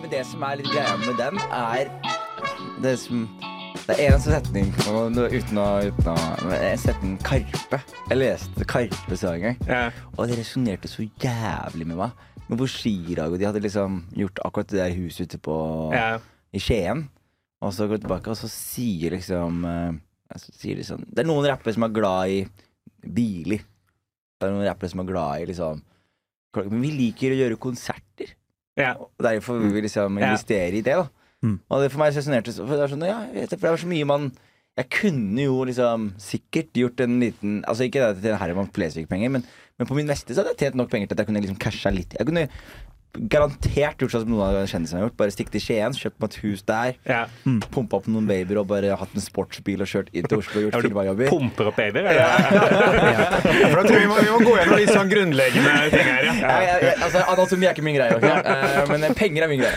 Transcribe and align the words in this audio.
men 0.00 0.10
det 0.12 0.22
som 0.26 0.42
er 0.46 0.56
litt 0.60 0.70
greia 0.72 0.94
med 1.00 1.16
den, 1.20 1.38
er 1.52 1.90
det 2.82 2.96
som 3.00 3.24
Det 3.84 3.96
er 4.00 4.14
en 4.14 4.22
setning 4.22 4.70
uten 4.72 5.58
å, 5.60 5.66
uten 5.84 6.08
å 6.08 6.52
En 6.54 6.78
setning 6.80 7.16
Karpe. 7.26 7.80
Jeg 8.08 8.16
leste 8.20 8.64
Karpe 8.70 9.16
så 9.18 9.34
en 9.34 9.42
gang, 9.42 9.58
Ja. 9.68 9.90
og 10.16 10.28
det 10.30 10.38
resonnerte 10.38 10.88
så 10.88 11.04
jævlig 11.20 11.86
med 11.86 11.96
meg. 11.98 12.12
Men 12.48 12.58
hvor 12.60 12.68
Chirag 12.68 13.32
og 13.32 13.38
de 13.40 13.44
hadde 13.48 13.60
liksom 13.60 14.02
gjort 14.16 14.38
akkurat 14.44 14.68
det 14.72 14.78
der 14.80 14.94
huset 14.96 15.26
ute 15.28 15.38
på 15.38 15.92
Ja. 15.92 16.18
i 16.52 16.58
Skien. 16.58 17.08
Og 17.60 17.72
så 17.72 17.86
går 17.88 17.96
de 18.00 18.06
tilbake, 18.06 18.28
og 18.30 18.36
så 18.36 18.48
sier 18.48 19.10
liksom 19.10 19.64
eh, 19.64 19.92
så 20.36 20.50
sier 20.52 20.76
de 20.76 20.82
sånn 20.82 21.04
Det 21.12 21.24
er 21.24 21.28
noen 21.28 21.44
rappere 21.46 21.72
som 21.74 21.82
er 21.84 21.88
glad 21.94 22.28
i 22.28 22.46
biler. 23.06 23.58
Det 24.40 24.48
er 24.48 24.52
noen 24.52 24.66
rappere 24.68 24.90
som 24.90 25.00
er 25.00 25.04
glad 25.12 25.42
i 25.42 25.46
liksom 25.52 25.82
Men 26.56 26.80
vi 26.82 26.90
liker 26.90 27.32
å 27.34 27.38
gjøre 27.40 27.58
konserter. 27.58 28.32
Ja. 28.80 28.94
Og 28.98 29.22
derfor 29.22 29.60
vil 29.62 29.74
vi 29.74 29.84
liksom 29.86 30.18
investere 30.18 30.72
i 30.74 30.82
det, 30.82 30.96
da. 30.98 31.06
Mm. 31.44 31.58
Og 31.68 31.82
det 31.82 31.90
for 31.92 32.00
meg 32.00 32.14
resonnerte 32.16 32.54
så 32.54 32.64
For 32.64 32.80
det 32.80 32.88
sånn, 32.88 33.04
ja, 33.04 33.18
jeg 33.28 33.44
vet 33.44 33.52
for 33.52 33.66
det 33.66 33.72
var 33.74 33.82
så 33.82 33.88
mye 33.90 34.06
man 34.08 34.30
Jeg 34.78 34.86
kunne 34.94 35.44
jo 35.44 35.58
liksom 35.68 36.06
sikkert 36.22 36.78
gjort 36.80 37.02
en 37.04 37.18
liten 37.20 37.58
Altså 37.68 37.84
ikke 37.84 38.06
det 38.14 38.24
til 38.24 38.38
Herman 38.40 38.70
Flesvig-penger, 38.72 39.32
men, 39.34 39.44
men 39.78 39.90
på 39.90 39.98
min 39.98 40.08
neste 40.08 40.32
så 40.32 40.40
hadde 40.40 40.54
jeg 40.54 40.62
tjent 40.62 40.80
nok 40.80 40.88
penger 40.94 41.10
til 41.10 41.18
at 41.18 41.22
jeg 41.22 41.28
kunne 41.28 41.42
liksom 41.44 41.60
casha 41.60 41.92
litt. 41.92 42.16
Jeg 42.16 42.26
kunne 42.30 42.46
garantert 43.14 44.00
gjort 44.02 44.14
sånn 44.14 44.24
som 44.24 44.32
noen 44.34 44.42
av 44.48 44.66
kjendisene 44.70 45.00
har 45.00 45.06
gjort. 45.08 45.16
Bare 45.20 45.34
stikk 45.34 45.50
til 45.54 45.62
Skien, 45.62 45.94
kjøpt 45.96 46.18
meg 46.20 46.30
et 46.30 46.38
hus 46.42 46.62
der, 46.66 46.94
Ja. 47.06 47.20
pumpa 47.74 47.98
opp 48.00 48.06
noen 48.10 48.26
babyer 48.26 48.58
og 48.60 48.66
bare 48.70 48.96
hatt 48.98 49.14
en 49.14 49.22
sportsbil 49.22 49.80
og 49.84 49.88
kjørt 49.90 50.08
inn 50.12 50.26
til 50.26 50.38
Oslo 50.42 50.60
og 50.60 50.66
gjort 50.72 50.82
firmajobber. 50.88 51.28
Pumper 51.30 51.70
opp 51.70 51.76
babyer? 51.78 52.08
eller? 52.10 52.24
For 53.70 53.76
da 53.78 53.84
tror 53.84 53.94
jeg 53.94 54.02
vi 54.04 54.10
må, 54.10 54.18
vi 54.18 54.30
må 54.34 54.38
gå 54.44 54.56
gjennom 54.58 54.78
litt 54.80 54.92
sånn 54.94 55.10
grunnleggende 55.12 55.74
ting 55.94 56.10
her. 56.10 56.30
Ja. 56.42 56.94
Altså, 57.04 57.22
anatomi 57.34 57.66
er 57.68 57.76
ikke 57.76 57.86
min 57.86 57.98
greie, 57.98 58.16
okay? 58.16 58.30
uh, 58.44 58.90
men 58.90 59.14
penger 59.18 59.46
er 59.46 59.52
min 59.52 59.62
greie. 59.62 59.76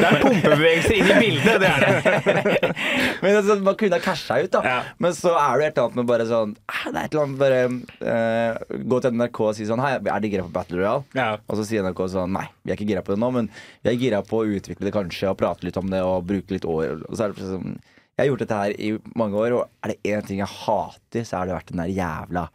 Det 0.00 0.06
er 0.06 0.18
pumpebevegelser 0.22 0.96
inn 0.96 1.10
i 1.10 1.18
bildet, 1.20 1.60
det 1.60 1.68
er 1.70 1.80
det. 1.84 2.74
Men 3.20 3.36
altså, 3.36 3.56
Man 3.60 3.76
kunne 3.76 3.98
ha 3.98 4.02
casha 4.02 4.38
ut, 4.40 4.50
da. 4.54 4.60
Ja. 4.64 4.78
Men 5.02 5.12
så 5.16 5.32
er 5.36 5.58
det 5.60 5.66
et 5.70 5.78
eller 5.78 5.90
annet 5.90 5.98
med 6.00 6.06
bare 6.08 6.24
sånn 6.28 6.54
ah, 6.70 6.84
Det 6.88 6.96
er 6.96 7.04
et 7.04 7.14
eller 7.14 7.26
annet 7.26 7.40
bare 7.40 7.58
uh, 8.06 8.78
Gå 8.92 9.00
til 9.04 9.16
NRK 9.18 9.40
og 9.44 9.52
si 9.58 9.66
sånn 9.68 9.82
Hei, 9.84 9.92
er 10.00 10.22
det 10.24 10.30
gira 10.32 10.46
på 10.46 10.52
Battle 10.54 10.80
Royale? 10.80 11.04
Ja. 11.18 11.28
Og 11.50 11.58
så 11.60 11.66
sier 11.68 11.84
NRK 11.84 12.00
sånn 12.14 12.29
Nei, 12.30 12.46
vi 12.62 12.72
er 12.72 12.78
ikke 12.78 12.88
gira 12.88 13.04
på 13.06 13.14
det 13.14 13.20
nå, 13.22 13.30
men 13.34 13.48
vi 13.82 13.92
er 13.92 13.98
gira 14.00 14.20
på 14.26 14.42
å 14.42 14.48
utvikle 14.58 14.86
det 14.86 14.94
kanskje 14.94 15.32
og 15.32 15.38
prate 15.40 15.66
litt 15.66 15.78
om 15.80 15.90
det 15.90 16.02
og 16.06 16.26
bruke 16.28 16.54
litt 16.54 16.68
år. 16.68 17.04
Og 17.08 17.16
så 17.16 17.26
er 17.26 17.34
det 17.34 17.48
sånn 17.48 17.76
Jeg 17.80 18.22
har 18.22 18.28
gjort 18.30 18.42
dette 18.44 18.60
her 18.62 18.74
i 18.76 18.90
mange 19.16 19.38
år, 19.40 19.56
og 19.56 19.84
er 19.84 19.92
det 19.94 20.12
én 20.14 20.26
ting 20.28 20.42
jeg 20.42 20.54
hater, 20.64 21.24
så 21.24 21.38
har 21.38 21.48
det 21.48 21.56
vært 21.56 21.70
den 21.72 21.82
der 21.82 21.94
jævla 21.96 22.48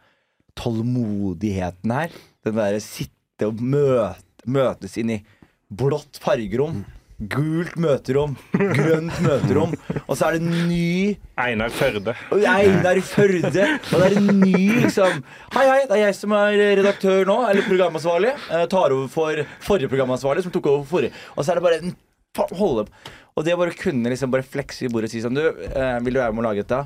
tålmodigheten 0.56 1.94
her. 1.96 2.14
Den 2.46 2.58
derre 2.60 2.82
sitte 2.84 3.50
og 3.50 3.60
møte, 3.60 4.22
møtes 4.46 4.94
inn 5.00 5.10
i 5.16 5.22
blått 5.66 6.20
fargerom. 6.22 6.84
Gult 7.16 7.78
møterom, 7.80 8.34
grønt 8.52 9.20
møterom, 9.24 9.70
og 10.02 10.18
så 10.18 10.26
er 10.26 10.34
det 10.36 10.40
en 10.42 10.66
ny 10.68 11.14
Einar 11.40 11.72
Førde. 11.72 12.12
Einar 12.36 12.98
Førde. 13.08 13.62
Og 13.88 14.02
det 14.02 14.08
er 14.10 14.16
en 14.20 14.42
ny 14.42 14.82
liksom 14.82 15.22
Hei, 15.54 15.62
hei, 15.64 15.78
det 15.88 15.96
er 15.96 16.02
jeg 16.02 16.18
som 16.18 16.34
er 16.36 16.58
redaktør 16.76 17.24
nå, 17.28 17.38
eller 17.48 17.64
programansvarlig. 17.64 18.34
Jeg 18.50 18.68
tar 18.74 18.92
over 18.92 19.08
for 19.12 19.40
forrige 19.64 19.88
programansvarlig, 19.94 20.44
som 20.44 20.52
tok 20.52 20.68
over 20.74 20.84
forrige. 20.90 21.14
Og 21.32 21.40
så 21.40 21.54
er 21.54 21.60
det 21.60 21.64
bare 21.68 21.80
en 21.84 21.96
Hold 22.36 22.82
opp. 22.82 22.90
Og 23.32 23.46
det 23.46 23.54
å 23.56 23.60
bare 23.62 23.72
kunne 23.80 24.10
liksom 24.12 24.28
bare 24.28 24.44
flekse 24.44 24.84
i 24.84 24.90
bordet 24.92 25.08
og 25.08 25.14
si 25.14 25.22
sånn 25.24 25.38
Du, 25.38 25.40
eh, 25.46 25.94
vil 26.04 26.18
du 26.18 26.20
være 26.20 26.34
med 26.36 26.44
å 26.44 26.50
lage 26.50 26.66
dette? 26.66 26.82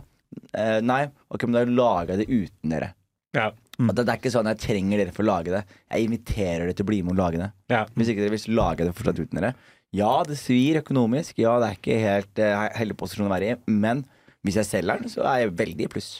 Eh, 0.54 0.78
nei. 0.78 1.00
Ok, 1.26 1.48
men 1.48 1.58
da 1.58 1.64
lager 1.66 2.14
jeg 2.14 2.22
det 2.22 2.28
uten 2.30 2.74
dere. 2.76 2.92
Ja. 3.34 3.48
Og 3.80 3.90
det, 3.96 4.04
er 4.04 4.18
ikke 4.18 4.32
sånn 4.32 4.48
jeg 4.50 4.60
trenger 4.62 5.00
dere 5.00 5.14
for 5.16 5.24
å 5.24 5.30
lage 5.30 5.54
det. 5.54 5.64
Jeg 5.88 6.06
inviterer 6.06 6.66
dere 6.66 6.76
til 6.76 6.86
å 6.86 6.90
bli 6.90 7.00
med 7.02 7.14
og 7.14 7.20
lage 7.22 7.40
det. 7.40 7.50
Ja. 7.72 7.82
Hvis 7.96 8.12
ikke 8.12 8.22
dere 8.22 8.36
vil 8.36 8.58
lage 8.58 8.86
det 8.86 8.94
fortsatt 8.94 9.22
uten 9.22 9.40
dere. 9.40 9.54
Ja, 9.96 10.20
det 10.26 10.38
svir 10.38 10.78
økonomisk. 10.80 11.38
Ja, 11.42 11.56
det 11.58 11.68
er 11.68 11.78
ikke 11.78 12.00
helt 12.04 12.40
uh, 12.42 12.68
heldig 12.78 12.96
posisjon 13.00 13.26
å 13.26 13.32
være 13.32 13.52
i. 13.52 13.58
Men 13.66 14.04
hvis 14.46 14.60
jeg 14.60 14.68
selger 14.68 15.02
den, 15.02 15.10
så 15.10 15.24
er 15.26 15.44
jeg 15.44 15.56
veldig 15.58 15.86
i 15.86 15.90
pluss. 15.90 16.10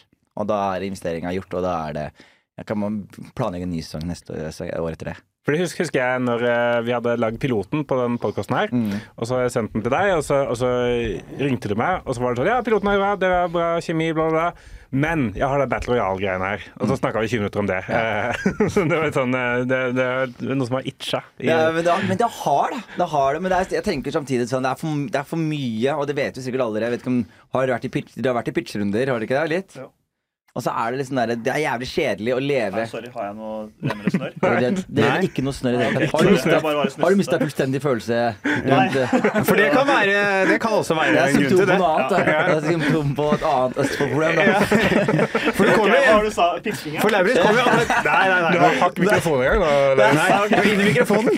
Og 0.41 0.49
da 0.51 0.59
er 0.75 0.87
investeringa 0.89 1.33
gjort, 1.37 1.59
og 1.59 1.67
da 1.67 1.75
er 1.89 1.99
det 1.99 2.11
Jeg 2.61 2.67
kan 2.69 2.77
man 2.77 2.97
planlegge 3.39 3.65
en 3.65 3.71
ny 3.73 3.81
sesong 3.81 4.03
neste 4.05 4.35
år, 4.37 4.91
etter 4.93 5.13
det. 5.13 5.15
For 5.47 5.55
det 5.57 5.63
husker, 5.63 5.87
husker 5.87 6.03
jeg 6.03 6.21
når 6.21 6.43
eh, 6.45 6.81
vi 6.85 6.93
hadde 6.93 7.15
lagd 7.17 7.39
piloten 7.41 7.87
på 7.89 7.97
den 7.97 8.19
podkasten 8.21 8.57
her, 8.59 8.75
og 9.17 9.25
så 9.25 9.39
har 9.39 9.47
jeg 9.47 9.55
sendt 9.55 9.73
den 9.73 9.85
til 9.87 9.95
deg, 9.95 10.11
og 10.19 10.21
så, 10.27 10.43
og 10.45 10.59
så 10.61 10.69
ringte 11.41 11.71
du 11.71 11.79
meg, 11.81 12.03
og 12.05 12.13
så 12.13 12.21
var 12.21 12.35
det 12.35 12.43
sånn 12.43 12.51
Ja, 12.51 12.59
piloten 12.67 12.91
er 12.93 13.01
bra, 13.01 13.15
det 13.17 13.31
er 13.33 13.49
bra 13.55 13.71
kjemi, 13.81 14.11
bla, 14.13 14.27
bla, 14.29 14.43
bla. 14.51 14.77
Men 14.93 15.29
jeg 15.39 15.47
har 15.47 15.61
det 15.63 15.69
Battle 15.71 15.95
Royale-greiene 15.95 16.49
her. 16.51 16.65
Og 16.83 16.89
så 16.91 16.97
snakka 16.99 17.21
vi 17.23 17.29
20 17.31 17.45
minutter 17.45 17.61
om 17.63 17.69
det. 17.71 17.77
Ja. 17.87 18.33
så 18.75 18.83
det 18.91 18.97
var 18.99 19.13
sånn 19.15 19.37
eh, 19.39 19.61
det, 19.71 19.79
det 19.95 20.07
er 20.07 20.57
noe 20.59 20.67
som 20.67 20.81
har 20.81 20.89
itcha. 20.91 21.21
i- 21.39 21.47
Ja, 21.47 21.61
men, 21.71 21.85
det, 21.87 21.95
men 22.09 22.19
det 22.19 22.31
har 22.41 22.75
det. 22.75 22.81
det, 22.99 23.07
har 23.13 23.35
det 23.39 23.43
men 23.45 23.53
det 23.55 23.61
er, 23.61 23.71
jeg 23.79 23.87
tenker 23.87 24.17
samtidig 24.19 24.49
sånn 24.51 24.67
det 24.67 24.73
er, 24.75 24.81
for, 24.83 25.07
det 25.15 25.21
er 25.23 25.29
for 25.31 25.39
mye, 25.39 25.95
og 25.95 26.09
det 26.11 26.19
vet 26.19 26.41
jo 26.41 26.43
sikkert 26.43 26.67
alle. 26.67 26.83
Jeg 26.83 26.97
vet 26.97 27.05
ikke 27.07 27.15
om 27.15 27.23
Har 27.55 27.67
du 27.71 27.73
vært 27.77 27.87
i 27.87 27.93
pitch, 27.99 28.19
har 28.19 28.35
vært 28.41 28.51
i 28.51 28.57
pitchrunder, 28.59 29.15
har 29.15 29.19
du 29.23 29.27
ikke 29.29 29.39
det? 29.39 29.49
Litt? 29.55 29.79
Ja. 29.79 29.87
Og 30.51 30.65
så 30.65 30.73
er 30.75 30.97
det 30.99 31.05
sånn 31.07 31.21
der, 31.21 31.33
Det 31.39 31.53
er 31.53 31.61
jævlig 31.63 31.87
kjedelig 31.91 32.33
å 32.35 32.39
leve 32.43 32.81
Nei, 32.81 32.87
sorry, 32.91 33.11
har 33.15 33.27
jeg 33.29 33.35
noe 33.39 33.59
renner 33.87 34.07
det 34.07 34.13
snørr? 34.17 34.33
Det, 34.61 34.71
det 34.91 35.05
er 35.07 35.23
ikke 35.25 35.43
noe 35.47 35.55
snørr 35.55 35.77
i 35.77 35.79
det 35.79 35.85
hele 35.87 36.01
tatt. 36.01 36.97
Har 37.01 37.15
du 37.15 37.19
mista 37.21 37.39
fullstendig 37.41 37.81
følelse 37.85 38.17
rundt 38.45 38.67
Nei. 38.67 39.05
For 39.47 39.61
det 39.61 39.69
kan, 39.73 39.87
være, 39.89 40.17
det 40.51 40.57
kan 40.63 40.75
også 40.75 40.97
være 40.99 41.23
en 41.23 41.37
grunn 41.37 41.47
til 41.47 41.61
på 41.61 41.67
det. 41.71 41.77
noe 41.81 41.91
annet. 41.95 42.11
Ja. 42.11 42.41
Det 42.51 42.57
er 42.57 42.67
symptom 42.67 43.13
på 43.17 43.27
et 43.37 43.45
annet 43.51 43.79
Østfold-problem. 43.85 44.41
Ja. 44.41 44.59
For 45.55 45.63
du 45.65 45.73
kommer 45.77 45.97
okay, 45.97 46.27
du 46.27 46.31
sa? 46.35 46.49
For 47.05 47.15
Lauritz 47.15 47.41
kommer 47.45 47.61
jo 47.61 47.67
Nei, 48.11 48.27
nei, 48.33 48.41
nei. 48.43 48.51
Du 48.51 48.59
har 48.65 48.77
hakk 48.83 49.01
mikrofonen 49.05 49.41
i 49.41 49.49
gang? 49.49 49.59
Nei, 50.01 50.29
du 50.51 50.57
er 50.59 50.69
inne 50.73 50.83
i 50.83 50.89
mikrofonen. 50.91 51.33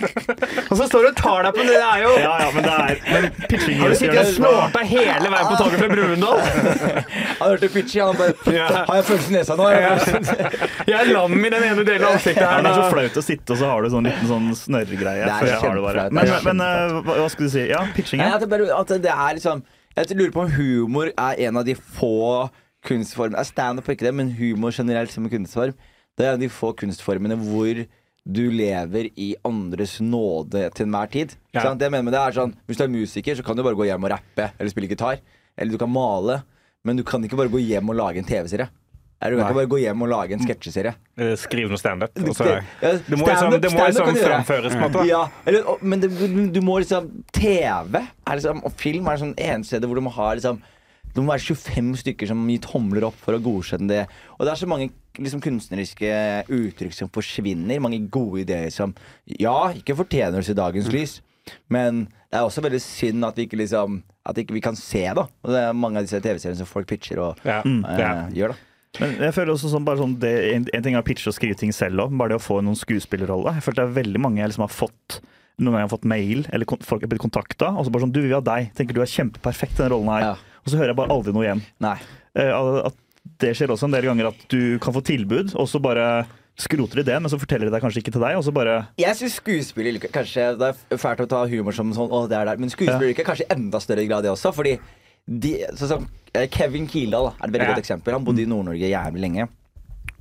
Og 0.63 0.75
så 0.79 0.89
står 0.89 1.05
du 1.05 1.09
og 1.11 1.17
tar 1.21 1.47
deg 1.47 1.57
på 1.59 1.67
det. 1.67 1.77
Det 1.77 1.85
er 1.85 2.03
jo 2.03 2.11
Ja, 2.23 2.33
ja, 2.43 2.49
men 2.55 2.67
det 2.67 2.73
er 2.73 2.99
men 3.13 3.29
pitching 3.51 3.79
Har 3.83 3.93
du 3.93 3.97
sittet 3.99 4.19
og 4.23 4.33
snorta 4.33 4.83
hele 4.87 5.33
veien 5.35 5.49
på 5.51 5.59
toget 5.61 5.77
fra 5.83 5.89
Brumunddal? 5.93 6.39
Han 7.39 7.47
hørte 7.53 7.71
pitchy, 7.77 8.01
han 8.01 8.19
bare 8.19 8.57
Ja. 8.57 8.69
Jeg 9.03 9.09
følelse 9.11 9.29
i 9.29 9.35
nesa 9.37 9.57
nå? 9.59 9.67
Jeg 10.87 10.95
er 10.97 11.11
lam 11.11 11.35
i 11.37 11.51
den 11.53 11.65
ene 11.69 11.85
delen 11.85 12.05
av 12.07 12.15
ansiktet 12.17 12.41
Ja, 12.43 12.49
her. 12.55 12.63
det 12.65 12.71
er 12.73 12.79
så 12.81 12.89
flaut 12.93 13.19
å 13.19 13.23
sitte, 13.25 13.53
og 13.55 13.59
så 13.61 13.69
har 13.69 13.85
du 13.85 13.89
sånn 13.93 14.07
liten 14.09 14.29
sånn 14.31 14.49
snørregreie. 14.57 15.27
Er 15.27 15.51
jeg. 15.51 16.11
Men, 16.17 16.33
men 16.49 16.63
eh, 16.65 16.97
hva, 17.05 17.17
hva 17.21 17.29
skulle 17.31 17.51
du 17.51 17.55
si? 17.55 17.65
Ja, 17.71 17.83
pitching. 17.95 18.21
Nei, 18.23 18.29
Ja. 18.31 18.37
at 18.39 18.43
det, 18.45 18.49
bare, 18.51 18.69
at 18.79 18.93
det 19.03 19.13
er 19.13 19.37
liksom 19.39 19.63
Jeg 19.93 20.17
lurer 20.17 20.31
på 20.33 20.43
om 20.47 20.53
humor 20.57 21.11
er 21.13 21.41
en 21.47 21.59
av 21.61 21.65
de 21.67 21.75
få 21.77 22.49
kunstformene 22.87 23.43
Standup 23.47 23.87
er 23.87 23.95
ikke 23.95 24.07
det, 24.09 24.15
men 24.17 24.31
humor 24.39 24.73
generelt 24.75 25.11
som 25.13 25.23
en 25.27 25.31
kunstform. 25.31 25.75
Det 26.17 26.25
er 26.25 26.33
en 26.33 26.39
av 26.39 26.43
de 26.43 26.49
få 26.51 26.73
kunstformene 26.77 27.37
hvor 27.39 27.83
du 28.23 28.43
lever 28.55 29.09
i 29.19 29.33
andres 29.43 29.97
nåde 29.99 30.69
til 30.75 30.85
enhver 30.87 31.09
tid. 31.11 31.33
Ja. 31.55 31.65
Det 31.75 31.87
jeg 31.89 31.91
mener 31.91 32.05
med 32.07 32.13
det 32.15 32.21
er 32.23 32.35
sånn 32.37 32.53
Hvis 32.69 32.79
du 32.79 32.83
er 32.85 32.91
musiker, 32.93 33.35
så 33.35 33.43
kan 33.43 33.57
du 33.57 33.63
bare 33.65 33.75
gå 33.75 33.83
hjem 33.89 34.05
og 34.07 34.13
rappe 34.15 34.45
eller 34.57 34.71
spille 34.71 34.87
gitar. 34.91 35.19
Eller 35.57 35.75
du 35.75 35.77
kan 35.81 35.91
male, 35.91 36.39
men 36.87 36.97
du 36.97 37.03
kan 37.07 37.23
ikke 37.23 37.37
bare 37.39 37.51
gå 37.51 37.59
hjem 37.61 37.91
og 37.91 37.97
lage 37.99 38.21
en 38.23 38.27
TV-serie. 38.27 38.69
Du 39.29 39.37
kan 39.37 39.47
ikke 39.47 39.55
bare 39.61 39.69
gå 39.71 39.79
hjem 39.83 40.01
og 40.03 40.09
lage 40.09 40.33
en 40.33 40.39
sketsjeserie. 40.43 40.93
Skriv 41.15 41.37
Skrive 41.37 41.69
noe 41.69 41.77
standup. 41.77 42.13
Det 42.13 42.21
må 42.23 43.25
liksom, 43.27 43.55
det 43.61 43.71
må 43.73 43.85
liksom 43.87 44.17
framføres, 44.19 44.73
på 44.75 44.83
en 44.85 44.91
måte. 44.91 45.07
Ja, 45.07 45.27
eller, 45.45 45.63
og- 45.69 45.83
men 45.83 45.99
det, 46.03 46.09
du 46.53 46.61
må 46.61 46.79
liksom 46.83 47.23
TV 47.31 47.95
er 48.01 48.35
liksom, 48.35 48.63
og 48.65 48.71
film 48.73 49.07
er 49.07 49.17
sånn 49.17 49.35
eneste 49.37 49.77
sted 49.77 49.87
hvor 49.87 49.95
du 49.95 50.01
må 50.01 50.11
ha 50.11 50.33
liksom 50.35 50.61
det 51.13 51.21
må 51.21 51.29
være 51.29 51.45
25 51.53 51.91
stykker 52.01 52.25
som 52.27 52.39
gir 52.49 52.57
tomler 52.59 53.03
opp 53.05 53.13
for 53.21 53.35
å 53.37 53.39
godkjenne 53.39 53.87
det. 53.87 54.07
Og 54.39 54.47
det 54.47 54.51
er 54.51 54.55
så 54.57 54.65
mange 54.65 54.87
liksom, 55.19 55.43
kunstneriske 55.45 56.09
uttrykk 56.49 56.95
som 56.97 57.11
forsvinner. 57.13 57.77
Mange 57.79 57.99
gode 58.09 58.41
ideer 58.41 58.71
som 58.73 58.95
ja, 59.29 59.69
ikke 59.77 59.93
fortjener 59.99 60.39
oss 60.41 60.49
i 60.49 60.55
dagens 60.57 60.89
lys. 60.89 61.19
Men 61.69 62.07
det 62.31 62.39
er 62.39 62.47
også 62.47 62.63
veldig 62.65 62.81
synd 62.81 63.25
at 63.27 63.35
vi 63.37 63.45
ikke 63.45 63.59
liksom 63.59 64.01
At 64.25 64.37
ikke 64.39 64.53
vi 64.55 64.61
kan 64.63 64.77
se 64.79 65.01
da 65.13 65.25
Og 65.43 65.49
det 65.51 65.59
er 65.59 65.73
mange 65.75 65.97
av 65.99 66.05
disse 66.05 66.21
TV-seriene 66.23 66.55
som 66.61 66.65
folk 66.69 66.87
pitcher 66.87 67.19
og 67.19 67.37
Ja. 67.43 67.57
eh, 67.59 67.99
Ja. 67.99 68.29
gjør. 68.31 68.53
da 68.55 68.55
Men 69.01 69.15
jeg 69.25 69.33
føler 69.33 69.55
også 69.55 69.71
sånn, 69.71 69.85
bare 69.87 70.01
sånn 70.03 70.17
det, 70.21 70.33
en, 70.53 70.65
en 70.69 70.83
ting 70.85 70.97
er 70.97 71.01
å 71.01 71.07
pitche 71.07 71.31
og 71.31 71.37
skrive 71.37 71.57
ting 71.57 71.71
selv 71.73 72.03
òg, 72.05 72.17
bare 72.19 72.35
det 72.35 72.41
å 72.41 72.43
få 72.43 72.59
noen 72.61 72.77
skuespillerrolle. 72.77 73.55
Jeg 73.57 73.65
føler 73.65 73.79
det 73.79 73.85
er 73.87 73.95
veldig 73.95 74.21
mange 74.21 74.43
jeg 74.43 74.51
liksom 74.51 74.67
har 74.67 74.73
fått 74.73 75.21
noen 75.61 75.75
ganger 75.75 75.85
har 75.85 75.93
fått 75.93 76.09
mail, 76.09 76.45
eller 76.49 76.69
folk 76.85 77.03
har 77.05 77.09
blitt 77.11 77.21
kontakta, 77.21 77.71
og 77.77 77.85
så 77.85 77.93
bare 77.93 78.07
sånn 78.07 78.13
Du, 78.13 78.21
vi 78.23 78.33
ha 78.33 78.41
deg. 78.43 78.71
Tenker 78.77 78.97
du 78.97 79.03
er 79.03 79.09
kjempeperfekt 79.09 79.77
i 79.77 79.83
den 79.83 79.91
rollen 79.93 80.09
her. 80.13 80.27
Ja. 80.31 80.61
Og 80.63 80.71
så 80.71 80.79
hører 80.79 80.93
jeg 80.93 80.99
bare 80.99 81.13
aldri 81.13 81.33
noe 81.35 81.45
igjen. 81.45 81.65
Nei. 81.83 81.97
Uh, 82.37 82.89
At 82.89 82.97
det 83.43 83.53
skjer 83.57 83.73
også 83.73 83.87
en 83.87 83.93
del 83.93 84.07
ganger 84.09 84.31
at 84.31 84.47
du 84.51 84.79
kan 84.83 84.95
få 84.95 85.03
tilbud, 85.05 85.53
og 85.59 85.69
så 85.69 85.81
bare 85.83 86.25
skroter 86.59 87.01
de 87.01 87.05
det, 87.07 87.15
men 87.21 87.31
så 87.31 87.39
forteller 87.41 87.69
de 87.69 87.73
det 87.73 87.81
kanskje 87.81 88.03
ikke 88.03 88.13
til 88.13 88.21
deg, 88.21 88.35
og 88.37 88.43
så 88.45 88.51
bare 88.53 88.75
Jeg 89.01 89.17
syns 89.17 89.39
skuespiller 89.39 89.95
kanskje 90.13 90.51
Det 90.59 90.67
er 90.69 90.99
fælt 91.01 91.23
å 91.23 91.29
ta 91.31 91.39
humor 91.49 91.73
som 91.73 91.89
sånn, 91.95 92.11
å, 92.13 92.27
det 92.29 92.37
er 92.37 92.51
der. 92.51 92.61
men 92.61 92.69
skuespiller 92.69 93.13
ja. 93.13 93.25
kanskje 93.25 93.47
enda 93.53 93.81
større 93.81 94.05
grad 94.09 94.25
det 94.25 94.33
også. 94.33 94.51
Fordi 94.53 94.75
de, 95.27 95.53
sånn 95.79 95.89
som 95.91 96.07
Kevin 96.51 96.87
Kildahl 96.89 97.29
er 97.31 97.45
et 97.47 97.51
veldig 97.53 97.67
Ja. 97.67 97.73
godt 97.75 97.83
eksempel. 97.83 98.13
Han 98.17 98.25
bodde 98.25 98.41
i 98.41 98.49
Nord-Norge 98.49 98.89
jævlig 98.89 99.21
lenge. 99.21 99.47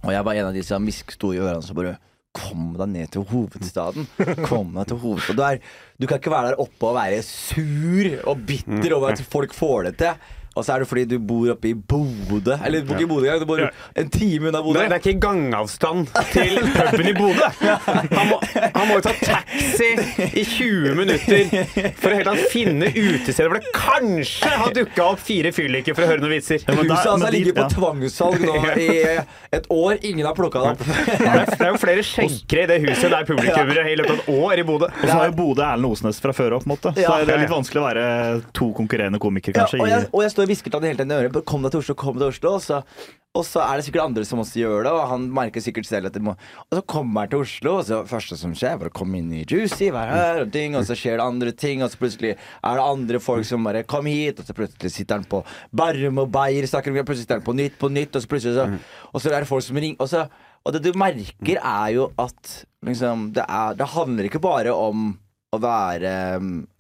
Og 0.05 0.11
jeg 0.13 0.25
var 0.25 0.35
en 0.35 0.47
av 0.51 0.55
de 0.55 0.63
som 0.67 0.89
sto 0.91 1.33
i 1.33 1.39
ørene 1.43 1.63
og 1.63 1.75
bare 1.79 1.99
Kom 2.33 2.71
deg 2.79 2.89
ned 2.89 3.11
til 3.13 3.27
hovedstaden. 3.29 4.07
Kom 4.49 4.71
deg 4.73 4.87
til 4.89 4.97
hovedstaden. 5.03 5.37
Du, 5.37 5.43
er, 5.45 5.59
du 6.01 6.07
kan 6.09 6.17
ikke 6.17 6.31
være 6.33 6.55
der 6.55 6.63
oppe 6.65 6.87
og 6.89 6.95
være 6.97 7.19
sur 7.27 8.09
og 8.25 8.47
bitter 8.49 8.95
over 8.97 9.13
at 9.13 9.21
folk 9.21 9.53
får 9.53 9.85
det 9.91 9.93
til. 10.01 10.15
Og 10.57 10.65
så 10.67 10.75
er 10.75 10.83
det 10.83 10.89
fordi 10.91 11.05
du 11.09 11.15
bor 11.25 11.49
oppe 11.55 11.71
i 11.71 11.75
Bodø. 11.75 12.57
Eller 12.65 12.83
du 12.83 12.87
bor 12.91 12.99
ikke 12.99 13.07
i 13.07 13.11
Bodø 13.13 13.27
engang, 13.27 13.41
du 13.41 13.47
bor 13.49 13.61
Ja. 13.63 13.69
en 13.97 14.09
time 14.13 14.49
unna 14.51 14.61
Bodø. 14.63 14.79
Nei, 14.81 14.89
det 14.91 14.97
er 14.99 15.03
ikke 15.07 15.21
gangavstand 15.23 16.11
til 16.33 16.59
puben 16.75 17.09
i 17.09 17.15
Bodø. 17.17 17.49
Han 18.13 18.29
må, 18.29 18.99
jo 18.99 19.01
ta 19.07 19.13
taxi 19.23 19.89
i 20.41 20.45
20 20.45 20.95
minutter 20.99 21.95
for 21.97 22.11
å 22.13 22.19
helt 22.19 22.29
tatt 22.29 22.43
finne 22.53 22.91
utesteder 22.93 23.49
hvor 23.49 23.61
det 23.61 23.73
kanskje 23.77 24.53
har 24.61 24.75
dukka 24.77 25.07
opp 25.15 25.23
fire 25.25 25.53
fyrlykker 25.57 25.97
for 25.97 26.05
å 26.05 26.11
høre 26.13 26.21
noen 26.25 26.35
vitser. 26.37 26.63
men 26.69 26.83
Huset 26.85 27.09
hans 27.13 27.25
har 27.25 27.33
ligget 27.33 27.53
ligger 27.53 27.59
på 27.59 27.65
ja. 27.65 27.73
tvangssalg 27.73 28.45
nå 28.45 28.59
i 28.77 28.91
et 29.57 29.67
år. 29.73 29.97
Ingen 30.11 30.27
har 30.29 30.37
plukka 30.37 30.63
det 30.63 30.75
opp. 30.75 30.85
Det 30.85 31.59
er, 31.63 31.73
jo 31.73 31.81
flere 31.81 32.05
skjenkere 32.07 32.67
i 32.67 32.71
det 32.75 32.79
huset 32.85 33.09
der 33.13 33.27
publikummere 33.29 33.87
i 33.93 33.97
løpet 34.01 34.13
av 34.13 34.21
et 34.21 34.31
år 34.37 34.63
i 34.63 34.67
Bodø. 34.69 34.91
Og 34.93 35.07
så 35.09 35.17
har 35.17 35.31
jo 35.31 35.37
Bodø 35.41 35.65
Erlend 35.67 35.93
Osnes 35.97 36.21
fra 36.23 36.37
før 36.37 36.59
av, 36.59 36.65
på 36.65 36.69
en 36.69 36.75
måte. 36.77 36.93
Så 36.97 37.03
Ja. 37.07 37.17
det 37.25 37.35
er 37.37 37.43
litt 37.47 37.53
vanskelig 37.53 37.81
å 37.83 37.87
være 37.89 38.05
to 38.57 38.71
konkurrerende 38.77 39.21
komikere, 39.23 39.57
Ja, 39.57 39.65
kanskje. 39.65 39.81
og, 39.81 39.89
jeg, 39.89 40.09
og 40.13 40.23
jeg 40.27 40.31
står 40.37 40.42
og 40.45 40.51
hvisket 40.51 40.75
han 40.77 40.87
hele 40.87 41.01
tiden 41.01 41.13
i 41.15 41.19
øret. 41.21 41.43
Kom 41.49 41.65
deg 41.65 41.75
til 41.75 41.83
Oslo, 41.83 41.99
kom 41.99 42.17
deg 42.19 42.27
til 42.27 42.33
Oslo. 42.35 42.55
Og 42.59 42.63
så, 42.65 42.81
og 43.33 43.45
så 43.49 43.63
er 43.65 43.79
det 43.79 43.87
sikkert 43.87 44.05
andre 44.05 44.25
som 44.29 44.43
også 44.43 44.61
gjør 44.61 44.85
det, 44.85 44.93
og 44.93 45.07
han 45.09 45.23
merker 45.33 45.65
sikkert 45.65 45.89
selv 45.89 46.11
at 46.11 46.17
det 46.17 46.21
må 46.25 46.35
Og 46.35 46.77
så 46.77 46.83
kommer 46.95 47.25
han 47.25 47.33
til 47.33 47.45
Oslo, 47.47 47.79
og 47.79 47.87
så 47.89 48.03
første 48.09 48.37
som 48.37 48.53
skjer, 48.59 48.77
er 48.77 48.91
å 48.91 48.95
komme 48.95 49.23
inn 49.23 49.31
i 49.33 49.45
Juicy, 49.49 49.89
være 49.95 50.19
her, 50.19 50.43
og 50.45 50.53
ting, 50.53 50.77
og 50.77 50.85
så 50.89 50.97
skjer 50.99 51.17
det 51.17 51.25
andre 51.25 51.55
ting, 51.57 51.81
og 51.85 51.89
så 51.93 52.01
plutselig 52.03 52.35
er 52.35 52.81
det 52.81 52.85
andre 52.85 53.23
folk 53.23 53.49
som 53.49 53.65
bare 53.65 53.87
Kom 53.89 54.11
hit, 54.11 54.41
og 54.43 54.49
så 54.49 54.57
plutselig 54.57 54.93
sitter 54.93 55.21
han 55.21 55.29
på 55.29 55.41
Bærum 55.73 56.21
og 56.25 56.31
Beyer, 56.35 56.69
snakker 56.69 56.93
om 56.93 57.01
plutselig 57.01 57.25
sitter 57.25 57.41
han 57.41 57.47
på 57.47 57.57
Nytt 57.57 57.81
på 57.81 57.93
Nytt, 57.93 58.17
og 58.17 58.25
så 58.25 58.33
plutselig 58.35 58.59
så 58.59 58.69
Og 59.13 59.21
så 59.21 59.33
er 59.33 59.41
det 59.41 59.51
folk 59.51 59.65
som 59.65 59.81
ringer, 59.81 60.01
og 60.01 60.13
så 60.13 60.27
Og 60.65 60.77
det 60.77 60.85
du 60.85 60.93
merker, 60.99 61.57
er 61.57 61.89
jo 61.97 62.11
at 62.21 62.55
liksom 62.85 63.31
Det, 63.33 63.45
er, 63.49 63.75
det 63.79 63.93
handler 63.97 64.29
ikke 64.29 64.43
bare 64.45 64.75
om 64.77 65.15
å 65.53 65.61
være 65.61 66.13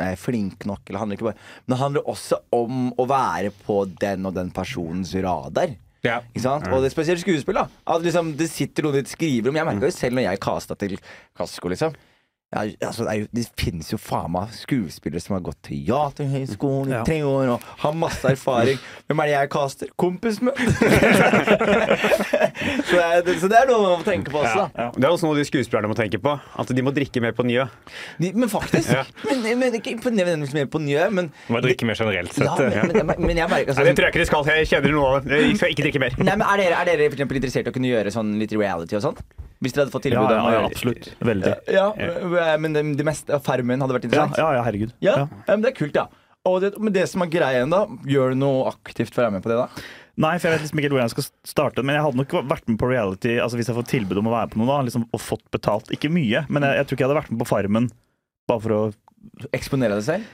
eh, 0.01 0.15
flink 0.21 0.65
nok, 0.69 0.85
eller 0.87 1.03
handler 1.03 1.19
ikke 1.19 1.29
bare 1.29 1.41
Men 1.67 1.75
det 1.75 1.81
handler 1.83 2.13
også 2.13 2.39
om 2.57 2.87
å 2.97 3.09
være 3.09 3.53
på 3.67 3.83
den 4.01 4.29
og 4.29 4.37
den 4.39 4.53
personens 4.55 5.13
radar. 5.15 5.75
Ja. 6.03 6.21
Ikke 6.33 6.45
sant? 6.47 6.67
Og 6.73 6.83
det 6.83 6.91
er 6.91 6.95
spesielt 6.97 7.23
skuespill. 7.23 7.61
da 7.61 7.69
At 7.95 8.03
liksom, 8.03 8.33
Det 8.39 8.49
sitter 8.51 8.89
noen 8.89 9.03
og 9.05 9.11
skriver 9.11 9.53
om 9.53 9.59
Jeg 9.61 9.69
merka 9.69 9.87
jo 9.87 9.95
selv 9.95 10.19
når 10.19 10.27
jeg 10.27 10.43
kasta 10.43 10.79
til 10.81 10.97
Kasko, 11.39 11.71
liksom. 11.71 11.95
Ja, 12.53 12.67
altså, 12.85 13.07
det, 13.09 13.15
jo, 13.23 13.27
det 13.33 13.47
finnes 13.57 13.87
jo 13.89 13.97
faen 13.97 14.29
meg 14.35 14.51
skuespillere 14.53 15.23
som 15.25 15.39
har 15.39 15.45
gått 15.47 15.57
teaterhøgskolen 15.65 16.91
i 16.93 16.99
Ja. 16.99 17.05
tre 17.09 17.23
år 17.25 17.55
og 17.55 17.63
har 17.81 17.95
masse 17.97 18.29
erfaring. 18.29 18.77
Hvem 19.09 19.23
er 19.25 19.31
det 19.31 19.35
jeg 19.39 19.49
caster? 19.55 19.89
Kompisen 19.97 20.51
min! 20.51 20.57
så, 22.91 22.99
det 23.25 23.39
så 23.41 23.49
det 23.49 23.57
er 23.63 23.69
noe 23.71 23.81
man 23.81 24.03
må 24.03 24.07
tenke 24.07 24.33
på 24.33 24.43
også. 24.43 24.67
da 24.77 24.89
Det 24.97 25.07
er 25.07 25.11
også 25.15 25.29
noe 25.31 25.39
de 25.39 25.45
skuespillerne 25.49 25.89
må 25.91 25.97
tenke 25.99 26.21
på. 26.23 26.35
At 26.61 26.73
de 26.77 26.85
må 26.85 26.93
drikke 26.95 27.23
mer 27.25 27.35
på 27.37 27.47
Njø. 27.49 27.65
De, 28.21 28.33
men 28.37 28.51
faktisk. 28.53 28.93
Men, 29.29 29.45
men 29.63 29.79
ikke 29.81 29.97
nødvendigvis 30.13 30.55
mer 30.57 30.69
på 30.73 30.83
Njø, 30.85 31.07
men 31.15 31.31
Må 31.53 31.63
drikke 31.65 31.89
mer 31.89 31.99
generelt 31.99 32.35
sett. 32.37 32.65
ja, 32.77 32.85
men, 32.89 33.15
men, 33.17 33.37
jeg 33.39 33.49
merker 33.49 33.79
Nei, 33.79 33.87
det 33.89 33.97
tror 33.97 34.09
jeg 34.09 34.15
ikke 34.15 34.25
de 34.25 34.29
skal. 34.29 34.53
Jeg 34.53 34.71
kjenner 34.75 34.97
noe 34.97 35.15
av 35.17 35.25
det. 35.27 35.41
Jeg 35.47 35.57
skal 35.61 35.73
ikke 35.75 35.87
drikke 35.89 36.05
mer. 36.05 36.19
Nei, 36.21 36.37
men 36.37 36.47
Er 36.53 36.65
dere, 36.67 36.83
er 36.83 36.93
dere 36.93 37.09
for 37.09 37.17
eksempel 37.19 37.41
interessert 37.41 37.69
i 37.69 37.73
å 37.73 37.77
kunne 37.81 37.93
gjøre 37.93 38.13
sånn 38.15 38.37
litt 38.43 38.53
reality 38.57 38.99
og 38.99 39.07
sånn? 39.09 39.19
Hvis 39.63 39.75
dere 39.75 39.85
hadde 39.85 39.95
fått 39.95 40.09
tilbud 40.09 40.33
ja, 40.35 40.43
ja, 40.57 40.65
absolutt. 40.67 41.13
Veldig. 41.23 41.55
Ja, 41.71 41.87
men 42.59 42.75
det, 42.75 43.07
meste 43.07 43.39
Farmen 43.45 43.85
hadde 43.85 43.95
vært 43.95 44.09
interessant? 44.09 44.41
ja, 44.41 44.49
ja 44.59 44.67
herregud. 44.67 44.95
Ja, 45.05 45.17
men 45.47 45.63
det 45.63 45.73
er 45.73 45.79
kult, 45.79 45.97
ja. 45.97 46.09
Og 46.49 46.59
det, 46.65 46.73
men 46.83 46.91
det 46.95 47.05
som 47.07 47.23
er 47.23 47.31
greien, 47.31 47.71
da, 47.71 47.85
gjør 48.09 48.35
du 48.35 48.41
noe 48.41 48.67
aktivt 48.73 49.15
for 49.15 49.23
å 49.23 49.29
være 49.29 49.37
med 49.37 49.45
på 49.45 49.53
det, 49.53 49.61
da? 49.61 49.85
Nei, 50.23 50.35
for 50.37 50.49
jeg 50.49 50.59
vet 50.59 50.65
liksom 50.67 50.81
ikke 50.83 50.91
hvor 50.93 51.01
jeg 51.01 51.13
skal 51.15 51.27
starte. 51.49 51.85
Men 51.87 51.97
jeg 51.97 52.05
hadde 52.05 52.21
nok 52.21 52.35
vært 52.51 52.67
med 52.69 52.79
på 52.83 52.91
reality 52.91 53.39
altså 53.41 53.57
hvis 53.57 53.71
jeg 53.71 53.79
får 53.79 53.89
tilbud 53.95 54.21
om 54.21 54.29
å 54.29 54.35
være 54.35 54.53
på 54.53 54.61
noe, 54.61 54.69
da, 54.69 54.83
liksom, 54.89 55.07
og 55.09 55.23
fått 55.23 55.45
betalt. 55.55 55.89
Ikke 55.95 56.11
mye, 56.13 56.45
men 56.53 56.67
jeg, 56.67 56.81
jeg 56.81 56.89
tror 56.89 56.99
ikke 56.99 57.05
jeg 57.05 57.11
hadde 57.11 57.21
vært 57.23 57.33
med 57.33 57.43
på 57.45 57.49
Farmen 57.49 57.89
bare 58.51 58.65
for 58.65 58.77
å 58.77 58.83
Eksponere 59.55 59.95
deg 60.01 60.03
selv? 60.03 60.31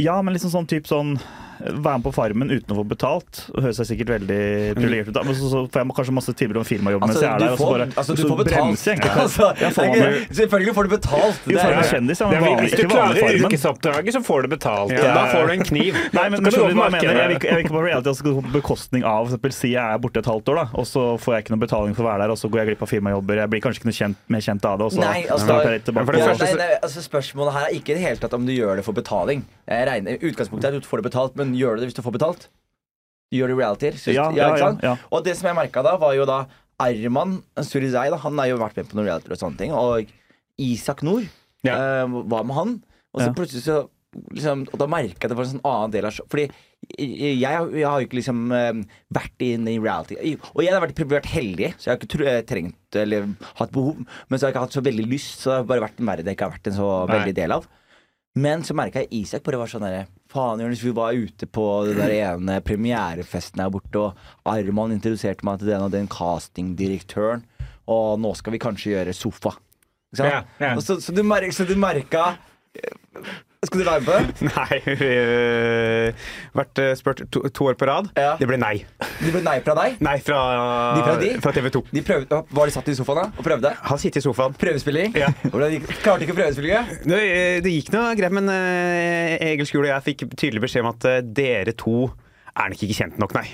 Ja, 0.00 0.14
men 0.24 0.32
liksom 0.32 0.48
sånn 0.48 0.68
typ 0.70 0.86
sånn 0.88 1.18
Være 1.60 1.98
med 1.98 2.04
på 2.06 2.12
Farmen 2.14 2.50
uten 2.50 2.74
å 2.74 2.78
få 2.80 2.84
betalt. 2.88 3.44
Det 3.54 3.64
høres 3.64 3.80
jeg 3.82 3.90
sikkert 3.92 4.12
veldig 4.18 4.40
privilegert 4.78 5.10
ut, 5.12 5.20
men 5.24 5.38
så, 5.38 5.50
så 5.52 5.62
får 5.70 5.82
jeg 5.84 5.96
kanskje 5.98 6.16
masse 6.18 6.34
tilbud 6.40 6.60
om 6.60 6.66
firmajobb 6.68 7.04
mens 7.06 7.20
jeg 7.20 7.30
er 7.30 7.44
der. 7.44 7.54
Og 7.54 7.58
så, 7.60 7.70
bare, 7.70 7.88
altså, 7.94 8.16
du 8.16 8.22
så 8.22 8.30
får 8.30 8.40
betalt. 8.42 8.84
jeg. 8.84 9.00
Altså, 9.24 9.48
jeg 9.60 9.72
får 9.76 9.88
jeg, 9.94 10.26
selvfølgelig 10.40 10.74
får 10.78 10.88
du 10.88 10.92
betalt. 10.96 11.40
Jo, 11.46 11.54
Det 11.54 11.64
er- 11.64 11.78
en 11.78 11.90
kjendis, 11.94 12.20
ja, 12.20 12.28
Det 12.30 12.36
er, 12.36 12.44
vanlig, 12.44 12.64
hvis 12.64 12.76
du 12.80 12.88
klarer 12.88 13.46
ukesoppdraget, 13.46 14.12
så 14.18 14.22
får 14.24 14.42
du 14.42 14.48
betalt. 14.56 14.92
Ja, 14.94 15.14
da 15.14 15.24
får 15.32 15.46
du 15.48 15.52
en 15.54 15.64
kniv. 15.70 16.00
Nei, 16.12 16.28
men, 16.28 16.42
men 16.42 16.50
kan 16.50 16.58
du 16.58 16.74
du 16.74 16.82
jeg 16.82 16.94
mener? 16.96 17.20
Jeg 17.20 17.28
vil 17.28 17.36
ikke, 17.38 17.48
jeg 17.48 17.56
vil 17.56 17.64
ikke 17.64 17.76
på 17.78 17.84
reality 17.84 18.08
altså, 18.12 18.34
på 18.34 18.54
bekostning 18.58 19.04
av 19.04 19.24
for 19.24 19.32
eksempel, 19.34 19.52
Si 19.54 19.70
jeg 19.70 19.80
er 19.94 20.00
borte 20.02 20.18
et 20.20 20.26
halvt 20.28 20.48
år, 20.50 20.56
da 20.60 20.64
og 20.74 20.86
så 20.88 21.02
får 21.20 21.36
jeg 21.36 21.44
ikke 21.44 21.54
noe 21.54 21.62
betaling 21.62 21.94
for 21.96 22.04
å 22.04 22.08
være 22.10 22.24
der, 22.24 22.32
og 22.34 22.38
så 22.40 22.50
går 22.50 22.60
jeg 22.62 22.68
glipp 22.72 22.82
av 22.84 22.90
firmajobber. 22.90 23.40
Jeg 23.44 23.52
blir 23.52 23.62
kanskje 23.64 23.80
ikke 23.82 23.90
noe 23.90 23.98
kjent, 23.98 24.18
mer 24.34 24.42
kjent 24.44 24.66
av 24.68 24.80
det, 24.80 24.88
og 24.88 24.94
så 24.94 25.02
Nei, 25.04 25.20
altså, 25.30 25.58
jeg 25.64 25.82
Ja, 25.84 26.34
nei, 26.34 26.52
nei, 26.58 26.70
altså 26.82 27.04
Spørsmålet 27.04 27.56
her 27.56 27.68
er 27.68 27.76
ikke 27.78 27.94
i 27.94 27.98
det 27.98 28.04
hele 28.04 28.20
tatt 28.22 28.34
om 28.36 28.46
du 28.46 28.52
gjør 28.54 28.80
det 28.80 28.84
for 28.86 28.96
betaling. 28.96 29.44
Jeg 29.68 29.86
regner, 29.88 30.18
utgangspunktet 30.20 30.68
er 30.68 30.76
at 30.78 30.84
du 30.84 30.88
får 30.88 31.02
det 31.02 31.06
betalt, 31.10 31.36
men 31.44 31.54
gjør 31.58 31.76
du 31.76 31.84
det 31.84 31.88
hvis 31.92 31.98
du 31.98 32.02
får 32.06 32.16
betalt? 32.18 32.48
Gjør 33.34 33.48
du 33.50 33.56
realityer? 33.58 33.96
Syns- 33.98 34.14
Ja, 34.16 34.28
ikke 34.30 34.36
ja, 34.36 34.48
ja, 34.56 34.68
ja. 34.82 34.96
Og 35.12 35.24
det 35.24 35.36
som 35.38 35.48
jeg 35.48 35.56
merka 35.58 35.82
da, 35.82 35.96
var 36.00 36.14
jo 36.14 36.26
da 36.28 36.44
Arman 36.82 37.38
Surizai, 37.62 38.08
da, 38.10 38.16
han 38.18 38.38
har 38.38 38.48
jo 38.50 38.58
vært 38.58 38.76
med 38.76 38.88
på 38.90 38.96
noen 38.98 39.06
reality 39.08 39.30
og 39.30 39.38
sånne 39.40 39.58
ting. 39.58 39.72
Og 39.72 40.06
Isak 40.58 41.02
Nord, 41.06 41.26
eh, 41.78 42.06
hva 42.06 42.44
med 42.46 42.54
han? 42.56 42.72
Og 43.14 43.20
så 43.22 43.28
plutselig 43.34 43.62
så 43.66 43.88
liksom, 44.34 44.68
Og 44.72 44.78
da 44.78 44.86
merka 44.86 45.22
jeg 45.26 45.30
det 45.30 45.36
var 45.36 45.44
en 45.44 45.50
sånn 45.58 45.64
annen 45.66 45.90
del 45.90 46.04
av. 46.06 46.12
Fordi 46.30 46.48
jeg, 46.98 47.38
jeg, 47.40 47.50
har- 47.50 48.00
jo 48.02 48.06
ikke 48.06 48.18
liksom 48.20 48.52
eh, 48.52 48.82
vært 49.14 49.40
inn 49.46 49.66
i 49.66 49.78
reality. 49.78 50.36
Og 50.54 50.62
jeg 50.62 50.72
har 50.74 50.80
vært 50.84 50.94
privilegert 50.94 51.26
heldig, 51.32 51.74
så 51.78 51.88
jeg 51.90 51.94
har 51.94 51.98
ikke 52.04 52.26
eh, 52.28 52.42
trengt 52.42 52.94
eller 53.00 53.26
hatt 53.58 53.72
behov. 53.72 54.04
Men 54.28 54.38
så 54.38 54.46
har 54.46 54.52
jeg 54.52 54.54
ikke 54.54 54.64
hatt 54.66 54.76
så 54.78 54.84
veldig 54.84 55.06
lyst, 55.10 55.40
så 55.40 55.50
det 55.50 55.56
har 55.56 55.64
bare 55.72 55.86
vært 55.88 55.98
en 56.00 56.06
verden 56.06 56.26
jeg 56.30 56.36
ikke 56.36 56.46
har 56.50 56.54
vært 56.58 56.66
en 56.70 56.78
så 56.78 56.90
veldig 57.10 57.34
del 57.34 57.52
av. 57.52 57.66
Men 58.34 58.64
så 58.66 58.74
merka 58.74 59.04
jeg 59.04 59.12
Isak 59.22 59.44
bare 59.46 59.60
var 59.60 59.70
sånn 59.70 59.84
derre 59.86 60.06
Faen, 60.32 60.58
Jonis, 60.58 60.82
vi 60.82 60.90
var 60.90 61.14
ute 61.14 61.46
på 61.46 61.64
den 61.86 62.00
der 62.00 62.12
ene 62.16 62.56
premierefesten 62.66 63.60
her 63.62 63.70
borte, 63.70 64.00
og 64.00 64.48
Arman 64.50 64.96
introduserte 64.96 65.46
meg 65.46 65.60
til 65.60 65.70
den 65.70 65.84
og 65.84 65.92
den 65.94 66.08
castingdirektøren, 66.10 67.44
og 67.86 68.18
nå 68.18 68.32
skal 68.34 68.56
vi 68.56 68.60
kanskje 68.64 68.96
gjøre 68.96 69.14
sofa. 69.14 69.52
Ikke 70.10 70.18
sant? 70.18 70.32
Ja, 70.32 70.40
ja. 70.58 70.72
Så, 70.82 70.98
så, 71.04 71.14
du 71.14 71.22
merka, 71.22 71.54
så 71.54 71.68
du 71.68 71.76
merka 71.78 72.24
Skal 73.68 73.80
du 73.80 73.86
være 73.88 74.02
med 74.04 74.08
på? 74.08 74.46
Nei, 74.50 74.78
har 76.54 76.60
vært 76.60 76.82
eh, 76.82 76.92
spurt 76.98 77.22
to, 77.32 77.44
to 77.54 77.68
år 77.70 77.78
på 77.80 77.88
rad. 77.88 78.10
Ja. 78.18 78.34
Det 78.40 78.48
ble 78.50 78.58
nei. 78.60 78.76
Det 79.20 79.32
ble 79.34 79.42
nei 79.44 79.56
fra 79.64 79.76
deg? 79.78 79.98
Nei 80.04 80.16
fra, 80.24 80.40
De 81.20 81.32
fra 81.42 81.54
TV 81.56 81.70
2. 81.74 81.84
De 81.94 82.04
prøvde, 82.06 82.40
var 82.58 82.70
de 82.70 82.74
satt 82.76 82.90
i 82.92 82.96
sofaen 82.98 83.22
da 83.22 83.26
og 83.32 83.46
prøvde? 83.46 83.74
Han 83.90 84.00
sitter 84.00 84.22
i 84.22 84.26
sofaen. 84.26 84.56
Prøvespilling? 84.60 85.14
Ja. 85.18 85.30
Klarte 86.04 86.26
ikke 86.26 86.36
prøvespillinga? 86.38 86.84
Det, 87.04 87.20
det 87.64 87.74
gikk 87.76 87.92
nå 87.94 88.06
greit, 88.18 88.34
men 88.34 88.50
eh, 88.52 89.36
Egil 89.52 89.68
Skule 89.70 89.88
og 89.88 89.92
jeg 89.94 90.08
fikk 90.10 90.26
tydelig 90.34 90.64
beskjed 90.66 90.84
om 90.86 90.92
at 90.94 91.08
eh, 91.10 91.22
dere 91.24 91.76
to 91.78 92.08
er 92.54 92.70
nok 92.70 92.84
ikke 92.86 92.98
kjent 93.02 93.22
nok, 93.22 93.34
nei. 93.38 93.48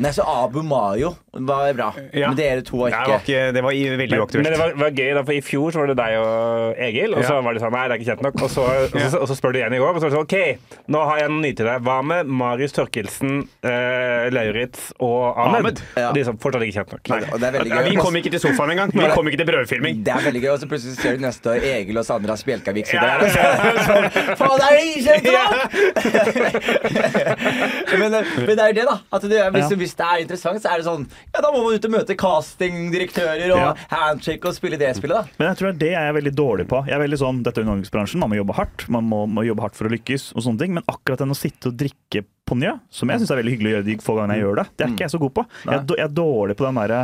Nei, 0.00 0.10
så 0.16 0.24
Abu 0.24 0.62
Mayo 0.64 1.10
var 1.32 1.72
bra. 1.76 1.90
Ja. 2.16 2.30
Men 2.30 2.36
dere 2.38 2.62
to 2.66 2.78
var 2.80 2.88
ikke 2.90 3.00
det 3.04 3.10
var, 3.12 3.20
ikke, 3.20 3.40
det 3.52 3.62
var 3.62 3.72
veldig 3.74 4.10
Men, 4.10 4.20
uaktuelt. 4.24 4.42
men 4.46 4.52
det 4.54 4.58
var, 4.60 4.72
var 4.80 4.90
gøy, 4.96 5.10
da, 5.14 5.22
for 5.28 5.32
i 5.36 5.40
fjor 5.44 5.70
så 5.74 5.78
var 5.82 5.86
det 5.90 5.96
deg 6.00 6.14
og 6.18 6.80
Egil, 6.86 7.14
og 7.14 7.22
så 7.26 7.34
Ja. 7.36 7.40
var 7.44 7.52
det 7.54 7.60
sånn 7.62 7.72
Nei, 7.76 7.82
det 7.86 7.92
er 7.94 7.98
ikke 8.00 8.08
kjent 8.10 8.22
nok. 8.26 8.36
Og 8.42 8.50
så, 8.50 8.62
og 8.94 8.96
så, 9.12 9.18
og 9.20 9.28
så 9.30 9.34
spør 9.38 9.52
du 9.52 9.58
igjen 9.60 9.74
i 9.76 9.80
går, 9.82 9.92
og 9.94 10.00
så 10.00 10.06
er 10.06 10.10
det 10.10 10.16
sånn 10.16 10.26
OK, 10.26 10.36
nå 10.90 10.98
har 11.10 11.16
jeg 11.20 11.28
noe 11.30 11.42
nytt 11.44 11.56
til 11.60 11.66
deg. 11.70 11.84
Hva 11.86 11.98
med 12.02 12.26
Marius 12.40 12.72
Torkelsen, 12.76 13.34
eh, 13.62 14.24
Lauritz 14.34 14.80
og 14.98 15.36
Ahmed? 15.36 15.60
Ahmed? 15.60 15.82
Ja. 16.00 16.08
De 16.16 16.24
som 16.24 16.38
fortsatt 16.40 16.64
ikke 16.66 16.78
kjent 16.80 16.92
nok. 16.96 17.04
Nei, 17.12 17.20
og 17.30 17.36
det 17.38 17.46
er 17.46 17.52
veldig 17.58 17.72
gøy. 17.76 17.90
vi 17.90 17.96
kom 18.00 18.16
ikke 18.22 18.32
til 18.34 18.42
sofaen 18.46 18.70
engang. 18.74 18.88
Vi 18.96 19.10
kom 19.14 19.28
ikke 19.30 19.40
til 19.44 19.48
prøvefilming. 19.52 19.94
Det 20.08 20.12
er 20.16 20.22
veldig 20.30 20.42
gøy, 20.46 20.50
og 20.56 20.60
så 20.64 20.70
plutselig 20.72 20.96
ser 20.98 21.12
du 21.20 21.22
neste 21.26 21.44
år 21.52 21.58
Egil 21.74 22.00
og 22.00 22.04
Sandra 22.08 22.34
Spjelkavik 22.40 22.86
sitter 22.88 23.06
der. 23.06 23.28
så- 23.28 23.54
sånn, 23.86 24.04
Faen, 24.40 24.56
det 24.56 24.66
er 24.66 24.74
det 24.74 24.84
ikjente, 24.96 25.30
da! 25.36 25.44
men, 28.00 28.10
men 28.10 28.54
det 28.56 28.62
er 28.64 28.68
jo 28.72 28.76
det, 28.80 28.86
da. 28.88 28.96
At 29.12 29.22
det, 29.22 29.40
hvis, 29.54 29.70
Ja. 29.70 29.76
hvis 29.76 29.89
det 29.98 30.06
er 30.06 30.22
interessant, 30.24 30.62
så 30.62 30.70
er 30.72 30.78
det 30.82 30.86
sånn 30.86 31.06
Ja, 31.34 31.40
da 31.40 31.50
må 31.52 31.62
man 31.64 31.74
ut 31.74 31.84
og 31.84 31.90
møte 31.94 32.16
castingdirektører 32.16 33.50
og 33.54 33.60
Ja. 33.60 33.74
handshake 33.90 34.44
og 34.48 34.54
spille 34.54 34.78
det 34.78 34.94
spillet, 34.96 35.16
da. 35.16 35.24
Men 35.38 35.48
jeg 35.48 35.56
tror 35.58 35.72
det 35.72 35.74
er 35.74 35.80
det 35.80 35.90
jeg 35.92 36.14
veldig 36.14 36.34
dårlig 36.36 36.66
på. 36.68 36.84
Jeg 36.86 36.94
er 36.94 37.02
veldig 37.04 37.18
sånn, 37.20 37.42
Dette 37.42 37.58
er 37.60 37.64
underholdningsbransjen, 37.64 38.18
man 38.20 38.30
må 38.30 38.36
jobbe 38.40 38.54
hardt. 38.54 38.88
Man 38.88 39.04
må, 39.04 39.26
må 39.28 39.44
jobbe 39.46 39.62
hardt 39.62 39.74
for 39.76 39.86
å 39.88 39.92
lykkes, 39.94 40.32
og 40.36 40.42
sånne 40.42 40.58
ting. 40.58 40.74
Men 40.74 40.84
akkurat 40.86 41.18
den 41.18 41.30
å 41.30 41.38
sitte 41.38 41.68
og 41.72 41.76
drikke 41.80 42.24
på 42.46 42.56
Njø, 42.58 42.78
som 42.90 43.08
jeg 43.08 43.20
syns 43.20 43.30
er 43.30 43.36
veldig 43.42 43.52
hyggelig 43.56 43.70
å 43.70 43.74
gjøre 43.78 43.84
de 43.86 43.96
få 44.02 44.14
gangene 44.18 44.34
jeg 44.38 44.42
gjør 44.44 44.56
det, 44.60 44.66
det 44.76 44.84
er 44.86 44.90
ikke 44.94 45.04
jeg 45.06 45.10
så 45.14 45.20
god 45.22 45.34
på. 45.34 45.44
Jeg 45.64 45.74
er, 45.74 45.84
jeg 45.96 46.04
er 46.08 46.14
dårlig 46.18 46.56
på 46.58 46.66
den 46.66 46.74
derre 46.80 47.02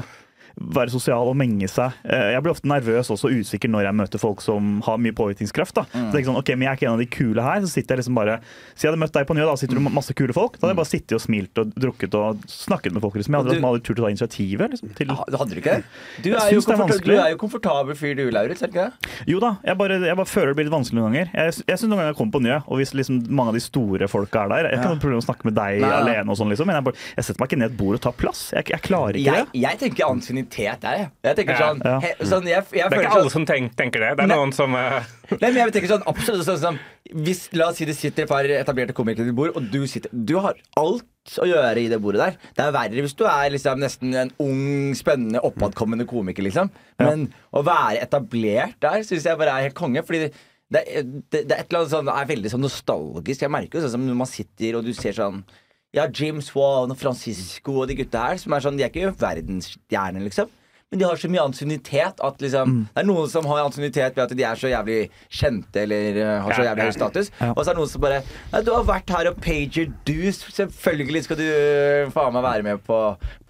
være 0.56 0.88
sosial 0.90 1.28
og 1.28 1.36
menge 1.36 1.68
seg. 1.68 1.92
Eh, 2.08 2.32
Jeg 2.32 2.42
blir 2.42 2.52
ofte 2.54 2.68
nervøs 2.68 3.10
også 3.12 3.28
og 3.28 3.36
usikker 3.42 3.68
når 3.68 3.84
jeg 3.84 3.94
møter 3.98 4.18
folk 4.22 4.40
som 4.40 4.80
har 4.86 4.96
mye 4.98 5.12
påvirkningskraft. 5.12 5.74
da. 5.74 5.82
Så 5.92 6.10
det 6.10 6.14
er 6.14 6.22
ikke 6.22 6.30
sånn, 6.32 6.38
ok, 6.40 6.48
men 6.56 6.62
Jeg 6.66 6.70
er 6.72 6.76
ikke 6.78 6.86
en 6.88 6.94
av 6.96 7.02
de 7.02 7.06
kule 7.06 7.42
her. 7.42 7.60
så 7.60 7.68
sitter 7.68 7.94
jeg 7.96 7.98
liksom 8.04 8.14
bare, 8.16 8.40
Så 8.74 8.86
jeg 8.86 8.90
hadde 8.92 9.00
møtt 9.04 9.12
deg 9.12 9.26
på 9.28 9.34
Njø, 9.36 9.44
da 9.46 9.54
sitter 9.56 9.74
du 9.76 9.80
med 9.80 9.92
masse 9.92 10.14
kule 10.16 10.32
folk. 10.32 10.56
Da 10.58 10.66
hadde 10.66 10.72
jeg 10.74 10.80
bare 10.80 10.92
sittet 10.92 11.12
og 11.12 11.20
smilt 11.20 11.58
og 11.58 11.74
drukket 11.76 12.14
og 12.14 12.40
snakket 12.48 12.92
med 12.92 13.02
folk. 13.02 13.14
liksom. 13.14 13.34
Jeg 13.36 13.44
hadde 13.44 13.60
du- 13.60 13.66
aldri 13.66 13.82
turt 13.84 13.98
å 13.98 14.02
ta 14.06 14.10
initiativet. 14.10 14.70
liksom, 14.72 14.94
til... 14.96 15.10
Ah, 15.10 15.24
Hadde 15.36 15.50
du 15.54 15.60
ikke 15.60 15.76
det? 15.76 15.84
Du 16.22 16.30
er, 16.32 16.50
jo 16.52 16.60
syns 16.60 16.68
er 16.72 17.04
du 17.04 17.12
er 17.20 17.30
jo 17.30 17.36
komfortabel 17.36 17.94
fyr, 17.94 18.14
du, 18.16 18.30
Lauritz. 18.30 18.62
er 18.62 18.68
du 18.68 18.72
ikke 18.78 18.90
det? 18.90 19.10
Jo 19.28 19.38
da, 19.40 19.58
jeg 19.64 19.76
bare, 19.76 20.00
jeg 20.00 20.16
bare 20.16 20.26
føler 20.26 20.48
det 20.54 20.56
blir 20.56 20.64
litt 20.70 20.72
vanskelig 20.74 20.96
noen 21.00 21.12
ganger. 21.12 21.30
Jeg, 21.34 21.52
jeg 21.68 21.76
synes 21.78 21.90
noen 21.90 21.98
ganger 22.00 22.12
jeg 22.14 22.16
kommer 22.16 22.32
på 22.32 22.42
Njø, 22.42 22.56
og 22.66 22.78
hvis 22.80 22.94
liksom 22.96 23.20
mange 23.28 23.48
av 23.52 23.54
de 23.54 23.60
store 23.60 24.08
folka 24.08 24.44
er 24.44 24.48
der 24.48 24.70
Jeg 24.70 24.78
har 24.78 24.84
ikke 24.86 24.94
noe 24.96 25.00
problem 25.04 25.18
med 25.20 25.24
å 25.24 25.28
snakke 25.28 25.44
med 25.44 25.54
deg 25.54 25.80
nei. 25.84 25.90
alene, 26.00 26.28
og 26.32 26.36
sånn 26.40 26.48
liksom, 26.50 26.66
men 26.66 26.76
jeg, 26.80 26.84
bare, 26.88 26.96
jeg 27.16 27.24
setter 27.28 27.40
meg 27.44 27.48
ikke 27.50 27.58
ned 27.60 27.70
et 27.72 27.76
bord 27.76 27.94
og 27.94 28.00
tar 28.06 28.12
plass. 28.16 28.40
Jeg, 28.56 28.64
jeg 28.72 28.80
klarer 28.86 29.14
ikke 29.20 29.34
Jeg, 29.36 29.46
det. 29.52 29.60
jeg 29.60 29.78
tenker 29.84 30.06
ansikt 30.46 30.80
der, 30.86 30.96
jeg. 30.98 31.10
Jeg 31.26 31.36
tenker 31.36 31.52
Ja. 31.58 31.66
sånn, 31.68 31.80
Ja. 31.84 31.98
he, 32.00 32.10
sånn 32.24 32.46
jeg, 32.46 32.64
jeg 32.64 32.70
Det 32.70 32.80
er 32.84 32.90
føler 32.90 33.02
ikke 33.06 33.12
alle 33.18 33.22
sånn, 33.30 33.30
som 33.30 33.46
tenk, 33.46 33.76
tenker 33.76 34.00
det. 34.00 34.10
Det 34.16 34.24
er 34.24 34.30
ne, 34.30 34.34
noen 34.38 34.52
som 34.54 34.74
uh... 34.74 35.00
Nei, 35.30 35.50
men 35.50 35.56
jeg 35.56 35.72
tenker 35.76 35.88
sånn 35.94 36.06
absolutt 36.06 36.46
sånn 36.46 36.58
som 36.62 36.78
Hvis 37.12 37.48
la 37.52 37.68
oss 37.68 37.76
si 37.80 37.84
det 37.84 37.96
sitter 37.98 38.22
et 38.24 38.28
par 38.30 38.44
etablerte 38.44 38.94
komikere 38.94 39.26
ved 39.26 39.34
bord, 39.38 39.52
og 39.58 39.68
du 39.72 39.86
sitter 39.86 40.10
Du 40.12 40.36
har 40.38 40.54
alt 40.76 41.04
å 41.42 41.46
gjøre 41.50 41.76
i 41.82 41.88
det 41.90 41.98
bordet 42.00 42.20
der. 42.22 42.36
Det 42.54 42.64
er 42.64 42.72
verre 42.76 43.02
hvis 43.02 43.16
du 43.18 43.24
er 43.26 43.50
liksom 43.50 43.80
nesten 43.82 44.14
en 44.14 44.30
ung, 44.38 44.94
spennende, 44.94 45.40
oppadkommende 45.42 46.06
komiker, 46.06 46.42
liksom. 46.46 46.70
Men 47.02 47.24
å 47.52 47.64
være 47.66 47.98
etablert 48.06 48.76
der 48.80 49.02
syns 49.02 49.24
jeg 49.26 49.36
bare 49.38 49.50
er 49.58 49.66
helt 49.66 49.74
konge. 49.74 50.04
Fordi 50.06 50.28
det, 50.70 50.82
er- 50.86 51.02
det, 51.02 51.40
det 51.48 51.52
er 51.56 51.60
et 51.64 51.66
eller 51.70 51.80
annet 51.82 51.90
sånn 51.96 52.06
Det 52.06 52.14
er 52.14 52.30
veldig 52.30 52.50
sånn 52.54 52.62
nostalgisk. 52.62 53.42
Jeg 53.42 53.50
merker 53.50 53.78
jo 53.80 53.84
sånn 53.88 53.96
som 53.96 54.06
når 54.06 54.16
man 54.22 54.30
sitter 54.30 54.78
og 54.78 54.84
du 54.86 54.92
ser 54.94 55.12
sånn 55.18 55.42
ja, 55.96 56.06
Jim 56.12 56.42
Swan 56.44 56.92
og 56.92 57.00
Francisco 57.00 57.80
og 57.80 57.90
de 57.90 57.96
gutta 57.98 58.28
her, 58.28 58.40
som 58.42 58.52
er 58.52 58.64
sånn, 58.64 58.78
de 58.78 58.84
er 58.84 58.92
ikke 58.92 59.14
verdensstjerner, 59.20 60.24
liksom. 60.28 60.52
Men 60.86 61.00
de 61.00 61.06
har 61.08 61.18
så 61.18 61.26
mye 61.26 61.42
ansiennitet 61.42 62.20
at 62.22 62.42
liksom 62.42 62.74
Det 62.94 63.00
er 63.02 63.06
noen 63.08 63.26
som 63.30 63.46
har 63.50 63.64
ansiennitet 63.64 64.14
ved 64.14 64.22
at 64.22 64.34
de 64.38 64.44
er 64.46 64.60
så 64.60 64.70
jævlig 64.70 64.98
kjente 65.26 65.82
eller 65.82 66.20
uh, 66.20 66.28
har 66.44 66.54
så 66.54 66.66
jævlig 66.68 66.86
høy 66.86 66.94
status. 66.94 67.30
Ja. 67.40 67.48
Og 67.50 67.58
så 67.58 67.72
er 67.72 67.74
det 67.74 67.80
noen 67.80 67.90
som 67.90 68.04
bare 68.04 68.20
Nei, 68.52 68.60
du 68.62 68.70
har 68.70 68.86
vært 68.86 69.10
her 69.16 69.30
og 69.32 69.40
pager 69.42 69.90
dues. 70.06 70.38
Selvfølgelig 70.54 71.24
skal 71.26 71.40
du 71.40 71.44
uh, 71.48 72.14
faen 72.14 72.38
meg 72.38 72.46
være 72.46 72.68
med 72.68 72.86
på, 72.86 73.00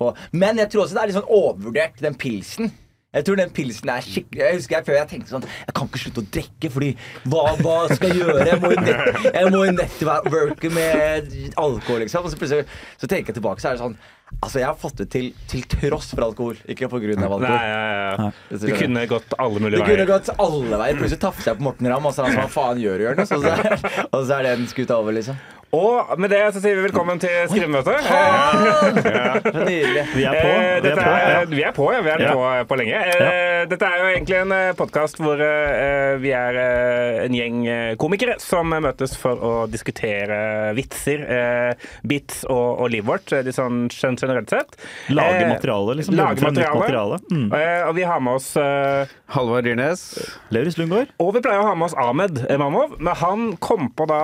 på 0.00 0.10
Men 0.32 0.64
jeg 0.64 0.72
tror 0.72 0.86
også 0.86 0.96
det 0.96 1.04
er 1.04 1.12
litt 1.12 1.18
sånn 1.18 1.28
overvurdert, 1.42 2.00
den 2.08 2.16
pilsen. 2.24 2.72
Jeg 3.16 3.24
tror 3.26 3.38
den 3.40 3.52
pilsen 3.56 3.88
er 3.92 4.04
skikkelig 4.04 4.42
Jeg 4.44 4.58
husker 4.58 4.76
jeg 4.78 4.86
før 4.90 4.98
jeg 5.00 5.08
tenkte 5.14 5.32
sånn 5.32 5.46
Jeg 5.48 5.74
kan 5.78 5.88
ikke 5.88 6.02
slutte 6.04 6.22
å 6.24 6.28
drikke, 6.36 6.70
fordi 6.74 6.90
hva, 7.32 7.44
hva 7.64 7.76
skal 7.94 8.12
jeg 8.12 8.20
gjøre? 8.22 8.44
Jeg 8.50 8.60
må 8.60 8.72
jo 8.74 8.82
nett, 8.84 9.22
jeg 9.32 9.54
må 9.54 9.62
networke 9.78 10.70
med 10.76 11.32
alkohol, 11.56 12.04
liksom. 12.04 12.26
Og 12.28 12.34
så 12.34 12.38
plutselig 12.40 12.66
så 13.00 13.08
tenker 13.10 13.32
jeg 13.32 13.40
tilbake, 13.40 13.62
så 13.64 13.72
er 13.72 13.78
det 13.80 13.84
sånn 13.86 13.96
Altså, 14.42 14.58
jeg 14.58 14.66
har 14.66 14.74
fått 14.74 14.96
det 14.98 15.04
til 15.14 15.28
til 15.46 15.60
tross 15.70 16.08
for 16.10 16.24
alkohol, 16.26 16.56
ikke 16.66 16.88
på 16.90 16.98
grunn 16.98 17.22
av 17.22 17.30
Nei, 17.38 17.46
alkohol. 17.46 17.68
ja, 17.70 17.82
ja. 17.86 18.16
Nei. 18.26 18.58
Det 18.64 18.78
kunne 18.80 19.04
gått 19.06 19.36
alle 19.38 19.60
mulige 19.62 19.78
veier. 19.78 19.86
Det 19.86 19.92
kunne 19.92 20.06
gått 20.10 20.30
alle 20.42 20.80
veier. 20.80 20.98
Plutselig 20.98 21.20
tafser 21.22 21.52
jeg 21.52 21.60
på 21.60 21.66
Morten 21.68 21.88
Ramm, 21.92 22.08
og 22.10 22.16
så 22.16 22.24
er 22.24 22.32
han 22.32 22.34
sånn 22.34 22.48
Hva 22.48 22.54
faen 22.56 22.80
gjør 22.82 23.04
er- 23.06 24.08
og 24.10 24.26
så 24.26 24.40
er 24.40 24.48
den 24.50 24.66
skuta 24.66 24.98
over, 24.98 25.14
liksom. 25.14 25.38
Og 25.76 26.12
med 26.22 26.30
det 26.32 26.38
så 26.54 26.60
sier 26.62 26.78
vi 26.78 26.84
velkommen 26.86 27.18
til 27.20 27.48
skrivemøte. 27.50 27.96
Så 28.06 29.64
nydelig. 29.66 30.04
Vi 30.14 30.24
er 30.24 30.36
på. 30.38 30.52
Eh, 30.52 30.78
Vi 30.86 30.92
er 30.92 30.96
på. 30.96 31.10
Ja. 31.10 31.40
vi 31.50 31.62
er 31.66 31.72
på, 31.76 31.86
ja. 31.92 32.00
Vi 32.06 32.10
er 32.14 32.22
Ja. 32.26 32.32
på, 32.32 32.44
på 32.70 32.78
lenge. 32.80 33.00
Ja. 33.20 33.64
Dette 33.68 33.88
er 33.90 33.98
jo 34.00 34.06
egentlig 34.14 34.38
en 34.40 34.54
podkast 34.78 35.18
hvor 35.20 35.40
eh, 35.42 36.14
vi 36.22 36.30
er 36.36 36.58
eh, 36.62 37.24
en 37.26 37.34
gjeng 37.36 37.58
eh, 37.68 37.94
komikere 38.00 38.38
som 38.42 38.70
møtes 38.72 39.16
for 39.20 39.36
å 39.42 39.52
diskutere 39.70 40.38
vitser, 40.78 41.24
eh, 41.26 41.88
bits 42.06 42.44
og, 42.48 42.80
og 42.86 42.90
livet 42.94 43.10
vårt, 43.10 43.34
eh, 43.36 43.44
litt 43.46 43.58
sånn 43.58 43.86
generelt 43.92 44.50
sett. 44.54 44.78
Lage 45.12 45.42
Eh, 45.42 45.50
materiale, 45.50 45.98
liksom. 45.98 46.16
Lage 46.16 46.40
materiale. 46.46 46.80
materiale. 46.80 47.18
Mm. 47.30 47.48
Eh, 47.52 47.82
Og 47.90 47.94
vi 47.98 48.02
har 48.08 48.20
med 48.22 48.38
oss 48.38 48.48
eh, 48.56 49.06
Halvard 49.34 49.64
Dyrnes. 49.66 50.06
Lauritz 50.54 50.78
Lundgaard. 50.78 51.10
Og 51.20 51.34
vi 51.36 51.42
pleier 51.44 51.60
å 51.60 51.66
ha 51.68 51.74
med 51.76 51.90
oss 51.90 51.96
Ahmed 51.98 52.40
Mamov, 52.58 52.96
men 53.02 53.14
han 53.20 53.44
kom 53.60 53.90
på 53.98 54.06
da 54.08 54.22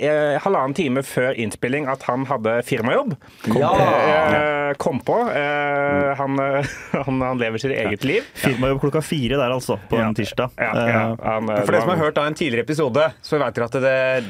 eh, 0.00 0.38
halvannen 0.42 0.74
time 0.74 0.87
før 1.06 1.34
innspilling 1.38 1.86
at 1.88 2.02
han 2.08 2.24
hadde 2.26 2.62
firmajobb. 2.64 3.14
Ja. 3.54 3.72
Eh, 3.78 4.74
kom 4.80 5.00
på. 5.00 5.16
Eh, 5.30 6.14
han, 6.18 6.38
eh, 6.38 6.64
han, 7.06 7.20
han 7.20 7.38
lever 7.38 7.58
sitt 7.58 7.72
eget 7.76 8.04
liv. 8.04 8.22
Firmajobb 8.34 8.80
klokka 8.80 9.02
fire 9.02 9.36
der, 9.36 9.50
altså. 9.54 9.78
På 9.88 9.96
Ja. 10.00 10.06
en 10.08 10.14
tirsdag. 10.14 10.50
Ja, 10.56 10.72
ja, 10.74 10.84
Eh, 11.12 11.16
han, 11.24 11.48
eh, 11.50 11.62
For 11.64 11.72
dere 11.72 11.80
som 11.84 11.90
har 11.90 11.96
hørt 12.06 12.14
da 12.14 12.26
en 12.26 12.34
tidligere 12.34 12.64
episode, 12.64 13.10
så 13.22 13.38
vet 13.38 13.54
dere 13.54 13.64
at 13.64 13.72
det 13.82 14.24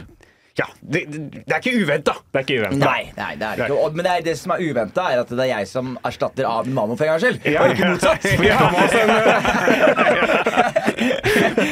Ja, 0.59 0.65
det, 0.83 1.05
det, 1.07 1.19
det 1.47 1.55
er 1.55 1.61
ikke 1.63 1.79
uventa. 1.85 2.13
Det 2.35 2.39
er 2.41 2.45
ikke 2.47 2.59
uventet. 2.65 2.81
Nei, 2.83 3.03
nei, 3.17 3.33
det 3.39 3.47
er 3.47 3.55
det 3.61 3.65
ikke. 3.69 3.79
Og- 3.85 3.95
Men 3.95 4.03
det, 4.05 4.11
er, 4.17 4.21
det 4.27 4.35
som 4.41 4.51
er 4.57 4.61
uventa, 4.65 5.03
er 5.13 5.17
at 5.23 5.29
det 5.31 5.39
er 5.45 5.51
jeg 5.53 5.65
som 5.71 5.87
erstatter 6.09 6.45
av 6.51 6.67
mamma 6.67 6.97
for 6.99 7.05
en 7.07 7.11
gangs 7.13 7.23
skyld. 7.23 7.39
Ja. 7.47 7.51
Og 7.63 7.67
ikke 7.77 7.87
motsatt. 7.93 8.23
Vi 8.43 8.49
har 8.51 8.67
med 8.75 8.83
oss 8.83 8.95
en 8.99 9.09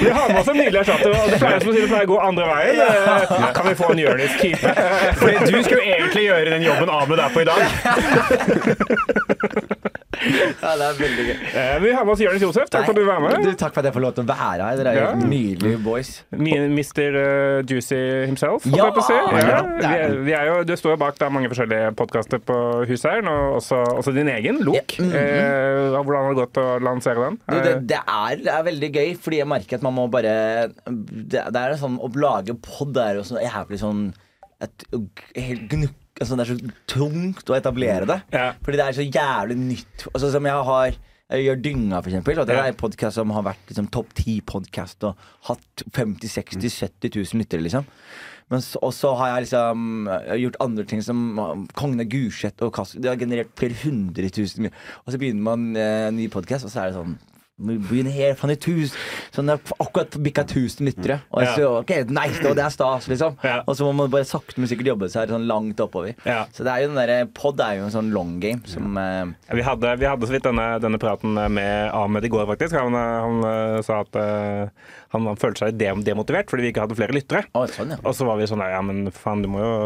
Vi 0.05 0.11
har 0.11 0.29
med 0.31 0.39
oss 0.41 0.49
en 0.49 0.57
nydelig 0.61 0.81
erstatter, 0.85 1.11
og 1.19 1.31
det 1.35 1.39
pleier 1.43 1.59
som 1.65 1.71
å 1.71 1.73
si 1.75 1.81
det 1.83 1.91
pleier 1.91 2.07
å 2.07 2.11
gå 2.15 2.19
andre 2.29 2.45
veien. 2.53 2.75
Ja. 2.79 2.85
Kan 3.59 3.65
vi 3.67 3.75
få 3.83 3.87
en 3.93 3.99
Jonis-type? 4.05 4.69
For 5.19 5.27
du 5.51 5.59
skulle 5.67 5.83
jo 5.83 5.87
egentlig 5.99 6.23
gjøre 6.29 6.49
den 6.55 6.63
jobben 6.69 6.89
Ahmed 7.01 7.19
er 7.27 7.31
på 7.35 7.39
i 7.43 7.49
dag. 7.51 7.61
Ja, 10.27 10.73
det 10.79 10.87
er 10.87 10.99
veldig 11.01 11.25
gøy. 11.29 11.37
Eh, 11.53 11.73
Vi 11.83 11.93
har 11.93 12.05
med 12.05 12.13
oss 12.15 12.23
Jonis 12.25 12.43
Josef. 12.43 12.71
Takk 12.73 12.87
for 12.89 12.95
at 12.95 13.01
du 13.01 13.05
var 13.07 13.21
med. 13.25 13.45
Du, 13.45 13.53
takk 13.59 13.75
for 13.75 13.83
at 13.83 13.91
jeg 13.91 13.97
får 13.97 14.05
lov 14.05 14.15
til 14.17 14.25
å 14.25 14.29
være 14.31 14.69
her. 14.69 14.77
Dere 14.81 14.93
er 14.93 14.97
Ja. 15.01 15.09
helt 15.13 15.29
nydelige 15.29 15.83
boys. 15.85 16.13
Mr. 16.33 17.19
uh, 17.21 17.63
Juicy 17.69 18.01
himself, 18.27 18.67
Ja, 18.67 18.89
si. 19.01 19.13
Ja, 19.13 19.37
ja. 19.37 19.61
vi 19.63 19.87
er, 19.93 20.17
vi 20.27 20.37
jo, 20.49 20.57
du 20.65 20.75
står 20.77 20.97
jo 20.97 21.01
bak 21.05 21.19
da, 21.21 21.29
mange 21.33 21.51
forskjellige 21.53 21.93
podkaster 21.99 22.39
på 22.39 22.57
huset 22.89 23.11
her, 23.11 23.29
og 23.31 23.61
også, 23.61 23.83
også 24.01 24.15
din 24.17 24.29
egen, 24.33 24.63
Lok. 24.65 24.99
Ja, 24.99 25.05
-hmm. 25.05 25.15
eh, 25.15 26.03
hvordan 26.03 26.23
har 26.25 26.35
det 26.35 26.41
gått 26.43 26.57
å 26.63 26.67
lansere 26.83 27.27
den? 27.27 27.39
Du, 27.49 27.57
det, 27.63 27.75
det, 27.89 28.01
er, 28.07 28.37
det 28.37 28.53
er 28.53 28.63
veldig 28.63 28.91
gøy, 28.93 29.17
fordi 29.21 29.37
jeg 29.43 29.49
merker 29.49 29.77
at 29.77 29.83
man 29.83 29.95
må 29.95 30.07
bare 30.11 30.69
Det, 30.87 31.43
det 31.53 31.61
er 31.63 31.77
sånn 31.81 31.99
Å 32.01 32.11
lage 32.17 32.55
pod 32.55 32.97
er 32.97 33.19
jo 33.21 33.27
sånn 33.27 33.43
jævlig 33.43 33.79
sånn 33.83 34.03
et, 34.63 34.85
helt 35.37 35.69
gnukk 35.69 36.06
altså, 36.21 36.37
Det 36.37 36.45
er 36.45 36.53
så 36.53 36.77
tungt 36.91 37.51
å 37.51 37.57
etablere 37.59 38.09
det. 38.09 38.21
Ja. 38.35 38.53
Fordi 38.63 38.81
det 38.81 38.87
er 38.87 38.97
så 38.97 39.07
jævlig 39.07 39.59
nytt. 39.61 40.09
Altså, 40.13 40.31
som 40.35 40.49
jeg 40.49 40.71
har 40.71 40.97
jeg 41.27 41.43
gjør 41.43 41.59
Dynga, 41.59 41.99
for 41.99 42.13
eksempel. 42.13 42.39
Og 42.39 42.47
det 42.47 42.55
er 42.55 42.69
en 42.71 42.79
podkast 42.79 43.19
som 43.19 43.33
har 43.35 43.43
vært 43.49 43.71
liksom, 43.71 43.91
topp 43.91 44.13
ti-podkast 44.15 45.09
og 45.09 45.29
hatt 45.49 45.83
50 45.97 46.31
60 46.31 46.71
70 46.71 47.17
000 47.19 47.41
lyttere, 47.43 47.65
liksom. 47.67 47.89
Men 48.53 48.63
så, 48.63 48.79
og 48.79 48.93
så 48.95 49.11
har 49.19 49.33
jeg 49.33 49.49
liksom 49.49 50.07
gjort 50.39 50.59
andre 50.63 50.85
ting 50.87 51.01
som 51.03 51.23
uh, 51.35 51.65
Kongen 51.75 52.05
av 52.05 52.07
Gulset 52.07 52.63
og 52.63 52.71
Kasper 52.77 53.03
Det 53.03 53.11
har 53.11 53.19
generert 53.19 53.51
flere 53.59 53.75
hundre 53.81 54.31
tusen. 54.31 54.71
Og 55.03 55.11
så 55.11 55.19
begynner 55.19 55.43
man 55.49 55.65
eh, 55.75 56.13
ny 56.15 56.29
podkast, 56.31 56.69
og 56.69 56.71
så 56.71 56.85
er 56.85 56.93
det 56.93 57.01
sånn 57.01 57.17
vi 57.57 57.79
begynner 57.81 58.35
faen 58.37 58.53
i 58.53 58.57
tusen 58.61 58.99
Sånn 59.33 59.49
akkurat 59.49 60.17
bikka 60.21 60.45
1000 60.45 60.85
lyttere. 60.85 61.19
Og 61.33 61.43
Ja. 61.43 61.55
så, 61.57 61.69
ok, 61.81 61.91
nice, 62.09 62.41
det 62.41 62.63
er 62.63 62.73
stas, 62.73 63.09
liksom. 63.09 63.37
Ja. 63.45 63.63
Og 63.67 63.77
så 63.77 63.85
må 63.85 63.95
man 63.95 64.11
bare 64.11 64.25
sakte, 64.25 64.59
men 64.59 64.69
sikkert 64.69 64.87
jobbe 64.93 65.09
seg 65.13 65.29
sånn 65.29 65.47
langt 65.49 65.81
oppover. 65.81 66.15
Ja. 66.25 66.47
Så 66.53 66.65
det 66.65 66.73
er 66.73 66.83
jo 66.85 66.89
den 66.93 67.01
der, 67.01 67.27
Pod 67.37 67.61
er 67.61 67.77
jo 67.77 67.85
en 67.85 67.93
sånn 67.93 68.13
long 68.13 68.41
game 68.41 68.61
som 68.65 68.97
uh, 68.97 69.27
Vi 69.53 69.63
hadde, 69.63 69.97
vi 69.99 70.09
hadde 70.09 70.29
så 70.29 70.33
vidt 70.33 70.45
denne, 70.45 70.81
denne 70.81 71.01
praten 71.01 71.35
med 71.35 71.91
Ahmed 71.93 72.25
i 72.25 72.29
går, 72.33 72.47
faktisk. 72.47 72.77
Han, 72.77 72.95
eh, 72.95 73.21
han 73.27 73.45
uh, 73.45 73.83
sa 73.85 74.01
at 74.05 74.17
uh, 74.17 74.69
han, 75.13 75.27
han 75.27 75.37
følte 75.41 75.67
seg 75.67 75.77
demotivert 75.81 76.49
fordi 76.51 76.63
vi 76.63 76.73
ikke 76.73 76.85
hadde 76.87 76.97
flere 76.99 77.17
lyttere. 77.17 77.45
Oh, 77.57 77.67
sånn, 77.69 77.93
ja. 77.97 78.01
Og 78.05 78.17
så 78.17 78.29
var 78.29 78.41
vi 78.41 78.49
sånn 78.49 78.65
ja, 78.65 78.81
men 78.85 79.11
faen, 79.13 79.45
du 79.45 79.49
må 79.49 79.61
jo 79.65 79.77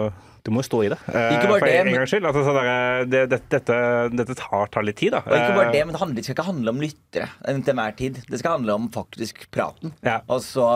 du 0.51 0.55
må 0.57 0.65
jo 0.65 0.67
stå 0.67 0.79
i 0.83 0.89
det. 0.91 0.97
Eh, 1.07 1.33
Ikke 1.37 1.47
bare 1.47 1.61
for 1.63 1.69
det, 1.71 1.75
en, 1.79 1.87
men- 1.87 1.95
gangs 2.01 2.11
skyld. 2.11 2.25
Altså, 2.27 2.41
sånn 2.43 2.57
der, 2.59 3.05
det, 3.07 3.21
det, 3.31 3.41
dette, 3.55 3.77
dette 4.19 4.35
tar, 4.41 4.67
tar 4.75 4.83
litt 4.89 4.99
tid, 4.99 5.15
da. 5.15 5.21
Og 5.23 5.31
ikke 5.37 5.55
bare 5.61 5.69
Eh, 5.71 5.75
det, 5.79 5.83
men 5.87 5.95
det, 5.95 6.01
handler, 6.03 6.17
det 6.19 6.25
skal 6.27 6.35
ikke 6.35 6.49
handle 6.51 6.73
om 6.75 6.81
lyttere 6.83 7.29
til 7.47 7.71
enhver 7.77 7.95
tid. 8.01 8.19
Det 8.27 8.41
skal 8.43 8.57
handle 8.59 8.75
om 8.81 8.89
faktisk 8.91 9.47
praten. 9.55 9.95
Ja. 10.03 10.21
Og 10.27 10.43
så 10.43 10.67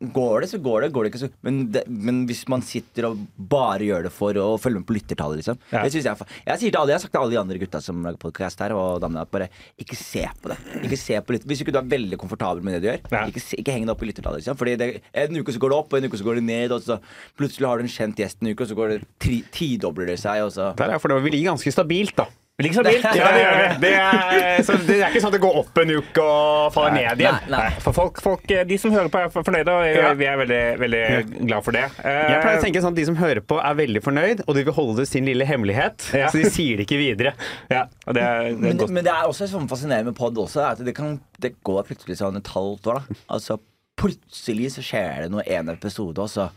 går 0.00 0.44
det, 0.44 0.48
så 0.50 0.58
går 0.62 0.82
det. 0.84 0.88
Går 0.94 1.04
det 1.06 1.10
ikke, 1.12 1.20
så 1.22 1.28
men, 1.46 1.60
det, 1.72 1.82
men 1.88 2.22
hvis 2.28 2.42
man 2.52 2.62
sitter 2.64 3.08
og 3.10 3.20
bare 3.50 3.86
gjør 3.86 4.06
det 4.08 4.12
for 4.14 4.36
å 4.40 4.46
følge 4.60 4.80
med 4.82 4.88
på 4.88 4.96
lyttertallet, 4.96 5.40
liksom 5.40 5.58
Ja. 5.72 5.82
Det 5.84 5.92
jeg, 6.00 6.04
jeg 6.46 6.60
sier 6.60 6.70
til 6.74 6.80
alle, 6.80 6.92
jeg 6.92 6.98
har 6.98 7.04
sagt 7.04 7.14
til 7.14 7.20
alle 7.22 7.34
de 7.34 7.40
andre 7.40 7.60
gutta 7.60 7.80
som 7.84 8.02
lager 8.04 8.20
podkast 8.20 8.60
her, 8.64 8.74
og 8.76 9.00
damene, 9.02 9.24
at 9.24 9.32
bare 9.32 9.48
ikke 9.80 9.96
se 9.98 10.24
på 10.42 10.52
det. 10.52 10.58
Ikke 10.84 11.00
se 11.00 11.20
på 11.20 11.36
lytter. 11.36 11.50
Hvis 11.50 11.62
ikke 11.64 11.74
du 11.74 11.80
er 11.82 11.90
veldig 11.90 12.18
komfortabel 12.20 12.64
med 12.64 12.78
det 12.78 12.82
du 12.84 12.88
gjør, 12.90 13.00
Ja. 13.10 13.24
ikke, 13.30 13.44
ikke 13.62 13.76
heng 13.76 13.86
deg 13.86 13.94
opp 13.94 14.02
i 14.04 14.10
lyttertallet. 14.10 14.42
Liksom. 14.42 14.58
Fordi 14.60 14.76
det, 14.80 14.90
en 15.14 15.40
uke 15.40 15.52
så 15.56 15.62
går 15.62 15.74
det 15.74 15.78
opp, 15.80 15.92
og 15.92 15.98
en 16.00 16.10
uke 16.10 16.20
så 16.20 16.28
går 16.28 16.40
det 16.40 16.44
ned, 16.48 16.72
og 16.76 16.82
så 16.82 17.00
plutselig 17.38 17.68
har 17.68 17.78
du 17.78 17.86
en 17.88 17.94
kjent 17.96 18.16
gjest 18.20 18.40
en 18.42 18.52
uke, 18.52 18.62
og 18.64 18.70
så 18.70 18.78
går 18.78 18.94
det 18.94 19.00
tri, 19.22 19.40
tidobler 19.52 20.06
det 20.12 20.18
seg, 20.22 20.44
og 20.44 20.52
så 20.54 20.72
Der 20.76 20.94
er 20.94 20.98
for 21.02 21.08
det, 21.08 21.22
vi 21.24 21.36
gi 21.38 21.46
ganske 21.48 21.72
stabilt, 21.72 22.16
da. 22.16 22.26
Vi 22.60 22.66
ligger 22.66 22.82
stabilt. 22.82 23.04
Ja, 23.16 23.28
det 23.32 23.40
gjør 23.40 23.54
vi. 23.56 23.68
Det 23.86 23.90
er, 23.96 24.58
så 24.66 24.74
det 24.84 24.96
er 25.00 25.06
ikke 25.08 25.22
sånn 25.22 25.30
at 25.30 25.36
det 25.38 25.40
går 25.40 25.54
opp 25.62 25.78
en 25.80 25.92
uke 25.96 26.24
og 26.24 26.74
faller 26.74 26.92
ned 26.98 27.22
igjen. 27.22 27.38
Nei, 27.46 27.52
nei. 27.54 27.60
Nei, 27.70 27.80
for 27.80 27.96
folk, 27.96 28.20
folk, 28.20 28.42
de 28.68 28.76
som 28.82 28.92
hører 28.92 29.08
på, 29.12 29.22
er 29.22 29.32
fornøyde, 29.32 29.72
og 29.72 30.18
vi 30.20 30.26
er 30.28 30.36
veldig, 30.42 30.60
veldig 30.82 31.02
glad 31.48 31.64
for 31.64 31.78
det. 31.78 31.86
Eh, 32.04 32.18
Jeg 32.34 32.42
pleier 32.44 32.60
å 32.60 32.64
tenke 32.66 32.82
sånn 32.84 32.92
at 32.92 33.00
De 33.00 33.06
som 33.08 33.16
hører 33.16 33.40
på, 33.48 33.56
er 33.64 33.78
veldig 33.80 34.02
fornøyd, 34.04 34.44
og 34.44 34.58
de 34.58 34.66
vil 34.68 34.76
holde 34.76 34.98
det 35.00 35.08
sin 35.08 35.24
lille 35.30 35.48
hemmelighet. 35.48 36.10
Ja. 36.12 36.28
Så 36.28 36.42
de 36.42 36.52
sier 36.52 36.76
det 36.82 36.84
ikke 36.88 37.00
videre. 37.00 37.32
ja, 37.72 37.86
og 38.04 38.18
det 38.18 38.26
er, 38.28 38.50
det 38.50 38.52
er 38.52 38.62
men, 38.66 38.80
godt. 38.84 38.92
men 38.98 39.08
det 39.08 39.14
er 39.16 39.30
også 39.32 39.48
sånn 39.48 39.68
fascinerende 39.72 40.12
med 40.12 40.20
pod 40.20 40.36
også, 40.44 40.66
at 40.74 40.84
det, 40.84 40.94
kan, 41.00 41.16
det 41.40 41.54
går 41.64 41.88
plutselig 41.88 42.20
sånn 42.20 42.36
et 42.42 42.52
halvt 42.52 42.92
år, 42.92 43.00
da. 43.00 43.20
Altså 43.38 43.56
plutselig 44.00 44.74
så 44.76 44.84
skjer 44.84 45.24
det 45.24 45.32
noe 45.32 45.44
en 45.48 45.72
episode, 45.72 46.20
og 46.20 46.28
så 46.32 46.50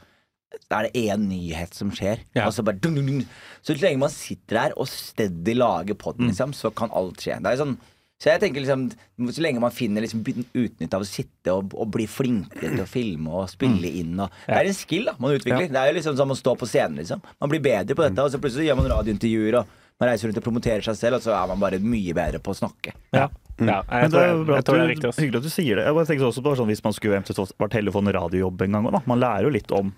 er 0.78 0.88
det 0.88 1.06
én 1.06 1.26
nyhet 1.30 1.74
som 1.78 1.92
skjer. 1.94 2.22
Ja. 2.36 2.48
Og 2.48 2.54
så 2.56 2.66
bare 2.66 2.80
dun, 2.82 2.98
dun, 2.98 3.10
dun. 3.10 3.26
Så 3.66 3.76
lenge 3.80 4.02
man 4.02 4.14
sitter 4.14 4.60
der 4.60 4.78
og 4.78 4.90
steady 4.90 5.56
lager 5.58 5.98
podden, 6.00 6.30
liksom, 6.32 6.54
så 6.58 6.72
kan 6.76 6.94
alt 6.96 7.22
skje. 7.24 7.40
Det 7.44 7.54
er 7.54 7.62
sånn 7.64 7.78
så 8.24 8.32
jeg 8.32 8.40
tenker 8.40 8.64
liksom 8.64 8.86
Så 9.34 9.44
lenge 9.44 9.60
man 9.60 9.74
finner 9.76 10.04
liksom 10.04 10.22
utnytte 10.24 10.96
av 10.96 11.04
å 11.04 11.08
sitte 11.08 11.52
og, 11.52 11.74
og 11.76 11.90
bli 11.92 12.06
flinkere 12.08 12.72
til 12.72 12.84
å 12.84 12.88
filme 12.88 13.34
og 13.42 13.50
spille 13.52 13.90
inn 14.00 14.16
og 14.16 14.32
Det 14.46 14.60
er 14.62 14.70
en 14.70 14.78
skill 14.78 15.10
da 15.10 15.16
man 15.20 15.36
utvikler. 15.36 15.68
Det 15.68 15.82
er 15.82 15.92
jo 15.92 15.98
liksom 15.98 16.16
som 16.20 16.32
å 16.32 16.38
stå 16.38 16.54
på 16.60 16.70
scenen, 16.70 17.02
liksom. 17.02 17.24
Man 17.42 17.52
blir 17.52 17.64
bedre 17.64 17.98
på 17.98 18.06
dette, 18.06 18.24
og 18.24 18.32
så 18.32 18.40
plutselig 18.40 18.70
gjør 18.70 18.80
man 18.80 18.92
radiointervjuer, 18.94 19.58
og 19.60 20.00
man 20.00 20.10
reiser 20.10 20.30
rundt 20.30 20.40
og 20.40 20.46
promoterer 20.46 20.86
seg 20.86 21.00
selv, 21.00 21.20
og 21.20 21.26
så 21.26 21.34
er 21.36 21.50
man 21.52 21.60
bare 21.62 21.82
mye 21.84 22.16
bedre 22.16 22.40
på 22.44 22.54
å 22.54 22.60
snakke. 22.62 22.96
Ja. 23.16 23.28
Ja, 23.62 23.84
jeg, 23.86 24.10
tror, 24.10 24.24
jeg, 24.24 24.38
jeg 24.50 24.66
tror 24.66 24.80
det 24.80 24.84
er 24.84 24.90
riktig. 24.90 25.10
Også. 25.12 25.22
hyggelig 25.22 25.40
at 25.40 25.46
du 25.46 25.54
sier 25.54 25.78
det. 25.78 25.84
Jeg 25.86 25.96
bare 26.00 26.10
tenker 26.10 26.26
også 26.26 26.42
på 26.42 26.56
sånn, 26.58 26.72
Hvis 26.72 26.82
man 26.82 26.96
skulle 26.96 27.20
eventuelt 27.20 27.60
vært 27.62 27.76
å 27.92 28.00
en 28.00 28.16
radiojobb 28.18 28.64
en 28.66 28.78
gang, 28.80 28.88
da. 28.96 29.02
man 29.12 29.22
lærer 29.22 29.46
jo 29.46 29.52
litt 29.54 29.76
om 29.76 29.92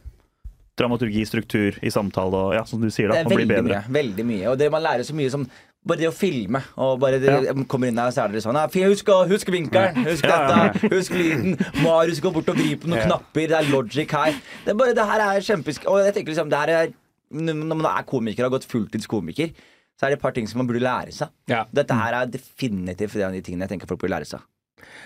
dramaturgi, 0.79 1.23
struktur 1.27 1.77
i 1.81 1.91
samtale 1.93 2.35
og 2.49 2.53
ja, 2.57 2.65
som 2.67 2.81
du 2.81 2.89
sier, 2.91 3.07
Det 3.11 3.21
da. 3.21 3.21
er 3.23 3.29
blir 3.31 3.45
veldig 3.45 3.55
bedre. 3.63 3.79
mye. 3.85 3.93
veldig 3.99 4.25
mye 4.27 4.49
Og 4.51 4.57
det 4.59 4.71
man 4.73 4.83
lærer 4.83 5.07
så 5.07 5.15
mye 5.15 5.31
som 5.31 5.45
bare 5.85 6.01
det 6.01 6.07
å 6.09 6.13
filme 6.17 6.59
og 6.81 6.99
bare 6.99 7.19
det, 7.21 7.33
kommer 7.69 7.87
inn 7.91 7.99
her, 8.01 8.09
så 8.11 8.23
er 8.23 8.33
det 8.33 8.41
sånn 8.41 8.57
«Ja, 8.57 8.65
Husk, 8.89 9.11
husk 9.29 9.51
vinkelen, 9.53 9.99
husk 10.07 10.25
Ja, 10.25 10.39
ja, 10.41 10.63
dette, 10.73 10.89
husk 10.95 11.13
lyden. 11.13 11.53
Marius 11.83 12.19
går 12.25 12.33
bort 12.33 12.49
og 12.49 12.57
vrir 12.57 12.79
på 12.81 12.89
noen 12.89 13.05
knapper. 13.05 13.47
Det 13.51 13.59
er 13.59 13.69
logic 13.69 14.11
her. 14.17 14.33
Det 14.65 14.73
er 14.73 14.79
bare, 14.81 14.95
det 14.97 15.05
her 15.11 15.21
er 15.27 15.45
kjempesk... 15.45 15.85
Og 15.85 16.01
jeg 16.01 16.15
tenker 16.17 16.33
liksom, 16.33 16.49
det 16.49 16.57
her 16.63 16.73
er 16.73 16.91
Når 17.29 17.61
man 17.75 17.85
er 17.91 18.03
komiker 18.09 18.43
og 18.47 18.49
har 18.51 18.55
gått 18.57 18.65
fulltidskomiker, 18.71 19.53
så 19.95 20.07
er 20.07 20.15
det 20.15 20.17
et 20.17 20.25
par 20.25 20.33
ting 20.35 20.47
som 20.49 20.57
man 20.59 20.67
burde 20.67 20.81
lære 20.83 21.13
seg. 21.15 21.29
Ja. 21.47 21.61
Dette 21.71 21.93
her 21.95 22.17
er 22.17 22.25
definitivt 22.33 23.15
en 23.21 23.29
av 23.29 23.37
de 23.37 23.41
tingene 23.45 23.63
jeg 23.69 23.75
tenker 23.75 23.87
folk 23.87 24.01
burde 24.01 24.15
lære 24.17 24.27
seg. 24.27 24.41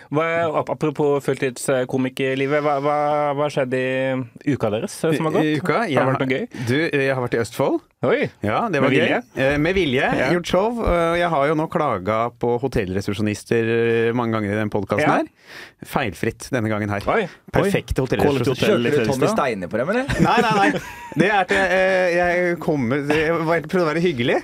Hva, 0.09 0.25
apropos 0.73 1.19
fulltidskomikerlivet, 1.25 2.63
hva, 2.65 2.77
hva, 2.81 2.95
hva 3.37 3.45
har 3.45 3.53
skjedd 3.53 3.75
i 3.77 4.53
uka 4.55 4.71
deres 4.73 4.95
eh, 5.05 5.13
som 5.17 5.27
har 5.29 5.35
gått? 5.35 5.45
I 5.45 5.59
uka, 5.61 5.83
jeg, 5.89 5.99
har 5.99 6.07
det 6.07 6.13
vært 6.15 6.23
noe 6.23 6.33
gøy? 6.33 6.65
Du, 6.69 6.75
jeg 6.79 7.13
har 7.13 7.21
vært 7.23 7.37
i 7.37 7.41
Østfold. 7.43 7.79
Oi! 8.07 8.19
Ja, 8.45 8.61
det 8.71 8.79
var 8.79 8.87
Med 8.87 8.95
vilje? 8.95 9.19
Gøy. 9.35 9.55
Med 9.59 9.75
vilje. 9.75 10.09
Ja. 10.21 10.27
Gjort 10.33 10.47
show. 10.53 10.77
Eh, 10.87 11.15
Jeg 11.19 11.29
har 11.33 11.47
jo 11.51 11.57
nå 11.59 11.65
klaga 11.71 12.19
på 12.39 12.53
hotellresepsjonister 12.63 13.71
eh, 13.75 14.11
mange 14.15 14.37
ganger 14.37 14.53
i 14.55 14.59
den 14.61 14.71
podkasten 14.73 15.03
Ja. 15.03 15.17
her. 15.19 15.57
Feilfritt 15.89 16.47
denne 16.53 16.71
gangen 16.71 16.91
her. 16.93 17.03
Oi. 17.11 17.25
Perfekte 17.53 18.05
hotellresepsjonister. 18.05 18.71
Kjørte 18.71 19.03
du 19.03 19.11
Tommy 19.11 19.31
Steine 19.33 19.67
på 19.71 19.81
dem, 19.81 19.91
eller? 19.93 20.13
Nei, 20.23 20.37
nei, 20.45 20.53
nei. 20.61 20.85
Det 21.19 21.29
er 21.35 21.49
til 21.49 21.59
eh, 21.59 22.15
jeg 22.15 22.55
kom 22.63 22.87
Jeg 22.93 23.67
prøvde 23.67 23.85
å 23.85 23.91
være 23.91 24.03
hyggelig. 24.05 24.39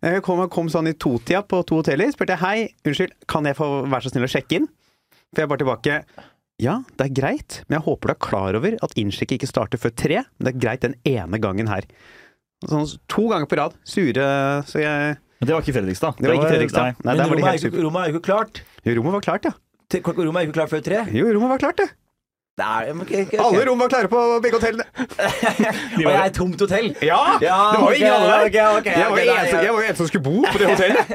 Jeg 0.00 0.22
kom, 0.24 0.40
kom 0.48 0.68
sånn 0.72 0.88
i 0.88 0.94
totida 0.96 1.42
på 1.44 1.58
to 1.68 1.82
hoteller. 1.82 2.08
Spurte 2.14 2.32
jeg 2.32 2.40
hei, 2.40 2.68
unnskyld, 2.88 3.18
kan 3.28 3.44
jeg 3.50 3.58
få 3.58 3.66
være 3.84 4.06
så 4.06 4.12
snill 4.14 4.24
å 4.24 4.30
sjekke 4.32 4.60
inn? 4.62 4.70
For 5.30 5.44
jeg 5.44 5.50
bare 5.50 5.62
tilbake 5.62 5.98
Ja, 6.60 6.80
det 6.98 7.06
er 7.06 7.14
greit, 7.16 7.60
men 7.68 7.78
jeg 7.78 7.86
håper 7.86 8.10
du 8.10 8.14
er 8.14 8.20
klar 8.26 8.58
over 8.58 8.76
at 8.84 8.96
innsjekket 9.00 9.38
ikke 9.38 9.48
starter 9.48 9.80
før 9.80 9.94
tre. 9.96 10.22
Men 10.36 10.48
det 10.48 10.52
er 10.52 10.60
greit 10.66 10.82
den 10.84 10.96
ene 11.08 11.40
gangen 11.40 11.70
her. 11.70 11.86
Sånn 12.68 12.84
to 13.08 13.28
ganger 13.30 13.48
på 13.48 13.56
rad. 13.56 13.76
Sure, 13.88 14.26
så 14.68 14.82
jeg 14.82 15.16
Men 15.40 15.48
det 15.48 15.54
var 15.56 15.64
ikke 15.64 15.76
Fredrikstad. 15.78 16.18
Det 16.20 16.28
var 16.28 16.36
ikke 16.36 16.50
Fredrikstad. 16.52 16.82
Nei. 16.82 16.92
Nei, 17.00 17.14
Men 17.14 17.22
der 17.22 17.30
var 17.30 17.36
de 17.36 17.40
rommet 17.40 17.54
er, 17.54 17.62
jo 17.62 17.70
ikke, 17.70 17.84
rommet 17.86 18.02
er 18.02 18.10
jo 18.10 18.18
ikke 18.18 18.26
klart. 18.28 18.62
Jo, 18.84 18.96
rommet 18.98 19.16
var 19.16 19.24
klart, 19.24 19.48
ja. 19.48 19.54
Rommet 19.96 20.20
er 20.20 20.44
jo 20.44 20.50
ikke 20.50 20.58
klart 20.58 20.74
før 20.74 20.84
tre. 20.84 20.98
Jo, 21.16 21.30
rommet 21.32 21.54
var 21.54 21.62
klart, 21.64 21.80
det. 21.80 21.88
Det 22.58 22.66
er, 22.66 22.88
okay, 22.92 23.22
okay. 23.24 23.38
ok. 23.38 23.44
Alle 23.46 23.62
rom 23.70 23.78
var 23.80 23.88
klare 23.92 24.08
på 24.10 24.22
begge 24.44 24.58
hotellene. 24.58 24.84
Og 24.90 26.02
jeg 26.02 26.16
er 26.16 26.26
et 26.26 26.34
tomt 26.36 26.60
hotell. 26.60 26.90
Ja! 27.00 27.20
Ja, 27.40 27.58
det 27.72 27.78
var 27.80 27.94
jo 27.94 27.96
ingen 27.96 28.16
andre 28.16 28.34
der. 28.42 28.90
jeg, 28.90 29.06
var 29.08 29.22
jo 29.70 29.84
eneste, 29.86 29.96
som 30.02 30.10
skulle 30.10 30.24
bo 30.26 30.42
på 30.44 30.60
det 30.60 30.68
hotellet. 30.68 31.14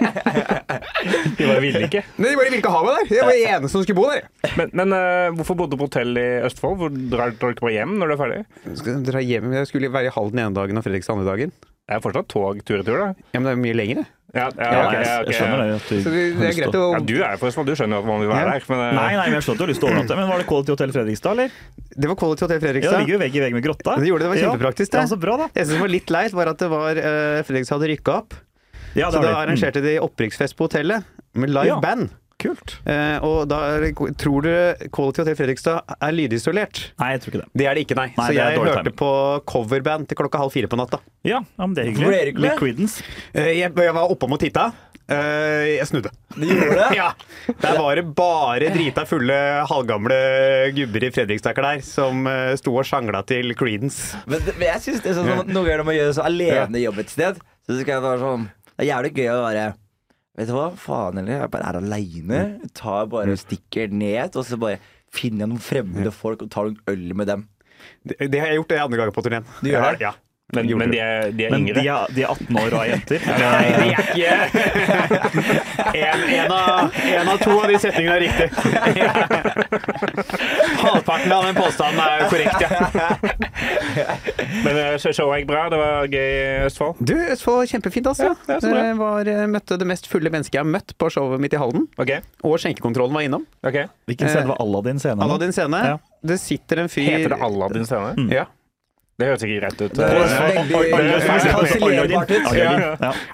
De 1.37 1.45
bare 1.45 1.59
ville 1.61 1.83
ikke. 1.85 2.01
Nei, 2.17 2.31
de 2.31 2.39
bare 2.39 2.47
ville 2.47 2.59
ikke 2.63 2.71
ha 2.73 2.81
meg 2.87 2.97
der. 2.97 3.13
Jeg 3.13 3.27
var 3.27 3.37
den 3.37 3.51
eneste 3.51 3.73
som 3.75 3.85
skulle 3.85 3.99
bo 3.99 4.07
der. 4.09 4.25
Men, 4.57 4.73
men 4.79 4.95
uh, 4.95 5.35
hvorfor 5.37 5.59
bodde 5.59 5.75
du 5.75 5.81
på 5.83 5.89
hotell 5.89 6.17
i 6.17 6.25
Østfold? 6.47 6.79
Hvor 6.81 6.97
drar 7.13 7.35
du 7.35 7.47
ikke 7.51 7.67
bare 7.67 7.75
hjem 7.77 7.95
når 7.99 8.09
du 8.09 8.15
er 8.15 8.21
ferdig? 8.23 8.41
Skal 8.81 9.05
dra 9.05 9.21
hjem. 9.21 9.53
Jeg 9.59 9.69
skulle 9.69 9.93
være 9.93 10.09
i 10.09 10.15
Halden 10.15 10.41
ene 10.41 10.57
dagen 10.57 10.81
og 10.81 10.87
Fredrikstad 10.87 11.19
andre 11.19 11.29
dagen. 11.29 11.55
Det 11.85 11.93
er 11.93 12.01
fortsatt 12.01 12.31
tog 12.31 12.61
tur-retur, 12.65 12.97
da. 12.97 13.11
Ja, 13.35 13.37
Men 13.37 13.51
det 13.51 13.53
er 13.53 13.61
mye 13.67 13.77
lenger. 13.77 14.05
Ja, 14.35 14.49
ja, 14.51 14.67
Ja, 14.67 14.79
ok, 14.83 14.93
jeg, 14.93 15.05
ja, 15.07 15.13
okay, 15.15 15.31
jeg 15.31 15.35
skjønner 15.39 15.61
det. 15.63 15.75
Du 15.87 16.09
det, 16.11 16.23
det 16.35 16.47
er 16.49 16.55
greit 16.59 16.75
å 16.75 16.85
Ja, 16.91 16.99
du 16.99 17.13
er 17.71 17.77
skjønner 17.79 18.01
at 18.01 18.07
man 18.09 18.19
vil 18.19 18.29
være 18.29 18.41
Ja. 18.43 18.51
der. 18.51 18.65
Men, 18.67 18.81
uh... 18.81 18.87
Nei, 18.97 19.11
nei, 19.15 19.27
men 19.29 19.37
jeg 19.37 19.45
skjønner 19.45 19.55
at 19.55 19.61
du 19.61 19.63
har 19.63 19.71
lyst 19.71 19.79
til 19.81 19.87
å 19.87 19.91
overnatte. 19.93 20.17
Men 20.19 20.27
var 20.31 20.41
det 20.43 20.47
Quality 20.49 20.73
Hotel 20.75 20.95
Fredrikstad, 20.95 21.31
eller? 21.31 21.55
Det 21.95 22.09
var 22.11 22.19
Quality 22.19 22.45
Hotel 22.45 22.59
Ja, 22.65 22.91
det 22.91 22.99
ligger 23.05 23.15
jo 23.15 23.21
vegg 23.23 23.37
i 23.39 23.43
vegg 23.45 23.55
med 23.55 23.63
grotta. 23.63 23.95
Det 23.95 24.09
gjorde 24.11 24.25
det, 24.25 24.27
det 24.27 24.33
var 24.33 24.43
kjempepraktisk, 24.43 24.91
det. 24.91 25.05
Ja, 25.05 25.07
så 25.07 25.19
bra, 25.21 25.37
da. 25.39 25.47
Det 25.55 25.67
som 25.69 25.79
var 25.85 25.93
litt 25.95 26.11
leit, 26.11 26.35
var 26.35 26.51
at 26.51 26.59
det 26.59 26.69
var 26.73 26.99
uh, 26.99 27.39
Fredrikstad 27.47 27.79
hadde 27.79 27.91
rykka 27.95 28.17
opp. 28.19 28.35
Ja, 28.95 29.11
Så 29.11 29.23
da 29.23 29.33
arrangerte 29.39 29.83
de 29.83 29.97
opprykksfest 30.03 30.55
på 30.59 30.67
hotellet 30.67 31.03
med 31.35 31.51
live 31.55 31.67
Ja. 31.71 31.79
band. 31.83 32.11
Kult. 32.45 32.75
Eh, 32.85 33.17
og 33.25 33.45
da 33.51 33.61
er 33.75 33.87
tror 34.21 34.45
du 34.45 34.51
Quality 34.93 35.23
Hotel 35.23 35.37
Fredrikstad 35.39 35.95
er 35.97 36.15
lydisolert? 36.15 36.81
Nei, 37.01 37.11
jeg 37.15 37.23
tror 37.23 37.33
ikke 37.33 37.43
det. 37.43 37.49
Det 37.61 37.69
er 37.69 37.77
det 37.77 37.85
ikke, 37.87 37.99
nei. 37.99 38.07
Nei, 38.13 38.25
så 38.25 38.31
det 38.31 38.41
jeg 38.41 38.61
hørte 38.61 38.81
timing. 38.81 38.97
på 39.01 39.11
coverband 39.51 40.09
til 40.09 40.19
klokka 40.21 40.41
halv 40.45 40.55
fire 40.55 40.71
på 40.71 40.79
natta. 40.79 41.01
Ja, 41.25 41.41
ja 41.41 41.67
men 41.67 41.77
det 41.77 41.85
er 41.85 41.91
hyggelig. 41.91 42.09
Hvor 42.09 42.17
er 42.17 42.33
det? 42.33 42.57
Creedence. 42.61 43.07
Eh, 43.33 43.53
jeg, 43.59 43.71
jeg 43.73 43.97
var 43.97 44.13
oppom 44.15 44.37
og 44.37 44.43
titta. 44.43 44.69
Uh, 45.05 45.61
jeg 45.69 45.85
snudde. 45.85 46.09
Du 46.33 46.47
gjorde 46.49 46.79
det? 46.79 46.87
Ja, 46.97 47.11
Der 47.61 47.75
var 47.77 47.93
det 47.93 48.07
bare 48.17 48.71
drita 48.73 49.03
fulle, 49.05 49.37
halvgamle 49.69 50.17
gubber 50.73 51.05
i 51.05 51.11
Fredrikstad-klær 51.13 51.83
som 51.85 52.25
uh, 52.25 52.55
sto 52.57 52.73
og 52.73 52.87
sjangla 52.89 53.21
til 53.29 53.53
Creedence. 53.57 54.17
Men, 54.25 54.41
men 54.55 54.65
jeg 54.71 54.81
synes 54.87 55.05
det 55.05 55.13
er 55.13 55.19
sånn, 55.19 55.29
sånn 55.29 55.53
Noen 55.53 55.67
ganger 55.67 55.83
når 55.83 55.89
man 55.91 55.97
gjør 55.99 56.09
det 56.09 56.17
så 56.17 56.25
alene 56.25 56.81
jobb 56.81 57.01
et 57.05 57.13
sted, 57.13 57.37
så 57.37 57.77
skal 57.77 57.99
jeg 57.99 58.05
være 58.07 58.23
sånn 58.23 58.47
Det 58.49 58.81
er 58.81 58.89
jævlig 58.95 59.13
gøy 59.19 59.29
å 59.35 59.41
være 59.45 59.67
Vet 60.35 60.49
du 60.49 60.55
hva, 60.57 60.67
faen 60.75 61.21
eller 61.21 61.39
Jeg 61.39 61.51
bare 61.53 61.69
er 61.71 61.79
aleine. 61.79 62.39
Tar 62.75 63.07
bare 63.11 63.37
stikker 63.39 63.93
ned, 63.93 64.35
og 64.35 64.43
så 64.47 64.59
bare 64.59 64.81
finner 65.15 65.45
jeg 65.45 65.53
noen 65.53 65.63
fremmede 65.63 66.11
folk 66.11 66.43
og 66.43 66.51
tar 66.51 66.67
noen 66.67 66.81
øl 66.91 67.13
med 67.15 67.29
dem. 67.31 67.45
Det, 68.03 68.17
det 68.31 68.41
har 68.41 68.51
jeg 68.51 68.59
gjort 68.59 68.73
det 68.73 68.81
andre 68.83 68.99
ganger 68.99 69.15
på 69.15 69.23
turneen. 69.25 69.47
Du 69.61 69.69
gjør 69.69 69.93
det? 69.95 70.01
Ja. 70.03 70.11
Men, 70.53 70.67
men 70.77 70.91
de 70.93 70.99
er, 71.01 71.31
de 71.33 71.45
er 71.47 71.51
Men 71.51 71.63
yngre. 71.65 71.81
de 71.81 71.87
er, 71.89 72.11
de 72.15 72.21
er 72.21 72.27
18 72.29 72.57
år 72.61 72.67
og 72.69 72.81
er 72.83 72.89
jenter. 72.91 73.19
Nei, 73.41 73.65
de 73.81 73.87
er 73.89 73.99
ikke 74.05 74.29
en, 76.05 76.21
en, 76.35 76.51
av, 76.53 76.99
en 77.09 77.31
av 77.33 77.37
to 77.41 77.55
av 77.59 77.65
de 77.71 77.79
setningene 77.81 78.15
er 78.15 78.21
riktig. 78.27 78.47
Halvparten 80.85 81.33
av 81.33 81.43
den 81.47 81.55
påstanden 81.57 81.99
er 82.03 82.25
korrekt, 82.29 82.61
ja. 82.61 82.69
Men 84.65 84.79
eh, 84.83 84.95
showet 85.01 85.41
gikk 85.41 85.49
bra? 85.49 85.65
Det 85.73 85.79
var 85.81 86.07
gøy 86.13 86.21
i 86.21 86.65
Østfold? 86.69 87.01
Du, 87.01 87.15
Østfold 87.33 87.59
var 87.63 87.71
kjempefint, 87.73 88.09
altså. 88.11 88.31
Ja. 88.47 88.59
Jeg 88.61 88.97
var, 89.01 89.31
eh, 89.31 89.45
møtte 89.51 89.79
det 89.81 89.87
mest 89.89 90.09
fulle 90.11 90.31
mennesket 90.33 90.59
jeg 90.59 90.63
har 90.65 90.69
møtt 90.71 90.93
på 91.01 91.09
showet 91.13 91.41
mitt 91.43 91.55
i 91.57 91.61
Halden. 91.61 91.87
OK. 92.01 92.13
Og 92.45 92.57
skjenkekontrollen 92.61 93.15
var 93.17 93.25
innom. 93.27 93.43
ok 93.65 93.81
Hvilken 94.09 94.29
scene 94.31 94.49
var 94.53 94.61
Aladdin 94.63 95.01
scene? 95.01 95.19
Aladdin 95.25 95.55
scene. 95.55 95.81
Ja. 95.95 95.97
Det 96.25 96.39
sitter 96.41 96.81
en 96.85 96.89
fyr 96.89 97.09
Heter 97.17 97.35
det 97.35 97.41
Aladdin 97.45 97.85
scene? 97.89 98.29
Ja. 98.33 98.45
Det 99.15 99.27
høres 99.29 99.43
ikke 99.47 99.59
greit 99.61 99.79
ut. 99.79 99.93
Det 99.95 100.07
høres 100.11 100.31
Eh, 100.35 100.57
veldig 100.71 101.51
kansellerbart 101.55 102.31
ut. 102.35 102.47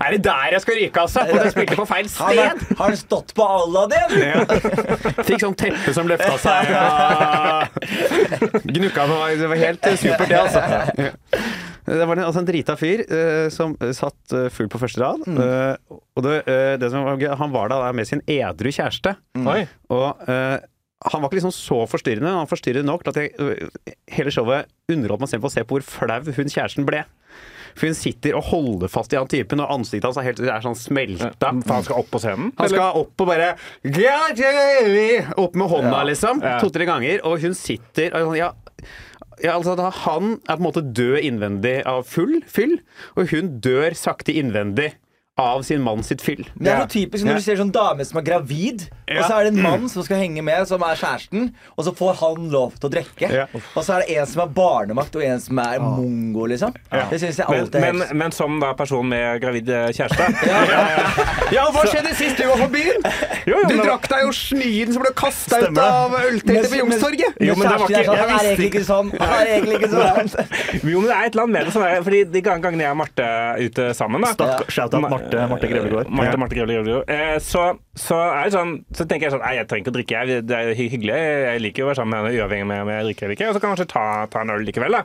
Er 0.06 0.12
det 0.13 0.20
der 0.28 0.52
jeg 0.54 0.62
skal 0.62 0.76
ryke, 0.78 1.02
altså? 1.08 1.24
Og 1.26 1.39
jeg 1.39 1.54
spilte 1.56 1.78
på 1.80 1.86
feil 1.89 2.10
sted! 2.12 2.38
han, 2.38 2.60
har 2.78 2.91
han 2.91 3.00
stått 3.00 3.34
på 3.38 3.48
Aladdin? 3.56 4.13
Ja. 4.22 4.44
Fikk 5.26 5.41
sånn 5.41 5.58
teppe 5.58 5.96
som 5.98 6.06
løfta 6.12 6.38
seg. 6.44 6.70
Ja. 6.70 7.65
Gnukka 8.70 9.08
meg. 9.10 9.41
Det 9.41 9.50
var 9.52 9.62
helt 9.63 9.89
eh, 9.89 9.98
supert, 9.98 10.30
det, 10.30 10.38
altså. 10.38 10.62
Det 11.91 12.06
var 12.06 12.13
en, 12.13 12.24
altså 12.28 12.44
en 12.44 12.48
drita 12.48 12.76
fyr 12.78 13.02
uh, 13.10 13.48
som 13.52 13.74
satt 13.98 14.36
uh, 14.38 14.46
full 14.54 14.70
på 14.70 14.78
første 14.84 15.02
rad. 15.02 15.24
eh, 15.26 15.74
og 15.89 16.24
det, 16.28 16.36
eh, 16.46 16.76
det 16.80 16.91
som 16.94 17.08
var 17.08 17.17
gøy, 17.17 17.32
han 17.39 17.52
var 17.56 17.72
da 17.74 17.80
med 17.96 18.06
sin 18.08 18.22
edru 18.30 18.70
kjæreste. 18.70 19.15
Oi. 19.41 19.63
Og 19.89 20.22
eh, 20.30 20.60
han 21.01 21.21
var 21.21 21.29
ikke 21.29 21.39
liksom 21.39 21.55
så 21.55 21.79
forstyrrende, 21.89 22.27
men 22.27 22.43
han 22.43 22.49
forstyrret 22.49 22.85
nok 22.85 23.03
til 23.03 23.13
at 23.13 23.19
jeg, 23.23 23.31
øh, 23.41 23.95
hele 24.13 24.33
showet 24.33 24.69
underholdt 24.91 25.23
meg 25.23 25.31
selv 25.31 25.45
på 25.45 25.49
å 25.49 25.53
se 25.55 25.63
på 25.65 25.77
hvor 25.77 25.85
flau 25.87 26.21
hun 26.37 26.51
kjæresten 26.53 26.85
ble. 26.85 27.03
For 27.71 27.87
hun 27.87 27.95
sitter 27.95 28.35
og 28.35 28.43
holder 28.49 28.91
fast 28.91 29.13
i 29.15 29.17
han 29.17 29.29
typen, 29.31 29.61
og 29.63 29.71
ansiktet 29.73 30.09
hans 30.09 30.19
er, 30.19 30.27
helt, 30.27 30.41
er 30.43 30.63
sånn 30.63 30.77
smelta. 30.77 31.53
For 31.63 31.75
han 31.77 31.85
skal 31.87 32.01
opp 32.01 32.09
på 32.11 32.21
scenen? 32.21 32.51
Han 32.59 32.71
skal 32.73 32.99
opp 33.01 33.23
og 33.23 33.29
bare 33.31 33.53
Opp 35.39 35.55
med 35.57 35.71
hånda, 35.71 36.03
liksom. 36.11 36.43
Ja. 36.43 36.57
To-tre 36.61 36.87
ganger. 36.89 37.23
Og 37.27 37.39
hun 37.45 37.55
sitter 37.57 38.13
og 38.19 38.35
ja, 38.37 38.51
ja, 39.41 39.55
altså 39.55 39.73
da 39.79 39.89
Han 40.03 40.35
er 40.45 40.57
på 40.57 40.59
en 40.59 40.67
måte 40.67 40.83
død 40.85 41.23
innvendig 41.25 41.79
av 41.89 42.03
full 42.09 42.41
fyll, 42.49 42.77
og 43.15 43.31
hun 43.31 43.55
dør 43.63 43.95
sakte 43.97 44.35
innvendig 44.37 44.91
av 45.41 45.63
sin 45.67 45.82
mann 45.84 46.04
sitt 46.06 46.21
fyll. 46.21 46.45
Det 46.58 46.71
er 46.71 46.84
så 46.86 46.89
typisk 46.93 47.25
når 47.25 47.32
Ja. 47.34 47.38
du 47.41 47.45
ser 47.45 47.56
sånn 47.62 47.71
dame 47.75 48.06
som 48.06 48.19
er 48.21 48.25
gravid, 48.27 48.88
og 49.12 49.23
så 49.25 49.39
er 49.39 49.43
det 49.49 49.54
en 49.56 49.62
mann 49.63 49.89
som 49.89 50.04
skal 50.04 50.17
henge 50.21 50.43
med, 50.43 50.67
som 50.69 50.82
er 50.88 50.95
kjæresten, 50.95 51.49
og 51.77 51.86
så 51.86 51.93
får 51.97 52.15
han 52.21 52.49
lov 52.54 52.73
til 52.80 52.89
å 52.89 52.93
drikke. 52.93 53.30
Ja. 53.32 53.45
Og 53.75 53.84
så 53.84 53.95
er 53.97 54.06
det 54.06 54.17
en 54.17 54.25
som 54.27 54.41
er 54.45 54.54
barnemakt, 54.56 55.15
og 55.15 55.23
en 55.23 55.39
som 55.39 55.60
er 55.60 55.80
mongo, 55.84 56.45
liksom. 56.47 56.73
Det 57.12 57.19
syns 57.19 57.38
jeg 57.41 57.45
Men, 57.49 57.60
alltid 57.65 57.75
er 57.84 57.93
men, 57.93 58.17
men 58.17 58.32
som 58.32 58.60
da 58.60 58.73
person 58.73 59.08
med 59.10 59.41
gravid 59.41 59.69
eh, 59.69 59.89
kjæreste 59.91 60.30
Ja, 61.51 61.65
hva 61.73 61.84
skjedde 61.89 62.13
sist 62.15 62.38
du 62.39 62.45
var 62.47 62.62
på 62.65 62.69
byen? 62.71 63.01
Jo, 63.49 63.56
jo, 63.58 63.67
Du 63.71 63.75
men- 63.75 63.88
drakk 63.88 64.04
deg 64.08 64.19
jo 64.21 64.32
snyen 64.38 64.91
som 64.93 65.01
ble 65.01 65.10
kasta 65.17 65.58
ut 65.63 65.77
av 65.82 66.12
ølteltet 66.13 66.69
på 66.69 66.77
Youngstorget. 66.77 67.39
Jo, 67.41 67.56
men 67.58 67.67
det 67.67 67.80
var 67.82 67.88
ikke- 67.89 68.04
sånn, 68.06 68.06
jeg 68.06 68.06
Han 68.06 68.19
er 68.21 68.32
visste 68.32 68.51
egentlig 68.51 68.69
ikke 68.69 68.86
sånn. 68.86 69.08
Han 69.17 69.34
er 69.34 69.47
egentlig 69.56 69.75
ikke 69.80 69.89
sånn. 69.91 70.91
Jo, 70.91 70.99
men 71.01 71.08
det 71.10 71.15
er 71.15 71.23
et 71.25 71.34
eller 71.34 71.43
annet 71.43 71.54
med 71.56 71.65
det 71.65 71.73
som 71.73 71.84
er 71.88 72.01
Fordi 72.06 72.19
de 72.32 72.41
gangene 72.45 72.82
jeg 72.86 72.91
og 72.91 72.97
Marte 73.01 73.25
er 73.25 73.58
ute 73.65 73.88
sammen 73.97 74.21
da 74.21 74.32
Stakk, 74.36 74.69
Shout-out 74.71 75.01
Marte, 75.10 75.31
Marte 75.38 75.50
Marte, 75.54 75.67
Grevlegård. 75.72 76.10
Marte 76.10 76.38
Marte 76.41 76.56
Grevlegård. 76.60 77.10
eh, 77.10 77.38
så, 77.39 77.63
så 77.96 78.17
sånn 78.54 78.74
Så 78.94 79.06
tenker 79.08 79.28
jeg 79.30 79.34
sånn 79.36 79.44
Nei, 79.46 79.56
jeg 79.60 79.67
trenger 79.72 79.86
ikke 79.86 79.94
å 79.94 79.98
drikke, 80.00 80.24
jeg. 80.26 80.46
Det 80.50 80.58
er 80.58 80.74
hy- 80.76 80.89
hyggelig. 80.96 81.20
Jeg 81.48 81.62
liker 81.65 81.84
jo 81.84 81.86
å 81.86 81.91
være 81.91 82.00
sammen 82.02 82.15
med 82.17 82.32
henne 82.32 82.41
uavhengig 82.44 82.76
av 82.78 82.82
om 82.88 82.91
jeg 82.94 83.06
drikker 83.10 83.26
eller 83.28 83.36
ikke. 83.39 83.48
Og 83.50 83.56
så 83.56 83.62
kan 83.63 83.70
jeg 83.70 83.78
kanskje 83.78 83.94
ta, 83.94 84.06
ta 84.34 84.41
en 84.46 84.54
øl 84.56 84.65
likevel, 84.67 84.91
da. 85.00 85.04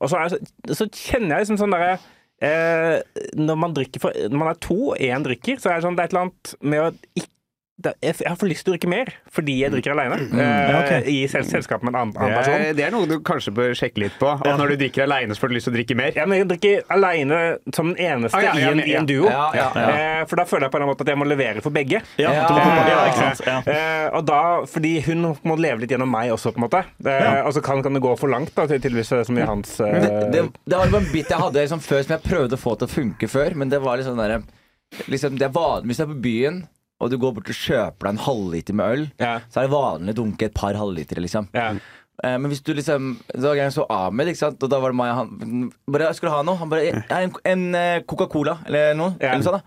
Og 0.00 0.10
så, 0.10 0.18
er 0.20 0.28
så, 0.34 0.40
så 0.82 0.88
kjenner 0.90 1.36
jeg 1.38 1.46
liksom 1.46 1.60
sånn 1.62 1.74
derre 1.76 1.92
eh, 2.42 2.98
Når 3.38 3.56
Når 3.56 4.38
man 4.40 4.48
er 4.50 4.58
to 4.60 4.78
én 4.98 5.24
drikker, 5.24 5.56
så 5.62 5.70
er 5.70 5.78
det 5.78 5.86
sånn 5.86 5.96
Det 5.96 6.02
er 6.04 6.10
et 6.10 6.16
eller 6.16 6.26
annet 6.26 6.54
med 6.60 6.82
å 6.82 6.90
ikke 7.14 7.30
jeg 7.82 8.14
har 8.22 8.36
for 8.38 8.46
lyst 8.46 8.62
til 8.64 8.70
å 8.70 8.74
drikke 8.76 8.88
mer 8.88 9.08
fordi 9.34 9.56
jeg 9.64 9.72
drikker 9.74 9.92
alene. 9.96 10.16
Mm. 10.30 10.38
Ja, 10.38 10.76
okay. 10.78 11.00
I 11.10 11.24
sel 11.28 11.42
selskap 11.48 11.82
med 11.82 11.90
en 11.90 11.98
annen, 12.04 12.12
annen 12.22 12.36
person. 12.38 12.54
er, 12.54 12.76
det 12.78 12.84
er 12.86 12.92
noe 12.94 13.08
du 13.10 13.16
kanskje 13.26 13.50
bør 13.56 13.72
sjekke 13.74 13.98
litt 14.04 14.14
på. 14.20 14.28
At 14.30 14.60
når 14.60 14.74
du 14.74 14.76
drikker 14.84 15.02
aleine, 15.08 15.34
så 15.34 15.42
får 15.42 15.50
du 15.50 15.54
lyst 15.56 15.66
til 15.66 15.74
å 15.74 15.76
drikke 15.80 15.96
mer. 15.98 16.12
Ja, 16.14 16.26
men 16.30 16.38
jeg 16.38 16.48
drikker 16.52 16.84
aleine 16.94 17.40
som 17.74 17.90
den 17.90 17.98
eneste 18.04 18.38
Ah, 18.38 18.44
ja, 18.46 18.52
ja, 18.54 18.68
i, 18.70 18.76
en, 18.76 18.82
i 18.86 18.94
en 19.00 19.08
duo. 19.10 19.26
Ja, 19.26 19.48
ja, 19.58 19.66
ja. 19.74 19.88
Eh, 20.20 20.22
for 20.30 20.38
da 20.38 20.46
føler 20.46 20.68
jeg 20.68 20.74
på 20.76 20.80
en 20.80 20.86
måte 20.92 21.02
at 21.02 21.10
jeg 21.12 21.18
må 21.18 21.26
levere 21.26 21.64
for 21.66 21.74
begge. 21.74 22.00
Ja, 22.22 22.30
Ja, 22.38 22.46
to- 22.46 22.60
ja, 22.62 22.70
ja, 22.70 22.86
ja. 22.94 23.02
ikke 23.10 23.26
sant. 23.34 23.42
Ja. 23.50 23.58
Eh, 23.74 24.06
og 24.20 24.24
da, 24.30 24.40
fordi 24.70 24.94
hun 25.08 25.26
må 25.42 25.58
leve 25.58 25.82
litt 25.82 25.90
gjennom 25.96 26.10
meg 26.14 26.30
også, 26.34 26.54
på 26.54 26.62
en 26.62 26.66
måte. 26.68 26.84
Eh, 27.02 27.40
Og 27.44 27.52
så 27.58 27.62
kan, 27.64 27.82
kan 27.82 27.98
det 27.98 28.04
gå 28.06 28.14
for 28.22 28.30
langt, 28.30 28.54
da, 28.54 28.68
til 28.70 28.78
tydeligvis 28.80 29.10
er 29.18 29.26
som 29.26 29.38
i 29.42 29.44
hans 29.50 29.74
uh... 29.82 29.90
Det, 29.98 30.12
det, 30.32 30.46
det 30.70 30.78
var 30.78 30.94
en 30.94 31.10
bit 31.10 31.26
jeg 31.34 31.42
hadde 31.42 31.58
liksom, 31.66 31.82
før 31.82 32.06
som 32.06 32.14
jeg 32.16 32.24
prøvde 32.30 32.54
å 32.54 32.62
få 32.62 32.78
til 32.78 32.86
å 32.86 32.94
funke 32.94 33.28
før, 33.34 33.58
men 33.58 33.68
det 33.72 33.82
var 33.82 33.98
sånn 34.06 34.20
derre 34.22 34.40
liksom, 35.10 35.36
det 35.40 35.48
er 35.48 35.52
vanlig 35.54 35.90
Hvis 35.90 35.98
du 36.00 36.04
er 36.04 36.10
på 36.14 36.20
byen, 36.24 36.62
og 37.00 37.10
du 37.10 37.18
går 37.18 37.34
bort 37.34 37.48
og 37.50 37.58
kjøper 37.58 38.06
deg 38.06 38.14
en 38.14 38.24
halvliter 38.26 38.74
med 38.78 38.86
øl, 38.94 39.04
Ja. 39.20 39.40
så 39.50 39.60
er 39.60 39.66
det 39.68 39.74
vanlig 39.74 40.14
å 40.14 40.18
dunke 40.22 40.42
et 40.46 40.54
par 40.54 40.74
halvlitere, 40.78 41.20
liksom. 41.24 41.48
Ja. 41.54 41.72
Eh, 42.22 42.38
Men 42.38 42.46
hvis 42.50 42.62
du 42.62 42.72
liksom 42.72 43.16
Da 43.34 43.54
jeg 43.54 43.72
så 43.74 43.84
Ahmed, 43.90 44.28
ikke 44.28 44.38
sant? 44.38 44.62
Og 44.62 44.70
da 44.70 44.78
var 44.78 44.92
det 44.92 44.96
meg 44.96 45.14
han 45.14 45.72
bare, 45.90 46.12
Skal 46.14 46.28
du 46.28 46.34
ha 46.36 46.42
noe? 46.46 46.56
Han 46.60 46.68
bare 46.70 47.02
En, 47.10 47.32
en 47.44 47.74
eh, 47.74 48.00
Coca-Cola, 48.06 48.58
eller 48.66 48.94
noe. 48.94 49.16
Eller 49.18 49.42
sånn, 49.42 49.58
da. 49.58 49.62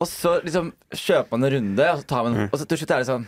Og 0.00 0.08
så 0.08 0.42
liksom 0.42 0.72
kjøper 0.90 1.30
man 1.36 1.44
en 1.44 1.52
runde, 1.52 1.90
og 1.92 1.98
så 2.00 2.06
tar 2.08 2.24
man 2.24 2.48
Og 2.50 2.58
så 2.58 2.66
til 2.66 2.78
slutt 2.80 2.90
er 2.96 3.04
det 3.04 3.06
sånn 3.12 3.26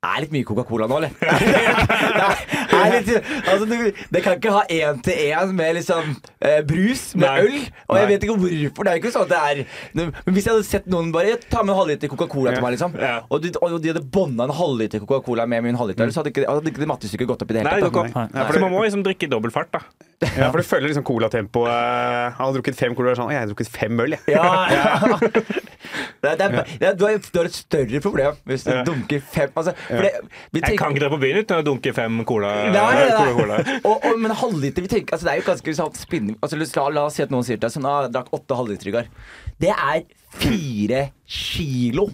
er 0.00 0.22
litt 0.24 0.30
mye 0.32 0.46
Coca-Cola 0.48 0.86
nå, 0.88 0.96
eller? 0.96 1.10
det, 2.70 2.78
er 2.78 2.94
litt, 2.94 3.10
altså, 3.44 3.66
du, 3.68 3.74
det 4.14 4.22
kan 4.24 4.38
ikke 4.38 4.54
ha 4.54 4.62
én 4.72 5.00
til 5.04 5.18
én 5.26 5.52
med 5.56 5.76
liksom 5.76 6.14
eh, 6.40 6.60
brus 6.64 7.02
med 7.18 7.26
Nei. 7.26 7.42
øl. 7.44 7.58
Og 7.90 7.98
jeg 8.00 8.08
vet 8.10 8.24
ikke 8.24 8.36
hvorfor. 8.40 8.88
Det 8.88 8.94
er 8.94 9.02
ikke 9.02 9.12
sånn 9.12 9.26
at 9.26 9.32
det 9.34 9.40
er 9.40 9.60
Men 9.98 10.12
hvis 10.32 10.48
jeg 10.48 10.54
hadde 10.54 10.68
sett 10.70 10.88
noen 10.90 11.12
bare 11.12 11.36
ta 11.44 11.60
med 11.60 11.74
en 11.74 11.80
halvliter 11.82 12.12
Coca-Cola 12.12 12.54
til 12.56 12.64
meg, 12.64 12.76
liksom 12.78 12.96
Ja. 13.00 13.14
og, 13.28 13.42
de, 13.44 13.52
og 13.60 13.76
de 13.82 13.92
hadde 13.92 14.04
bånda 14.16 14.48
en 14.48 14.56
halvliter 14.56 15.04
Coca-Cola 15.04 15.44
med 15.50 15.68
min 15.68 15.80
halvliter, 15.80 16.08
mm. 16.08 16.14
så 16.14 16.22
hadde 16.22 16.32
ikke, 16.32 16.46
hadde 16.48 16.72
ikke 16.72 16.84
det 16.84 16.92
mattestykket 16.94 17.34
gått 17.34 17.44
opp 17.44 17.52
i 17.52 17.58
det 17.58 17.66
hele 17.66 17.90
tatt. 17.90 18.32
Nei. 18.32 18.46
Så 18.48 18.64
man 18.64 18.72
må 18.72 18.86
liksom 18.86 19.04
drikke 19.04 19.28
i 19.28 19.32
dobbel 19.32 19.52
fart, 19.52 19.74
da. 19.76 19.84
Ja, 20.20 20.50
for 20.50 20.60
du 20.60 20.66
følger 20.68 20.90
liksom 20.90 21.04
colatempoet. 21.08 21.72
Han 22.36 22.40
har 22.40 22.56
drukket 22.56 22.76
fem 22.76 22.96
cola 22.96 23.08
og 23.08 23.14
er 23.14 23.20
sånn 23.20 23.30
«Å, 23.30 23.32
Jeg 23.32 23.40
har 23.40 23.52
drukket 23.52 23.70
fem 23.72 24.02
øl, 24.04 24.16
jeg. 24.16 24.34
Ja, 24.36 24.48
ja. 24.76 25.60
Det 26.20 26.28
er, 26.28 26.36
det 26.36 26.44
er, 26.46 26.54
det 26.80 26.88
er, 26.90 26.94
du, 27.00 27.04
har, 27.06 27.16
du 27.32 27.38
har 27.40 27.48
et 27.48 27.56
større 27.56 28.00
problem 28.04 28.36
hvis 28.50 28.66
du 28.66 28.70
Ja. 28.70 28.82
dunker 28.84 29.22
fem 29.32 29.54
altså, 29.56 29.72
for 29.88 30.04
det, 30.04 30.10
vi 30.52 30.60
Jeg 30.60 30.78
kan 30.78 30.92
ikke 30.92 31.02
dra 31.06 31.10
på 31.14 31.20
byen 31.22 31.40
uten 31.40 31.62
å 31.62 31.64
dunke 31.66 31.94
fem 31.96 32.20
cola. 32.28 32.50
Nei, 32.68 32.74
nei, 32.74 33.06
nei. 33.08 33.16
Coca-Cola. 33.16 33.60
Og, 33.80 33.94
og, 34.10 34.18
men 34.20 34.34
halvliter 34.42 34.84
vi 34.84 34.90
tenker, 34.92 35.16
altså, 35.16 35.26
Det 35.26 35.32
er 35.32 35.40
jo 35.40 35.46
ganske 35.48 35.76
sånn 35.80 35.96
spinning 35.96 36.36
altså, 36.44 36.60
la, 36.60 36.88
la 36.98 37.06
oss 37.08 37.16
si 37.16 37.24
at 37.24 37.32
noen 37.32 37.46
sier 37.48 37.56
til 37.56 37.64
deg 37.66 37.74
sånn, 37.78 37.88
ah, 37.88 38.02
jeg 38.06 38.14
drakk 38.18 38.32
åtte 38.36 38.58
halvliter 38.60 38.90
i 38.92 38.96
går. 38.98 39.08
Det 39.60 39.72
er 39.72 40.02
fire 40.40 41.04
kilo. 41.26 42.10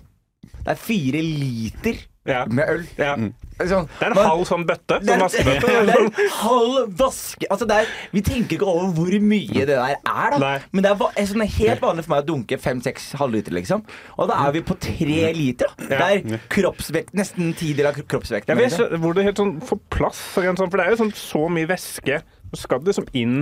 Det 0.62 0.72
er 0.74 0.78
fire 0.80 1.22
liter 1.26 1.98
Ja. 2.28 2.44
med 2.46 2.68
øl. 2.68 2.86
Ja. 2.98 3.14
Sånn, 3.56 3.86
Det 3.88 4.04
er 4.04 4.12
en 4.12 4.18
halv 4.20 4.42
sånn 4.44 4.66
bøtte. 4.68 4.98
Sånn 5.06 5.22
vaskebøtte. 5.24 5.70
det 5.88 5.94
er 5.94 6.02
en 6.04 6.32
halv 6.42 6.90
vaske 6.98 7.48
altså 7.48 7.64
er, 7.72 7.88
Vi 8.12 8.20
tenker 8.26 8.58
ikke 8.58 8.68
over 8.68 8.90
hvor 8.98 9.14
mye 9.24 9.62
det 9.64 9.70
der 9.72 9.94
er, 9.96 10.34
da. 10.34 10.38
Nei. 10.42 10.58
Men 10.76 10.84
det 10.84 10.92
er, 10.92 11.28
sånn 11.30 11.46
helt 11.56 11.80
vanlig 11.86 12.04
for 12.04 12.12
meg 12.16 12.24
å 12.24 12.28
dunke 12.34 12.58
fem-seks 12.60 13.08
halvliter, 13.20 13.56
liksom. 13.56 13.84
Og 14.18 14.28
da 14.28 14.42
er 14.44 14.52
vi 14.58 14.64
på 14.66 14.76
tre 14.82 15.32
liter. 15.36 15.72
Da. 15.78 15.88
Det 15.88 16.00
er 16.36 16.40
kroppsvekt, 16.52 17.14
nesten 17.16 17.48
en 17.48 17.54
tidel 17.56 17.88
av 17.90 17.96
kro- 17.96 18.08
kroppsvekten. 18.16 18.52
Jeg 18.52 18.60
vet 18.60 18.76
liksom. 18.76 19.00
hvor 19.06 19.16
det 19.16 19.24
helt 19.30 19.40
sånn 19.40 19.54
får 19.64 19.80
plass 19.96 20.20
sånn, 20.36 20.58
for 20.68 20.76
det 20.76 20.84
er 20.86 20.92
jo 20.92 21.00
sånn 21.06 21.14
så 21.16 21.46
mye 21.52 21.70
væske. 21.70 22.20
Så 22.52 22.60
skal 22.66 22.82
det 22.84 22.92
liksom 22.92 23.08
inn 23.16 23.38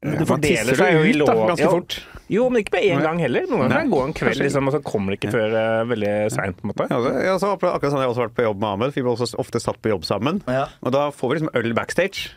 Det 0.00 0.24
fordeler 0.24 0.78
seg 0.78 0.94
jo 0.96 1.00
i 1.04 1.12
da, 1.18 1.32
ganske 1.34 1.64
Jo. 1.66 1.70
fort. 1.74 1.96
Jo, 2.30 2.44
men 2.48 2.62
ikke 2.62 2.72
med 2.78 2.84
en 2.88 3.02
gang 3.04 3.18
heller. 3.20 3.44
Noen 3.50 3.66
ganger 3.66 3.74
kan 3.74 3.88
det 3.90 3.92
gå 3.92 4.02
en 4.06 4.14
kveld, 4.16 4.42
liksom, 4.46 4.68
og 4.70 4.72
så 4.72 4.80
kommer 4.86 5.12
det 5.12 5.18
ikke 5.18 5.32
før 5.34 5.56
uh, 5.56 5.88
veldig 5.90 6.12
seint. 6.32 6.62
Ja, 6.64 6.86
altså, 6.86 7.10
ja, 7.26 7.34
så 7.42 7.50
akkurat 7.58 7.84
sånn 7.84 7.98
har 7.98 8.06
jeg 8.06 8.12
også 8.14 8.24
vært 8.24 8.36
på 8.38 8.46
jobb 8.46 8.62
med 8.62 8.68
Ahmed. 8.70 8.94
Vi 8.96 9.04
ble 9.04 9.12
også 9.12 9.36
ofte 9.42 9.60
satt 9.60 9.80
på 9.82 9.92
jobb 9.92 10.06
sammen. 10.08 10.40
Ja. 10.48 10.68
Og 10.80 10.94
da 10.94 11.08
får 11.12 11.32
vi 11.32 11.38
liksom 11.40 11.52
øl 11.60 11.74
backstage. 11.76 12.30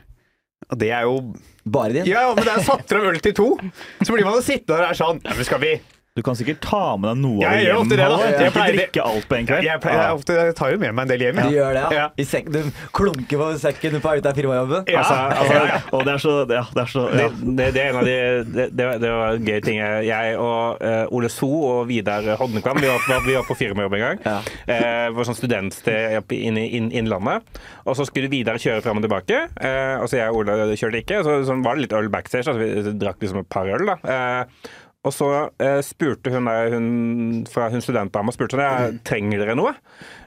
Og 0.71 0.80
det 0.80 0.91
er 0.95 1.08
jo 1.08 1.17
Bare 1.63 1.93
din? 1.95 2.08
Ja, 2.10 2.26
men 2.36 2.43
det 2.43 2.52
er 2.58 2.63
satt 2.67 2.84
frem 2.89 3.06
øl 3.08 3.19
til 3.23 3.36
to! 3.38 3.47
Så 4.04 4.12
blir 4.12 4.28
man 4.28 4.41
sittende 4.43 4.76
der 4.76 4.86
og 4.86 4.91
er 4.91 4.99
sånn 4.99 5.21
Ja, 5.23 5.36
men 5.38 5.47
skal 5.47 5.62
vi 5.63 5.73
Du 6.13 6.21
kan 6.21 6.36
sikkert 6.38 6.60
ta 6.62 6.93
med 7.02 7.08
deg 7.10 7.21
noe 7.23 7.41
av 7.41 7.56
det 7.58 7.62
hjem. 7.65 7.88
det, 7.89 7.95
da. 7.97 8.17
Jeg 8.21 8.52
pleier 8.54 8.76
ikke 8.76 8.82
drikke 8.84 9.06
alt 9.10 9.23
på 9.32 9.34
en 9.39 9.47
kveld. 9.49 9.65
Jeg, 9.65 9.80
pleier, 9.82 9.97
jeg, 9.97 10.17
ofte, 10.19 10.34
jeg 10.38 10.56
tar 10.60 10.69
jo 10.69 10.82
med 10.84 10.91
meg 10.93 11.08
en 11.08 11.10
del 11.10 11.23
hjem. 11.26 11.39
Du 11.41 11.56
gjør 11.56 11.71
det, 11.73 11.80
ja? 11.82 11.88
Ja. 11.97 12.04
I 12.21 12.26
sekk, 12.30 12.52
du 12.54 12.60
klunker 12.93 13.39
på 13.41 13.47
sekken 13.63 13.95
på 13.97 14.02
vei 14.12 14.19
ut 14.21 14.28
av 14.30 14.38
firmajobben? 14.38 14.84
Ja. 14.93 14.99
Altså, 15.02 15.15
altså, 15.41 15.80
Og 15.97 16.04
det 16.06 16.13
er 16.13 16.21
så, 16.21 16.34
ja, 16.54 16.62
det 16.69 16.84
er 16.84 16.91
så 16.91 17.06
ja. 17.10 17.15
det, 17.17 17.47
det, 17.58 17.65
det 17.73 17.82
er 17.82 17.89
en 17.89 17.97
av 17.97 18.06
de 18.06 18.13
Det, 18.60 18.67
det, 18.78 19.10
var- 19.10 19.39
en 19.39 19.49
gøy 19.49 19.58
ting. 19.65 19.80
Jeg 20.06 20.38
og 20.38 20.86
uh, 20.86 21.17
Ole 21.17 21.32
So 21.34 21.49
og 21.71 21.82
Vidar 21.89 22.30
Hodnekvam 22.43 22.78
vi 22.84 22.93
var, 22.93 23.26
vi 23.26 23.34
var 23.39 23.49
på 23.49 23.58
firmajobb 23.58 23.97
en 23.97 24.06
gang. 24.06 24.21
Ja. 24.30 24.38
Uh, 24.69 25.10
var 25.17 25.30
sånn 25.32 25.39
studentsted 25.41 26.30
inn 26.38 26.62
i 26.62 26.67
inn, 26.78 26.91
Innlandet. 26.93 27.49
Og 27.89 27.97
så 27.97 28.06
skulle 28.06 28.30
Vidar 28.30 28.62
kjøre 28.62 28.86
fram 28.86 29.02
og 29.02 29.08
tilbake. 29.08 29.47
Uh, 29.58 29.97
og 30.06 30.13
så 30.13 30.21
jeg 30.21 30.30
og 30.30 30.43
Ole 30.45 30.78
kjørte 30.78 31.02
ikke. 31.02 31.26
Så, 31.26 31.39
så 31.49 31.58
var 31.65 31.73
det 31.82 31.88
litt 31.88 31.97
øl 31.97 32.13
backstage. 32.13 32.45
Altså 32.54 32.62
vi 32.62 32.97
drakk 33.02 33.26
liksom 33.26 33.41
et 33.41 33.49
par 33.58 33.73
øl, 33.73 33.89
da. 33.89 34.45
Og 35.03 35.11
så 35.11 35.29
eh, 35.59 35.81
spurte 35.83 36.31
hun, 36.31 36.47
der, 36.47 36.71
hun 36.71 36.85
fra 37.51 37.67
hun 37.73 37.83
studentdama 37.83 38.31
spurte 38.31 38.55
henne, 38.55 38.67
ja, 38.71 39.01
trenger 39.03 39.41
dere 39.43 39.55
noe. 39.59 39.73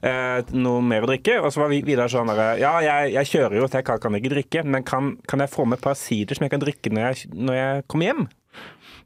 Eh, 0.05 0.53
noe 0.53 0.83
mer 0.85 1.07
å 1.07 1.11
drikke. 1.11 1.39
Og 1.41 1.49
så 1.55 1.63
var 1.63 1.73
Vidar 1.73 2.13
sånn 2.13 2.33
der, 2.33 2.61
ja, 2.61 2.75
jeg, 2.85 3.15
jeg 3.15 3.31
kjører 3.33 3.57
jo, 3.61 3.69
så 3.71 3.81
jeg 3.81 3.89
kan, 3.89 4.03
kan 4.03 4.19
ikke 4.21 4.35
drikke. 4.35 4.65
Men 4.69 4.85
kan, 4.87 5.15
kan 5.31 5.45
jeg 5.45 5.53
få 5.55 5.65
med 5.65 5.81
et 5.81 5.87
par 5.87 5.97
sider 5.97 6.37
som 6.37 6.45
jeg 6.45 6.53
kan 6.53 6.65
drikke 6.65 6.93
når 6.93 7.09
jeg, 7.09 7.33
når 7.33 7.59
jeg 7.61 7.87
kommer 7.89 8.11
hjem? 8.11 8.27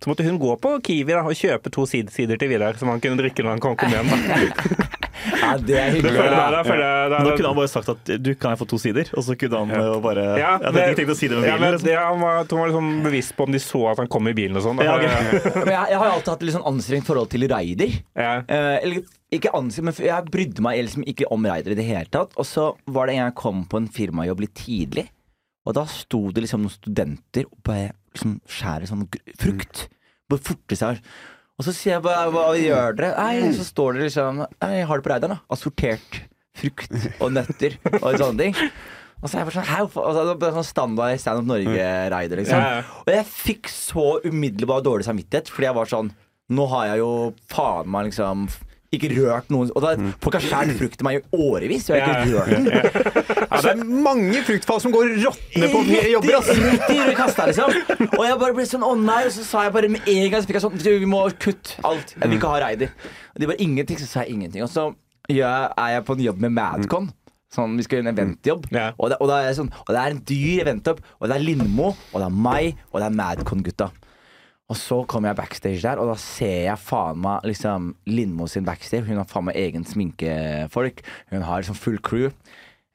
Så 0.01 0.09
måtte 0.09 0.25
hun 0.25 0.39
gå 0.41 0.55
på 0.61 0.71
Kiwi 0.87 1.13
da, 1.13 1.21
og 1.29 1.37
kjøpe 1.37 1.69
to 1.75 1.85
sidesider 1.85 2.39
til 2.41 2.49
Vidar, 2.49 2.79
som 2.81 2.89
han 2.89 3.01
kunne 3.05 3.21
drikke 3.21 3.45
når 3.45 3.51
han 3.59 3.61
kom, 3.61 3.77
kom 3.77 3.93
hjem. 3.93 4.09
Da. 4.09 4.89
Ja, 5.21 5.51
det 5.61 5.75
er 5.77 5.91
hyggelig. 5.93 6.17
jeg- 6.17 6.65
føler 6.65 6.81
jeg- 6.81 7.11
da- 7.13 7.19
Men 7.25 7.35
kunne 7.37 7.49
han 7.51 7.57
bare 7.59 7.69
sagt 7.69 7.89
at 7.93 8.05
du 8.25 8.31
kan 8.41 8.51
jeg 8.55 8.59
få 8.63 8.67
to 8.71 8.79
sider, 8.81 9.05
og 9.13 9.23
så 9.27 9.35
kunne 9.37 9.59
han 9.59 9.69
jo 9.85 10.01
bare 10.01 10.23
Ja, 10.39 10.57
Jeg 10.57 10.65
hadde 10.73 10.85
ikke 10.89 10.97
tenkt 11.03 11.13
å 11.13 11.17
si 11.19 11.29
det 11.29 11.37
med 11.37 11.45
ja, 11.45 11.57
bilen. 11.57 11.61
men, 11.61 11.73
liksom. 11.75 11.91
ja, 11.93 12.05
han 12.09 12.21
var, 12.21 12.37
han 12.49 12.59
var 12.59 12.67
liksom 12.71 13.03
bevisst 13.05 13.37
på 13.37 13.45
om 13.45 13.53
de 13.53 13.59
så 13.61 13.83
at 13.91 13.99
han 14.01 14.09
kom 14.09 14.29
i 14.29 14.33
bilen 14.33 14.57
og 14.57 14.63
sånn. 14.65 14.81
Ja, 14.81 14.95
okay. 14.97 15.53
Men 15.61 15.75
jeg, 15.75 15.91
jeg 15.93 15.99
har 16.01 16.07
jo 16.09 16.13
alltid 16.15 16.33
hatt 16.33 16.41
et 16.41 16.47
litt 16.49 16.57
sånn 16.57 16.67
anstrengt 16.73 17.05
forhold 17.11 17.31
til 17.35 17.47
raider. 17.53 17.93
Ja. 18.17 18.33
Eh, 18.49 18.79
eller 18.81 19.03
ikke 19.37 19.53
anstrengt, 19.61 19.85
men 19.91 20.09
jeg 20.09 20.25
brydde 20.33 20.65
meg 20.65 20.81
liksom 20.89 21.05
ikke 21.13 21.29
om 21.31 21.45
raider 21.53 21.73
i 21.77 21.79
det 21.83 21.85
hele 21.91 22.09
tatt. 22.11 22.33
Og 22.41 22.49
så 22.49 22.71
var 22.89 23.07
det 23.07 23.13
en 23.19 23.21
gang 23.21 23.29
jeg 23.35 23.41
kom 23.45 23.65
på 23.69 23.77
en 23.77 23.89
firmajobb 23.93 24.41
litt 24.41 24.55
tidlig, 24.57 25.11
og 25.69 25.75
da 25.77 25.85
sto 25.85 26.31
det 26.33 26.47
liksom 26.47 26.65
noen 26.65 26.73
studenter 26.81 27.45
og 27.45 27.61
bare 27.63 27.91
liksom 28.15 28.39
skjærer 28.51 28.91
sånn 28.91 29.07
frukt. 29.41 29.85
Bare 30.31 30.45
forte 30.47 30.79
seg. 30.79 31.03
Og 31.61 31.67
så 31.67 31.75
sier 31.77 31.99
jeg 31.99 32.05
bare 32.07 32.31
hva 32.33 32.47
gjør 32.57 32.97
dere? 32.97 33.11
Nei, 33.19 33.51
så 33.57 33.67
står 33.67 33.99
dere 33.99 34.09
liksom 34.09 34.41
jeg 34.47 34.87
har 34.89 35.01
det 35.01 35.05
på 35.05 35.13
raideren, 35.13 35.37
da. 35.37 35.45
Assortert 35.53 36.23
frukt 36.61 36.95
og 37.21 37.35
nøtter 37.37 37.77
og 38.01 38.17
sånne 38.21 38.47
ting. 38.47 38.73
Og 39.21 39.29
så 39.29 39.37
er 39.37 39.43
jeg 39.43 39.49
bare 39.51 39.57
sånn, 39.59 39.69
Hæ, 39.69 39.83
altså, 39.85 40.23
det 40.33 40.49
er 40.49 40.55
sånn 40.57 40.65
standard 40.71 41.21
Stand 41.21 41.43
Up 41.43 41.49
Norge-raider, 41.51 42.41
liksom. 42.41 42.63
Ja, 42.65 42.81
ja. 42.81 43.01
Og 43.05 43.13
jeg 43.13 43.27
fikk 43.29 43.69
så 43.73 44.07
umiddelbar 44.25 44.81
dårlig 44.87 45.05
samvittighet, 45.05 45.53
fordi 45.53 45.69
jeg 45.69 45.77
var 45.77 45.91
sånn 45.91 46.09
Nå 46.51 46.65
har 46.73 46.87
jeg 46.89 47.03
jo 47.03 47.11
faen 47.53 47.91
meg 47.93 48.09
liksom 48.09 48.49
ikke 48.91 49.11
rørt 49.15 49.51
noen 49.55 49.69
Og 49.71 49.85
da, 49.85 49.93
Folk 50.23 50.37
har 50.37 50.43
skåret 50.43 50.79
frukt 50.79 50.97
til 50.99 51.07
meg 51.07 51.21
i 51.21 51.43
årevis, 51.47 51.87
og 51.91 51.99
jeg 51.99 52.07
har 52.07 52.25
ikke 52.25 52.41
rørt 52.41 52.51
den. 52.57 52.65
Ja, 53.51 53.61
det 53.63 53.71
er 53.73 53.85
mange 54.07 54.41
fruktfall 54.47 54.81
som 54.83 54.95
går 54.95 55.13
råtne 55.23 55.69
på 55.71 55.83
jobber, 56.11 56.39
ass. 56.39 56.51
I 56.91 57.15
kasta, 57.19 57.47
liksom. 57.51 57.77
Og 58.09 58.25
jeg 58.27 58.41
bare 58.43 58.57
ble 58.57 58.67
sånn 58.67 58.87
å 58.87 58.91
nei, 58.99 59.21
og 59.29 59.35
så 59.35 59.47
sa 59.47 59.65
jeg 59.67 59.75
bare 59.77 59.93
med 59.93 60.11
en 60.11 60.27
gang 60.33 60.43
så 60.43 60.51
fikk 60.51 60.59
jeg 60.59 60.67
sånn 60.67 60.83
Vi 61.05 61.11
må 61.11 61.23
kutte 61.43 61.79
alt. 61.87 62.17
Jeg 62.17 62.27
vil 62.27 62.39
ikke 62.41 62.51
ha 62.51 62.61
Reidi. 62.65 62.91
Og 63.35 63.43
de 63.43 63.51
bare 63.53 63.63
ingenting, 63.63 64.01
så 64.03 64.11
sa 64.11 64.27
jeg 64.27 64.39
ingenting. 64.39 64.67
Og 64.67 64.73
så 64.73 64.91
ja, 65.31 65.71
er 65.79 65.97
jeg 65.97 66.07
på 66.09 66.19
en 66.19 66.27
jobb 66.27 66.45
med 66.47 66.55
Madcon. 66.59 67.11
Sånn, 67.55 67.75
Vi 67.79 67.87
skal 67.87 67.99
gjøre 67.99 68.09
en 68.09 68.15
eventjobb. 68.15 68.69
Ja. 68.75 68.91
Og, 68.97 69.11
det, 69.11 69.19
og, 69.19 69.31
da 69.31 69.41
er 69.41 69.51
jeg 69.51 69.59
sånn, 69.59 69.73
og 69.83 69.91
det 69.91 70.03
er 70.03 70.15
en 70.15 70.23
dyr 70.27 70.63
eventjobb. 70.67 71.03
Og 71.19 71.31
det 71.31 71.37
er 71.37 71.47
Lindmo, 71.47 71.91
og 71.95 72.23
det 72.23 72.27
er 72.27 72.39
meg, 72.47 72.85
og 72.91 73.03
det 73.03 73.09
er 73.09 73.19
Madcon-gutta. 73.23 73.91
Og 74.71 74.79
så 74.79 75.01
kommer 75.11 75.33
jeg 75.33 75.41
backstage 75.41 75.83
der, 75.83 75.99
og 75.99 76.13
da 76.13 76.17
ser 76.23 76.69
jeg 76.69 76.79
faen 76.79 77.19
meg 77.25 77.47
liksom 77.51 77.91
Lindmo 78.07 78.47
sin 78.47 78.67
backstage. 78.69 79.03
Hun 79.09 79.19
har 79.19 79.27
faen 79.27 79.49
meg 79.49 79.59
egen 79.59 79.87
sminkefolk. 79.87 81.03
Hun 81.33 81.43
har 81.43 81.63
liksom 81.63 81.79
full 81.79 81.99
crew. 81.99 82.31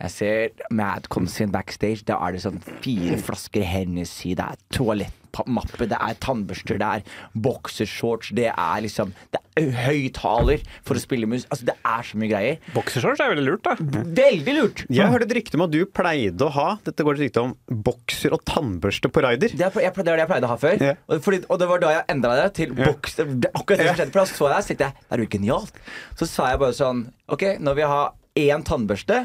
Jeg 0.04 0.12
ser 0.12 0.66
Madcon 0.76 1.28
sin 1.32 1.54
backstage. 1.54 2.04
Da 2.04 2.18
er 2.26 2.36
det 2.36 2.42
sånn 2.44 2.60
fire 2.84 3.16
flasker 3.24 3.64
Hennessy, 3.64 4.34
det 4.36 4.44
er 4.44 4.58
toalettmappe, 4.76 5.88
det 5.88 5.96
er 5.96 6.18
tannbørster, 6.20 6.80
det 6.82 6.90
er 6.98 7.22
boksershorts, 7.46 8.34
det 8.36 8.50
er 8.52 8.84
liksom 8.84 9.14
Det 9.32 9.40
er 9.56 9.70
høyttaler 9.86 10.66
for 10.84 11.00
å 11.00 11.04
spille 11.04 11.30
mus. 11.32 11.46
Altså, 11.48 11.70
det 11.70 11.78
er 11.80 12.04
så 12.04 12.20
mye 12.20 12.28
greier. 12.28 12.58
Boksershorts 12.76 13.24
er 13.24 13.32
veldig 13.32 13.46
lurt, 13.46 13.64
da. 13.64 13.78
Veldig 14.20 14.56
lurt! 14.58 14.84
Jeg 14.92 15.14
hørte 15.14 15.30
et 15.30 15.38
rykte 15.38 15.56
om 15.56 15.64
at 15.64 15.72
du 15.72 15.80
pleide 15.88 16.44
å 16.44 16.52
ha 16.52 16.66
Dette 16.84 17.06
går 17.08 17.16
et 17.16 17.24
rykte 17.30 17.46
om 17.46 17.56
bokser 17.88 18.36
og 18.36 18.44
tannbørste 18.52 19.08
på 19.16 19.24
raider. 19.24 19.56
Det 19.56 19.64
er, 19.70 19.80
jeg, 19.80 19.96
det 19.96 20.12
var 20.12 20.20
det 20.20 20.26
jeg 20.26 20.32
pleide 20.34 20.50
å 20.50 20.52
ha 20.52 20.60
før. 20.60 20.86
Ja. 20.90 20.98
Og, 21.08 21.24
fordi, 21.24 21.40
og 21.48 21.64
det 21.64 21.72
var 21.72 21.86
da 21.86 21.94
jeg 21.96 22.06
endra 22.18 22.36
det 22.42 22.52
til 22.60 22.76
ja. 22.76 22.92
bokser. 22.92 23.32
akkurat 23.54 23.80
det 23.80 23.88
som 23.88 24.02
skjedde. 24.02 24.12
For 24.12 24.20
da 24.20 24.28
så 24.34 24.52
jeg 24.52 24.58
det, 24.58 24.60
så 24.60 24.74
tenkte 24.74 24.92
jeg 24.92 25.00
det 25.00 25.16
er 25.16 25.24
jo 25.24 25.32
genialt. 25.38 25.82
Så 26.20 26.28
sa 26.28 26.52
jeg 26.52 26.62
bare 26.66 26.76
sånn 26.76 27.06
OK, 27.32 27.48
nå 27.64 27.78
vil 27.78 27.86
jeg 27.86 27.94
ha 27.96 28.04
én 28.36 28.68
tannbørste, 28.68 29.24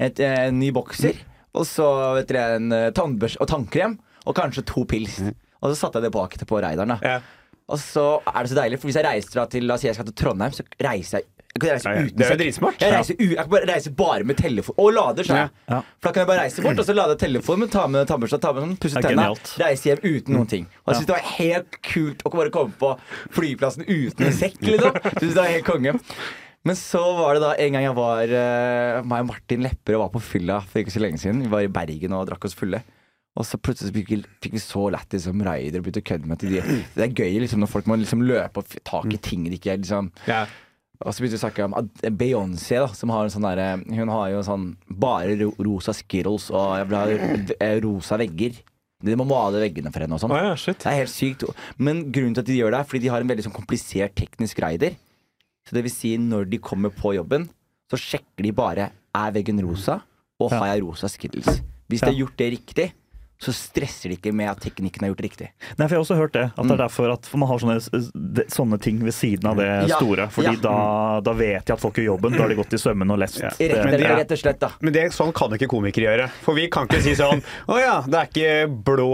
et, 0.00 0.20
eh, 0.20 0.48
en 0.48 0.58
ny 0.58 0.70
bokser, 0.74 1.18
og 1.52 1.66
så 1.68 1.86
vet 2.16 2.32
dere, 2.32 2.56
en 2.56 2.72
eh, 2.72 2.90
tannbørste 2.96 3.40
og 3.42 3.50
tannkrem, 3.50 3.98
og 4.26 4.36
kanskje 4.38 4.64
to 4.68 4.84
pils. 4.88 5.20
Og 5.62 5.70
så 5.70 5.76
satte 5.78 6.00
jeg 6.00 6.08
det 6.08 6.14
bak 6.14 6.34
på 6.48 6.62
raideren. 6.62 6.96
da 6.96 6.98
Ja. 7.02 7.20
Og 7.72 7.78
så 7.78 8.20
er 8.26 8.42
det 8.42 8.50
så 8.50 8.56
deilig, 8.58 8.78
for 8.80 8.90
hvis 8.90 8.98
jeg 8.98 9.06
reiser 9.06 9.38
da 9.38 9.44
til 9.46 9.64
La 9.64 9.74
oss 9.74 9.80
si 9.80 9.86
jeg 9.86 9.94
skal 9.94 10.04
til 10.04 10.14
Trondheim, 10.18 10.52
så 10.52 10.64
reiser 10.82 11.20
jeg 11.20 11.28
jeg 11.52 11.60
kan 11.60 11.68
reise 11.68 11.90
uten 11.92 12.16
Det 12.16 12.24
er 12.24 12.30
jo 12.32 12.36
dritsmart. 12.40 12.80
Jeg, 12.80 12.92
reiser 12.94 13.18
jeg 13.20 13.36
kan 13.36 13.50
bare 13.52 13.66
reise 13.68 13.90
bare 13.92 14.24
med 14.24 14.38
telefon 14.40 14.78
og 14.80 14.92
lader. 14.96 15.26
Så. 15.28 15.36
Ja. 15.36 15.80
For 16.00 16.08
da 16.08 16.12
kan 16.12 16.22
jeg 16.22 16.28
bare 16.30 16.44
reise 16.46 16.64
bort 16.64 16.78
og 16.80 16.86
så 16.88 16.94
lade 16.96 17.16
telefonen, 17.20 17.68
ta 17.72 17.82
med 17.92 18.08
tannbørsta, 18.08 18.38
ta 18.40 18.52
med 18.56 18.64
sånn, 18.64 18.76
pusse 18.80 19.02
Det 19.02 19.10
tenna, 19.12 19.26
reise 19.60 19.90
hjem 19.90 20.00
uten 20.00 20.36
noen 20.38 20.48
ting. 20.48 20.64
Og 20.80 20.94
jeg 20.94 21.02
synes 21.02 21.10
det 21.10 21.16
var 21.18 21.28
helt 21.34 21.76
kult 21.84 22.24
å 22.24 22.32
bare 22.32 22.54
komme 22.54 22.72
på 22.80 22.94
flyplassen 23.36 23.84
uten 23.84 24.30
en 24.30 24.38
sekk, 24.38 24.56
liksom. 24.64 24.96
Synes 25.18 25.28
det 25.28 25.42
var 25.42 25.52
helt 25.52 25.68
konge. 25.68 25.94
Men 26.68 26.78
så 26.78 27.02
var 27.18 27.34
det 27.34 27.42
da 27.42 27.52
en 27.58 27.74
gang 27.74 27.84
jeg 27.88 27.94
var 27.98 28.32
uh, 28.32 29.02
meg 29.08 29.24
og 29.24 29.30
Martin 29.32 29.64
Lepperød 29.66 30.02
var 30.04 30.10
på 30.14 30.22
fylla 30.22 30.60
for 30.62 30.82
ikke 30.82 30.94
så 30.94 31.02
lenge 31.02 31.18
siden. 31.18 31.42
Vi 31.42 31.50
var 31.50 31.64
i 31.66 31.70
Bergen 31.72 32.14
og 32.14 32.28
drakk 32.28 32.46
oss 32.46 32.58
fulle. 32.58 32.82
Og 33.32 33.46
så 33.48 33.56
plutselig 33.58 33.94
fikk 33.96 34.10
vi, 34.12 34.18
fikk 34.44 34.58
vi 34.58 34.60
så 34.60 34.84
lættis 34.92 35.24
som 35.24 35.40
raider 35.42 35.80
og 35.80 35.86
begynte 35.86 36.02
å 36.02 36.08
kødde 36.10 36.28
med 36.28 36.42
til 36.42 36.52
de, 36.52 36.64
det 36.96 37.06
er 37.06 37.14
gøy 37.16 37.38
liksom, 37.40 37.62
når 37.62 37.70
folk 37.72 37.88
må 37.88 37.96
liksom 37.96 38.24
løpe 38.28 38.60
og 38.60 38.74
tak 38.84 39.08
i 39.08 39.20
ting 39.24 39.46
de 39.48 39.56
ikke 39.56 39.78
liksom 39.80 40.12
Ja. 40.28 40.44
Og 41.02 41.10
så 41.10 41.22
begynte 41.22 41.34
vi 41.34 41.40
å 41.40 41.42
snakke 41.42 41.64
om 41.66 42.18
Beyoncé, 42.20 42.76
da, 42.78 42.90
som 42.94 43.10
har 43.10 43.26
en 43.26 43.32
sånn 43.32 43.46
derre 43.48 43.70
Hun 43.88 44.12
har 44.12 44.28
jo 44.30 44.42
sånn 44.46 44.66
bare 44.86 45.34
ro 45.40 45.48
rosa 45.58 45.94
Skittles 45.96 46.50
og 46.52 46.76
jeg 46.78 46.90
vil 46.90 46.98
ha 47.00 47.56
eh, 47.56 47.80
rosa 47.82 48.20
vegger. 48.20 48.60
De 49.02 49.16
må 49.18 49.26
male 49.26 49.64
veggene 49.64 49.90
for 49.90 50.04
henne 50.04 50.14
og 50.14 50.22
sånn. 50.22 50.30
Oh, 50.30 50.52
ja. 50.52 50.52
Det 50.54 50.86
er 50.86 51.00
helt 51.00 51.10
sykt. 51.10 51.42
Men 51.74 52.04
grunnen 52.14 52.36
til 52.36 52.44
at 52.44 52.50
de 52.52 52.58
gjør 52.60 52.76
det, 52.76 52.82
er 52.84 52.90
fordi 52.92 53.02
de 53.02 53.10
har 53.10 53.24
en 53.24 53.32
veldig 53.32 53.48
sånn 53.48 53.56
komplisert 53.56 54.14
teknisk 54.14 54.60
rider. 54.62 54.94
Så 55.66 55.76
det 55.76 55.84
vil 55.86 55.94
si, 55.94 56.16
når 56.18 56.48
de 56.50 56.58
kommer 56.62 56.92
på 56.94 57.14
jobben, 57.16 57.46
så 57.90 57.98
sjekker 58.00 58.46
de 58.46 58.52
bare 58.56 58.90
er 59.14 59.34
veggen 59.34 59.60
rosa, 59.62 60.00
og 60.40 60.52
har 60.54 60.72
jeg 60.72 60.82
rosa 60.86 61.10
Skittles. 61.12 61.60
Hvis 61.92 62.02
de 62.02 62.08
har 62.08 62.18
gjort 62.18 62.38
det 62.40 62.48
riktig, 62.54 62.86
så 63.42 63.50
stresser 63.56 64.12
de 64.12 64.16
ikke 64.20 64.30
med 64.38 64.46
at 64.52 64.60
teknikken 64.62 65.02
er 65.02 65.10
gjort 65.12 65.24
riktig. 65.26 65.48
Nei, 65.74 65.86
for 65.88 65.96
Jeg 65.96 65.98
har 65.98 66.04
også 66.06 66.16
hørt 66.18 66.34
det. 66.36 66.44
At 66.54 66.62
det 66.68 66.76
er 66.76 66.82
derfor 66.84 67.12
at 67.16 67.26
man 67.34 67.48
har 67.50 67.58
sånne, 67.62 67.78
sånne 68.52 68.78
ting 68.82 69.00
ved 69.02 69.14
siden 69.16 69.48
av 69.50 69.56
det 69.58 69.66
Mm. 69.72 69.88
Ja, 69.88 69.96
store. 69.96 70.26
Fordi 70.30 70.52
ja. 70.52 70.60
da, 70.62 71.20
da 71.24 71.32
vet 71.34 71.64
de 71.66 71.72
at 71.74 71.80
folk 71.80 71.96
gjør 71.98 72.04
jobben. 72.12 72.34
Da 72.36 72.42
har 72.44 72.48
de 72.52 72.56
gått 72.58 72.74
i 72.76 72.78
sømmene 72.78 73.14
og 73.14 73.18
lest. 73.22 73.40
Rett, 73.42 73.58
Det- 73.58 73.70
Men 73.84 73.96
det 73.98 74.10
rett 74.10 74.32
og 74.34 74.38
slett, 74.38 74.58
da. 74.60 74.68
Men 74.80 74.92
det, 74.92 75.04
sånn 75.12 75.32
kan 75.34 75.50
ikke 75.56 75.66
komikere 75.70 76.06
gjøre. 76.10 76.28
For 76.44 76.54
vi 76.54 76.68
kan 76.68 76.86
ikke 76.86 77.00
si 77.02 77.14
sånn 77.18 77.42
Å 77.68 77.78
ja, 77.80 77.94
det 78.06 78.14
er 78.20 78.26
ikke 78.30 78.82
blå 78.84 79.08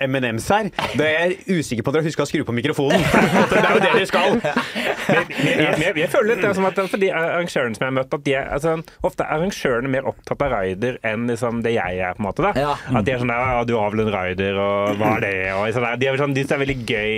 M&M's 0.00 0.48
her. 0.52 0.70
Det 0.96 1.06
er 1.06 1.28
jeg 1.32 1.58
usikker 1.58 1.82
på 1.82 1.88
at 1.88 1.94
dere 1.98 2.06
husker 2.06 2.22
å 2.22 2.28
skru 2.28 2.44
på 2.44 2.54
mikrofonen. 2.54 3.02
Det 3.52 3.58
er 3.58 3.74
jo 3.74 3.80
det 3.82 3.90
dere 3.92 4.06
skal. 4.06 4.38
Jeg, 4.42 5.26
jeg, 5.42 5.78
jeg, 5.82 5.96
jeg 6.02 6.08
føler 6.12 6.34
litt 6.34 6.42
det 6.44 6.54
som 6.56 6.66
at 6.68 6.78
for 6.88 7.00
de 7.02 7.10
arrangørene 7.12 7.76
som 7.76 7.84
jeg 7.84 7.90
har 7.90 7.96
møtt, 7.98 8.14
at 8.14 8.24
de 8.26 8.34
er, 8.38 8.48
altså, 8.54 8.76
ofte 9.06 9.24
er 9.24 9.34
arrangørene 9.36 9.90
mer 9.92 10.06
opptatt 10.08 10.42
av 10.46 10.52
rider 10.54 10.98
enn 11.06 11.26
liksom, 11.30 11.62
det 11.64 11.74
jeg 11.74 11.98
er. 11.98 12.14
på 12.16 12.22
en 12.22 12.28
måte 12.28 12.44
da. 12.46 12.52
Ja. 12.58 12.74
At 12.98 13.04
de 13.06 13.12
er 13.14 13.18
sånn 13.22 13.32
der, 13.32 13.42
ja, 13.56 13.64
du 13.72 13.78
har 13.80 13.94
vel 13.94 14.04
en 14.06 14.12
rider, 14.14 14.60
og 14.60 15.00
hva 15.00 15.16
er 15.18 15.24
det? 15.26 15.34
Og, 15.56 15.66
sånn. 15.76 15.88
De 16.00 16.10
er, 16.12 16.20
sånn, 16.20 16.36
de 16.36 16.44
er 16.46 16.62
veldig 16.66 16.80
gøy. 16.88 17.14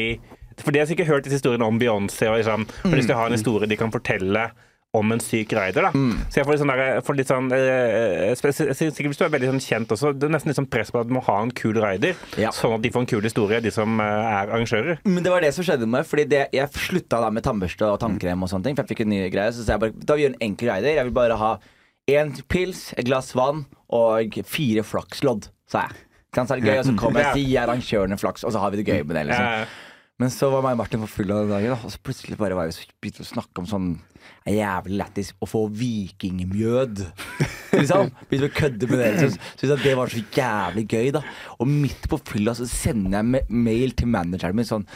For 0.62 0.70
de 0.70 0.78
har 0.84 0.86
sikkert 0.86 1.10
hørt 1.10 1.24
disse 1.26 1.40
historiene 1.42 1.66
om 1.66 1.80
Beyoncé, 1.82 2.28
og 2.30 2.38
liksom, 2.38 2.68
for 2.84 2.94
de 2.94 3.10
å 3.10 3.18
ha 3.18 3.26
en 3.26 3.34
historie 3.34 3.66
de 3.70 3.78
kan 3.80 3.90
fortelle 3.90 4.52
om 4.94 5.10
en 5.10 5.18
syk 5.18 5.50
rider. 5.58 5.88
da. 5.88 5.90
Så 6.30 6.38
jeg 6.38 6.46
får 6.46 6.54
litt 6.54 6.60
sånn, 6.62 6.70
der, 6.70 7.00
får 7.02 7.16
litt 7.18 7.26
sånn 7.32 7.48
eh, 7.50 8.28
jeg 8.30 8.38
synes 8.38 8.78
Sikkert 8.94 9.08
hvis 9.10 9.18
du 9.18 9.24
er 9.26 9.32
veldig 9.32 9.48
sånn 9.50 9.62
kjent 9.64 9.94
også, 9.96 10.12
det 10.14 10.28
er 10.28 10.34
nesten 10.36 10.52
litt 10.52 10.58
sånn 10.60 10.68
press 10.70 10.92
på 10.94 11.00
at 11.02 11.08
du 11.10 11.16
må 11.16 11.22
ha 11.26 11.40
en 11.42 11.50
kul 11.50 11.80
rider, 11.82 12.14
Ja. 12.38 12.52
sånn 12.54 12.76
at 12.76 12.84
de 12.84 12.92
får 12.94 13.02
en 13.02 13.10
kul 13.10 13.26
historie, 13.26 13.58
de 13.64 13.72
som 13.74 13.98
eh, 13.98 14.06
er 14.06 14.52
arrangører. 14.54 15.00
Men 15.02 15.26
det 15.26 15.32
var 15.34 15.42
det 15.42 15.50
som 15.56 15.66
skjedde 15.66 15.88
med 15.88 15.96
meg. 15.96 16.06
Fordi 16.06 16.28
det, 16.30 16.44
Jeg 16.54 16.70
slutta 16.78 17.18
da 17.26 17.32
med 17.34 17.42
tannbørste 17.42 17.90
og 17.90 17.98
tannkrem, 18.04 18.46
og 18.46 18.52
sånne 18.54 18.68
ting 18.68 18.78
For 18.78 18.86
jeg 18.86 18.94
fikk 18.94 19.02
en 19.08 19.12
ny 19.16 19.20
greie. 19.34 19.50
Så 19.50 19.66
sa 19.66 19.74
jeg 19.74 19.82
bare 19.88 19.98
da 20.06 20.14
vi 20.14 20.28
gjør 20.28 20.36
en 20.36 20.44
enkel 20.46 20.70
rider. 20.70 20.94
Jeg 21.00 21.08
vil 21.10 21.18
bare 21.18 21.40
ha 21.42 21.52
én 22.14 22.30
pils, 22.46 22.86
et 22.94 23.10
glass 23.10 23.34
vann 23.34 23.64
og 23.90 24.38
fire 24.46 24.86
flakslodd, 24.86 25.50
sa 25.66 25.88
jeg. 25.88 26.03
Kan 26.34 26.48
så 26.50 26.56
er 26.56 26.62
det 26.62 26.70
gøy, 26.70 26.78
og 26.82 26.86
så 26.88 26.94
kommer 26.98 27.22
jeg 27.22 27.32
og 27.32 27.40
sier 27.40 27.64
arrangørene 27.64 28.20
flaks, 28.20 28.46
og 28.46 28.54
så 28.54 28.62
har 28.62 28.72
vi 28.74 28.82
det 28.82 28.88
gøy 28.88 29.02
med 29.06 29.18
det. 29.18 29.26
liksom 29.30 29.74
Men 30.22 30.30
så 30.30 30.46
var 30.46 30.62
meg 30.62 30.76
og 30.76 30.78
Martin 30.78 31.02
for 31.02 31.10
fulle 31.10 31.34
av 31.34 31.46
den 31.46 31.54
dagen, 31.56 31.72
og 31.74 31.90
så 31.90 31.98
plutselig 31.98 32.38
bare 32.38 32.54
var 32.54 32.68
vi 32.70 32.76
så 32.76 32.84
begynte 33.02 33.24
å 33.24 33.30
snakke 33.32 33.62
om 33.62 33.66
sånn 33.66 33.88
jævlig 34.46 34.98
lættis 35.00 35.32
å 35.42 35.48
få 35.48 35.64
vikingmjød. 35.74 37.02
Liksom. 37.74 38.12
Begynte 38.30 38.46
å 38.46 38.54
kødde 38.54 38.88
med 38.90 39.00
det. 39.02 39.08
Så 39.18 39.28
syntes 39.34 39.72
jeg 39.72 39.82
det 39.82 39.96
var 39.98 40.12
så 40.12 40.22
jævlig 40.36 40.84
gøy, 40.86 41.10
da. 41.16 41.24
Og 41.58 41.70
midt 41.70 42.06
på 42.10 42.20
fylla 42.30 42.54
så 42.54 42.68
sender 42.70 43.18
jeg 43.18 43.50
mail 43.50 43.96
til 43.98 44.10
manageren 44.14 44.56
min 44.58 44.68
sånn 44.68 44.86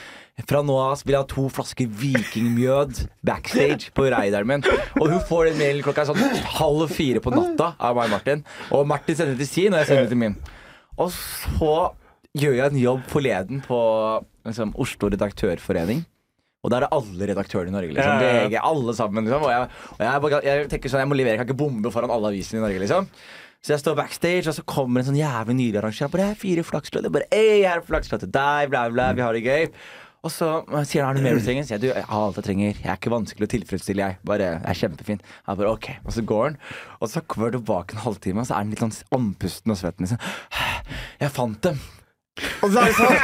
fra 0.46 0.60
nå 0.62 0.76
av 0.78 1.00
vil 1.02 1.16
jeg 1.16 1.24
ha 1.24 1.26
to 1.26 1.48
flasker 1.50 1.88
vikingmjød 1.98 3.00
backstage 3.26 3.90
på 3.96 4.06
raideren 4.14 4.46
min. 4.46 4.62
Og 5.00 5.10
hun 5.10 5.24
får 5.26 5.48
den 5.48 5.58
mailen 5.58 5.82
klokka 5.82 6.04
sånn 6.06 6.20
halv 6.60 6.86
fire 6.94 7.22
på 7.24 7.32
natta 7.34 7.72
av 7.74 7.98
meg 7.98 8.06
og 8.06 8.14
Martin. 8.14 8.44
Og 8.70 8.86
Martin 8.86 9.18
sender 9.18 9.34
det 9.34 9.48
til 9.48 9.50
sin, 9.50 9.74
og 9.74 9.82
jeg 9.82 9.90
sender 9.90 10.06
det 10.06 10.14
til 10.14 10.22
min. 10.22 10.38
Og 10.98 11.10
så 11.14 11.72
gjør 12.38 12.56
jeg 12.58 12.72
en 12.72 12.80
jobb 12.82 13.02
forleden 13.10 13.64
på 13.64 13.80
liksom, 14.46 14.74
Oslo 14.78 15.10
Redaktørforening. 15.14 16.04
Og 16.66 16.72
da 16.72 16.78
er 16.80 16.84
det 16.84 16.94
alle 16.96 17.28
redaktørene 17.30 17.70
i 17.70 17.74
Norge. 17.76 17.94
Liksom. 17.94 18.14
Ja, 18.18 18.22
ja, 18.26 18.38
ja. 18.42 18.46
VG, 18.48 18.56
alle 18.66 18.94
sammen. 18.98 19.28
Liksom. 19.28 19.44
Og, 19.46 19.52
jeg, 19.54 20.08
og 20.18 20.32
jeg, 20.34 20.46
jeg 20.48 20.70
tenker 20.72 20.92
sånn, 20.92 21.04
jeg 21.04 21.10
må 21.10 21.18
levere, 21.18 21.36
jeg 21.36 21.42
kan 21.44 21.48
ikke 21.48 21.60
bombe 21.60 21.92
foran 21.94 22.12
alle 22.12 22.32
avisene 22.32 22.58
i 22.58 22.64
Norge. 22.66 22.82
Liksom. 22.82 23.06
Så 23.62 23.74
jeg 23.74 23.82
står 23.82 23.96
backstage, 23.98 24.44
og 24.50 24.54
så 24.54 24.64
kommer 24.66 25.02
en 25.02 25.08
sånn 25.08 25.18
jævlig 25.18 25.56
nylig 25.58 25.80
arrangør. 25.80 26.10
Bare, 26.12 26.26
«Jeg 26.26 26.34
har 26.34 26.42
fire 26.42 26.66
flakslåter.' 26.66 27.14
Bare, 27.14 27.30
«Ei, 27.34 27.62
jeg 27.62 27.70
har 27.70 27.82
flakslodd 27.86 28.26
til 28.26 28.34
deg, 28.34 28.70
bla, 28.74 28.84
bla, 28.94 29.08
vi 29.18 29.24
har 29.24 29.38
det 29.38 29.42
gøy. 29.46 29.64
Og 30.26 30.32
så 30.34 30.46
sier 30.88 31.04
han 31.06 31.14
er 31.14 31.20
det 31.20 31.24
mer 31.28 31.38
du 31.38 31.44
trenger. 31.44 31.66
Sier 31.66 31.76
jeg 31.76 31.84
du, 31.84 31.90
jeg 31.92 32.06
har 32.08 32.24
alt 32.24 32.40
jeg 32.40 32.46
trenger. 32.48 32.72
Jeg 32.82 32.90
er 32.90 32.98
ikke 32.98 33.12
vanskelig 33.14 33.46
å 33.46 33.52
tilfredsstille, 33.52 34.08
jeg. 34.08 34.18
Bare, 34.26 34.48
jeg 34.56 34.72
er 34.72 34.80
kjempefin. 34.80 35.20
Jeg 35.22 35.60
bare, 35.60 35.74
ok. 35.76 35.90
Og 36.02 36.16
så 36.16 36.24
går 36.32 36.42
han. 36.48 36.56
Og 36.98 37.12
så 37.12 37.22
kommer 37.22 37.48
han 37.48 37.58
tilbake 37.60 37.94
en 37.94 38.02
halvtime, 38.02 38.42
og 38.42 38.48
så 38.48 38.56
er 38.56 38.64
han 38.64 38.74
litt 38.74 38.82
sånn 38.82 38.96
andpusten 39.20 39.74
og 39.74 39.78
svetten. 39.78 40.08
Liksom. 40.08 40.26
Jeg 41.22 41.34
fant 41.34 41.62
dem. 41.68 41.78
Og 42.62 42.70
så 42.70 42.78
er 42.78 42.86
jeg 42.86 42.94
sånn 42.94 43.16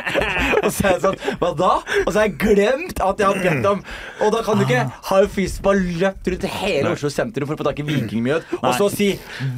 Og 0.64 0.70
så 0.72 0.86
er 0.86 0.94
jeg 0.94 1.02
sånn 1.02 1.18
Hva 1.42 1.50
da? 1.58 1.70
Og 2.06 2.08
så 2.08 2.14
har 2.14 2.24
jeg 2.24 2.38
glemt 2.40 3.02
at 3.04 3.20
jeg 3.20 3.28
har 3.28 3.40
bedt 3.44 3.66
om 3.68 3.82
Og 4.24 4.32
da 4.32 4.40
kan 4.46 4.56
du 4.56 4.64
ikke 4.64 4.86
ha 5.10 5.18
en 5.20 5.28
fyr 5.34 5.50
som 5.52 5.68
har 5.68 5.82
løpt 6.00 6.30
rundt 6.32 6.46
hele 6.54 6.94
Oslo 6.94 7.10
sentrum 7.12 7.50
for 7.50 7.58
å 7.58 7.60
få 7.60 7.66
tak 7.68 7.82
i 7.82 7.86
vikingmjød, 7.90 8.54
og 8.62 8.70
så 8.78 8.88
si 8.94 9.10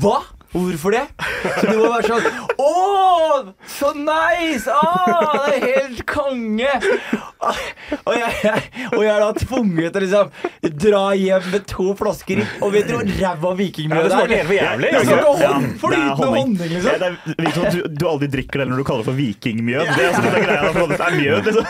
Hva? 0.02 0.16
Hvorfor 0.52 0.92
det? 0.92 1.02
Så 1.60 1.64
du 1.64 1.78
må 1.78 1.86
være 1.88 2.04
sånn 2.10 2.24
Å, 2.60 2.72
så 3.72 3.88
nice! 3.96 4.68
Å, 4.68 4.74
det 5.48 5.54
er 5.56 5.62
helt 5.64 6.02
konge! 6.10 6.68
Og 7.42 8.12
jeg, 8.14 8.34
jeg, 8.44 8.60
og 8.92 9.00
jeg 9.02 9.10
er 9.14 9.22
da 9.24 9.30
tvunget 9.40 9.96
til 9.96 9.98
å 9.98 10.02
liksom 10.04 10.26
dra 10.84 11.00
hjem 11.18 11.48
med 11.54 11.64
to 11.72 11.86
flasker 11.98 12.42
og 12.62 12.68
vet 12.76 12.86
du 12.86 12.94
hvor 12.94 13.08
ræva 13.08 13.50
Ja, 13.50 13.56
vikingmjød 13.62 14.04
det 14.04 14.12
smaker 14.12 14.36
helt 14.36 14.46
for 14.46 14.56
jævlig. 14.58 14.92
Det 14.92 15.00
det 15.02 15.16
Ja, 15.42 15.52
hånd, 15.54 15.66
det 15.82 15.98
er 15.98 16.14
honning, 16.20 16.52
liksom. 16.60 16.86
Ja, 16.86 16.96
det 17.00 17.08
er- 17.08 17.18
liksom, 17.48 17.62
du, 17.72 17.78
du 17.98 18.06
aldri 18.12 18.28
drikker 18.36 18.62
det 18.62 18.68
når 18.70 18.76
du 18.82 18.84
kaller 18.90 19.02
det 19.02 19.10
for 19.10 19.18
vikingmjød. 19.18 19.84
Det 19.88 20.02
er 20.04 20.12
altså, 20.12 20.22
det 20.22 20.28
er 20.36 20.46
greia 20.46 20.62
for 20.76 20.86
det 20.92 21.00
er 21.08 21.12
mjød, 21.18 21.40
liksom. 21.50 21.66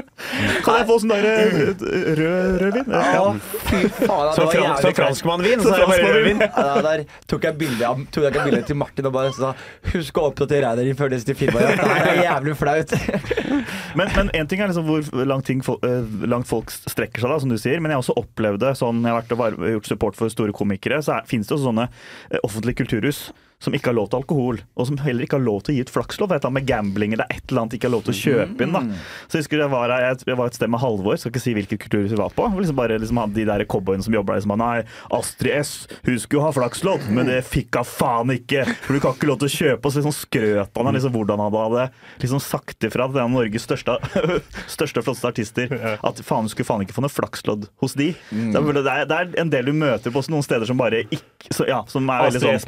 Kan 0.65 0.79
jeg 0.79 0.87
få 0.89 0.97
sånn 1.01 1.11
der 1.11 1.25
rød 1.25 1.83
rødvin? 2.21 2.91
Ja, 2.91 3.23
fy 3.67 3.81
faen. 3.89 4.27
det 4.27 4.35
Så, 4.35 4.45
var 4.45 4.51
fran, 4.51 4.65
jævlig 4.65 4.81
så 4.81 4.93
franskmannvin, 4.99 5.63
Så 5.63 5.67
så 5.67 5.73
er 5.75 5.81
det 5.81 5.89
bare 5.91 6.13
rødvin. 6.15 6.43
Ja, 6.45 6.75
der 6.87 7.03
tok 7.31 7.47
jeg 7.47 7.57
bilde 7.61 7.89
av 7.89 8.03
tok 8.15 8.27
jeg 8.27 8.45
bildet 8.49 8.69
til 8.69 8.79
Martin 8.79 9.09
og 9.09 9.15
bare 9.15 9.33
sa 9.35 9.51
Husk 9.91 10.21
å 10.21 10.27
oppdatere 10.29 10.73
deg 10.79 10.91
din 10.91 10.99
før 10.99 11.13
neste 11.13 11.35
firma. 11.37 11.63
Ja. 11.63 11.75
Det 11.77 12.15
er 12.15 12.23
jævlig 12.25 12.55
flaut. 12.59 12.95
Men, 13.99 14.07
men 14.15 14.29
en 14.37 14.47
ting 14.47 14.61
er 14.63 14.69
liksom 14.71 14.85
hvor 14.87 15.25
langt, 15.27 15.43
ting, 15.49 15.59
eh, 15.83 16.05
langt 16.31 16.47
folk 16.47 16.71
strekker 16.71 17.19
seg, 17.19 17.27
da, 17.33 17.39
som 17.43 17.51
du 17.51 17.57
sier. 17.59 17.81
Men 17.83 17.91
jeg 17.91 17.99
har 17.99 18.05
også 18.05 18.15
opplevd 18.21 18.61
det 18.63 18.71
sånn, 18.79 19.01
jeg 19.03 19.11
har 19.11 19.19
vært 19.19 19.59
og 19.59 19.65
gjort 19.73 19.89
support 19.89 20.19
for 20.19 20.31
store 20.31 20.55
komikere, 20.55 21.01
så 21.03 21.17
er, 21.17 21.27
finnes 21.27 21.49
det 21.49 21.57
også 21.57 21.67
sånne 21.67 21.89
eh, 21.91 22.39
offentlige 22.47 22.79
kulturhus 22.83 23.25
som 23.61 23.75
ikke 23.77 23.91
har 23.91 23.97
lov 23.97 24.09
til 24.09 24.21
alkohol, 24.21 24.59
og 24.75 24.87
som 24.89 24.97
heller 25.03 25.25
ikke 25.25 25.37
har 25.37 25.45
lov 25.45 25.61
til 25.65 25.73
å 25.73 25.77
gi 25.77 25.85
ut 25.85 25.93
flakslov. 25.93 26.31
Det 26.31 26.41
er 26.47 26.53
med 26.53 26.67
gambling 26.67 27.13
eller 27.15 27.29
et 27.29 27.43
eller 27.47 27.63
annet 27.63 27.75
de 27.75 27.79
ikke 27.79 27.89
har 27.89 27.95
lov 27.95 28.05
til 28.07 28.15
å 28.15 28.19
kjøpe 28.21 28.65
inn. 28.65 28.73
da. 28.73 28.81
Så 29.27 29.37
jeg 29.37 29.45
husker 29.45 29.61
jeg 29.61 29.73
var, 29.73 29.93
jeg, 30.01 30.37
var 30.39 30.49
et 30.49 30.57
sted 30.57 30.71
med 30.73 30.81
Halvor, 30.81 31.19
skal 31.21 31.33
ikke 31.33 31.43
si 31.43 31.53
hvilket 31.57 31.83
kulturhus 31.85 32.15
vi 32.15 32.19
var 32.19 32.33
på. 32.33 32.47
Liksom 32.57 32.79
bare 32.79 32.97
liksom, 33.01 33.21
De 33.35 33.45
der 33.47 33.65
cowboyene 33.69 34.05
som 34.05 34.15
jobba 34.15 34.35
der, 34.35 34.45
som 34.45 34.55
sa 34.55 34.59
nei, 34.59 34.73
Astrid 35.13 35.53
S, 35.59 35.73
hun 36.07 36.17
skulle 36.21 36.45
ha 36.47 36.53
flakslodd, 36.55 37.05
men 37.13 37.29
det 37.29 37.41
fikk 37.47 37.77
hun 37.77 37.87
faen 37.87 38.33
ikke! 38.33 38.65
For 38.87 38.97
du 38.97 39.03
kan 39.03 39.15
ikke 39.15 39.29
lov 39.29 39.41
til 39.43 39.51
å 39.51 39.55
kjøpe. 39.55 39.85
Og 39.85 39.93
så 39.93 40.01
liksom 40.01 40.17
skrøt 40.17 40.81
han 40.81 40.89
av 40.89 40.97
liksom, 40.97 41.13
hvordan 41.15 41.45
han 41.45 41.57
hadde 41.61 41.87
liksom 42.23 42.41
sagt 42.43 42.89
ifra 42.89 43.07
til 43.11 43.21
en 43.21 43.29
av 43.29 43.35
Norges 43.35 43.67
største, 43.67 43.97
største 44.75 45.05
flotteste 45.05 45.31
artister 45.31 45.77
at 46.01 46.23
faen, 46.25 46.47
du 46.47 46.53
skulle 46.53 46.67
faen 46.67 46.85
ikke 46.85 46.97
få 46.97 47.05
noe 47.05 47.13
flakslodd 47.13 47.69
hos 47.83 47.95
de. 47.99 48.11
Så 48.31 48.63
Det, 48.71 48.81
er, 48.87 49.05
det 49.09 49.17
er 49.17 49.31
en 49.41 49.51
del 49.53 49.69
du 49.69 49.75
møter 49.77 50.13
på 50.13 50.23
noen 50.31 50.45
steder 50.45 50.69
som 50.69 50.79
bare 50.79 51.03
ikke 51.07 51.53
så, 51.53 51.65
Ja, 51.69 51.81
som 51.89 52.07
er 52.09 52.25
veldig 52.27 52.39
Astrid 52.39 52.47
sånn 52.47 52.63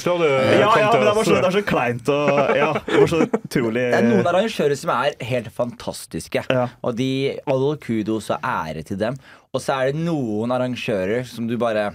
Flakslodd. 0.00 0.24
du. 0.24 0.28
ja, 0.30 0.68
ja, 0.80 0.90
men 0.92 1.06
det, 1.06 1.14
var 1.16 1.28
så, 1.28 1.36
det 1.36 1.48
er 1.50 1.56
så 1.56 1.62
kleint 1.66 2.10
og 2.12 2.52
Ja, 2.58 2.70
det 2.86 3.00
var 3.02 3.10
så 3.12 3.20
utrolig 3.26 3.84
Det 3.86 3.98
er 4.00 4.08
noen 4.08 4.30
arrangører 4.32 4.76
som 4.80 4.92
er 4.96 5.16
helt 5.30 5.50
fantastiske. 5.54 6.44
Ja. 6.48 6.66
Og 6.86 6.96
de, 6.98 7.10
all 7.50 7.66
kudos 7.82 8.30
og 8.34 8.46
ære 8.46 8.84
til 8.86 9.00
dem. 9.00 9.18
Og 9.52 9.62
så 9.62 9.76
er 9.76 9.90
det 9.90 10.04
noen 10.04 10.52
arrangører 10.54 11.26
som 11.28 11.48
du 11.50 11.56
bare 11.60 11.90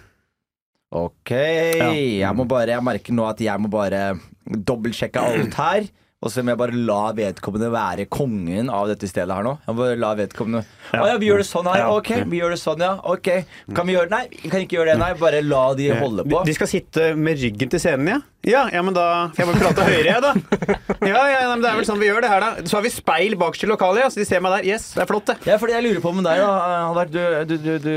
Ok, 0.96 1.32
jeg 1.34 2.32
må 2.38 2.46
bare 2.48 2.78
Jeg 2.78 2.86
merker 2.86 3.16
nå 3.18 3.26
at 3.28 3.42
jeg 3.44 3.60
må 3.62 3.72
bare 3.74 4.16
dobbeltsjekke 4.46 5.22
alt 5.26 5.58
her. 5.58 5.88
Og 6.24 6.32
så 6.32 6.42
må 6.42 6.54
jeg 6.54 6.58
bare 6.58 6.78
la 6.88 7.00
vedkommende 7.14 7.68
være 7.74 8.06
kongen 8.10 8.70
av 8.74 8.88
dette 8.90 9.06
stedet 9.10 9.36
her 9.36 9.44
nå. 9.46 9.52
Jeg 9.66 9.76
må 9.76 9.82
bare 9.84 9.98
la 10.00 10.12
vedkommende 10.18 10.62
Å 10.96 11.10
ja, 11.12 11.18
vi 11.22 11.28
gjør 11.28 11.42
det 11.44 11.48
sånn 11.50 11.68
her. 11.68 11.84
Ok, 11.92 12.12
vi 12.32 12.40
gjør 12.40 12.54
det 12.56 12.60
sånn, 12.62 12.82
ja. 12.82 12.94
Ok. 13.12 13.28
Kan 13.76 13.90
vi 13.90 13.98
gjøre 13.98 14.08
det? 14.08 14.16
Nei, 14.16 14.40
vi 14.46 14.52
kan 14.54 14.64
ikke 14.64 14.78
gjøre 14.80 14.94
det. 14.94 14.96
Nei, 15.04 15.10
bare 15.20 15.42
la 15.46 15.66
de 15.78 15.90
holde 16.00 16.26
på. 16.26 16.40
De, 16.48 16.56
skal 16.56 16.72
sitte 16.72 17.10
med 17.20 17.38
ryggen 17.44 17.74
til 17.76 17.84
scenen, 17.84 18.10
ja? 18.16 18.22
Ja, 18.48 18.64
ja 18.74 18.82
men 18.86 18.96
da 18.96 19.06
jeg 19.36 19.50
bare 19.52 19.60
prate 19.68 19.86
høyere, 19.90 20.16
jeg, 20.16 20.24
da. 20.24 20.80
Ja, 21.04 21.26
ja, 21.34 21.44
men 21.52 21.62
det 21.66 21.70
er 21.74 21.78
vel 21.82 21.90
sånn 21.92 22.00
vi 22.02 22.08
gjør 22.10 22.24
det 22.26 22.32
her, 22.32 22.48
da. 22.48 22.66
Så 22.72 22.80
har 22.80 22.88
vi 22.88 22.94
speil 22.96 23.36
bakerst 23.44 23.68
i 23.68 23.70
lokalet, 23.70 24.06
ja, 24.06 24.10
så 24.16 24.24
de 24.24 24.30
ser 24.32 24.42
meg 24.46 24.56
der. 24.56 24.72
Yes, 24.72 24.88
det 24.96 25.04
er 25.04 25.12
flott, 25.12 25.28
det. 25.30 25.38
Ja, 25.52 25.60
fordi 25.62 25.76
jeg 25.76 25.86
lurer 25.90 26.02
på 26.08 26.16
med 26.16 26.26
deg, 26.32 26.42
da. 26.42 26.82
Albert. 26.88 27.12
Du, 27.14 27.22
du, 27.52 27.56
du, 27.60 27.72
du, 27.84 27.94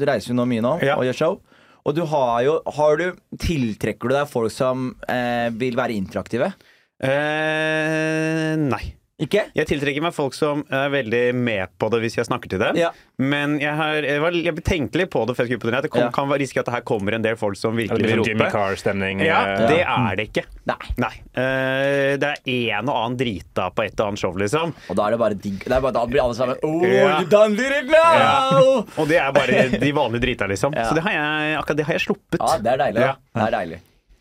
du 0.00 0.08
reiser 0.08 0.32
jo 0.32 0.40
nå 0.40 0.48
mye 0.48 0.64
nå 0.64 0.74
Ja. 0.88 0.96
og 0.96 1.06
gjør 1.10 1.20
show. 1.20 1.38
Og 1.86 1.94
du 1.96 2.02
har 2.08 2.42
jo 2.44 2.58
har 2.76 2.98
du, 3.00 3.06
Tiltrekker 3.40 4.10
du 4.10 4.16
deg 4.16 4.28
folk 4.28 4.52
som 4.52 4.90
eh, 5.08 5.48
vil 5.60 5.78
være 5.78 5.94
interaktive? 5.96 6.50
Eh, 7.00 8.56
nei. 8.60 8.96
Ikke? 9.20 9.42
Jeg 9.52 9.68
tiltrekker 9.68 10.00
meg 10.00 10.14
folk 10.16 10.32
som 10.32 10.62
er 10.72 10.86
veldig 10.94 11.34
med 11.36 11.68
på 11.76 11.90
det 11.92 11.98
hvis 12.00 12.14
jeg 12.16 12.24
snakker 12.24 12.48
til 12.54 12.60
dem. 12.62 12.78
Ja. 12.80 12.88
Men 13.20 13.58
jeg, 13.60 13.74
har, 13.76 13.98
jeg, 14.00 14.20
var, 14.22 14.32
jeg 14.32 14.62
tenkte 14.64 14.96
litt 15.02 15.10
på 15.12 15.26
det 15.28 15.34
før 15.36 15.44
jeg 15.44 15.50
skulle 15.50 15.60
på 15.60 15.68
turné. 15.68 15.80
at 15.82 15.84
Det 15.84 15.90
kom, 15.92 16.06
Ja. 16.06 16.12
kan 16.16 16.30
være 16.30 16.40
risikere 16.40 16.64
at 16.64 16.70
det 16.70 16.74
her 16.78 16.84
kommer 16.88 17.16
en 17.18 17.26
del 17.26 17.36
folk 17.36 17.58
som 17.60 17.76
virkelig 17.76 18.00
blir 18.00 18.14
vil 18.14 18.22
sånn 18.22 18.30
Jimmy 18.30 18.46
rope. 18.46 18.54
Carr-stemning. 18.54 19.20
Ja, 19.26 19.40
eh, 19.58 19.66
det 19.68 19.82
er 19.84 20.16
det 20.16 20.26
ikke. 20.30 20.46
Nei. 20.70 20.78
Nei. 21.04 21.12
Uh, 21.36 22.16
det 22.22 22.30
er 22.32 22.78
en 22.78 22.88
og 22.88 22.96
annen 22.96 23.18
drita 23.20 23.68
på 23.76 23.84
et 23.84 24.00
og 24.00 24.06
annet 24.08 24.24
show, 24.24 24.32
liksom. 24.40 24.72
Og 24.88 24.96
da 24.96 25.10
er 25.10 25.16
det 25.18 25.20
bare 25.26 25.36
digg. 25.44 25.60
Det 25.68 25.76
er 25.76 25.84
bare, 25.84 25.96
da 26.00 26.06
blir 26.08 26.24
alle 26.24 26.38
sammen 26.40 26.56
Oh, 26.64 26.80
Ja. 26.88 27.20
you 27.20 27.28
done 27.28 27.60
did 27.60 27.76
it 27.76 27.92
now! 27.92 28.86
Og 28.96 29.04
det 29.12 29.20
er 29.20 29.36
bare 29.36 29.68
de 29.76 29.92
vanlige 30.00 30.24
drita, 30.24 30.48
liksom. 30.48 30.72
Ja. 30.72 30.88
Så 30.88 30.96
det 30.96 31.04
har 31.04 31.12
jeg, 31.18 31.54
akkurat 31.60 31.76
det 31.76 31.88
har 31.92 32.00
jeg 32.00 32.06
sluppet. 32.08 32.40
Ja, 32.40 32.56
det 32.56 32.72
er 32.72 32.84
deilig. 32.86 33.04
Ja. 33.04 33.14
Det 33.36 33.46
er 33.50 33.56
deilig. 33.60 33.80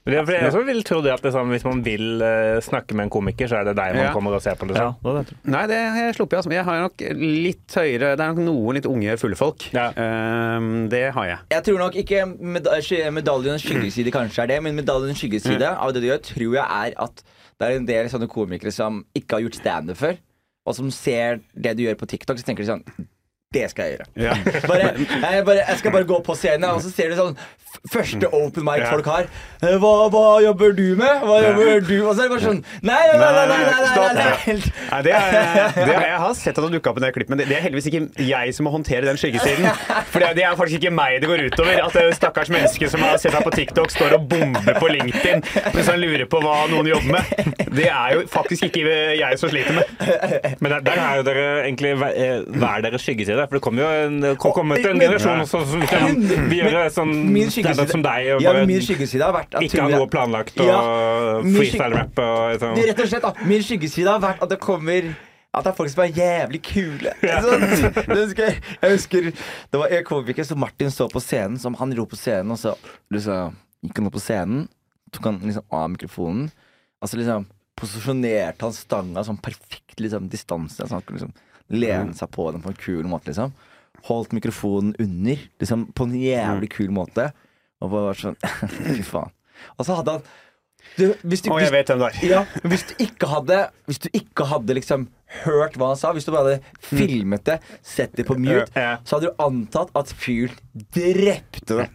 Men 0.10 0.26
det 0.28 0.36
er 0.40 0.50
Jeg 0.50 0.66
vil 0.68 0.84
tro 0.88 1.00
det 1.06 1.12
at 1.14 1.22
det 1.24 1.30
er 1.32 1.36
sånn, 1.38 1.52
hvis 1.54 1.66
man 1.68 1.84
vil 1.86 2.06
uh, 2.24 2.60
snakke 2.66 2.98
med 2.98 3.08
en 3.08 3.14
komiker, 3.14 3.50
så 3.52 3.60
er 3.62 3.70
det 3.70 3.76
deg 3.80 3.96
man 3.96 4.04
Ja. 4.10 4.14
kommer 4.14 4.36
og 4.36 4.42
ser 4.44 4.56
på. 4.60 4.68
Ja, 4.74 4.90
Liksom. 4.94 5.04
det 5.04 5.14
er 5.14 5.24
det. 5.30 5.38
Nei, 5.54 5.64
det 5.72 5.80
har 5.80 6.00
jeg 6.06 6.16
sluppet. 6.18 6.38
Altså. 6.40 6.52
Jeg 6.56 6.66
har 6.66 6.82
nok 6.86 7.06
litt 7.20 7.78
høyere 7.80 8.12
Det 8.18 8.26
er 8.26 8.34
nok 8.34 8.44
noen 8.46 8.80
litt 8.80 8.90
unge 8.90 9.18
fulle 9.22 9.36
folk. 9.40 9.68
Ja. 9.74 9.90
Um, 9.96 10.88
det 10.90 11.04
har 11.14 11.26
jeg. 11.26 11.40
Jeg 11.52 11.64
tror 11.70 11.80
nok 11.86 11.96
ikke 11.96 12.26
meda 12.40 12.80
medaljens 13.12 13.64
skyggeside 13.66 14.12
kanskje 14.12 14.44
er 14.44 14.48
det, 14.56 14.64
men 14.64 14.76
medaljens 14.76 15.20
skyggeside 15.20 15.70
av 15.76 15.94
det 15.94 16.02
du 16.04 16.08
gjør, 16.10 16.22
tror 16.34 16.58
jeg 16.60 16.66
er 16.66 16.98
at 16.98 17.24
det 17.60 17.68
er 17.68 17.76
en 17.76 17.86
del 17.90 18.08
sånne 18.12 18.28
komikere 18.32 18.72
som 18.72 19.02
ikke 19.18 19.36
har 19.36 19.42
gjort 19.46 19.58
standup 19.60 19.98
før, 20.00 20.18
og 20.66 20.76
som 20.78 20.92
ser 20.92 21.42
det 21.54 21.76
du 21.78 21.84
gjør 21.84 21.98
på 22.00 22.08
TikTok, 22.08 22.40
så 22.40 22.46
tenker 22.48 22.64
de 22.64 22.72
sånn 22.72 23.08
Det 23.54 23.66
skal 23.72 23.84
jeg 23.84 23.98
gjøre. 23.98 24.06
Ja. 24.28 24.34
Bare, 24.70 24.92
jeg, 25.34 25.46
bare, 25.46 25.56
jeg 25.68 25.78
skal 25.80 25.92
bare 25.92 26.04
gå 26.04 26.20
på 26.26 26.36
scenen, 26.38 26.70
og 26.70 26.84
så 26.86 26.92
ser 26.94 27.10
du 27.10 27.18
sånn 27.18 27.40
Første 27.94 28.26
open 28.34 28.64
mic 28.66 28.82
folk 28.90 29.06
har. 29.06 29.28
Eh, 29.62 29.76
Hva, 29.78 29.92
hva 30.10 30.22
jobber 30.42 30.72
du 30.74 30.96
med? 30.98 31.22
Hva 31.22 31.36
jobber 31.44 31.84
du 31.86 31.94
Og 32.02 32.16
så 32.18 32.24
er 32.24 32.26
det 32.26 32.32
bare 32.34 32.42
sånn 32.42 32.62
Nei, 32.82 32.96
nei, 33.12 33.18
nei, 33.20 33.30
nei, 33.30 33.46
nei, 33.46 33.68
nei, 33.70 33.84
nei, 33.86 34.08
nei, 34.18 34.24
nei. 34.26 34.56
Nei, 34.90 35.02
det 35.06 35.14
er, 35.14 35.36
det 35.78 35.94
er, 35.94 36.06
jeg 36.08 36.18
har 36.24 36.34
sett 36.40 36.58
at 36.58 36.66
har 36.66 36.74
dukka 36.74 36.92
opp 36.92 36.98
i 36.98 37.04
det 37.04 37.12
klippet, 37.14 37.30
men 37.32 37.42
det, 37.42 37.46
det 37.52 37.58
er 37.60 37.64
heldigvis 37.68 37.90
ikke 37.92 38.26
jeg 38.26 38.56
som 38.58 38.66
må 38.66 38.74
håndtere 38.74 39.06
den 39.06 39.20
skyggesiden. 39.22 39.68
For 40.12 40.26
det, 40.26 40.44
er 40.44 40.58
faktisk 40.58 40.80
ikke 40.82 40.94
meg 40.98 41.20
det 41.22 41.30
går 41.30 41.44
utover. 41.46 41.78
At 41.86 41.94
det 41.94 42.08
stakkars 42.18 42.50
menneske 42.54 42.90
som 42.90 43.06
har 43.06 43.22
sett 43.22 43.38
deg 43.38 43.46
på 43.46 43.54
TikTok, 43.54 43.94
står 43.94 44.18
og 44.18 44.26
bomber 44.34 44.80
på 44.82 44.90
LinkedIn 44.90 45.46
mens 45.76 45.92
han 45.94 46.02
lurer 46.02 46.26
på 46.32 46.42
hva 46.44 46.58
noen 46.74 46.90
jobber 46.90 47.20
med. 47.20 47.64
Det 47.70 47.86
er 47.86 48.18
jo 48.18 48.26
faktisk 48.34 48.66
ikke 48.72 48.98
jeg 49.20 49.40
som 49.42 49.54
sliter 49.54 49.78
med. 49.78 49.94
Men 50.58 50.74
der, 50.74 50.86
der 50.90 51.04
er 51.06 51.22
jo 51.22 51.28
dere 51.30 51.46
egentlig 51.68 51.94
hver, 52.02 52.18
eh, 52.18 52.50
hver 52.60 52.86
deres 52.88 53.06
skyggeside. 53.06 53.39
For 53.48 53.58
det 53.60 53.62
kommer 53.64 53.84
jo 53.86 53.90
en, 54.08 54.18
kom, 54.42 54.54
kom- 54.58 54.74
til 54.76 54.90
en 54.92 55.00
generasjon 55.02 55.46
som 55.48 55.64
som 55.70 55.86
kan 55.88 56.20
gjøre 56.52 56.84
sånn 56.94 57.14
standup 57.54 57.94
som 57.94 58.04
deg. 58.06 58.30
Og 58.36 58.44
ja, 58.44 58.52
bare 58.54 58.66
min 58.70 58.84
skyggeside 58.84 59.24
har 59.28 59.36
vært 59.36 59.58
ikke 59.64 59.86
ha 59.86 59.90
noe 59.94 60.10
planlagt 60.12 60.60
og 60.60 60.68
Ja, 60.70 60.80
freestyle-rap 61.46 62.22
og 62.26 62.60
sånn. 62.64 62.78
Det 62.80 62.86
Rett 62.92 63.02
og 63.06 63.12
slett, 63.14 63.26
da. 63.28 63.50
Min 63.50 63.66
skyggeside 63.66 64.12
har 64.12 64.24
vært 64.24 64.44
at 64.46 64.54
det 64.54 64.60
kommer 64.64 65.12
at 65.50 65.66
det 65.66 65.72
er 65.72 65.78
folk 65.80 65.90
som 65.90 66.04
er 66.04 66.12
jævlig 66.14 66.60
kule. 66.62 67.12
Sånn, 67.46 67.64
det 68.06 68.18
husker 68.20 68.44
jeg, 68.46 68.60
jeg 68.84 68.92
husker 68.94 69.30
Det 69.34 69.80
var 69.82 69.96
en 69.98 70.04
komiker 70.06 70.46
som 70.46 70.60
Martin 70.62 70.92
så 70.94 71.08
på 71.10 71.22
scenen, 71.26 71.58
som 71.58 71.74
han 71.80 71.90
dro 71.96 72.06
på 72.06 72.20
scenen, 72.20 72.54
og 72.54 72.60
så 72.62 72.76
liksom, 73.10 73.56
gikk 73.88 73.98
han 73.98 74.10
opp 74.12 74.14
på 74.20 74.22
scenen, 74.22 74.68
tok 75.10 75.26
han 75.32 75.40
liksom 75.42 75.66
av 75.74 75.88
mikrofonen, 75.96 76.52
og 77.02 77.10
så 77.10 77.18
liksom 77.18 77.48
posisjonerte 77.80 78.68
han 78.68 78.76
stanga 78.78 79.24
sånn 79.26 79.40
perfekt 79.42 79.98
liksom, 80.04 80.30
distanse, 80.30 80.86
så 80.86 81.00
han 81.00 81.02
kunne 81.08 81.18
liksom 81.18 81.34
lene 81.70 82.14
seg 82.18 82.32
på 82.34 82.52
den 82.52 82.62
på 82.64 82.72
en 82.74 82.80
kul 82.80 83.04
måte, 83.10 83.30
liksom. 83.32 83.54
Holdt 84.08 84.32
mikrofonen 84.34 84.94
under, 85.00 85.42
liksom, 85.60 85.88
på 85.94 86.06
en 86.08 86.14
jævlig 86.16 86.70
kul 86.72 86.92
måte, 86.96 87.30
og 87.82 87.92
bare 87.92 88.12
vært 88.14 88.24
sånn 88.24 88.38
Fy 88.96 89.04
faen. 89.04 89.32
Og 89.78 89.86
så 89.88 89.98
hadde 90.00 90.18
han 90.18 90.24
du, 90.96 91.10
hvis 91.28 91.42
du, 91.44 91.50
hvis- 91.52 91.66
jeg 91.68 91.72
vet 91.76 91.90
hvem 91.92 92.00
det 92.00 92.08
er. 92.10 92.28
ja, 92.30 92.44
hvis 92.64 92.86
du 92.88 92.94
ikke 93.04 93.28
hadde 93.28 93.58
Hvis 93.90 94.00
du 94.00 94.08
ikke 94.16 94.46
hadde 94.48 94.76
liksom 94.78 95.10
hørt 95.44 95.76
hva 95.78 95.92
han 95.92 96.00
sa, 96.00 96.12
hvis 96.16 96.26
du 96.26 96.32
bare 96.34 96.56
hadde 96.56 96.86
filmet 96.90 97.44
det, 97.46 97.60
sett 97.86 98.16
det 98.18 98.26
på 98.28 98.38
mute, 98.40 98.66
så 99.06 99.18
hadde 99.18 99.30
du 99.30 99.44
antatt 99.44 99.92
at 99.98 100.14
fyren 100.18 100.56
drepte 100.96 101.82
det. 101.82 101.88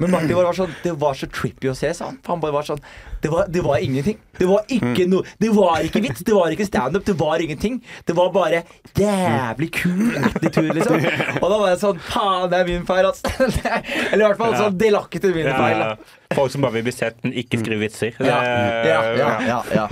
Men 0.00 0.10
Martin 0.12 0.34
var 0.38 0.56
sånn 0.56 0.72
Det 0.82 0.94
var 0.98 1.16
så 1.18 1.26
trippy 1.30 1.68
å 1.70 1.74
se, 1.76 1.90
sa 1.94 2.08
han. 2.08 2.18
Han 2.26 2.40
bare 2.42 2.54
var 2.54 2.64
sånn 2.66 2.80
Det 3.22 3.30
var, 3.32 3.46
det 3.52 3.62
var 3.64 3.82
ingenting. 3.84 4.18
Det 4.38 4.48
var 4.48 4.64
ikke 4.72 5.06
noe 5.10 5.26
Det 5.42 5.50
var 5.52 5.84
ikke 5.84 6.02
vits, 6.06 6.24
det 6.26 6.34
var 6.34 6.54
ikke 6.54 6.66
standup, 6.66 7.04
det 7.06 7.16
var 7.20 7.44
ingenting. 7.44 7.78
Det 8.08 8.16
var 8.16 8.32
bare 8.34 8.62
jævlig 8.98 9.70
kul 9.76 10.16
attitude, 10.22 10.72
liksom. 10.78 10.98
Og 11.42 11.46
da 11.46 11.60
var 11.60 11.72
jeg 11.74 11.82
sånn 11.84 12.02
Faen, 12.08 12.48
det 12.52 12.62
er 12.62 12.70
min 12.72 12.86
feil, 12.88 13.10
altså. 13.12 13.30
Eller 14.10 14.24
i 14.24 14.28
hvert 14.28 14.40
fall 14.40 14.58
sånn 14.58 14.78
delaktig 14.80 15.34
min 15.36 15.50
feil. 15.52 15.82
Da. 15.82 15.96
Folk 16.34 16.54
som 16.54 16.64
bare 16.64 16.80
vil 16.80 16.88
bli 16.88 16.96
sett, 16.96 17.18
men 17.22 17.36
ikke 17.36 17.60
skrive 17.62 17.84
vitser. 17.84 18.16
Ja, 18.24 18.40
ja, 18.88 19.02
ja, 19.46 19.64
ja. 19.76 19.88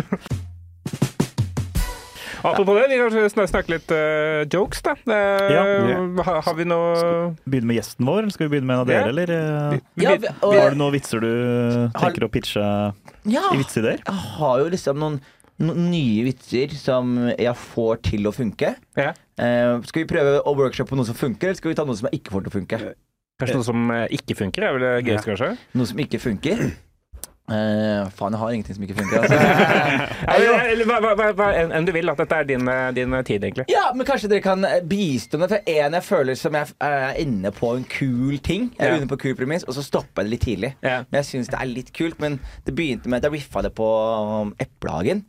Apropos 2.44 2.74
det, 2.78 2.86
vi 2.90 2.96
kan 3.34 3.48
snakke 3.50 3.68
litt 3.74 3.90
uh, 3.92 4.44
jokes, 4.50 4.80
da. 4.82 4.94
Uh, 5.06 5.50
Ja. 5.52 5.64
ha- 6.24 6.40
Har 6.46 6.54
vi 6.54 6.64
noe 6.64 7.34
Begynne 7.48 7.66
med 7.70 7.76
gjesten 7.80 8.06
vår, 8.06 8.22
eller 8.22 8.30
skal 8.34 8.48
vi 8.48 8.54
begynne 8.56 8.66
med 8.70 8.76
en 8.76 8.80
av 8.80 8.88
Ja. 8.88 9.00
dere, 9.00 9.08
eller? 9.08 9.30
eh, 9.30 9.80
Ja, 10.02 10.16
vi- 10.16 10.28
og- 10.42 10.54
Har 10.56 10.70
du 10.70 10.76
noen 10.76 10.92
vitser 10.92 11.20
du 11.20 11.90
tenker 11.98 12.24
å 12.26 12.30
pitche 12.30 12.94
ja. 13.24 13.42
i 13.52 13.56
vitsidéer? 13.60 14.00
Jeg 14.04 14.14
har 14.38 14.58
jo 14.58 14.68
liksom 14.70 14.96
noen, 14.98 15.20
noen 15.60 15.90
nye 15.90 16.24
vitser 16.24 16.70
som 16.74 17.14
jeg 17.36 17.54
får 17.56 18.02
til 18.02 18.22
å 18.26 18.32
funke. 18.32 18.74
ja. 18.96 19.12
Uh, 19.40 19.80
skal 19.88 20.04
vi 20.04 20.08
prøve 20.14 20.42
å 20.44 20.52
workshoppe 20.54 20.92
noe 20.94 21.04
som 21.06 21.14
funker, 21.14 21.48
eller 21.48 21.56
skal 21.56 21.70
vi 21.70 21.74
ta 21.74 21.84
noe 21.84 21.96
som 21.96 22.08
jeg 22.12 22.20
ikke 22.20 22.32
får 22.32 22.42
til 22.44 22.50
å 22.50 22.56
funke? 22.60 22.94
Kanskje 23.40 23.54
noe 23.56 23.64
som 23.64 23.90
ikke 24.12 24.36
funker? 24.36 24.62
er 24.62 24.72
vel 24.76 24.80
det 24.84 25.04
gøyeste, 25.08 25.30
kanskje? 25.32 25.58
Noe 25.74 25.86
som 25.86 25.96
ikke 25.98 26.20
funker? 26.20 26.72
Eh, 27.50 28.08
faen, 28.14 28.34
jeg 28.34 28.38
har 28.40 28.52
ingenting 28.54 28.76
som 28.76 28.84
ikke 28.86 28.96
funker. 29.00 29.24
Altså. 29.24 29.38
Eller, 30.70 30.84
hva, 30.86 30.98
hva, 31.02 31.14
hva, 31.18 31.30
hva 31.34 31.48
enn 31.58 31.88
du 31.88 31.90
vil. 31.94 32.12
At 32.12 32.20
dette 32.22 32.36
er 32.38 32.46
din, 32.46 32.68
eh, 32.70 32.90
din 32.94 33.16
tid, 33.26 33.42
egentlig. 33.42 33.66
Ja, 33.72 33.88
men 33.96 34.06
kanskje 34.06 34.30
dere 34.30 34.44
kan 34.44 34.62
eh, 34.68 34.78
bistå 34.86 35.40
meg. 35.40 35.50
For 35.50 35.72
en 35.74 35.98
jeg 35.98 36.06
føler 36.06 36.38
som 36.38 36.54
jeg 36.58 36.76
er 36.86 37.18
inne 37.22 37.50
på 37.56 37.72
en 37.74 37.86
kul 37.90 38.38
ting. 38.38 38.70
Jeg 38.78 38.86
er 38.86 38.94
Ja. 38.94 39.00
inne 39.02 39.10
på 39.10 39.18
kul 39.24 39.34
premiss, 39.38 39.66
og 39.66 39.74
så 39.74 39.82
stopper 39.86 40.22
jeg 40.22 40.30
det 40.30 40.34
litt 40.36 40.46
tidlig. 40.46 40.72
Ja. 40.86 41.02
Men 41.10 41.22
jeg 41.22 41.30
syns 41.32 41.50
det 41.50 41.58
er 41.58 41.72
litt 41.72 41.92
kult. 41.96 42.20
Men 42.22 42.38
det 42.66 42.76
begynte 42.78 43.10
med 43.10 43.24
at 43.24 43.30
jeg 43.30 43.40
riffa 43.40 43.66
det 43.66 43.74
på 43.74 43.90
um, 43.90 44.54
Eplehagen. 44.62 45.24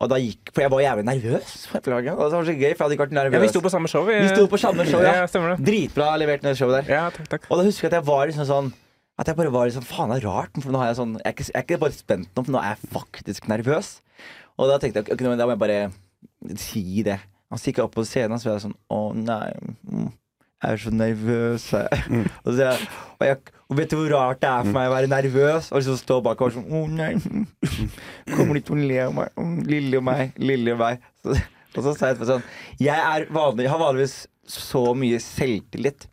Og 0.00 0.08
da 0.08 0.16
gikk, 0.16 0.50
For 0.56 0.64
jeg 0.64 0.72
var 0.72 0.80
jævlig 0.80 1.04
nervøs 1.04 1.56
på 1.70 1.78
Eplehagen. 1.78 2.14
Og 2.16 2.30
det 2.30 2.38
var 2.38 2.44
så 2.48 2.52
gøy, 2.56 2.70
for 2.72 2.72
jeg 2.72 2.84
hadde 2.86 2.94
ikke 2.96 3.04
vært 3.04 3.16
nervøs. 3.18 3.36
Ja, 3.36 3.40
vi 3.44 3.48
sto 3.52 3.60
på 3.60 3.72
samme 3.72 3.88
show. 3.92 4.06
Vi 4.08 4.28
sto 4.32 4.46
på 4.48 4.58
samme 4.58 4.86
show, 4.88 5.02
ja. 5.04 5.18
ja 5.20 5.26
stemmer 5.28 5.54
det. 5.54 5.66
Dritbra 5.68 6.14
levert 6.18 6.46
ned 6.46 6.56
showet 6.56 6.80
der. 6.80 6.94
Ja, 6.96 7.02
takk, 7.14 7.28
takk. 7.36 7.50
Og 7.50 7.60
da 7.60 7.66
husker 7.68 7.86
jeg 7.86 7.92
at 7.92 7.98
jeg 8.00 8.08
var 8.08 8.30
liksom 8.30 8.48
sånn 8.48 8.72
At 9.20 9.28
jeg 9.28 9.36
bare 9.36 9.52
var 9.52 9.68
liksom 9.68 9.84
Faen, 9.84 10.12
det 10.14 10.22
er 10.22 10.28
rart. 10.30 10.54
For 10.62 10.72
nå 10.72 10.80
er 10.80 10.90
jeg 10.92 10.98
sånn 11.00 11.16
Jeg 11.20 11.26
er 11.28 11.34
ikke, 11.36 11.48
jeg 11.50 11.58
er 11.60 11.66
ikke 11.66 11.80
bare 11.82 11.96
spent 11.98 12.30
nå, 12.32 12.44
for 12.46 12.54
nå 12.54 12.60
er 12.62 12.72
jeg 12.74 12.92
faktisk 12.94 13.50
nervøs. 13.52 13.90
Og 14.60 14.70
da 14.70 14.78
tenkte 14.80 15.02
jeg 15.04 15.12
ok, 15.14 15.26
da 15.36 15.46
må 15.48 15.54
jeg 15.56 15.60
bare 15.60 15.80
si 16.60 16.84
det. 17.06 17.18
Og 17.50 17.58
så 17.60 17.68
gikk 17.70 17.80
jeg 17.82 17.88
opp 17.88 17.94
på 17.98 18.04
scenen 18.08 18.36
og 18.36 18.40
så 18.42 18.50
var 18.50 18.58
jeg 18.58 18.64
sånn 18.68 18.76
Å 18.94 19.00
nei. 19.18 19.52
mm, 19.90 20.08
Jeg 20.64 20.74
er 20.76 20.82
så 20.84 20.92
nervøs. 20.94 21.64
Mm. 22.08 22.26
Og, 22.44 22.50
så 22.54 22.58
jeg, 22.64 22.88
og, 23.18 23.24
jeg, 23.28 23.54
og 23.70 23.78
vet 23.80 23.92
du 23.92 23.96
hvor 24.00 24.12
rart 24.14 24.40
det 24.44 24.50
er 24.50 24.66
for 24.68 24.76
meg 24.76 24.88
å 24.90 24.94
være 24.96 25.10
nervøs? 25.12 25.70
Og 25.72 25.80
liksom 25.82 25.98
stå 26.00 26.18
bak 26.26 26.40
og 26.40 26.50
være 26.50 26.58
sånn 26.60 26.76
Å 26.80 26.82
nei. 26.96 27.12
Kommer 28.34 28.56
de 28.56 28.64
til 28.68 28.76
å 28.76 28.82
le 28.92 29.00
av 29.04 29.16
meg? 29.20 29.32
Mm, 29.40 29.56
Lille 29.68 30.02
meg. 30.10 30.36
Lille 30.40 30.76
meg. 30.80 31.04
Så, 31.24 31.36
og 31.76 31.84
så 31.84 31.92
sa 31.94 32.08
jeg 32.10 32.16
etterpå 32.16 32.30
sånn 32.32 32.46
Jeg 32.82 32.98
er 33.14 33.26
vanlig, 33.34 33.68
har 33.70 33.82
vanligvis 33.82 34.16
så 34.50 34.80
mye 34.98 35.20
selvtillit 35.22 36.08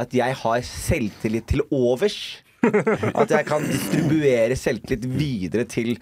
at 0.00 0.14
jeg 0.16 0.36
har 0.42 0.62
selvtillit 0.66 1.48
til 1.50 1.62
overs. 1.70 2.20
At 2.60 3.30
jeg 3.32 3.46
kan 3.48 3.64
distribuere 3.64 4.56
selvtillit 4.58 5.06
videre 5.08 5.64
til 5.64 5.94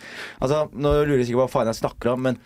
Altså, 0.43 0.65
Nå 0.75 0.91
lurer 1.05 1.21
jeg 1.21 1.29
sikkert 1.29 1.45
på 1.45 1.45
hva 1.45 1.53
faen 1.53 1.71
jeg 1.71 1.79
snakker 1.79 2.13
om, 2.15 2.25
men 2.27 2.41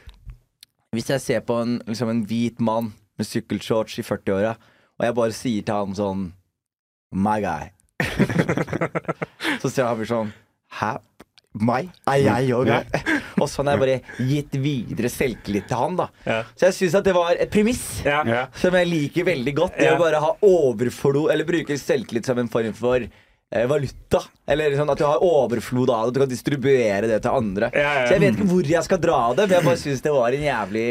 hvis 0.93 1.09
jeg 1.09 1.25
ser 1.25 1.45
på 1.49 1.57
en, 1.62 1.79
liksom 1.88 2.11
en 2.12 2.25
hvit 2.29 2.59
mann 2.61 2.91
med 3.17 3.25
sykkelshorts 3.25 3.97
i 4.03 4.05
40-åra, 4.05 4.51
og 4.99 5.07
jeg 5.07 5.17
bare 5.17 5.37
sier 5.37 5.65
til 5.65 5.79
han 5.79 5.97
sånn 5.97 6.27
My 7.17 7.38
guy. 7.41 7.71
så 9.62 9.71
ser 9.73 9.88
han 9.88 10.05
sånn 10.09 10.35
Hæ? 10.77 10.99
Meg? 11.55 11.91
Er 12.09 12.23
jeg 12.25 12.53
òg 12.57 12.71
her? 12.73 12.87
Og 13.43 13.49
sånn 13.51 13.69
har 13.69 13.77
jeg 13.77 13.83
bare 13.83 14.29
gitt 14.31 14.55
videre 14.62 15.11
selvtillit 15.12 15.67
til 15.69 15.77
han, 15.77 15.97
da. 15.99 16.07
Ja. 16.25 16.38
Så 16.57 16.69
jeg 16.71 16.77
syns 16.79 16.95
at 17.01 17.05
det 17.05 17.12
var 17.17 17.35
et 17.37 17.51
premiss. 17.53 17.83
Ja. 18.07 18.23
Som 18.57 18.77
jeg 18.79 18.88
liker 18.88 19.27
veldig 19.29 19.55
godt. 19.59 19.77
Det 19.77 19.91
Ja. 19.91 19.97
å 19.97 20.01
bare 20.01 20.21
ha 20.23 20.31
overflod 20.47 21.31
Eller 21.33 21.45
bruke 21.49 21.77
selvtillit 21.77 22.25
som 22.29 22.38
en 22.41 22.49
form 22.49 22.73
for 22.73 23.05
valuta. 23.69 24.21
Eller 24.53 24.75
sånn 24.77 24.91
at 24.91 24.99
du 24.99 25.05
har 25.07 25.21
overflod 25.23 25.91
av 25.95 26.09
det, 26.09 26.15
du 26.17 26.21
kan 26.25 26.29
distribuere 26.31 27.07
det 27.09 27.21
til 27.23 27.31
andre. 27.38 27.69
Ja, 27.77 27.93
ja. 28.03 28.07
Så 28.09 28.17
jeg 28.17 28.23
vet 28.25 28.35
ikke 28.41 28.47
hvor 28.51 28.67
jeg 28.73 28.83
skal 28.88 28.99
dra 29.01 29.19
av 29.29 29.37
det, 29.38 29.45
men 29.49 29.55
jeg 29.59 29.67
bare 29.69 29.81
syns 29.81 30.01
det 30.03 30.12
var 30.12 30.35
en 30.35 30.43
jævlig 30.45 30.85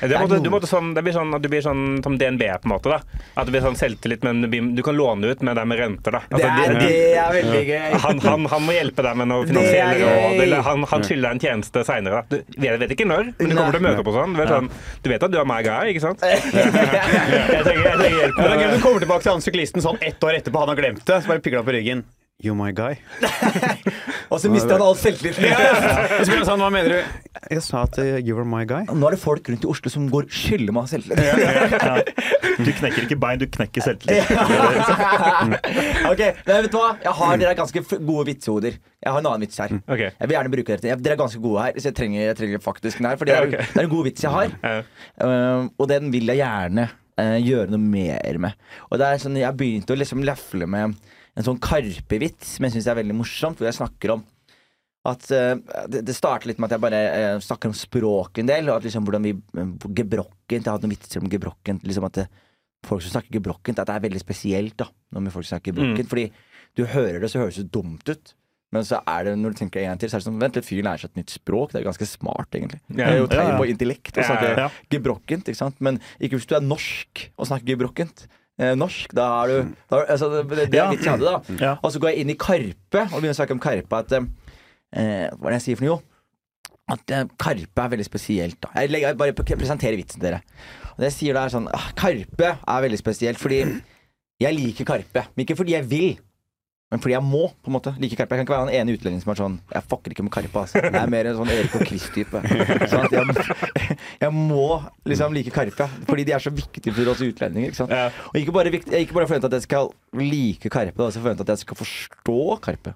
Det, 0.00 0.14
måtte, 0.22 0.38
du 0.42 0.48
måtte 0.52 0.70
sånn, 0.70 0.92
det 0.96 1.02
blir 1.04 1.12
sånn 1.16 1.34
at 1.36 1.42
du 1.44 1.48
blir 1.52 1.62
sånn 1.66 1.82
som 2.06 2.16
DNB, 2.18 2.44
på 2.62 2.68
en 2.70 2.72
måte. 2.72 2.94
da 2.94 3.00
At 3.36 3.44
det 3.48 3.52
blir 3.54 3.64
sånn 3.66 3.76
selvtillit, 3.78 4.24
men 4.24 4.40
du, 4.44 4.48
blir, 4.48 4.70
du 4.78 4.82
kan 4.86 4.96
låne 4.96 5.34
ut 5.34 5.42
med 5.44 5.56
det 5.60 5.64
med 5.68 5.78
renter. 5.82 6.16
da 6.16 6.22
Det 6.30 6.40
Altså, 6.40 6.48
er, 6.48 6.74
de- 6.78 6.88
det 6.88 7.18
er 7.20 7.36
veldig 7.36 7.62
gøy. 7.68 7.98
han, 8.06 8.22
han, 8.24 8.46
han 8.54 8.64
må 8.70 8.76
hjelpe 8.78 9.04
deg 9.08 9.20
med 9.20 9.30
noe 9.34 9.44
Det 9.44 9.52
finansielle 9.52 10.08
råd, 10.08 10.40
eller 10.46 10.64
han, 10.70 10.86
han 10.94 11.06
skylder 11.10 11.28
deg 11.28 11.36
en 11.36 11.44
tjeneste 11.44 11.84
seinere. 11.90 12.24
Du 12.32 12.40
jeg 12.64 12.80
vet 12.80 12.96
ikke 12.96 13.06
når, 13.10 13.30
men 13.38 13.52
du 13.52 13.56
kommer 13.58 13.76
til 13.76 13.82
å 13.82 13.86
møte 13.90 14.00
opp 14.04 14.10
og 14.14 14.18
sånn. 14.18 14.34
Du 14.34 14.40
vet, 14.40 14.54
sånn, 14.54 14.70
du 15.04 15.10
vet 15.12 15.28
at 15.28 15.34
du 15.34 15.38
er 15.42 15.48
my 15.52 15.60
guy, 15.66 15.92
ikke 15.92 16.04
sant? 16.08 16.24
Jeg 16.24 17.62
trenger, 17.64 17.84
jeg 17.84 17.98
trenger 17.98 18.18
hjelp 18.20 18.36
det 18.38 18.48
det. 18.48 18.68
du 18.74 18.82
kommer 18.82 19.02
tilbake 19.04 19.24
til 19.26 19.32
han 19.34 19.42
syklisten 19.44 19.84
sånn 19.84 19.98
ett 20.04 20.22
år 20.24 20.38
etterpå, 20.38 20.60
han 20.64 20.70
har 20.72 20.78
glemt 20.78 21.04
det. 21.06 21.20
Så 21.24 21.30
bare 21.30 21.42
pikker 21.44 21.58
du 21.58 21.62
opp 21.62 21.68
på 21.68 21.74
ryggen. 21.76 22.03
You're 22.44 22.56
my 22.58 22.72
guy. 22.76 22.98
Og 24.32 24.40
så 24.40 24.50
mista 24.52 24.74
han 24.74 24.82
all 24.84 24.96
selvtilliten. 25.00 25.46
Han 25.48 26.42
sånn, 26.44 26.60
hva 26.60 26.68
mener 26.72 26.92
du? 26.92 27.28
Jeg 27.54 27.62
sa 27.64 27.84
at 27.86 27.96
uh, 28.02 28.18
you 28.18 28.36
were 28.36 28.44
my 28.44 28.66
guy. 28.68 28.82
Nå 28.90 29.08
er 29.08 29.16
det 29.16 29.20
folk 29.22 29.48
rundt 29.48 29.64
i 29.64 29.68
Oslo 29.70 29.92
som 29.92 30.10
går 30.12 30.26
skyller 30.28 30.74
meg 30.76 30.90
selvtillit. 30.90 31.22
Ja. 31.72 31.94
Du 32.58 32.68
knekker 32.68 33.06
ikke 33.06 33.16
bein, 33.20 33.40
du 33.40 33.46
knekker 33.48 33.84
selvtillit. 33.86 34.28
ok, 36.12 36.20
men 36.44 36.50
vet 36.66 36.68
du 36.74 36.76
hva? 36.78 36.90
Jeg 37.06 37.16
har 37.20 37.40
Dere 37.40 37.54
er 37.54 37.58
ganske 37.62 37.84
gode 37.94 38.26
vitsehoder. 38.28 38.76
Jeg 38.76 39.12
har 39.12 39.24
en 39.24 39.30
annen 39.30 39.46
vits 39.46 39.62
her. 39.64 39.72
Okay. 39.84 40.12
Jeg 40.12 40.28
vil 40.28 40.36
gjerne 40.36 40.52
bruke 40.52 40.76
dere 40.84 40.98
Dere 41.00 41.16
er 41.16 41.22
ganske 41.24 41.40
gode 41.46 41.64
her, 41.64 41.80
så 41.80 41.90
jeg 41.90 41.98
trenger, 42.02 42.20
jeg 42.26 42.38
trenger 42.42 42.62
faktisk 42.64 43.00
den 43.00 43.08
her. 43.08 43.18
For 43.20 43.30
det 43.30 43.38
er, 43.38 43.48
okay. 43.48 43.72
det 43.72 43.80
er 43.80 43.88
en 43.88 43.94
god 43.94 44.06
vits 44.10 44.28
jeg 44.28 44.36
har. 44.36 44.54
Um, 45.16 45.72
og 45.78 45.90
den 45.90 46.12
vil 46.12 46.28
jeg 46.34 46.42
gjerne 46.42 46.86
uh, 46.92 47.38
gjøre 47.40 47.72
noe 47.72 47.88
mer 47.88 48.40
med. 48.48 48.64
Og 48.90 49.00
det 49.00 49.08
er 49.08 49.24
sånn, 49.24 49.40
Jeg 49.40 49.60
begynte 49.60 49.96
å 49.96 50.00
liksom 50.00 50.24
lefle 50.28 50.68
med 50.68 50.96
en 51.34 51.46
sånn 51.46 51.60
Karpe-vits 51.62 52.56
som 52.56 52.66
jeg 52.66 52.76
syns 52.76 52.88
er 52.90 53.00
veldig 53.00 53.16
morsomt, 53.18 53.58
hvor 53.58 53.68
jeg 53.68 53.78
snakker 53.78 54.14
om 54.14 54.22
at 55.04 55.26
uh, 55.36 55.58
det, 55.90 56.00
det 56.08 56.14
starter 56.16 56.48
litt 56.48 56.60
med 56.62 56.70
at 56.70 56.76
jeg 56.76 56.84
bare 56.84 57.00
uh, 57.12 57.42
snakker 57.44 57.68
om 57.68 57.76
språk 57.76 58.40
en 58.40 58.48
del, 58.48 58.70
og 58.70 58.78
at 58.78 58.86
liksom 58.86 59.04
hvordan 59.04 59.26
vi 59.26 59.34
uh, 59.36 59.74
Gebrokkent 59.98 60.62
Jeg 60.62 60.64
har 60.64 60.78
hatt 60.78 60.86
noen 60.86 60.94
vitser 60.94 61.20
om 61.20 61.28
gebrokkent. 61.28 61.84
Liksom 61.84 62.06
at 62.08 62.22
det, 62.22 62.24
folk 62.88 63.04
som 63.04 63.18
snakker 63.18 63.36
gebrokkent, 63.36 63.82
at 63.82 63.90
det 63.90 63.98
er 63.98 64.06
veldig 64.06 64.22
spesielt 64.22 64.78
da 64.80 64.88
når 65.12 65.34
folk 65.34 65.48
snakker 65.50 65.74
gebrokkent. 65.74 66.08
Fordi 66.08 66.24
du 66.78 66.86
hører 66.88 67.20
det, 67.20 67.30
så 67.32 67.42
høres 67.42 67.60
det 67.60 67.68
dumt 67.74 68.08
ut. 68.08 68.32
Men 68.74 68.86
så 68.86 68.98
er 69.06 69.28
det, 69.28 69.34
når 69.38 69.52
du 69.52 69.58
tenker 69.60 69.84
en 69.86 70.00
til, 70.00 70.10
så 70.10 70.16
er 70.16 70.22
det 70.22 70.26
sånn 70.26 70.40
Vent 70.40 70.56
litt, 70.58 70.66
fyren 70.66 70.88
lærer 70.88 71.04
seg 71.04 71.12
et 71.12 71.20
nytt 71.20 71.34
språk. 71.36 71.70
Det 71.70 71.78
er 71.78 71.84
jo 71.84 71.90
ganske 71.92 72.08
smart, 72.10 72.56
egentlig. 72.58 72.80
Det 72.88 73.04
er 73.06 73.20
jo 73.20 73.28
tegn 73.30 73.52
på 73.60 73.68
intellekt 73.70 74.18
å 74.18 74.24
snakke 74.26 74.70
gebrokkent, 74.96 75.50
ikke 75.52 75.60
sant. 75.60 75.78
Men 75.84 76.00
ikke 76.18 76.40
hvis 76.40 76.48
du 76.50 76.56
er 76.58 76.64
norsk 76.64 77.26
og 77.36 77.50
snakker 77.50 77.74
gebrokkent. 77.74 78.24
Eh, 78.60 78.74
norsk, 78.78 79.10
da 79.18 79.24
er 79.42 79.50
du 79.50 79.72
da, 79.90 79.98
er- 80.04 80.10
altså, 80.14 80.28
det, 80.30 80.68
det 80.70 80.78
er 80.78 80.90
litt 80.92 81.02
kjedelig, 81.02 81.30
da. 81.32 81.54
Ja. 81.64 81.72
Og 81.82 81.90
så 81.90 81.98
går 82.02 82.12
jeg 82.12 82.22
inn 82.22 82.30
i 82.30 82.36
Karpe 82.38 83.00
og 83.08 83.16
begynner 83.16 83.34
å 83.34 83.38
snakke 83.40 83.56
om 83.56 83.62
Karpe. 83.64 83.98
At 84.04 84.12
eh, 84.14 84.28
Hva 85.34 85.48
er 85.48 85.56
det 85.56 85.58
jeg 85.58 85.64
sier 85.68 85.80
for 85.80 85.88
noe? 85.88 86.02
At 86.94 87.10
eh, 87.16 87.24
Karpe 87.40 87.82
er 87.86 87.90
veldig 87.96 88.06
spesielt. 88.06 88.60
da 88.62 88.70
Jeg, 88.78 88.92
legger, 88.94 89.08
jeg 89.10 89.18
bare 89.18 89.34
presenterer 89.58 89.98
vitsen 89.98 90.20
til 90.20 90.28
dere. 90.28 90.42
Og 90.94 91.02
det 91.02 91.10
jeg 91.10 91.16
sier 91.18 91.34
da 91.34 91.46
er 91.48 91.54
sånn 91.56 91.66
ah, 91.74 91.88
Karpe 91.98 92.52
er 92.54 92.84
veldig 92.86 93.00
spesielt 93.00 93.40
fordi 93.42 93.62
jeg 94.44 94.54
liker 94.60 94.86
Karpe. 94.92 95.26
Men 95.34 95.46
ikke 95.46 95.56
fordi 95.58 95.74
jeg 95.74 95.88
vil, 95.90 96.14
men 96.94 97.02
fordi 97.02 97.16
jeg 97.16 97.26
må. 97.26 97.48
på 97.58 97.72
en 97.72 97.74
måte 97.74 97.90
like 97.98 98.14
Karpe 98.14 98.36
Jeg 98.36 98.38
kan 98.38 98.46
ikke 98.46 98.54
være 98.54 98.66
den 98.68 98.76
ene 98.78 98.94
utlendingen 98.94 99.22
som 99.24 99.32
er 99.32 99.38
sånn 99.40 99.54
Jeg 99.72 99.86
fucker 99.90 100.12
ikke 100.14 100.22
med 100.22 100.32
Karpe. 100.36 100.60
Altså. 100.60 100.78
Jeg 100.78 100.94
er 101.00 101.08
mer 101.10 101.26
en 101.26 101.38
sånn 101.40 101.50
Erik 101.50 101.72
og 101.74 101.82
Chris-type. 101.88 102.42
Sånn 102.92 103.08
jeg, 103.10 103.46
jeg 104.22 104.36
må 104.36 104.68
liksom 105.10 105.34
like 105.34 105.50
Karpe. 105.56 105.88
Fordi 106.06 106.26
de 106.28 106.36
er 106.36 106.44
så 106.44 106.52
viktige 106.54 106.94
for 106.94 107.10
oss 107.10 107.24
utlendinger. 107.26 107.72
Ikke 107.72 107.80
sant? 107.80 107.94
Ja. 107.98 108.12
Og 108.30 108.38
ikke 108.38 108.54
bare, 108.54 108.70
jeg 108.70 109.08
ikke 109.08 109.18
bare 109.18 109.26
forvente 109.26 109.50
at 109.50 109.58
jeg 109.58 109.66
skal 109.66 109.90
like 110.22 110.70
Karpe, 110.70 110.94
da, 111.02 111.10
så 111.10 111.24
forvente 111.24 111.42
at 111.42 111.50
jeg 111.56 111.64
skal 111.64 111.82
forstå 111.82 112.38
Karpe. 112.62 112.94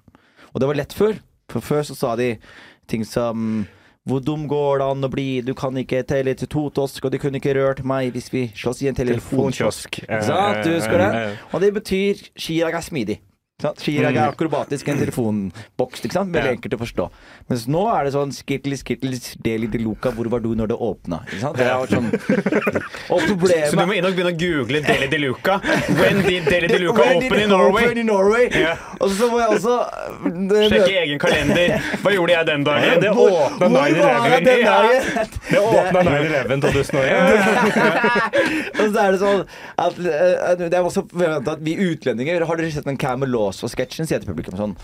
Og 0.53 0.63
det 0.63 0.71
var 0.71 0.79
lett 0.79 0.95
før. 0.95 1.19
For 1.51 1.65
før 1.65 1.83
så 1.91 1.99
sa 1.99 2.15
de 2.15 2.31
ting 2.87 3.03
som 3.03 3.65
hvor 4.07 4.23
dum 4.23 4.47
går 4.49 4.79
det 4.79 4.85
an 4.89 5.05
å 5.05 5.09
bli? 5.11 5.27
Du 5.45 5.51
kan 5.57 5.75
ikke 5.77 6.01
telle 6.07 6.33
til 6.39 6.49
to 6.49 6.69
tosk, 6.73 7.03
og 7.03 7.11
du 7.13 7.19
kunne 7.21 7.37
ikke 7.37 7.53
rørt 7.57 7.83
meg 7.85 8.13
hvis 8.15 8.31
vi 8.33 8.47
slåss 8.57 8.85
i 8.85 8.89
en 8.89 8.97
telefonkiosk. 8.97 9.99
Telefonkiosk. 9.99 10.31
Ja? 10.31 10.63
Du 10.63 10.71
husker 10.71 11.03
det? 11.03 11.25
Og 11.51 11.61
det 11.61 11.73
betyr 11.75 12.23
Chirag 12.39 12.79
er 12.79 12.85
smidig. 12.85 13.19
Chirag 13.59 14.15
er 14.15 14.29
akrobatisk 14.31 14.87
en 14.87 14.99
telefonboks. 15.01 16.05
Ikke 16.07 16.15
sant? 16.15 16.31
Veldig 16.31 16.55
enkelt 16.55 16.75
å 16.77 16.79
forstå. 16.79 17.07
Mens 17.51 17.65
nå 17.67 17.81
er 17.91 18.07
det 18.07 18.13
sånn 18.15 18.31
skittle, 18.31 18.77
skittle, 18.79 19.17
deli 19.43 19.67
de 19.67 19.81
luca, 19.83 20.13
hvor 20.15 20.29
var 20.31 20.39
du 20.43 20.53
når 20.55 20.71
det 20.71 20.77
åpna? 20.79 21.19
Ikke 21.27 21.41
sant? 21.41 21.59
Det 21.59 21.67
er 21.67 21.91
sånn 21.91 22.07
Og 23.09 23.25
problemet... 23.25 23.67
Så 23.67 23.75
du 23.75 23.83
må 23.83 23.97
inn 23.97 24.07
og 24.07 24.15
begynne 24.15 24.31
å 24.31 24.37
google 24.39 24.81
Deli 24.85 25.09
de 25.11 25.19
Luca. 25.21 25.57
When 25.97 26.21
did 26.23 26.47
Deli 26.47 26.69
de 26.71 26.79
Luca 26.85 27.03
open 27.17 27.39
in 27.43 27.51
Norway? 27.51 27.89
open 27.89 28.01
in 28.03 28.07
Norway? 28.07 28.47
Yeah. 28.53 28.79
Og 28.99 29.11
så 29.17 29.27
må 29.31 29.41
jeg 29.41 29.57
også 29.57 29.75
det, 30.49 30.61
Sjekke 30.71 30.95
egen 31.03 31.19
kalender. 31.21 31.75
Hva 32.03 32.13
gjorde 32.15 32.35
jeg 32.37 32.49
den 32.49 32.65
dagen? 32.67 33.03
Det 33.03 33.11
åpna 33.11 33.69
hvor 33.69 33.75
var 33.75 33.91
jeg 33.91 33.95
9-11. 33.99 34.47
den 34.47 34.63
Ja. 34.63 34.77
Det 35.49 35.63
åpna 35.65 36.05
9-11 36.07 36.63
2001. 36.69 37.09
Og 38.79 38.85
så 38.93 39.03
er 39.03 39.11
det 39.11 39.19
sånn 39.21 39.43
at 39.79 39.99
eh, 39.99 40.53
Det 40.61 40.71
er 40.71 40.83
også 40.85 41.03
forventet 41.09 41.51
at 41.53 41.61
vi 41.65 41.75
utlendinger 41.89 42.45
Har 42.47 42.59
dere 42.59 42.71
sett 42.73 42.87
den 43.49 43.59
Camelot-sketsjen, 43.59 44.07
sier 44.07 44.17
jeg 44.17 44.25
til 44.25 44.31
publikum 44.33 44.57
sånn. 44.57 44.75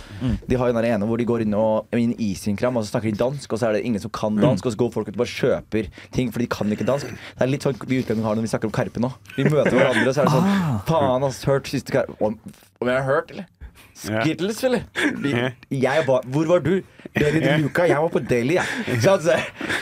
De 0.48 0.58
har 0.60 0.70
jo 0.70 0.76
den 0.78 0.88
ene 0.90 1.08
hvor 1.08 1.18
de 1.18 1.26
går 1.28 1.44
inn 1.46 1.56
og 1.58 1.96
inn 1.96 2.14
i 2.18 2.32
isinkram, 2.34 2.78
og 2.78 2.86
så 2.86 2.94
snakker 2.94 3.12
de 3.12 3.20
dansk, 3.20 3.52
og 3.52 3.60
så 3.60 3.70
er 3.70 3.78
det 3.78 3.86
ingen 3.86 4.02
som 4.02 4.12
kan 4.16 4.36
dansk, 4.36 4.66
og 4.66 4.76
så 4.76 4.82
går 4.82 4.94
folk 4.94 5.10
ut 5.10 5.16
og 5.16 5.24
bare 5.24 5.34
kjøper 5.34 5.90
ting, 6.16 6.32
for 6.32 6.44
de 6.44 6.48
kan 6.52 6.72
ikke 6.72 6.88
dansk. 6.88 7.10
Det 7.10 7.46
er 7.46 7.52
litt 7.52 7.66
sånn 7.66 7.78
vi 7.86 8.02
utlendinger 8.02 8.30
har 8.30 8.36
når 8.38 8.48
vi 8.48 8.54
snakker 8.54 8.72
om 8.72 8.76
Karpe 8.76 9.02
nå. 9.04 9.12
Vi 9.36 9.48
møter 9.48 9.76
hverandre, 9.76 10.08
og 10.08 10.16
så 10.16 10.24
er 10.24 10.30
det 10.30 10.38
sånn 10.38 10.80
Faen, 10.90 11.28
ass, 11.28 11.44
hørt 11.48 11.70
siste 11.72 11.94
Karpe 11.96 12.16
Om, 12.24 12.38
om 12.82 12.90
jeg 12.92 12.98
har 13.02 13.08
hørt, 13.08 13.32
eller? 13.32 13.50
Skittles, 13.96 14.64
eller? 14.68 14.82
Vi, 15.24 15.32
jeg 15.80 16.04
var, 16.08 16.26
hvor 16.28 16.46
var 16.50 16.60
du? 16.66 16.82
Dere 17.16 17.40
i 17.40 17.62
luka, 17.62 17.86
Jeg 17.88 18.02
var 18.02 18.10
på 18.12 18.20
Deli, 18.28 18.58
jeg. 18.58 18.66
Ikke 18.92 19.02
sant? 19.06 19.28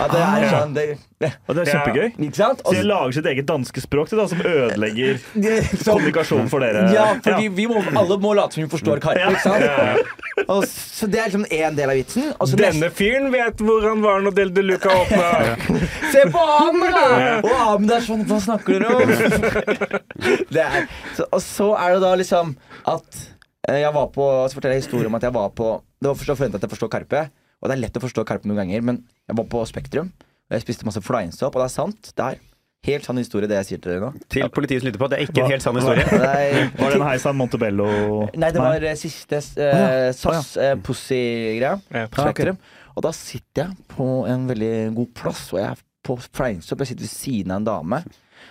At 0.03 0.11
det 0.13 0.19
er 0.21 0.43
sånn 0.51 0.75
det, 0.77 0.83
Og 1.47 1.55
det 1.55 1.63
er 1.63 1.69
kjempegøy. 1.71 2.09
Ikke 2.27 2.37
sant? 2.37 2.61
Så 2.61 2.73
de 2.77 2.83
lager 2.85 3.15
sitt 3.17 3.29
eget 3.31 3.47
danske 3.49 3.81
språk 3.81 4.11
til 4.11 4.21
da, 4.21 4.27
som 4.29 4.43
ødelegger 4.45 5.17
kommunikasjonen 5.87 6.51
for 6.51 6.61
dere. 6.61 6.83
Ja, 6.93 7.07
for 7.25 7.39
vi, 7.41 7.49
vi 7.57 7.65
må, 7.71 7.81
alle 7.97 8.19
må 8.21 8.35
late 8.37 8.59
som 8.59 8.65
vi 8.65 8.69
forstår 8.69 9.01
Karpe, 9.01 9.33
ikke 9.33 9.41
sant? 9.47 10.13
Og, 10.45 10.63
så 10.69 11.09
det 11.09 11.21
er 11.23 11.31
liksom 11.31 11.47
én 11.49 11.77
del 11.77 11.93
av 11.95 11.97
vitsen. 11.97 12.29
Også 12.43 12.59
Denne 12.59 12.91
fyren 12.93 13.29
vet 13.33 13.65
hvor 13.65 13.85
han 13.87 14.05
var 14.05 14.21
når 14.25 14.37
Del 14.37 14.53
de 14.53 14.67
Luca 14.69 14.93
åpna. 15.01 15.57
Se 16.13 16.25
på 16.33 16.45
ham, 16.53 16.81
da! 16.85 17.03
Og 17.41 17.51
Ahmed 17.53 17.97
er 17.97 18.05
sånn 18.05 18.25
Hva 18.29 18.37
snakker 18.43 18.77
dere 18.77 18.93
om? 18.93 19.13
Det 20.53 20.61
er, 20.61 20.85
så, 21.17 21.25
og 21.33 21.41
så 21.41 21.71
er 21.81 21.95
det 21.95 22.03
da 22.05 22.13
liksom 22.19 22.53
at 22.89 23.23
jeg 23.69 23.93
var 23.95 24.09
på 24.11 24.25
Så 24.49 24.57
forteller 24.57 24.75
jeg 24.75 24.83
historien 24.83 25.07
om 25.07 25.15
at 25.15 25.23
jeg 25.23 25.33
var 25.35 25.51
på 25.55 25.69
Det 26.01 26.09
var 26.11 26.19
forventet 26.19 26.59
at 26.59 26.65
jeg 26.67 26.73
forstår 26.75 26.91
Karpe. 26.91 27.21
Og 27.63 27.69
det 27.69 27.77
er 27.77 27.83
lett 27.85 27.95
å 27.95 28.03
forstå 28.03 28.25
Karpe 28.27 28.49
noen 28.49 28.59
ganger, 28.59 28.81
men 28.83 28.97
jeg 29.29 29.37
var 29.39 29.45
på 29.47 29.61
Spektrum. 29.69 30.09
Og 30.51 30.57
jeg 30.57 30.65
spiste 30.65 30.83
masse 30.83 30.99
fleinsopp, 30.99 31.55
og 31.55 31.63
det 31.63 31.69
er 31.69 31.71
sant. 31.71 32.09
Det 32.11 32.25
er 32.25 32.41
helt 32.89 33.05
sann 33.07 33.21
historie, 33.21 33.47
det 33.47 33.55
jeg 33.61 33.67
sier 33.69 33.79
til 33.79 33.93
dere 33.93 34.09
nå. 34.09 34.25
Til 34.33 34.49
politiet 34.51 34.83
som 34.83 34.89
lytter 34.89 34.99
på, 34.99 35.07
det 35.13 35.19
er 35.21 35.29
ikke 35.29 35.45
en 35.45 35.53
helt 35.53 35.63
sann 35.63 35.79
historie. 35.79 36.03
Er, 36.03 36.57
Var 36.75 36.91
det 36.91 36.97
en 36.99 37.05
heisan 37.07 37.37
Montebello 37.39 37.87
Nei, 38.35 38.49
det 38.51 38.59
var 38.59 38.83
Nei. 38.83 38.91
siste 38.99 39.39
eh, 39.39 40.09
SAS 40.17 40.57
eh, 40.59 40.73
Pussy-greia. 40.83 41.77
Ja. 41.87 42.03
på 42.11 42.25
Spektrum. 42.27 42.59
Og 42.93 43.07
da 43.07 43.13
sitter 43.15 43.63
jeg 43.69 43.87
på 43.95 44.09
en 44.29 44.43
veldig 44.51 44.73
god 44.99 45.13
plass, 45.23 45.45
og 45.55 45.61
jeg 45.61 45.69
er 45.71 45.85
på 46.03 46.17
Fleinsopp. 46.35 46.83
Jeg 46.83 46.91
sitter 46.91 47.07
ved 47.07 47.13
siden 47.15 47.55
av 47.55 47.63
en 47.63 47.69
dame. 47.71 48.01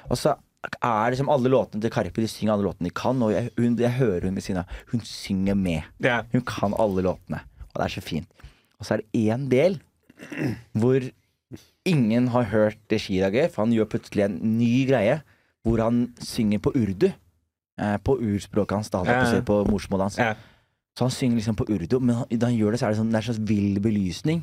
Og 0.08 0.16
så 0.18 0.32
er 0.62 1.12
liksom 1.12 1.30
alle 1.32 1.50
låtene 1.50 1.82
til 1.82 1.90
Karpe 1.90 2.22
De 2.22 2.28
synger 2.30 2.54
alle 2.54 2.68
låtene 2.68 2.90
de 2.90 2.94
kan, 2.94 3.18
og 3.24 3.32
jeg, 3.34 3.50
hun, 3.58 3.78
jeg 3.80 3.96
hører 3.98 4.28
hun 4.28 4.36
ved 4.38 4.44
siden 4.46 4.62
av. 4.62 4.76
Hun 4.92 5.02
synger 5.06 5.58
med. 5.58 5.88
Ja. 6.04 6.20
Hun 6.32 6.44
kan 6.46 6.76
alle 6.78 7.04
låtene. 7.08 7.42
Og 7.72 7.80
det 7.80 7.88
er 7.88 7.96
så 7.96 8.04
fint. 8.04 8.46
Og 8.78 8.86
så 8.86 8.94
er 8.94 9.02
det 9.02 9.24
én 9.26 9.48
del 9.50 9.80
hvor 10.78 11.02
ingen 11.88 12.28
har 12.30 12.46
hørt 12.52 12.78
det 12.92 13.00
Shira 13.02 13.30
gjør, 13.34 13.50
for 13.50 13.64
han 13.64 13.74
gjør 13.74 13.90
plutselig 13.90 14.28
en 14.28 14.38
ny 14.58 14.86
greie 14.86 15.18
hvor 15.66 15.82
han 15.82 16.04
synger 16.22 16.62
på 16.62 16.74
urdu. 16.78 17.10
Eh, 17.80 17.98
på 18.04 18.16
urspråket 18.20 18.76
hans, 18.76 18.90
da, 18.92 19.00
jeg 19.08 19.42
på, 19.42 19.62
på 19.64 19.72
morsmålet 19.72 20.10
hans. 20.10 20.18
Ja. 20.20 20.34
Så 20.92 21.06
han 21.06 21.14
synger 21.14 21.40
liksom 21.40 21.56
på 21.56 21.66
urdu, 21.72 21.96
men 22.02 22.18
han, 22.20 22.28
da 22.36 22.50
han 22.50 22.58
gjør 22.58 22.74
det, 22.74 22.82
så 22.82 22.86
er 22.86 22.94
det 22.94 23.00
sånn, 23.00 23.12
det 23.14 23.22
er 23.22 23.28
så 23.30 23.36
vill 23.48 23.80
belysning. 23.82 24.42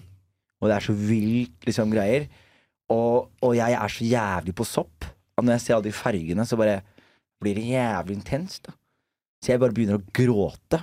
Og 0.59 0.71
det 0.71 0.75
er 0.75 0.87
så 0.87 0.95
vilt 0.97 1.67
liksom 1.67 1.93
greier. 1.93 2.25
Og, 2.91 3.29
og 3.45 3.53
jeg 3.55 3.75
er 3.77 3.93
så 3.93 4.07
jævlig 4.07 4.55
på 4.57 4.65
sopp. 4.67 5.07
Når 5.45 5.57
jeg 5.57 5.65
ser 5.65 5.75
alle 5.77 5.87
de 5.89 5.95
fargene, 5.95 6.45
så 6.47 6.57
bare 6.59 6.79
blir 7.41 7.55
det 7.59 7.67
jævlig 7.71 8.17
intenst. 8.19 8.67
da. 8.67 8.75
Så 9.43 9.53
jeg 9.53 9.61
bare 9.61 9.75
begynner 9.75 9.99
å 9.99 10.05
gråte. 10.15 10.81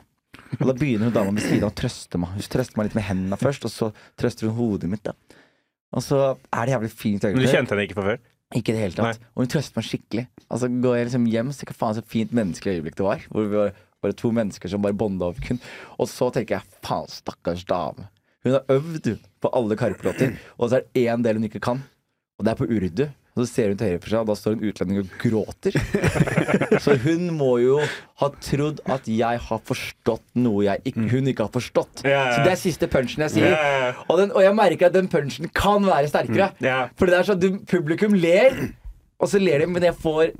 Og 0.61 0.66
da 0.68 0.74
begynner 0.76 1.11
hun 1.11 1.14
dama 1.16 1.34
ved 1.36 1.44
siden 1.44 1.66
av 1.66 1.72
å 1.72 1.76
trøste 1.76 2.20
meg. 2.20 2.36
Hun 2.36 2.46
trøster 2.54 2.78
meg 2.78 2.88
litt 2.88 2.96
med 2.96 3.07
hendene 3.09 3.38
først, 3.40 3.66
og 3.66 3.72
så 3.72 3.90
trøster 4.20 4.48
hun 4.48 4.57
hodet 4.57 4.90
mitt. 4.92 5.02
da. 5.04 5.12
Og 5.96 6.02
så 6.04 6.20
er 6.52 6.66
det 6.66 6.74
jævlig 6.76 6.90
fint 6.92 7.22
Men 7.28 7.40
du 7.40 7.48
kjente 7.48 7.74
henne 7.74 7.86
ikke 7.88 7.98
fra 7.98 8.09
før? 8.11 8.22
Ikke 8.54 8.70
i 8.70 8.76
det 8.76 8.82
hele 8.84 8.94
tatt. 8.94 9.22
Og 9.34 9.42
hun 9.42 9.50
trøster 9.50 9.80
meg 9.80 9.88
skikkelig. 9.88 10.26
Altså 10.46 10.68
Går 10.70 10.96
jeg 10.96 11.09
liksom 11.09 11.26
hjem, 11.32 11.52
så 11.52 11.66
hva 11.66 11.76
faen 11.76 11.96
så 11.98 12.04
fint 12.07 12.34
menneskelig 12.36 12.78
øyeblikk 12.78 12.98
det 13.00 13.07
var. 13.07 13.24
Hvor 13.32 13.48
vi 13.48 13.59
var 13.59 13.72
bare 14.04 14.16
to 14.20 14.30
mennesker 14.34 14.70
som 14.70 14.84
bare 14.84 14.94
bonda 14.98 15.30
over 15.30 15.42
kun. 15.42 15.59
Og 15.98 16.09
så 16.11 16.28
tenker 16.34 16.59
jeg 16.59 16.80
faen, 16.86 17.11
stakkars 17.11 17.64
dame. 17.66 18.07
Hun 18.46 18.54
har 18.54 18.68
øvd 18.70 19.09
på 19.42 19.50
alle 19.59 19.76
Karpe-låter, 19.78 20.36
og 20.54 20.70
så 20.70 20.78
er 20.78 20.84
det 20.86 21.07
én 21.09 21.24
del 21.24 21.40
hun 21.40 21.48
ikke 21.48 21.62
kan. 21.64 21.80
Og 22.38 22.46
det 22.46 22.52
er 22.52 22.61
på 22.61 22.68
urdu. 22.70 23.07
Og 23.37 23.43
så 23.45 23.47
ser 23.51 23.68
hun 23.68 23.76
til 23.76 23.91
høyre 23.91 24.01
for 24.01 24.09
seg, 24.12 24.22
og 24.22 24.28
da 24.30 24.34
står 24.41 24.55
en 24.57 24.62
utlending 24.64 25.01
og 25.03 25.11
gråter. 25.20 25.74
Så 26.84 26.95
hun 27.03 27.26
må 27.37 27.51
jo 27.61 27.74
ha 28.22 28.28
trodd 28.41 28.80
at 28.89 29.11
jeg 29.12 29.43
har 29.45 29.61
forstått 29.68 30.24
noe 30.41 30.78
ikke, 30.89 31.05
hun 31.12 31.28
ikke 31.28 31.45
har 31.45 31.53
forstått. 31.53 32.01
Så 32.01 32.39
det 32.47 32.55
er 32.55 32.57
siste 32.61 32.89
punchen 32.89 33.26
jeg 33.26 33.34
sier. 33.34 33.59
Og, 34.07 34.16
den, 34.22 34.32
og 34.32 34.41
jeg 34.41 34.57
merker 34.57 34.89
at 34.89 34.97
den 34.97 35.11
punchen 35.12 35.53
kan 35.53 35.84
være 35.84 36.09
sterkere. 36.09 36.49
Ja. 36.64 36.78
For 36.97 37.12
det 37.12 37.18
er 37.18 37.28
sånn 37.28 37.45
at 37.45 37.68
publikum 37.68 38.16
ler, 38.16 38.57
og 39.20 39.28
så 39.28 39.41
ler 39.43 39.66
de, 39.66 39.68
men 39.74 39.84
jeg 39.91 39.97
får 40.01 40.32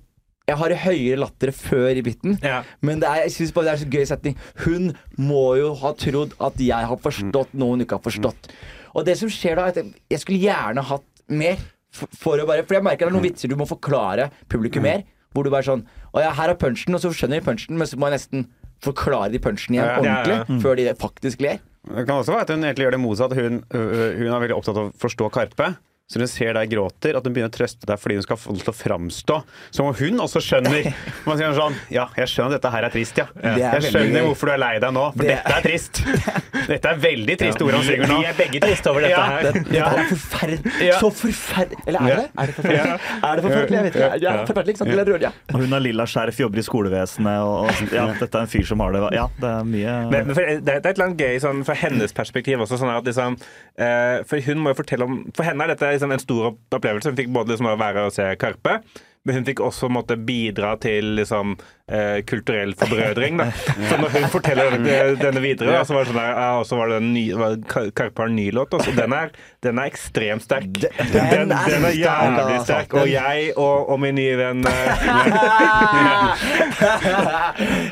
Jeg 0.47 0.57
har 0.61 0.73
høyere 0.87 1.19
latter 1.19 1.51
før 1.51 1.99
i 1.99 2.03
biten. 2.07 2.37
Ja. 2.39 2.61
Men 2.81 3.01
det 3.03 3.09
er, 3.11 3.25
jeg 3.27 3.33
synes 3.35 3.53
bare 3.53 3.67
det 3.67 3.73
er 3.75 3.81
så 3.81 3.89
gøy 3.91 4.05
setning. 4.07 4.37
Hun 4.63 4.93
må 5.19 5.57
jo 5.59 5.73
ha 5.83 5.91
trodd 5.99 6.37
at 6.39 6.61
jeg 6.63 6.87
har 6.87 7.01
forstått 7.03 7.53
noe 7.59 7.75
hun 7.75 7.83
ikke 7.83 7.99
har 7.99 8.05
forstått. 8.05 8.53
Og 8.95 9.05
det 9.09 9.19
som 9.19 9.29
skjer 9.29 9.59
da, 9.59 9.67
er 9.67 9.75
at 9.83 9.97
jeg 10.15 10.23
skulle 10.23 10.45
gjerne 10.47 10.85
hatt 10.87 11.09
mer. 11.27 11.59
For, 11.97 12.13
for, 12.13 12.43
å 12.43 12.47
bare, 12.49 12.65
for 12.69 12.79
jeg 12.79 12.85
merker 12.85 13.07
det 13.07 13.13
er 13.13 13.17
noen 13.17 13.27
vitser 13.27 13.53
du 13.53 13.57
må 13.59 13.69
forklare 13.69 14.31
publikum 14.53 14.85
mer. 14.87 15.07
Hvor 15.37 15.45
du 15.45 15.51
bare 15.53 15.67
sånn 15.67 15.83
Å 16.17 16.23
ja, 16.23 16.31
her 16.37 16.53
er 16.53 16.59
punchen, 16.61 16.97
og 16.97 17.03
så 17.03 17.11
skjønner 17.13 17.41
de 17.41 17.47
punchen, 17.49 17.77
men 17.77 17.89
så 17.89 17.99
må 18.01 18.09
jeg 18.09 18.21
nesten 18.21 18.47
forklare 18.85 19.33
de 19.33 19.41
punchene 19.43 19.79
igjen 19.79 19.89
Ja, 19.89 19.97
ja, 19.97 19.99
ordentlig, 20.01 20.37
ja. 20.39 20.61
før 20.65 20.79
de 20.79 20.87
faktisk 21.01 21.43
ler. 21.45 21.61
Det 21.87 22.05
kan 22.09 22.21
også 22.21 22.35
være 22.35 22.47
at 22.47 22.53
hun 22.53 22.65
egentlig 22.67 22.87
gjør 22.87 22.97
det 22.97 23.03
motsatt. 23.03 23.35
Hun, 23.39 23.61
hun 23.73 24.31
er 24.31 24.41
veldig 24.43 24.57
opptatt 24.57 24.81
av 24.81 24.89
å 24.89 24.95
forstå 25.01 25.29
Karpe. 25.35 25.69
Så 26.07 26.21
hun 26.23 26.29
ser 26.31 26.53
deg 26.55 26.71
gråter, 26.71 27.17
at 27.19 27.25
hun 27.27 27.33
begynner 27.35 27.51
å 27.51 27.55
trøste 27.57 27.83
deg 27.89 27.99
fordi 27.99 28.15
hun 28.21 28.23
skal 28.23 28.39
få 28.39 28.53
det 28.55 28.63
til 28.63 28.71
å 28.71 28.75
framstå 28.79 29.37
som 29.75 29.89
om 29.89 29.95
hun 29.99 30.21
også 30.23 30.39
skjønner. 30.45 30.87
Man 31.27 31.39
sier 31.41 31.51
sånn 31.57 31.75
Ja, 31.91 32.05
jeg 32.15 32.31
skjønner 32.31 32.55
at 32.55 32.61
dette 32.61 32.71
her 32.77 32.87
er 32.87 32.93
trist, 32.95 33.19
ja. 33.19 33.25
Er 33.43 33.59
Jeg 33.59 33.89
skjønner 33.89 34.05
veldig... 34.13 34.23
hvorfor 34.29 34.47
du 34.47 34.53
er 34.55 34.61
lei 34.63 34.69
deg 34.85 34.95
nå, 34.95 35.07
for 35.17 35.27
Det- 35.27 35.35
dette 35.35 35.57
er 35.57 35.67
trist. 35.67 36.03
Dette 36.67 36.91
er 36.91 36.97
veldig 36.99 37.35
triste 37.39 37.63
ord 37.63 37.75
han 37.77 37.85
synger 37.87 38.09
nå. 38.11 38.15
Vi 38.23 38.27
er 38.27 38.39
begge 38.39 38.61
triste 38.63 38.91
over 38.91 39.05
dette 39.05 39.13
Ja, 39.15 39.25
her. 39.31 39.45
Det, 39.47 39.61
dette 39.67 39.91
er 40.01 40.09
forferdelig. 40.11 40.73
Ja. 40.83 40.97
Så 40.99 41.11
forferdelig 41.15 41.83
Eller 41.87 42.01
er 42.01 42.17
det? 42.23 42.25
Er 42.43 42.49
det 42.51 42.55
forferdelig? 42.57 42.97
Er 43.29 43.37
det 43.41 43.45
forferdelig? 43.45 43.77
Jeg 43.77 43.87
vet 43.87 43.99
ikke. 44.01 44.09
Ja, 44.25 44.33
forferdelig, 44.49 44.75
ikke 44.75 44.83
sant? 44.83 44.93
Eller 44.95 45.11
rød, 45.13 45.27
ja. 45.27 45.31
Og 45.53 45.61
hun 45.63 45.77
har 45.77 45.85
lilla 45.85 46.07
skjerf, 46.11 46.41
jobber 46.43 46.63
i 46.63 46.65
skolevesenet, 46.67 47.43
og, 47.47 47.69
og 47.71 47.95
ja, 47.95 48.07
dette 48.19 48.41
er 48.41 48.47
en 48.49 48.51
fyr 48.55 48.67
som 48.71 48.83
har 48.83 48.97
det 48.97 49.03
Ja, 49.15 49.27
det 49.43 49.53
er 49.53 49.69
mye 49.75 49.95
Men, 50.11 50.27
men 50.31 50.35
for, 50.39 50.51
det, 50.51 50.57
det 50.67 50.75
er 50.75 50.81
et 50.83 50.89
eller 50.95 51.07
annet 51.11 51.23
gøy 51.27 51.39
sånn, 51.47 51.63
fra 51.69 51.79
hennes 51.83 52.17
perspektiv 52.19 52.65
også. 52.67 52.81
Sånn 52.83 52.95
at 52.97 53.07
liksom, 53.13 53.39
eh, 53.79 54.17
for 54.27 54.43
hun 54.49 54.63
må 54.65 54.75
jo 54.75 54.81
fortelle 54.81 55.07
om 55.11 55.21
For 55.37 55.47
henne 55.47 55.67
er 55.69 55.75
dette 55.77 55.93
liksom, 55.97 56.15
en 56.15 56.23
stor 56.23 56.53
opplevelse. 56.53 57.11
Hun 57.11 57.19
fikk 57.19 57.33
både 57.35 57.55
liksom, 57.55 57.71
å 57.73 57.81
være 57.81 58.07
og 58.09 58.15
se 58.15 58.29
Karpe. 58.41 58.79
Men 59.27 59.41
hun 59.41 59.49
fikk 59.49 59.65
også 59.65 59.91
måtte 59.91 60.19
bidra 60.21 60.77
til 60.79 61.17
liksom, 61.19 61.57
eh, 61.93 62.25
kulturell 62.27 62.75
forbrødring. 62.79 63.39
Da. 63.39 63.45
Så 63.89 63.97
når 64.01 64.09
hun 64.17 64.25
forteller 64.33 64.71
denne, 64.77 65.17
denne 65.21 65.41
videre, 65.43 65.73
da, 65.77 65.85
så 65.87 65.95
var 65.97 66.01
det 66.05 66.09
sånn 66.13 66.21
der, 66.21 66.31
ja, 66.33 66.49
og 66.61 66.67
så 66.67 66.75
var 66.81 66.87
det 66.93 66.97
en 67.03 67.13
ny, 67.15 67.25
var 67.39 67.51
Karpe 67.71 68.23
har 68.23 68.29
en 68.33 68.37
ny 68.37 68.49
låt. 68.55 68.75
også. 68.75 68.91
Den 68.97 69.13
er, 69.17 69.29
den 69.63 69.79
er 69.83 69.87
ekstremt 69.93 70.43
sterk. 70.47 70.67
Den 70.73 70.81
Den, 71.13 71.53
er 71.53 71.57
den 71.71 71.85
er 71.85 71.91
jævlig 71.95 72.43
altså. 72.43 72.65
sterk. 72.65 72.95
Og 72.95 73.11
jeg 73.11 73.53
og, 73.57 73.89
og 73.91 74.01
min 74.03 74.15
nye 74.19 74.37
venn 74.41 74.67
eh, 74.67 74.67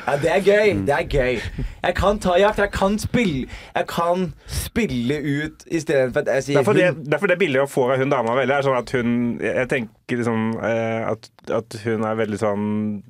ja, 0.06 0.16
det 0.22 0.30
er 0.32 0.40
gøy. 0.44 0.74
Det 0.86 0.94
er 0.98 1.02
gøy. 1.08 1.38
Jeg 1.84 1.94
kan 1.94 2.18
ta 2.18 2.36
jakt. 2.40 2.58
jeg 2.58 2.70
kan 2.72 2.98
spille 2.98 3.46
Jeg 3.76 3.86
kan 3.88 4.32
spille 4.46 5.14
ut 5.20 5.64
istedenfor 5.66 6.20
at 6.20 6.28
jeg 6.34 6.42
sier 6.44 6.56
Derfor 6.58 6.72
det, 6.72 6.94
derfor 7.12 7.26
det 7.26 7.38
bildet 7.38 7.60
jeg 7.60 7.68
får 7.68 7.92
av 7.92 7.98
hun 7.98 8.10
dama 8.12 8.34
veldig, 8.38 8.56
er 8.56 8.62
sånn 8.66 8.78
at 8.78 8.92
hun 8.96 9.10
Jeg 9.42 9.68
tenker 9.68 10.16
liksom 10.20 10.46
eh, 10.64 11.10
at, 11.10 11.28
at 11.52 11.76
hun 11.84 12.04
er 12.08 12.14
veldig 12.20 12.38
sånn 12.40 12.64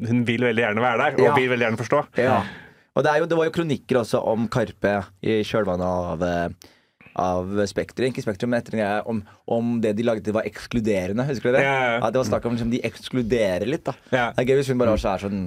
Hun 0.09 0.25
vil 0.27 0.47
veldig 0.49 0.65
gjerne 0.65 0.74
være 0.83 0.99
der, 0.99 1.13
og 1.15 1.27
Ja. 1.29 1.35
vil 1.35 1.49
veldig 1.51 1.67
gjerne 1.69 1.79
forstå. 1.79 2.01
Ja. 2.19 2.43
Og 2.97 3.03
det, 3.05 3.13
jo, 3.19 3.27
det 3.27 3.37
var 3.37 3.45
jo 3.45 3.51
kronikker 3.51 3.97
også 4.01 4.21
om 4.27 4.49
Karpe 4.49 5.05
i 5.23 5.43
kjølvannet 5.43 5.87
av 5.87 6.23
eh, 6.23 6.49
av 7.15 7.47
Spektrum, 7.71 8.09
ikke 8.11 8.23
Spektrum, 8.25 8.51
men 8.51 8.59
etter 8.59 8.73
greie 8.75 9.03
om, 9.07 9.21
om 9.47 9.81
det 9.81 9.93
de 9.97 10.03
lagde 10.03 10.33
var 10.35 10.43
ekskluderende. 10.49 11.23
Husker 11.29 11.53
du 11.53 11.59
det? 11.59 11.63
Ja, 11.63 11.75
ja, 11.79 11.93
ja. 12.01 12.11
det 12.11 12.19
var 12.19 12.27
snakk 12.27 12.45
om 12.47 12.57
liksom, 12.57 12.71
de 12.73 12.81
ekskluderer 12.83 13.67
litt. 13.71 13.85
da 13.87 13.95
Ja. 14.11 14.33
Det 14.35 14.43
er 14.43 14.49
gøy 14.51 14.57
hvis 14.59 14.69
hun 14.73 14.79
bare 14.83 14.97
også 14.97 15.13
er 15.13 15.23
sånn 15.23 15.45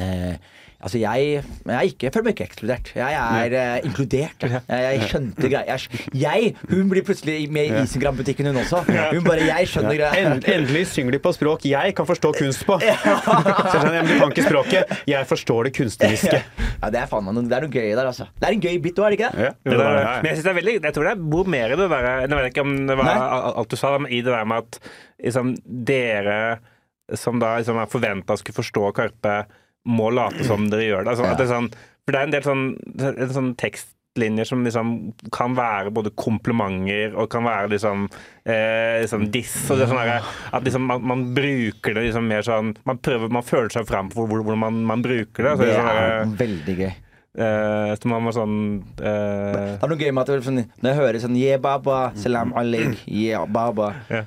eh, 0.00 0.34
Altså, 0.82 0.98
jeg, 0.98 1.42
jeg, 1.66 1.74
er 1.74 1.84
ikke, 1.86 2.06
jeg 2.08 2.12
føler 2.14 2.26
meg 2.26 2.34
ikke 2.34 2.46
ekskludert. 2.48 2.88
Jeg 2.98 3.14
er 3.14 3.52
uh, 3.54 3.86
inkludert. 3.86 4.42
Jeg, 4.42 4.62
jeg 4.68 5.08
skjønte 5.12 5.50
greia. 5.52 5.76
Jeg, 5.76 6.00
jeg, 6.18 6.54
Hun 6.72 6.88
blir 6.90 7.04
plutselig 7.06 7.36
med 7.54 7.70
i 7.70 7.82
Isengram-butikken, 7.84 8.48
hun 8.50 8.58
også. 8.64 8.80
Hun 8.88 9.22
bare 9.26 9.46
Jeg 9.46 9.68
skjønner 9.70 9.94
greia. 10.00 10.10
End, 10.18 10.48
endelig 10.50 10.88
synger 10.90 11.14
de 11.14 11.20
på 11.22 11.32
språk 11.36 11.68
jeg 11.70 11.94
kan 11.98 12.08
forstå 12.08 12.32
kunst 12.40 12.66
på. 12.66 12.80
Så 12.82 12.88
jeg 12.90 13.76
skjønner, 13.76 14.08
du 14.10 14.14
kan 14.18 14.34
ikke 14.34 14.46
språket. 14.48 14.96
Jeg 15.12 15.28
forstår 15.30 15.70
det 15.70 15.74
kunstneriske. 15.78 16.42
Ja, 16.82 16.90
det 16.90 17.02
er 17.04 17.06
faen 17.10 17.28
meg 17.28 17.38
noe, 17.38 17.46
det 17.46 17.56
er 17.56 17.66
noe 17.68 17.72
gøy 17.72 17.88
der, 17.94 18.08
altså. 18.10 18.26
Det 18.34 18.48
er 18.48 18.58
en 18.58 18.64
gøy 18.66 18.80
bit 18.82 18.98
òg, 18.98 19.06
er 19.06 19.14
det 19.14 19.20
ikke 19.20 19.30
det? 19.30 19.46
Ja, 19.46 19.54
det 19.54 19.76
det 19.76 19.86
er, 19.86 19.96
det. 20.00 20.02
men 20.18 20.28
jeg 20.30 20.38
synes 20.38 20.48
det 20.48 20.52
er 20.52 20.58
veldig 20.58 20.74
Jeg 20.80 20.96
tror 20.96 21.08
det 21.08 21.14
bor 21.36 21.54
mer 21.54 21.72
i 21.72 21.78
det 21.78 21.88
der 21.92 22.10
Jeg 22.10 22.30
vet 22.32 22.50
ikke 22.50 22.66
om 22.66 22.74
det 22.90 22.98
var 22.98 23.08
Nei. 23.08 23.30
alt 23.62 23.70
du 23.70 23.78
sa, 23.78 23.94
men 24.02 24.10
i 24.10 24.20
det 24.24 24.34
der 24.34 24.48
med 24.50 24.66
at 24.66 24.78
liksom, 25.22 25.54
dere 25.92 26.38
som 27.18 27.38
da 27.42 27.56
liksom, 27.58 27.78
er 27.82 27.90
forventa 27.92 28.36
skulle 28.40 28.58
forstå 28.58 28.90
Karpe, 28.96 29.36
må 29.88 30.10
late 30.14 30.44
som 30.46 30.68
dere 30.70 30.86
gjør 30.88 31.04
det. 31.08 31.18
At 31.26 31.38
det 31.38 31.48
sånn, 31.50 31.70
for 32.04 32.12
det 32.12 32.20
er 32.20 32.28
en 32.28 32.30
del 32.36 32.42
sånn, 32.46 32.62
en 33.00 33.32
sånn 33.34 33.52
tekstlinjer 33.58 34.44
som 34.46 34.62
liksom 34.66 34.88
kan 35.32 35.54
være 35.56 35.90
både 35.94 36.10
komplimenter 36.18 37.14
og 37.16 37.30
kan 37.32 37.44
være 37.44 37.70
liksom, 37.72 38.08
eh, 38.44 39.00
liksom 39.02 39.30
diss. 39.34 39.54
Og 39.70 39.78
det 39.78 39.88
sånn 39.88 40.02
at 40.52 40.62
liksom 40.66 40.82
man, 40.86 41.02
man 41.06 41.24
bruker 41.34 41.94
det 41.94 42.08
liksom 42.10 42.26
mer 42.28 42.42
sånn 42.46 42.74
Man 42.84 42.98
prøver, 42.98 43.30
man 43.32 43.42
føler 43.42 43.70
seg 43.72 43.86
fram 43.88 44.10
på 44.10 44.26
hvor- 44.26 44.42
hvordan 44.44 44.58
man, 44.58 44.82
man 44.84 45.02
bruker 45.02 45.42
det. 45.42 45.56
Så 45.56 45.58
Det 45.58 45.66
det 45.66 45.76
er 45.76 45.80
sånn 45.80 45.88
er 45.88 46.36
veldig 46.46 46.76
gøy. 46.78 46.92
eh, 47.38 47.94
så 47.96 48.06
man 48.12 48.22
må 48.26 48.32
sånn 48.36 48.82
eh, 49.00 49.78
Det 49.78 49.82
er 49.82 49.88
noe 49.88 49.98
gøy 49.98 50.12
med 50.12 50.22
at 50.22 50.26
det 50.26 50.44
sånn, 50.44 50.64
når 50.82 50.90
jeg 50.92 50.98
hører 51.00 51.20
sånn 51.20 51.36
Yeah, 51.38 51.58
baba, 51.58 52.12
salam 52.14 52.52
alik, 52.54 52.98
yeah, 53.08 53.46
baba 53.46 53.94
Ja. 54.10 54.24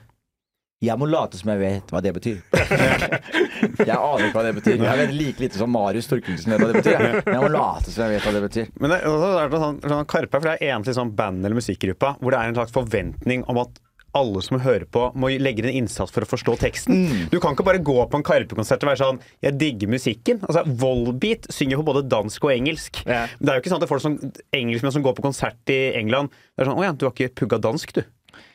Jeg 0.83 0.99
må 0.99 1.07
late 1.07 1.39
som 1.39 1.49
jeg 1.53 1.59
vet 1.61 1.91
hva 1.93 2.01
det 2.03 2.11
betyr. 2.17 2.41
jeg 2.51 3.95
aner 3.95 4.25
ikke 4.25 4.35
hva 4.35 4.43
det 4.43 4.53
betyr. 4.57 4.75
Jeg 4.83 4.99
vet 4.99 5.13
like 5.15 5.43
lite 5.45 5.61
som 5.61 5.71
Marius 5.71 6.09
Torkelsen 6.11 6.51
vet 6.51 6.59
hva 6.59 6.67
det 6.67 6.81
betyr. 6.81 6.97
jeg. 6.99 7.21
Men 7.25 7.37
jeg 7.37 7.45
må 7.45 7.51
late 7.53 7.93
som 7.93 8.03
jeg 8.03 8.17
vet 8.17 8.27
hva 8.27 8.33
det 8.35 8.43
betyr. 8.43 8.69
Men 8.83 8.91
det, 8.91 8.99
det 9.07 9.31
er 9.45 9.55
sånn, 9.63 9.79
sånn 9.85 10.11
Karpe 10.11 10.41
for 10.41 10.49
det 10.49 10.57
er 10.57 10.73
egentlig 10.73 10.97
sånn 10.97 11.15
band 11.15 11.47
eller 11.47 11.57
musikkgruppa 11.61 12.17
hvor 12.19 12.35
det 12.35 12.41
er 12.41 12.51
en 12.51 12.59
slags 12.59 12.75
forventning 12.75 13.47
om 13.51 13.63
at 13.63 13.81
alle 14.15 14.41
som 14.43 14.59
hører 14.63 14.85
på, 14.87 15.09
må 15.19 15.27
legge 15.43 15.65
inn 15.65 15.81
innsats 15.81 16.13
for 16.15 16.23
å 16.23 16.29
forstå 16.29 16.53
teksten. 16.61 17.01
Du 17.31 17.35
kan 17.43 17.55
ikke 17.55 17.65
bare 17.67 17.81
gå 17.83 17.97
på 18.07 18.19
en 18.19 18.23
Karpe-konsert 18.23 18.83
og 18.85 18.91
være 18.93 19.01
sånn 19.01 19.19
'Jeg 19.43 19.57
digger 19.59 19.91
musikken'. 19.91 20.39
Altså, 20.47 20.63
Volbeat 20.63 21.49
synger 21.51 21.81
på 21.81 21.87
både 21.91 22.05
dansk 22.07 22.47
og 22.47 22.53
engelsk. 22.53 23.03
Yeah. 23.03 23.27
Det 23.39 23.49
er 23.49 23.57
jo 23.59 23.63
ikke 23.63 23.73
sånn 23.73 23.83
at 23.83 23.89
folk 23.91 24.01
som, 24.01 24.15
engelskmenn 24.55 24.95
som 24.95 25.03
går 25.03 25.17
på 25.17 25.25
konsert 25.25 25.59
i 25.67 25.91
England 25.99 26.31
Det 26.31 26.63
er 26.63 26.71
sånn 26.71 26.79
'Å 26.79 26.83
ja, 26.83 26.91
du 26.93 27.05
har 27.05 27.11
ikke 27.11 27.35
pugga 27.35 27.59
dansk, 27.59 27.91
du'. 27.91 28.05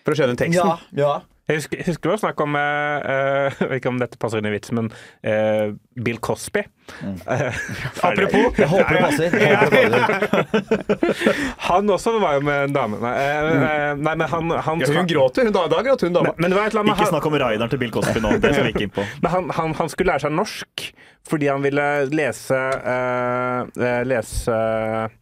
For 0.05 0.13
å 0.13 0.17
skjønne 0.17 0.37
teksten. 0.37 0.65
Ja, 0.65 0.79
ja. 0.97 1.21
Jeg 1.51 1.59
husker, 1.59 1.81
husker 1.83 2.07
det 2.07 2.13
var 2.13 2.21
snakk 2.23 2.43
om 2.45 2.57
eh, 2.59 3.11
eh, 3.11 3.57
Jeg 3.59 3.69
vet 3.71 3.81
ikke 3.81 3.91
om 3.91 3.99
dette 4.01 4.21
passer 4.23 4.41
inn 4.41 4.49
i 4.51 4.53
vitsen, 4.55 4.79
men 4.79 4.91
uh, 5.27 5.75
Bill 5.99 6.21
Cosby. 6.23 6.63
Mm. 7.03 7.17
Apropos. 8.09 8.59
Jeg 8.59 8.69
håper 8.71 8.97
det 8.97 9.03
passer. 9.05 9.37
Jeg 9.41 9.59
håper 9.59 9.91
det 9.91 10.03
passer. 10.07 11.43
Han 11.71 11.91
også 11.91 12.15
var 12.23 12.39
jo 12.39 12.47
med 12.47 12.69
en 12.69 12.77
dame. 12.77 13.03
Nei, 13.03 13.15
eh, 13.19 13.51
eh, 13.51 13.93
nei 13.99 14.15
men 14.15 14.27
han, 14.31 14.57
han 14.65 14.83
Ja, 14.83 14.91
hun 14.95 15.11
gråter. 15.11 15.49
Hun, 15.49 15.55
da, 15.55 15.67
da 15.71 15.83
gråt 15.87 16.07
hun, 16.07 16.15
dama. 16.15 16.35
Ikke 16.39 16.97
han, 17.03 17.13
snakk 17.13 17.29
om 17.31 17.39
raideren 17.43 17.71
til 17.73 17.83
Bill 17.83 17.95
Cosby 17.95 18.23
nå. 18.23 18.37
Det 18.43 18.55
skal 18.55 18.69
vi 18.69 18.75
ikke 18.75 18.89
inn 18.89 18.95
på. 18.95 19.07
men 19.23 19.35
han, 19.35 19.51
han, 19.59 19.75
han 19.79 19.93
skulle 19.93 20.15
lære 20.15 20.29
seg 20.29 20.37
norsk 20.37 20.91
fordi 21.29 21.49
han 21.51 21.63
ville 21.63 21.87
lese 22.11 22.57
eh, 22.57 23.87
eh, 23.87 24.03
Lese 24.09 24.55
eh, 24.57 25.17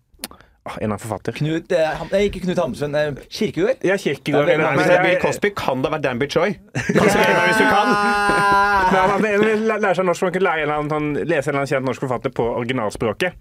En 0.80 0.92
av 0.92 1.00
forfatter. 1.02 1.32
Knut, 1.38 1.72
eh, 1.72 2.02
nei, 2.12 2.22
ikke 2.28 2.42
Knut 2.44 2.58
Hamsun. 2.58 2.94
eh, 2.94 3.12
Kirkegård. 3.30 3.82
Ja, 3.84 3.96
Kirkegård. 3.96 4.48
Eller- 4.48 4.76
Hvis 4.76 4.86
det 4.86 4.96
er 4.98 5.02
Bill 5.02 5.20
Cosby, 5.22 5.50
kan 5.56 5.82
det 5.82 5.90
være 5.92 6.02
Danby 6.02 6.28
Choi. 6.30 6.48
Altså, 6.74 7.18
hvis 7.18 7.58
du 7.58 7.66
kan. 7.68 7.88
Nei, 8.88 9.00
han 9.04 9.20
lærer 9.20 9.80
lære 9.82 9.94
seg 9.98 10.06
norsk, 10.08 10.22
man 10.22 10.32
kan 10.32 10.42
lære 10.42 10.62
en 10.62 10.68
eller 10.68 10.78
annen, 10.80 11.08
lese 11.28 11.50
en 11.50 11.54
eller 11.54 11.60
annen 11.60 11.70
kjent 11.72 11.84
norsk 11.88 12.00
forfatter 12.06 12.32
på 12.32 12.44
originalspråket. 12.56 13.32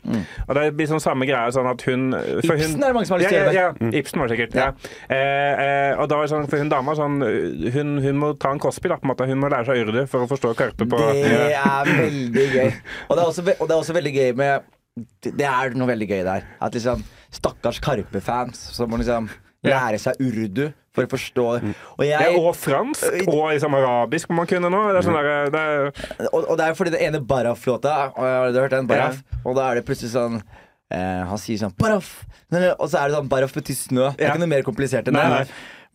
Og 0.48 0.56
det 0.58 0.66
blir 0.76 0.90
sånn 0.92 1.00
samme 1.04 1.28
greie 1.30 1.52
sånn 1.56 1.70
at 1.72 1.82
hun 1.88 2.12
for 2.12 2.56
hun- 2.58 2.66
Ibsen 2.66 2.84
er 2.84 2.88
det 2.92 2.94
mange 2.98 3.08
som 3.08 3.16
har 3.16 3.22
lyst 3.24 3.30
til 3.30 3.38
å 3.38 3.42
ja, 3.42 3.52
gjøre 3.52 3.54
ja, 3.54 3.74
ja, 3.80 3.92
Ibsen 4.02 4.20
var 4.20 4.28
det 4.28 4.38
sikkert. 4.38 4.56
Ja. 4.60 4.68
Eh, 5.10 5.64
eh, 5.68 6.02
og 6.02 6.10
da 6.10 6.22
sånn, 6.28 6.50
for 6.50 6.58
hun 6.58 6.70
dama 6.70 6.96
sånn 7.00 7.18
hun, 7.74 7.98
hun 8.04 8.20
må 8.20 8.34
ta 8.40 8.52
en 8.52 8.60
Cosby, 8.60 8.90
da, 8.90 8.98
på 8.98 9.08
en 9.08 9.14
måte. 9.16 9.28
Hun 9.28 9.40
må 9.40 9.50
lære 9.50 9.66
seg 9.72 9.88
urdu 9.88 10.06
for 10.08 10.26
å 10.26 10.30
forstå 10.30 10.56
Karpe 10.58 10.86
på 10.90 10.98
Det 11.14 11.54
er 11.56 11.86
veldig 11.86 12.48
gøy. 12.54 12.74
Og 13.10 13.16
det 13.16 13.24
er 13.24 13.28
også, 13.28 13.46
og 13.60 13.68
det 13.68 13.74
er 13.76 13.80
også 13.80 13.94
veldig 13.98 14.14
gøy 14.18 14.36
med 14.36 14.62
Det 15.22 15.46
er 15.48 15.70
noe 15.78 15.88
veldig 15.88 16.08
gøy 16.10 16.24
der. 16.26 16.44
At 16.62 16.74
liksom 16.74 17.04
Stakkars 17.34 17.80
Karpe-fans 17.84 18.60
som 18.76 18.90
må 18.92 19.00
liksom 19.02 19.30
lære 19.68 19.98
seg 20.00 20.20
urdu 20.24 20.68
for 20.96 21.06
å 21.06 21.10
forstå 21.12 21.46
Og 21.98 22.04
ja, 22.06 22.22
jeg 22.26 22.38
og 22.40 22.56
fransk, 22.58 23.04
og 23.28 23.52
liksom 23.52 23.76
arabisk 23.78 24.30
må 24.32 24.40
man 24.40 24.48
kunne 24.50 24.70
nå. 24.74 24.80
Det 24.94 25.02
er 25.02 25.06
sånn 25.06 25.18
der, 25.18 25.50
det 25.54 25.62
er, 25.62 26.30
Og, 26.32 26.40
og 26.44 26.54
det 26.58 26.68
er 26.68 26.78
fordi 26.78 26.94
den 26.96 27.04
ene 27.10 27.22
Baraf-låta 27.22 27.96
Har 28.16 28.54
du 28.54 28.62
hørt 28.62 28.74
den? 28.74 28.88
Baraf? 28.90 29.20
Og 29.44 29.58
da 29.58 29.68
er 29.72 29.80
det 29.80 29.86
plutselig 29.90 30.14
sånn 30.16 30.40
eh, 30.40 31.22
Han 31.28 31.42
sier 31.42 31.60
sånn 31.62 31.76
Baraf! 31.78 32.14
Og 32.54 32.88
så 32.88 33.02
er 33.02 33.10
det 33.12 33.18
sånn 33.18 33.30
Baraf 33.30 33.54
betyr 33.58 33.78
snø. 33.78 34.08
Det 34.16 34.24
er 34.26 34.34
ikke 34.34 34.46
noe 34.46 34.54
mer 34.56 34.66
komplisert 34.66 35.10
enn 35.12 35.20
det. 35.20 35.28
nei. 35.36 35.44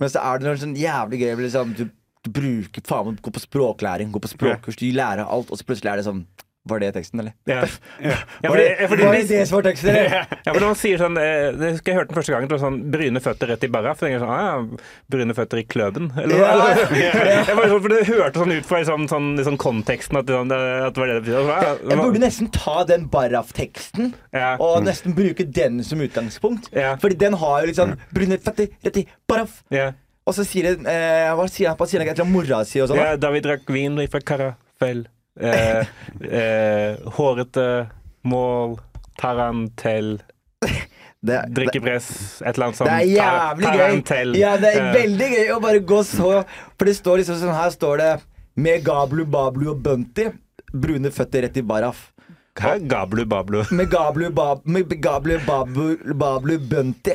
Men 0.03 0.11
så 0.12 0.22
er 0.22 0.39
det 0.41 0.49
noe 0.49 0.61
sånn 0.61 0.76
jævlig 0.78 1.20
gøy 1.22 1.35
liksom, 1.47 1.74
du, 1.78 1.87
du 2.26 2.30
bruker 2.35 2.85
faen 2.87 3.11
meg 3.12 3.20
Gå 3.24 3.33
på 3.35 3.43
språklæring, 3.43 4.11
gå 4.12 4.20
på 4.22 4.30
språkkurs, 4.30 4.78
du 4.80 4.89
lærer 4.95 5.24
alt, 5.24 5.51
og 5.53 5.59
så 5.61 5.66
plutselig 5.68 5.93
er 5.93 6.03
det 6.03 6.07
sånn 6.09 6.24
Var 6.65 6.79
det 6.79 6.93
teksten, 6.95 7.19
eller? 7.21 7.33
ja. 7.51 7.65
Ja, 8.03 8.15
Var 8.43 8.53
fordi, 8.53 8.65
det, 8.79 8.87
var 8.91 9.13
det 9.17 9.23
det 9.29 9.47
som 9.49 9.57
var 9.57 9.65
teksten, 9.67 9.89
eller? 9.91 10.29
Ja, 10.47 10.53
for 10.53 10.61
man 10.63 10.77
sier 10.79 11.01
sånn 11.01 11.17
eh, 11.19 11.49
Det 11.59 11.71
husker 11.75 11.91
jeg 11.91 11.99
hørte 11.99 12.13
den 12.13 12.19
første 12.21 12.35
gangen. 12.35 12.51
Var 12.53 12.61
sånn 12.63 12.77
Brune 12.93 13.23
føtter 13.25 13.51
rett 13.51 13.65
i 13.67 13.71
barra. 13.75 13.95
For 13.99 14.07
jeg 14.11 14.21
sånn, 14.23 14.31
ah, 14.31 14.45
ja, 14.47 14.85
Brune 15.11 15.35
føtter 15.35 15.59
i 15.59 15.65
kløben. 15.67 16.07
Eller, 16.23 16.39
Ja. 16.39 16.53
eller, 16.55 17.33
jeg 17.49 17.57
bare 17.59 17.81
for 17.83 17.89
Det 17.95 18.03
hørtes 18.13 18.43
sånn 18.45 18.55
ut 18.55 18.69
fra 18.69 18.83
sånn, 18.87 19.09
sånn, 19.11 19.29
sånn 19.49 19.59
konteksten 19.59 20.21
at 20.21 20.29
det, 20.31 20.37
sånn, 20.39 20.55
at 20.55 20.95
det 20.95 21.03
var 21.03 21.11
det 21.11 21.17
det 21.19 21.25
betydde. 21.27 21.59
Ja, 21.67 21.75
Jeg 21.91 21.99
burde 22.05 22.23
nesten 22.23 22.53
ta 22.55 22.77
den 22.93 23.09
Baraf-teksten 23.11 24.13
Ja. 24.33 24.55
og 24.63 24.85
nesten 24.87 25.15
bruke 25.19 25.45
den 25.51 25.83
som 25.85 25.99
utgangspunkt. 26.05 26.71
Ja. 26.77 26.95
Fordi 27.03 27.19
den 27.19 27.35
har 27.43 27.61
jo 27.63 27.67
litt 27.73 27.81
sånn 27.81 27.97
brune 28.15 28.39
føtter 28.39 28.71
rett 28.87 29.03
i 29.03 29.07
Baraf. 29.29 29.63
ja. 29.75 29.91
Og 30.23 30.37
så 30.37 30.45
sier 30.47 30.63
det, 30.77 30.87
eh, 30.87 31.33
Hva 31.35 31.49
sier 31.51 31.67
han? 31.73 31.77
på 31.77 31.89
han 31.91 32.07
etter 32.07 32.25
mora 32.25 32.65
si 32.65 32.79
og 32.81 32.87
sånn? 32.89 32.97
ja, 33.03 33.17
da 33.17 33.33
vi 33.35 33.41
drakk 33.43 33.67
vin 33.67 33.97
fra 34.07 34.21
karafell. 34.21 35.07
Eh, 35.41 35.87
eh, 36.28 36.97
hårete 37.16 37.66
mål, 38.28 38.76
tarantell, 39.18 40.18
Det, 41.22 41.37
drikkepress, 41.55 42.43
et 42.43 42.57
eller 42.57 42.66
annet 42.66 42.76
sånt. 42.80 42.91
det 42.91 42.97
er 42.99 43.11
jævlig 43.14 43.66
tarantell. 43.68 44.33
gøy. 44.35 44.41
Ja, 44.41 44.57
det 44.59 44.72
er 44.74 44.80
Eh, 44.89 44.95
veldig 44.97 45.28
gøy 45.37 45.51
å 45.55 45.59
bare 45.62 45.78
gå 45.87 46.01
så 46.05 46.30
For 46.74 46.89
det 46.89 46.97
står 46.99 47.20
liksom 47.20 47.37
sånn 47.39 47.55
Her 47.55 47.70
står 47.70 48.01
det 48.03 48.09
med 48.59 48.83
Gablu, 48.85 49.22
Bablu 49.30 49.68
og 49.70 49.78
Bunty. 49.85 50.24
Brune 50.74 51.12
føtter 51.14 51.47
rett 51.47 51.57
i 51.57 51.62
Baraf. 51.62 52.09
Hva 52.59 52.74
er 52.74 52.83
gablu 52.91 53.22
bablu? 53.24 53.62
Med 53.78 53.89
gablu, 53.89 54.26
bab, 54.35 54.66
med 54.66 54.91
gablu 55.01 55.39
babu, 55.47 55.95
bablu 56.12 56.59
Bunty. 56.59 57.14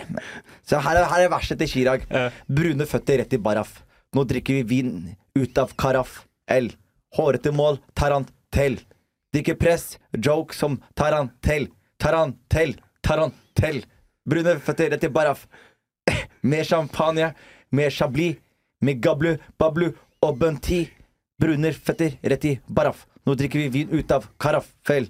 Så 0.66 0.80
her 0.82 0.98
er, 1.04 1.10
her 1.12 1.26
er 1.28 1.30
verset 1.30 1.60
til 1.60 1.68
Chirag. 1.70 2.08
Brune 2.50 2.88
føtter 2.90 3.20
rett 3.22 3.36
i 3.36 3.38
baraf. 3.38 3.76
Nå 4.16 4.24
drikker 4.26 4.58
vi 4.58 4.64
vin 4.72 4.96
ut 5.38 5.60
av 5.62 5.76
karaff. 5.78 6.24
L. 6.50 6.72
Hårete 7.16 7.52
mål, 7.56 7.80
tarantell. 7.96 8.80
Drikke 9.34 9.56
press, 9.60 9.98
joke 10.12 10.56
som 10.56 10.80
tarantell. 10.96 11.68
Tarantell, 12.02 12.76
tarantell. 13.02 13.84
Brune 14.28 14.58
føtter 14.60 14.92
rett 14.92 15.04
i 15.08 15.10
baraf. 15.10 15.48
Mer 16.42 16.64
champagne, 16.64 17.32
mer 17.72 17.90
chablis, 17.92 18.38
med 18.82 19.02
gablu, 19.02 19.38
bablu 19.60 19.92
og 20.22 20.38
bunti. 20.40 20.84
Brune 21.40 21.72
føtter 21.74 22.18
rett 22.24 22.46
i 22.46 22.58
baraf. 22.68 23.06
Nå 23.26 23.36
drikker 23.36 23.60
vi 23.66 23.70
vin 23.74 23.90
ut 23.92 24.12
av 24.12 24.28
karaffel. 24.40 25.10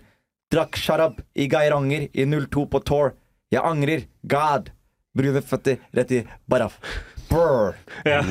Drakk 0.51 0.77
sharab 0.79 1.19
i 1.35 1.47
Geiranger 1.51 2.07
i 2.13 2.25
02 2.25 2.65
på 2.71 2.79
tour. 2.87 3.13
Jeg 3.51 3.63
angrer. 3.63 4.07
God. 4.23 4.71
Brune 5.17 5.41
føtter 5.43 5.77
rett 5.95 6.11
i 6.11 6.23
baraf. 6.49 6.79
Brr. 7.29 7.75
Ja. 8.07 8.21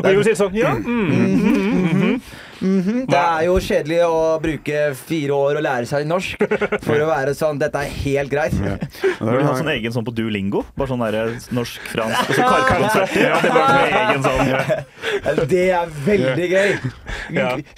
Og 0.00 0.10
jo 0.14 0.22
sier 0.24 0.36
sånn 0.38 0.54
Ja. 0.56 0.72
Mm. 0.78 2.20
Det 2.64 3.18
er 3.20 3.44
jo 3.46 3.54
kjedelig 3.60 3.98
å 4.06 4.18
bruke 4.42 4.82
fire 4.96 5.36
år 5.36 5.58
og 5.60 5.64
lære 5.66 5.88
seg 5.90 6.06
norsk 6.08 6.44
for 6.84 6.96
å 7.04 7.08
være 7.10 7.34
sånn 7.36 7.60
Dette 7.60 7.82
er 7.84 7.90
helt 8.04 8.32
greit. 8.32 8.54
Burde 8.56 9.38
du 9.42 9.46
ha 9.46 9.54
sånn 9.58 9.70
egen 9.74 9.94
sånn 9.94 10.06
på 10.06 10.14
Duolingo? 10.16 10.64
Bare 10.78 10.90
sånn 10.90 11.04
derre 11.04 11.24
norsk, 11.54 11.90
fransk 11.92 12.30
og 12.30 12.38
så 12.38 12.48
Karpe-konserter. 12.48 13.26
Ja, 13.28 13.40
det 13.44 13.52
er 13.52 13.68
sånn 13.74 13.92
egen 14.00 14.24
sånn 14.24 15.48
Det 15.52 15.64
er 15.76 15.92
veldig 16.06 16.48
gøy. 16.54 16.70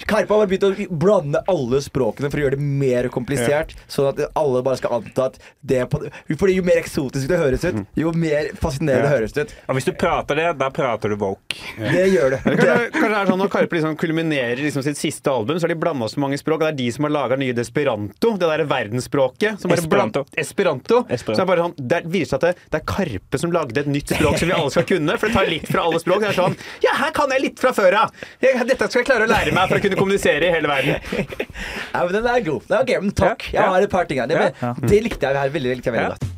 Karpe 0.07 0.21
har 0.21 0.31
bare 0.31 0.49
begynt 0.51 0.67
å 0.67 0.87
blande 1.03 1.43
alle 1.51 1.81
språkene 1.83 2.31
for 2.31 2.39
å 2.39 2.45
gjøre 2.45 2.57
det 2.59 2.69
mer 2.83 3.09
komplisert. 3.13 3.75
Sånn 3.91 4.09
at 4.11 4.23
alle 4.39 4.63
bare 4.65 4.79
skal 4.79 4.97
anta 5.01 5.29
at 5.31 5.39
det 5.67 5.83
på, 5.91 6.01
Fordi 6.39 6.57
jo 6.57 6.65
mer 6.67 6.79
eksotisk 6.81 7.27
det 7.29 7.39
høres 7.41 7.65
ut, 7.67 7.83
jo 7.97 8.13
mer 8.15 8.51
fascinerende 8.59 9.07
det 9.07 9.13
høres 9.13 9.35
ut. 9.37 9.53
Og 9.67 9.77
hvis 9.79 9.87
du 9.87 9.93
prater 9.97 10.39
det, 10.39 10.47
da 10.59 10.71
prater 10.73 11.13
du 11.13 11.19
woke. 11.21 11.59
Det 11.77 12.07
gjør 12.13 12.37
det. 12.37 12.41
Kanskje 12.47 13.11
det 13.11 13.17
er 13.19 13.29
sånn 13.29 13.41
Når 13.41 13.51
Karpe 13.53 13.77
liksom 13.77 13.97
kulminerer 13.99 14.61
liksom 14.63 14.76
sitt 14.85 14.97
siste 14.99 15.31
album, 15.31 15.57
så 15.59 15.65
har 15.67 15.73
de 15.73 15.79
blanda 15.79 16.07
så 16.09 16.19
mange 16.19 16.37
språk. 16.37 16.61
Og 16.61 16.67
det 16.67 16.73
er 16.73 16.77
de 16.79 16.87
som 16.95 17.07
har 17.07 17.13
laga 17.15 17.37
nye 17.39 17.53
Desperanto, 17.57 18.33
det 18.37 18.47
der 18.51 18.63
verdensspråket. 18.69 19.59
Som 19.61 19.69
bare 19.73 19.79
Esperanto. 19.81 20.23
bland- 20.23 20.41
Esperanto. 20.43 20.99
Esperanto. 21.09 21.33
Så 21.33 21.35
det 21.35 21.45
er 21.45 21.49
bare 21.51 21.65
sånn, 21.65 21.75
det 21.93 22.01
viser 22.13 22.29
seg 22.31 22.37
at 22.37 22.45
det, 22.47 22.69
det 22.71 22.81
er 22.81 22.85
Karpe 22.93 23.39
som 23.41 23.51
lagde 23.55 23.77
et 23.83 23.87
nytt 23.91 24.13
språk 24.15 24.37
som 24.41 24.47
vi 24.47 24.55
alle 24.57 24.71
skal 24.71 24.87
kunne. 24.93 25.17
For 25.17 25.27
det 25.27 25.35
tar 25.39 25.49
litt 25.51 25.67
fra 25.71 25.85
alle 25.87 25.99
språk. 26.03 26.21
Det 26.25 26.29
er 26.33 26.37
sånn 26.41 26.57
Ja, 26.83 26.93
her 27.01 27.11
kan 27.11 27.29
jeg 27.35 27.41
litt 27.47 27.59
fra 27.59 27.73
før 27.77 27.99
av! 28.03 28.11
Ja. 28.41 28.63
Dette 28.63 28.89
skal 28.91 29.01
jeg 29.03 29.09
klare 29.09 29.27
å 29.27 29.31
lære 29.31 29.53
meg 29.55 29.69
for 29.69 29.77
å 29.77 29.81
kunne 29.87 29.95
kommunisere 29.99 30.47
i 30.49 30.53
hele 30.53 30.67
verden. 30.67 30.99
Ja, 31.97 32.03
men 32.05 32.13
den 32.13 32.27
er 32.29 32.41
god. 32.45 32.61
Det 32.67 32.75
er 32.77 32.81
ok, 32.83 32.91
men 33.01 33.11
takk. 33.17 33.47
Jeg 33.53 33.63
har 33.63 33.81
et 33.81 33.89
par 33.89 34.05
ting 34.05 34.19
her. 34.21 34.27
Det, 34.29 34.53
det 34.87 34.99
likte 35.03 35.25
jeg 35.29 35.35
her 35.39 35.49
veldig, 35.49 35.75
likte 35.79 35.89
jeg 35.89 35.97
veldig 35.97 36.17
godt. 36.17 36.33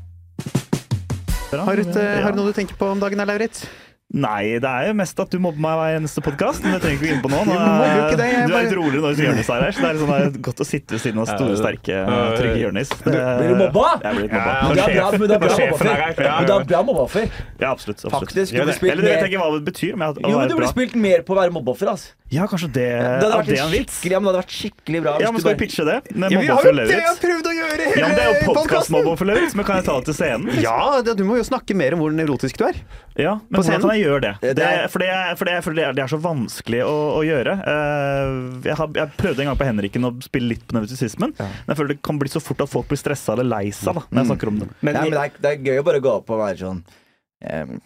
Har 1.49 1.75
du, 1.75 1.83
har 1.99 2.31
du 2.31 2.37
noe 2.37 2.51
du 2.51 2.53
tenker 2.53 2.77
på 2.77 2.91
om 2.93 2.99
dagen, 3.01 3.19
Lauritz? 3.25 3.63
Nei, 4.09 4.57
det 4.57 4.65
er 4.65 4.87
jo 4.89 4.93
mest 4.97 5.19
at 5.21 5.29
du 5.29 5.37
mobber 5.37 5.61
meg 5.61 5.75
hver 5.77 5.95
eneste 5.99 6.21
podkast. 6.25 6.63
Men 6.65 6.73
det 6.73 6.79
trenger 6.81 6.97
vi 6.97 7.11
ikke 7.11 7.13
gå 7.13 7.17
inn 7.19 7.21
på 7.21 7.29
nå. 7.29 7.41
nå 7.45 7.57
ikke 7.93 8.15
det, 8.17 8.29
du 8.49 8.55
er 8.57 8.63
litt 8.65 8.73
roligere 8.73 9.03
når 9.05 9.21
Jonis 9.21 9.51
er 9.53 9.65
her. 9.67 9.75
Så 9.77 9.83
det 9.83 9.91
er 9.91 9.99
sånn 10.01 10.09
det 10.09 10.17
er 10.23 10.39
godt 10.47 10.63
å 10.63 10.65
sitte 10.65 10.95
ved 10.95 11.03
siden 11.03 11.21
av 11.21 11.29
store, 11.29 11.57
sterke, 11.59 11.99
trygge 12.39 12.63
Jonis. 12.63 12.93
Blir 13.05 13.53
du 13.53 13.55
mobba? 13.59 13.91
Jeg 14.01 14.17
blir 14.17 14.25
litt 14.25 14.33
Ja, 14.33 14.41
mobba. 14.41 14.55
Men 14.65 14.79
det 14.79 14.85
er 14.87 14.95
bra, 14.95 15.11
er 15.13 16.65
bra 16.65 16.79
er 16.79 16.87
mobbeoffer. 16.89 17.29
er. 17.29 17.43
Ja, 17.61 17.69
absolutt. 17.69 18.01
absolutt. 18.01 18.15
Faktisk. 18.17 18.55
Du 18.55 18.63
blir 18.63 18.79
spilt 18.79 18.95
Eller 18.95 19.27
jeg 19.29 19.43
hva 19.43 19.51
det 19.53 19.65
betyr, 19.69 19.93
men 19.93 20.09
at, 20.09 20.23
Jo, 20.25 20.39
men 20.41 20.49
du 20.49 20.57
blir 20.57 20.73
spilt 20.73 20.97
mer 20.97 21.21
på 21.21 21.37
å 21.37 21.43
være 21.43 21.53
mobbeoffer. 21.53 21.93
Altså. 21.93 22.15
Ja, 22.29 22.45
kanskje 22.45 22.67
det, 22.69 22.89
Det 22.93 23.25
hadde 23.25 23.37
vært 23.39 23.47
er 23.49 23.71
skikkelig, 23.71 24.13
ja, 24.13 24.19
men 24.19 24.27
det 24.27 24.29
hadde 24.29 24.41
vært 24.43 24.51
skikkelig 24.53 24.99
bra. 25.01 25.13
Ja, 25.17 25.29
men 25.33 25.41
Skal 25.41 25.55
vi 25.55 25.61
pitche 25.63 25.85
det? 25.87 25.95
Med 26.13 26.33
Ja, 26.33 26.41
vi 26.43 26.49
har 26.51 26.65
jo 26.67 26.73
det 26.77 26.85
jeg 26.93 27.05
har 27.07 27.21
prøvd 27.23 27.49
å 27.49 27.53
gjøre 27.57 27.87
Ja, 27.89 28.03
men 28.05 28.17
det 28.19 28.25
er 28.25 28.29
jo 28.29 28.53
podkast-mobbeoffer, 28.53 29.31
men 29.57 29.65
kan 29.65 29.79
jeg 29.79 29.87
ta 29.87 29.95
det 29.97 30.09
til 30.11 30.17
scenen? 30.19 30.59
Ja, 30.61 31.01
du 31.01 31.23
må 31.25 31.39
jo 31.39 31.45
snakke 31.47 31.73
mer 31.77 31.97
om 31.97 32.03
hvor 32.03 32.13
nevrotisk 32.13 32.61
du 32.61 32.67
er. 32.69 32.77
Ja, 33.17 33.39
men 33.49 33.57
På 33.57 33.65
scenen? 33.65 33.98
Jeg 33.99 34.07
gjøre 34.07 34.21
det? 34.25 34.31
Det 34.43 34.53
det 34.59 34.65
er- 34.65 34.87
for, 34.89 35.03
det 35.03 35.09
er, 35.13 35.35
for, 35.39 35.45
det 35.49 35.53
er, 35.57 35.61
for 35.67 35.77
det 35.77 35.83
er, 35.85 35.93
det 35.99 36.03
er 36.05 36.11
så 36.15 36.19
vanskelig 36.23 36.79
å, 36.87 36.95
å 37.19 37.21
gjøre. 37.27 37.53
Eh, 37.73 38.33
jeg, 38.69 38.77
har, 38.79 38.89
jeg 39.01 39.13
prøvde 39.19 39.43
en 39.45 39.51
gang 39.51 39.59
på 39.59 39.67
Henriken 39.69 40.09
å 40.09 40.13
spille 40.25 40.53
litt 40.55 40.65
på 40.69 40.77
nevrotisismen, 40.79 41.35
men 41.37 41.69
jeg 41.73 41.79
føler 41.79 41.93
det 41.95 42.01
kan 42.09 42.19
bli 42.21 42.31
så 42.33 42.41
fort 42.43 42.63
at 42.65 42.71
folk 42.71 42.89
blir 42.89 43.01
stressa 43.01 43.35
eller 43.35 43.47
lei 43.51 43.65
seg 43.75 43.99
da, 43.99 44.05
når 44.09 44.23
jeg 44.23 44.31
snakker 44.33 44.53
om 44.53 44.59
det. 44.63 44.69
Men, 44.81 44.95
ja, 44.95 45.05
men 45.05 45.15
det, 45.15 45.23
er, 45.27 45.39
det 45.45 45.53
er 45.53 45.63
gøy 45.71 45.83
å 45.83 45.87
bare 45.91 46.03
gå 46.07 46.15
opp 46.21 46.33
og 46.35 46.41
være 46.43 46.61
sånn 46.63 46.81
ehm, 47.45 47.77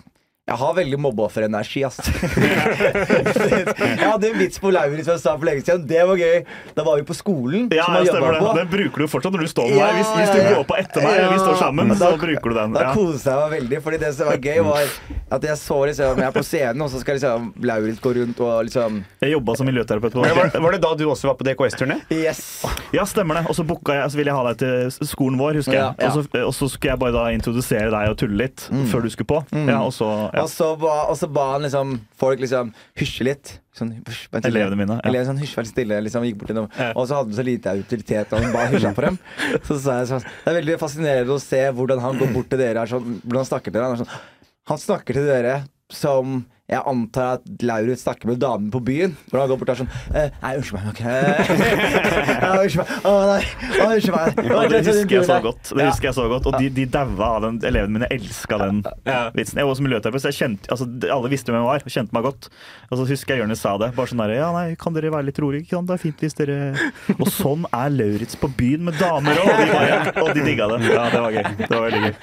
Jeg 0.43 0.57
har 0.59 0.73
veldig 0.75 0.97
mobbeofferenergi, 0.99 1.85
ass. 1.87 2.01
jeg 2.03 3.99
hadde 4.03 4.27
en 4.27 4.33
vits 4.41 4.59
på 4.59 4.73
Lauritz 4.75 5.05
som 5.07 5.13
jeg 5.15 5.21
sa 5.23 5.37
for 5.39 5.47
lenge 5.47 5.63
siden. 5.63 5.85
Det 5.87 6.01
var 6.09 6.19
gøy. 6.19 6.41
Da 6.75 6.83
var 6.83 6.97
vi 6.99 7.05
på 7.07 7.15
skolen. 7.15 7.69
Ja, 7.71 7.85
som 7.87 7.95
jeg 8.01 8.09
stemmer 8.11 8.35
det. 8.35 8.41
på. 8.43 8.49
Den 8.57 8.67
bruker 8.73 9.05
du 9.05 9.07
fortsatt 9.07 9.37
når 9.37 9.45
du 9.45 9.51
står 9.53 9.69
med 9.71 9.77
Ja, 9.79 9.85
meg. 9.87 10.01
Hvis, 10.01 10.09
hvis 10.19 10.33
du 10.35 10.39
går 10.57 10.65
på 10.67 10.75
etter 10.81 11.05
meg, 11.07 11.15
Ja. 11.21 11.29
vi 11.31 11.37
står 11.45 11.55
sammen, 11.61 11.87
Da- 11.93 11.95
så 11.95 12.09
bruker 12.19 12.49
du 12.51 12.55
den. 12.59 12.73
Da 12.75 12.81
Ja. 12.83 12.91
koste 12.93 13.23
jeg 13.31 13.39
meg 13.39 13.51
veldig, 13.61 13.79
Fordi 13.83 13.97
det 14.03 14.11
som 14.15 14.27
var 14.27 14.35
gøy, 14.37 14.59
var 14.67 14.83
at 15.31 15.41
jeg 15.47 15.57
så 15.63 15.77
liksom 15.87 16.17
Jeg 16.17 16.27
er 16.27 16.31
på 16.35 16.43
scenen, 16.43 16.81
og 16.81 16.89
så 16.91 16.99
skal 16.99 17.15
liksom 17.15 17.53
Lauritz 17.63 17.99
gå 18.03 18.13
rundt 18.19 18.39
og 18.41 18.65
liksom 18.67 19.03
Jeg 19.21 19.31
jobba 19.31 19.55
som 19.55 19.65
miljøterapeut 19.65 20.11
på 20.11 20.27
Var, 20.27 20.59
var 20.59 20.71
det 20.71 20.81
da 20.81 20.93
du 20.95 21.05
også 21.07 21.23
var 21.31 21.35
på 21.35 21.45
DKS-turné? 21.47 22.01
Yes! 22.11 22.65
Ja, 22.91 23.03
stemmer 23.05 23.35
det. 23.39 23.47
Og 23.49 23.55
så 23.55 23.63
booka 23.65 23.93
jeg, 23.95 24.11
så 24.11 24.15
ville 24.19 24.27
jeg 24.27 24.35
ha 24.35 24.43
deg 24.51 24.57
til 24.59 25.07
skolen 25.07 25.39
vår, 25.39 25.53
husker 25.55 25.71
jeg. 25.73 25.95
Ja, 25.97 26.11
ja. 26.11 26.43
Og, 26.43 26.53
så, 26.53 26.67
skulle 26.69 26.91
jeg 26.91 26.99
bare 26.99 27.11
da 27.15 27.25
introdusere 27.31 27.89
deg 27.89 28.09
og 28.11 28.17
tulle 28.17 28.37
litt 28.43 28.67
før 28.91 29.01
du 29.01 29.09
skulle 29.09 29.25
på. 29.31 29.39
Ja, 29.69 29.79
og 29.81 29.93
så. 29.95 30.29
Og 30.41 30.49
så 30.49 30.69
ba, 30.79 30.93
og 31.11 31.17
så 31.19 31.27
ba 31.29 31.43
han 31.53 31.65
liksom 31.65 31.93
folk 32.19 32.41
liksom 32.41 32.71
hysje 32.99 33.27
litt. 33.27 33.51
Sånn, 33.77 33.91
hysj. 34.05 34.27
Elevene 34.39 34.77
mine, 34.77 34.97
ja. 34.99 35.05
Elevene 35.09 35.29
sånn, 35.31 35.41
hysj, 35.41 35.55
vær 35.59 35.69
stille. 35.69 35.99
Liksom, 36.05 36.25
gikk 36.27 36.39
bort 36.41 36.51
til 36.51 36.59
dem. 36.61 36.69
Ja. 36.77 36.89
Og 36.93 37.07
så 37.09 37.19
hadde 37.19 37.33
han 37.33 37.39
så 37.39 37.45
lite 37.47 37.73
autoritet, 37.73 38.33
og 38.33 38.45
han 38.45 38.55
bare 38.55 38.71
hysja 38.73 38.93
på 38.97 39.05
dem. 39.07 39.19
Så 39.67 39.79
sa 39.83 39.99
jeg 40.01 40.09
sånn 40.11 40.25
Det 40.25 40.51
er 40.51 40.57
veldig 40.59 40.79
fascinerende 40.81 41.35
å 41.37 41.41
se 41.41 41.61
hvordan 41.77 42.01
han 42.03 42.19
går 42.21 42.33
bort 42.35 42.49
til 42.53 42.61
dere. 42.61 42.83
Er 42.83 42.91
sånn, 42.93 43.19
hvordan 43.23 43.41
han 43.41 43.51
snakker 43.51 43.71
til 43.71 43.79
dere. 43.79 43.91
Han, 43.93 44.01
sånn, 44.03 44.51
han 44.73 44.83
snakker 44.87 45.19
til 45.19 45.29
dere 45.29 45.55
som 45.93 46.39
jeg 46.73 46.81
antar 46.89 47.37
at 47.37 47.63
Lauritz 47.63 48.03
snakker 48.05 48.29
med 48.31 48.39
damen 48.41 48.69
på 48.73 48.81
byen. 48.83 49.15
Hvor 49.29 49.43
han 49.43 49.51
går 49.51 49.59
bort 49.61 49.69
og 49.69 49.75
er 49.75 49.81
sånn 49.83 49.91
eh, 50.17 50.29
Nei, 50.43 50.53
unnskyld 50.57 50.79
meg. 50.79 50.85
Unnskyld 52.53 52.81
meg. 52.81 52.93
Å 53.05 53.13
nei. 53.29 53.41
Unnskyld 53.83 54.15
meg. 54.15 54.41
Det 54.73 54.81
husker 54.87 55.15
jeg 55.17 55.27
så 55.29 55.39
godt. 55.43 55.73
Det 55.73 55.87
husker 55.87 56.09
jeg 56.09 56.17
så 56.17 56.25
godt 56.31 56.47
Og 56.49 56.57
de, 56.59 56.69
de 56.73 56.85
daua 56.89 57.29
av 57.37 57.45
den. 57.47 57.59
Elevene 57.69 57.99
mine 57.99 58.09
elska 58.13 58.59
den 58.61 58.81
vitsen. 59.37 59.59
Jeg 59.61 59.67
var 59.67 59.73
også 59.75 59.85
miljøterapeut, 59.85 60.23
så 60.23 60.31
jeg 60.31 60.39
kjente, 60.39 60.71
altså, 60.73 60.87
alle 61.13 61.31
visste 61.33 61.53
hvem 61.53 61.61
jeg 61.61 61.69
var. 61.69 61.85
Og 61.85 61.95
kjente 61.97 62.17
meg 62.17 62.25
godt. 62.27 62.49
Og 62.89 62.99
så 62.99 63.07
husker 63.09 63.35
jeg 63.35 63.43
Jonis 63.43 63.63
sa 63.63 63.75
det. 63.81 63.91
Bare 63.97 64.11
sånn 64.11 64.23
der, 64.23 64.35
Ja, 64.39 64.49
nei, 64.55 64.65
kan 64.79 64.95
dere 64.95 65.11
være 65.13 65.27
litt 65.29 65.39
rolige? 65.43 65.67
Ikke 65.67 65.77
sant? 65.77 65.89
Det 65.91 65.97
er 65.97 66.03
fint 66.03 66.23
hvis 66.23 66.37
dere 66.39 66.57
Og 67.17 67.27
sånn 67.33 67.67
er 67.69 67.93
Lauritz 67.93 68.37
på 68.39 68.49
byen 68.57 68.87
med 68.89 68.97
damer 69.01 69.39
òg! 69.43 69.51
Og, 69.53 69.61
de 69.63 70.23
og 70.23 70.29
de 70.37 70.45
digga 70.45 70.65
det. 70.73 70.79
Ja, 70.89 71.05
det 71.13 71.21
var 71.23 71.31
gøy. 71.35 71.43
Det 71.59 71.69
var 71.71 71.85
veldig 71.87 72.01
gøy. 72.07 72.13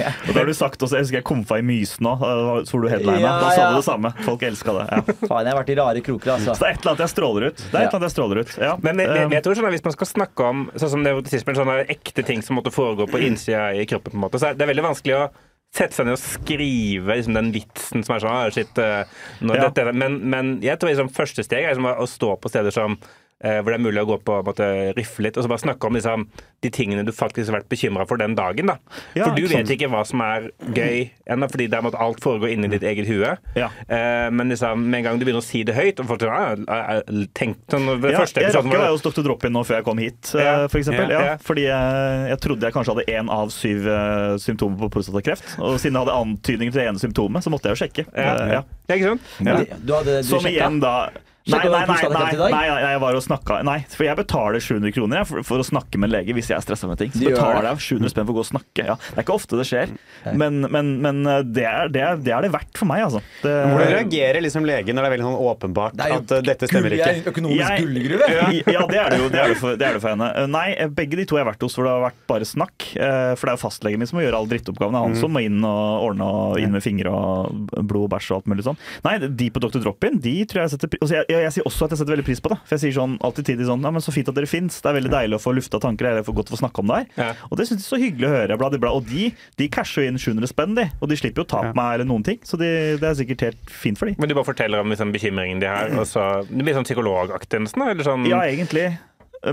Og 0.00 0.32
da 0.32 0.38
har 0.40 0.48
du 0.50 0.54
sagt 0.56 0.82
også, 0.82 0.96
Jeg 0.98 1.06
husker 1.06 1.18
jeg 1.20 1.26
komfa 1.30 1.54
i 1.60 1.64
Mysen 1.66 2.08
òg, 2.10 2.24
så 2.66 2.76
var 2.76 2.84
du 2.84 2.88
headlina. 2.92 3.32
Da 3.44 3.48
sa 3.54 3.62
du 3.70 3.78
det 3.78 3.86
samme. 3.86 3.99
Folk 4.24 4.42
elska 4.48 4.72
det. 4.76 4.84
Ja. 4.90 5.00
Faen, 5.28 5.44
jeg 5.46 5.52
har 5.52 5.58
vært 5.60 5.72
i 5.72 5.76
rare 5.78 6.00
kroker, 6.06 6.32
altså. 6.36 6.54
Så 6.56 6.64
det 6.64 6.68
er 6.70 6.74
et 6.76 6.80
eller 6.80 6.92
annet 6.94 7.04
jeg 7.04 7.12
stråler 7.12 7.46
ut. 7.50 7.58
Det 7.60 7.66
er 7.68 7.68
et 7.68 7.80
eller 7.82 7.98
annet 7.98 8.06
jeg 8.08 8.14
stråler 8.16 8.40
ut. 8.40 8.54
Ja. 8.64 8.72
Men, 8.82 9.02
jeg, 9.04 9.08
men 9.12 9.26
Um, 9.30 9.34
jeg 9.36 9.44
tror 9.44 9.58
sånn 9.58 9.68
at 9.68 9.74
hvis 9.76 9.84
man 9.84 9.94
skal 9.98 10.10
snakke 10.10 10.48
om 10.48 10.64
sånn 10.80 10.92
som 10.94 11.04
nevrotisisme, 11.04 11.54
sånne 11.58 11.76
ekte 11.92 12.24
ting 12.26 12.42
som 12.46 12.56
måtte 12.58 12.72
foregå 12.74 13.06
på 13.12 13.20
innsida 13.26 13.68
i 13.76 13.84
kroppen, 13.90 14.14
på 14.14 14.18
en 14.18 14.24
måte, 14.24 14.40
så 14.42 14.50
er 14.50 14.58
det 14.60 14.68
veldig 14.70 14.86
vanskelig 14.88 15.16
å 15.20 15.24
sette 15.70 15.94
seg 15.94 16.08
ned 16.08 16.16
og 16.16 16.22
skrive 16.24 17.14
liksom, 17.20 17.36
den 17.36 17.52
vitsen 17.54 18.02
som 18.02 18.16
er 18.16 18.22
sånn 18.24 18.32
ah, 18.34 18.48
shit, 18.50 18.80
nå, 19.44 19.54
Ja. 19.54 19.68
dette, 19.68 19.92
men, 19.94 20.16
men 20.32 20.56
jeg 20.64 20.80
tror 20.80 20.90
liksom, 20.90 21.12
første 21.14 21.44
steg 21.46 21.62
er 21.62 21.76
liksom, 21.76 21.86
å 21.92 22.08
stå 22.10 22.32
på 22.42 22.50
steder 22.50 22.74
som 22.74 22.96
hvor 23.40 23.72
det 23.72 23.78
er 23.78 23.84
mulig 23.86 24.02
å 24.02 24.08
gå 24.10 24.16
på 24.26 24.34
en 24.40 24.44
måte, 24.44 24.66
riffe 24.98 25.22
litt, 25.24 25.36
og 25.40 25.46
så 25.46 25.48
bare 25.48 25.62
snakke 25.62 25.86
om 25.88 25.94
liksom, 25.96 26.26
de 26.60 26.70
tingene 26.70 27.04
du 27.08 27.12
faktisk 27.16 27.48
har 27.48 27.60
vært 27.60 27.70
bekymra 27.72 28.04
for 28.06 28.20
den 28.20 28.34
dagen. 28.36 28.66
da. 28.68 28.74
Ja, 29.16 29.24
for 29.30 29.36
du 29.36 29.42
ikke 29.46 29.54
vet 29.54 29.66
sant. 29.66 29.74
ikke 29.78 29.88
hva 29.92 30.02
som 30.04 30.20
er 30.20 30.50
gøy 30.76 31.06
ennå, 31.30 31.48
fordi 31.48 31.68
der 31.72 31.80
måtte 31.86 31.96
alt 32.02 32.20
foregå 32.20 32.50
inni 32.52 32.68
ditt 32.68 32.84
eget 32.84 33.08
hue. 33.08 33.30
Ja. 33.56 33.70
Eh, 33.88 34.28
men 34.30 34.52
liksom, 34.52 34.84
med 34.90 34.98
en 35.00 35.04
gang 35.08 35.18
du 35.20 35.24
begynner 35.24 35.40
å 35.40 35.46
si 35.46 35.62
det 35.64 35.74
høyt, 35.78 36.00
og 36.04 36.10
folk 36.10 36.20
sånn 36.26 36.66
tenk 37.34 37.56
sånn, 37.70 37.88
det 38.02 38.12
Ja, 38.12 38.20
første 38.20 38.42
jeg 38.44 38.52
rakk 38.54 38.68
å 38.68 38.74
være 38.76 38.92
hos 38.92 39.04
Dr. 39.04 39.22
Drop-In 39.24 39.52
nå 39.56 39.62
før 39.64 39.80
jeg 39.80 39.86
kom 39.88 39.98
hit, 40.02 40.32
ja. 40.36 40.66
f.eks. 40.66 40.72
for 40.74 40.78
eksempel. 40.82 41.08
Ja, 41.14 41.20
Ja, 41.20 41.24
ja. 41.32 41.36
Fordi 41.44 41.64
jeg, 41.64 42.28
jeg 42.34 42.40
trodde 42.44 42.68
jeg 42.68 42.76
kanskje 42.76 42.94
hadde 42.96 43.06
én 43.16 43.32
av 43.32 43.50
syv 43.54 43.88
uh, 43.88 44.36
symptomer 44.40 44.84
på 44.84 44.90
prostatakreft. 44.98 45.56
Og 45.58 45.78
siden 45.80 45.96
jeg 45.96 46.04
hadde 46.04 46.18
antydninger 46.20 46.72
til 46.76 46.82
det 46.82 46.88
ene 46.92 47.02
symptomet, 47.02 47.44
så 47.44 47.52
måtte 47.52 47.70
jeg 47.70 47.76
jo 47.78 47.82
sjekke. 47.86 48.06
Ja, 48.12 48.28
Eh, 48.40 48.52
ja. 48.52 48.60
ja, 48.90 48.94
ikke 48.94 49.10
sant? 49.14 49.32
Ja. 49.44 49.56
Du 49.80 49.92
hadde 49.96 50.20
du 50.20 50.28
Som 50.28 50.40
sjekket. 50.44 50.54
igjen 50.60 50.78
da 50.82 50.94
Nei, 51.50 51.60
nei, 51.66 51.82
nei, 51.86 51.96
nei, 52.14 52.30
nei, 52.38 52.64
nei, 52.70 52.92
jeg 52.94 53.00
var 53.02 53.16
og 53.18 53.24
snakka 53.24 53.60
Nei, 53.66 53.78
for 53.92 54.06
jeg 54.06 54.18
betaler 54.18 54.62
700 54.62 54.94
kroner 54.96 55.20
jeg, 55.20 55.28
for, 55.30 55.46
for 55.46 55.62
å 55.62 55.66
snakke 55.66 56.00
med 56.00 56.10
en 56.10 56.14
lege 56.14 56.36
hvis 56.36 56.50
jeg 56.52 56.56
er 56.58 56.64
stressa 56.64 56.88
med 56.90 57.00
ting. 57.00 57.12
Så 57.14 57.24
betaler 57.24 57.68
jeg 57.70 57.84
700 57.86 58.12
spenn 58.14 58.28
for 58.28 58.34
å 58.34 58.38
gå 58.38 58.44
og 58.44 58.50
snakke. 58.50 58.86
Ja. 58.90 58.96
Det 59.00 59.18
er 59.18 59.26
ikke 59.26 59.36
ofte 59.36 59.58
det 59.60 59.66
skjer, 59.68 59.94
men, 60.40 60.60
men, 60.70 60.92
men 61.04 61.20
eh, 61.26 61.42
det, 61.46 61.66
er, 61.66 61.90
det, 61.92 62.04
er, 62.06 62.20
det 62.22 62.34
er 62.36 62.46
det 62.46 62.52
verdt 62.54 62.80
for 62.80 62.90
meg, 62.90 63.04
altså. 63.08 63.22
Det, 63.42 63.54
Hvordan 63.70 63.92
reagerer 63.96 64.44
liksom 64.44 64.68
legen 64.68 64.96
når 64.96 65.06
det 65.06 65.10
er 65.10 65.14
veldig 65.16 65.26
sånn 65.28 65.38
åpenbart 65.50 65.96
Det 65.98 66.06
er 66.06 66.12
jo 66.12 66.18
at 66.20 66.34
uh, 66.34 66.42
dette 66.50 66.70
stemmer 66.70 66.96
ikke? 66.96 67.12
Økonomisk 67.32 67.84
gullgruve. 67.84 68.30
Ja, 68.30 68.84
det 68.90 69.00
er 69.00 69.12
det 69.14 69.20
jo. 69.20 69.28
Det 69.32 69.42
er 69.42 69.52
det 69.54 69.58
for, 69.60 69.78
det 69.78 69.86
er 69.86 69.96
det 69.96 70.02
for 70.02 70.12
henne. 70.12 70.30
Eh, 70.36 70.48
Nei, 70.50 70.66
begge 70.96 71.18
de 71.20 71.26
to 71.28 71.38
jeg 71.38 71.44
har 71.44 71.50
vært 71.52 71.64
hos 71.66 71.76
hvor 71.78 71.86
det 71.86 71.94
har 71.94 72.04
vært 72.08 72.20
bare 72.30 72.48
snakk. 72.48 72.88
eh, 72.96 73.32
For 73.38 73.46
det 73.46 73.52
er 73.52 73.58
jo 73.58 73.62
fastlegen 73.64 74.02
min 74.02 74.10
som 74.10 74.18
må 74.18 74.24
gjøre 74.24 74.40
alle 74.40 74.52
drittoppgavene. 74.52 75.04
Han 75.04 75.16
mm. 75.16 75.20
Som 75.20 75.34
må 75.36 75.44
inn 75.46 75.60
og 75.66 76.06
ordne 76.10 76.28
og 76.30 76.60
inn 76.62 76.74
med 76.74 76.84
fingre 76.84 77.12
og 77.14 77.80
blod 77.80 78.08
og 78.08 78.12
bæsj 78.14 78.30
og 78.32 78.40
alt 78.40 78.50
mulig 78.52 78.66
sånn. 78.66 78.80
Nei, 79.06 79.16
de 79.20 79.50
på 79.52 79.62
Dr. 79.62 79.80
Drop-In, 79.82 80.20
de 80.22 80.36
tror 80.50 80.64
jeg 80.64 80.74
setter 80.74 80.96
altså 81.00 81.18
jeg, 81.20 81.28
jeg, 81.32 81.39
jeg 81.44 81.54
sier 81.56 81.66
også 81.68 81.86
at 81.86 81.94
jeg 81.94 82.00
setter 82.02 82.14
veldig 82.14 82.26
pris 82.26 82.42
på 82.42 82.52
det. 82.52 82.58
For 82.64 82.76
jeg 82.76 82.82
sier 82.84 82.96
sånn 83.00 83.16
alltid 83.26 83.50
tidlig 83.50 83.68
sånn 83.68 83.84
Ja, 83.86 83.92
men 83.94 84.04
så 84.04 84.14
fint 84.14 84.30
at 84.30 84.36
dere 84.36 84.50
fins. 84.50 84.80
Det 84.80 84.90
er 84.90 84.96
veldig 84.98 85.12
deilig 85.12 85.38
å 85.38 85.42
få 85.42 85.54
lufta 85.56 85.80
tanker. 85.82 86.08
Det 86.08 86.22
er 86.22 86.26
for 86.28 86.38
godt 86.38 86.52
å 86.52 86.56
få 86.56 86.60
snakke 86.62 86.84
om 86.84 86.92
det 86.92 87.00
her. 87.00 87.10
Ja. 87.20 87.48
Og 87.50 87.60
det 87.60 87.68
syns 87.68 87.82
jeg 87.82 87.88
er 87.88 87.92
så 87.96 88.00
hyggelig 88.02 88.28
å 88.28 88.32
høre. 88.34 88.58
Bla, 88.60 88.70
bla. 88.76 88.94
Og 88.96 89.06
de, 89.10 89.30
de 89.60 89.68
casher 89.72 90.06
jo 90.06 90.12
inn 90.12 90.20
700 90.20 90.52
spenn, 90.52 90.78
de. 90.78 90.86
Og 91.00 91.10
de 91.10 91.20
slipper 91.20 91.42
jo 91.42 91.48
å 91.48 91.52
ta 91.54 91.62
på 91.68 91.76
meg 91.78 91.98
eller 91.98 92.10
noen 92.10 92.26
ting. 92.26 92.40
Så 92.46 92.60
de, 92.60 92.70
det 93.00 93.10
er 93.10 93.18
sikkert 93.20 93.46
helt 93.48 93.74
fint 93.82 94.00
for 94.00 94.10
de. 94.10 94.16
Men 94.20 94.30
de 94.30 94.38
bare 94.38 94.48
forteller 94.48 94.82
om 94.82 94.92
liksom, 94.92 95.14
bekymringen 95.14 95.62
de 95.62 95.70
har, 95.70 95.92
og 95.96 96.06
så 96.08 96.30
Det 96.48 96.64
blir 96.64 96.76
sånn 96.76 96.88
psykologaktig 96.88 97.64
nesten. 97.66 97.86
Eller 97.90 98.06
sånn 98.06 98.26
Ja, 98.30 98.42
egentlig. 98.46 98.90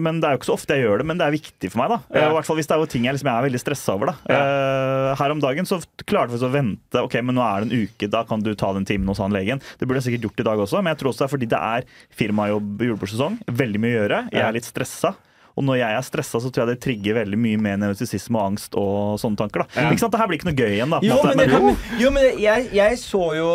Men 0.04 0.18
det 0.20 0.28
er 0.28 0.36
jo 0.36 0.40
ikke 0.42 0.50
så 0.50 0.56
ofte 0.58 0.76
jeg 0.76 0.84
gjør 0.84 1.00
det, 1.00 1.06
men 1.08 1.20
det 1.20 1.24
er 1.28 1.32
viktig 1.38 1.70
for 1.72 1.80
meg. 1.80 1.90
da 1.94 2.20
I 2.20 2.34
hvert 2.36 2.46
fall 2.50 2.58
Hvis 2.60 2.68
det 2.68 2.76
er 2.76 2.82
jo 2.82 2.90
ting 2.92 3.06
jeg, 3.08 3.16
liksom, 3.16 3.30
jeg 3.32 3.40
er 3.40 3.46
veldig 3.48 3.62
stressa 3.64 3.94
over. 3.96 4.12
da 4.12 4.16
Eh, 4.36 5.16
Her 5.16 5.32
om 5.32 5.40
dagen 5.40 5.66
så 5.70 5.80
klarte 6.06 6.34
vi 6.36 6.42
å 6.44 6.52
vente. 6.52 7.04
Ok, 7.08 7.16
men 7.24 7.36
nå 7.40 7.44
er 7.46 7.64
det 7.64 7.70
en 7.72 7.86
uke, 7.88 8.10
da 8.12 8.24
kan 8.28 8.44
du 8.44 8.52
ta 8.56 8.74
den 8.76 8.84
timen 8.86 9.08
hos 9.08 9.22
han 9.24 9.32
legen. 9.32 9.62
Det 9.80 9.88
burde 9.88 10.02
jeg 10.04 10.10
sikkert 10.12 10.28
gjort 10.28 10.44
i 10.44 10.48
dag 10.50 10.60
også, 10.66 10.82
men 10.84 10.92
jeg 10.92 11.00
tror 11.00 11.14
også 11.14 11.24
det 11.24 11.28
er 11.30 11.36
fordi 11.38 11.50
det 11.54 11.62
er 11.62 11.88
firmajobb 12.20 12.84
julebordsesong. 12.84 13.40
Veldig 13.48 13.80
mye 13.80 13.96
å 13.96 14.02
gjøre. 14.04 14.20
Jeg 14.36 14.44
er 14.44 14.58
litt 14.60 14.68
stressa. 14.68 15.16
Og 15.58 15.66
når 15.66 15.80
jeg 15.80 15.98
er 15.98 16.06
stressa, 16.06 16.38
så 16.44 16.52
tror 16.54 16.68
jeg 16.68 16.76
det 16.76 16.82
trigger 16.86 17.16
veldig 17.18 17.38
mye 17.42 17.58
med 17.58 17.80
nevrotisisme 17.82 18.38
og 18.38 18.52
angst 18.52 18.76
og 18.78 19.18
sånne 19.18 19.40
tanker. 19.40 19.64
da. 19.66 19.88
Ikke 19.90 20.04
sant? 20.04 20.14
Det 20.14 20.20
her 20.22 20.30
blir 20.30 20.38
ikke 20.38 20.50
noe 20.52 20.60
gøy 20.60 20.74
igjen, 20.76 20.92
da. 20.94 21.00
Jo, 21.02 21.18
men, 21.26 21.38
det 21.42 21.48
men- 21.50 22.00
jo, 22.04 22.12
men 22.14 22.28
jeg, 22.44 22.68
jeg 22.78 23.00
så 23.02 23.24
jo 23.38 23.48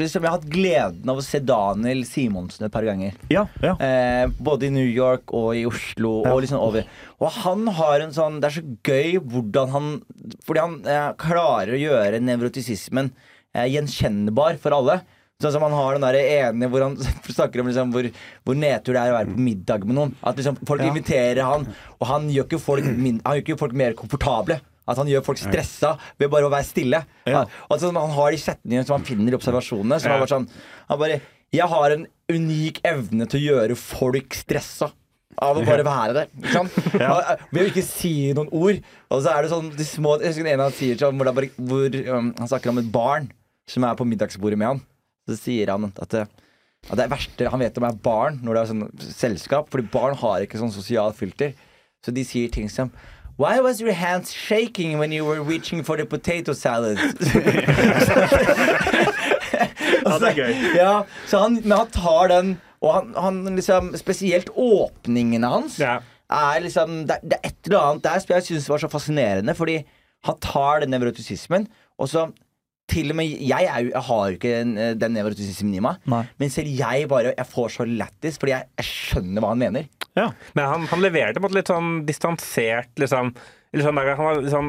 liksom, 0.00 0.22
Jeg 0.22 0.30
har 0.30 0.38
hatt 0.38 0.48
gleden 0.48 1.12
av 1.12 1.20
å 1.20 1.24
se 1.24 1.40
Daniel 1.44 2.02
Simonsen 2.08 2.64
et 2.66 2.72
par 2.72 2.86
ganger. 2.88 3.12
ja, 3.28 3.44
ja. 3.62 3.74
Eh, 3.76 4.26
både 4.40 4.66
i 4.70 4.72
New 4.74 4.88
York 4.88 5.32
og 5.36 5.52
i 5.56 5.66
Oslo. 5.68 6.22
Ja. 6.24 6.32
Og 6.34 6.42
liksom 6.42 6.60
over 6.60 6.84
Og 7.20 7.30
han 7.44 7.66
har 7.66 8.00
en 8.00 8.12
sånn 8.16 8.40
Det 8.40 8.48
er 8.48 8.56
så 8.60 8.64
gøy 8.82 9.18
hvordan 9.20 9.70
han 9.74 9.88
Fordi 10.46 10.60
han 10.64 10.76
eh, 10.88 11.12
klarer 11.20 11.74
å 11.76 11.80
gjøre 11.84 12.20
nevrotisismen 12.24 13.12
eh, 13.54 13.66
gjenkjennbar 13.76 14.56
for 14.62 14.72
alle. 14.76 15.00
Sånn 15.40 15.52
som 15.54 15.62
han 15.64 15.72
har 15.72 15.96
den 15.96 16.04
der 16.04 16.18
ene 16.20 16.68
hvor 16.68 16.82
han 16.84 16.96
snakker 17.38 17.62
om 17.62 17.70
liksom 17.70 17.92
hvor, 17.94 18.08
hvor 18.44 18.58
nedtur 18.60 18.92
det 18.92 19.00
er 19.02 19.12
å 19.14 19.18
være 19.18 19.32
på 19.32 19.44
middag 19.46 19.86
med 19.88 19.96
noen. 19.96 20.14
At 20.22 20.36
liksom 20.36 20.58
folk 20.68 20.82
Ja. 20.84 20.90
inviterer 20.92 21.42
han, 21.46 21.64
og 21.98 22.06
han 22.10 22.28
gjør 22.32 22.44
ikke 22.48 22.60
folk, 22.60 22.84
min, 22.84 23.22
han 23.24 23.38
gjør 23.38 23.46
ikke 23.46 23.58
folk 23.62 23.72
mer 23.72 23.96
komfortable. 23.98 24.60
At 24.90 24.98
han 24.98 25.06
gjør 25.06 25.22
folk 25.24 25.38
stressa 25.38 25.94
ved 26.18 26.30
bare 26.32 26.48
å 26.48 26.50
være 26.52 26.66
stille. 26.66 27.04
Ja. 27.28 27.44
At 27.70 27.80
sånn, 27.82 27.94
Han 27.94 28.10
har 28.16 28.32
de 28.34 28.38
setningene 28.42 28.84
som 28.88 28.96
han 28.98 29.04
finner 29.06 29.32
i 29.32 29.36
observasjonene. 29.38 30.00
Som 30.02 30.10
Ja. 30.10 30.18
bare 30.18 30.32
sånn 30.32 30.48
Han 30.88 30.98
bare 30.98 31.20
Jeg 31.52 31.66
har 31.68 31.90
en 31.90 32.06
unik 32.30 32.80
evne 32.84 33.26
til 33.28 33.40
å 33.40 33.44
gjøre 33.54 33.76
folk 33.76 34.34
stressa. 34.34 34.90
Av 35.40 35.56
å 35.56 35.64
bare 35.64 35.84
være 35.86 36.12
der. 36.14 36.26
Ikke 36.36 36.52
sant? 36.52 36.72
Ja. 37.00 37.36
Ved 37.52 37.62
å 37.62 37.70
ikke 37.70 37.84
si 37.86 38.32
noen 38.34 38.50
ord. 38.52 38.80
Og 39.10 39.22
så 39.22 39.30
er 39.32 39.42
det 39.46 39.50
sånn 39.52 39.70
de 39.76 39.84
små 39.86 40.18
Jeg 40.20 40.34
husker 40.34 40.50
en 40.52 40.60
han 40.66 40.72
sier 40.72 40.98
sånn, 41.00 41.16
hvor, 41.16 41.30
bare, 41.32 41.48
hvor 41.56 41.86
um, 42.18 42.34
Han 42.36 42.48
snakker 42.50 42.70
om 42.74 42.78
et 42.82 42.90
barn 42.92 43.30
som 43.70 43.84
er 43.86 43.94
på 43.94 44.04
middagsbordet 44.04 44.58
med 44.58 44.66
han. 44.72 44.80
Så 45.30 45.38
sier 45.38 45.70
han 45.70 45.88
at 45.94 46.10
det, 46.16 46.26
at 46.90 46.96
det 46.98 47.04
er 47.06 47.12
verste 47.12 47.48
han 47.52 47.62
vet 47.62 47.78
om 47.78 47.86
er 47.86 47.96
barn 48.02 48.40
når 48.42 48.56
det 48.56 48.62
er 48.64 48.70
sånn 48.72 48.84
selskap. 49.14 49.70
Fordi 49.70 49.86
barn 49.92 50.18
har 50.18 50.42
ikke 50.44 50.58
sånn 50.60 50.74
sosialt 50.74 51.16
filter. 51.20 51.54
Så 52.04 52.12
de 52.16 52.24
sier 52.26 52.50
ting 52.52 52.68
som 52.72 52.90
Why 53.40 53.60
was 53.64 53.78
your 53.80 53.94
hands 53.96 54.34
shaking 54.36 54.98
when 55.00 55.12
you 55.16 55.24
were 55.24 55.40
reaching 55.40 55.80
for 55.84 55.96
the 55.96 56.04
potato 56.04 56.52
salad? 56.52 56.98
Ja, 60.00 60.16
det 60.18 60.30
er 60.30 60.36
gøy. 60.38 60.52
Ja, 60.76 60.92
så 61.28 61.42
han, 61.44 61.58
men 61.62 61.74
han 61.76 61.90
tar 61.92 62.30
den 62.32 62.52
Og 62.80 62.94
han, 62.94 63.10
han 63.20 63.40
liksom 63.58 63.90
Spesielt 64.00 64.48
åpningene 64.56 65.50
hans 65.52 65.76
Ja. 65.80 65.98
er 66.30 66.60
liksom 66.64 67.02
det, 67.10 67.18
det 67.26 67.36
er 67.40 67.50
et 67.50 67.68
eller 67.68 67.80
annet 67.90 68.04
der 68.06 68.22
som 68.22 68.32
jeg 68.36 68.46
syns 68.46 68.68
var 68.70 68.78
så 68.80 68.88
fascinerende, 68.92 69.54
fordi 69.58 69.80
han 70.24 70.36
tar 70.40 70.80
den 70.84 70.92
nevrotisismen, 70.94 71.64
og 71.98 72.08
så 72.12 72.26
til 72.90 73.12
og 73.12 73.16
med 73.20 73.30
Jeg, 73.30 73.68
er 73.70 73.86
jo, 73.86 73.92
jeg 73.94 74.04
har 74.08 74.24
jo 74.26 74.38
ikke 74.38 74.54
den, 74.60 74.74
den 75.00 75.14
nevrotisismen 75.16 75.76
i 75.78 75.82
meg, 75.84 76.02
men 76.40 76.52
selv 76.52 76.68
jeg 76.74 77.06
bare 77.10 77.32
Jeg 77.36 77.48
får 77.48 77.72
så 77.76 77.86
lættis, 77.88 78.38
fordi 78.40 78.56
jeg, 78.56 78.68
jeg 78.82 78.88
skjønner 78.90 79.44
hva 79.44 79.54
han 79.54 79.62
mener. 79.62 79.88
Ja. 80.18 80.28
Men 80.58 80.66
han, 80.66 80.86
han 80.90 81.04
leverte 81.04 81.38
på 81.38 81.46
en 81.46 81.48
måte 81.48 81.58
litt 81.60 81.70
sånn 81.70 81.90
distansert, 82.08 82.90
liksom. 83.00 83.32
Sånn 83.70 83.98
han 84.02 84.40
liksom, 84.42 84.68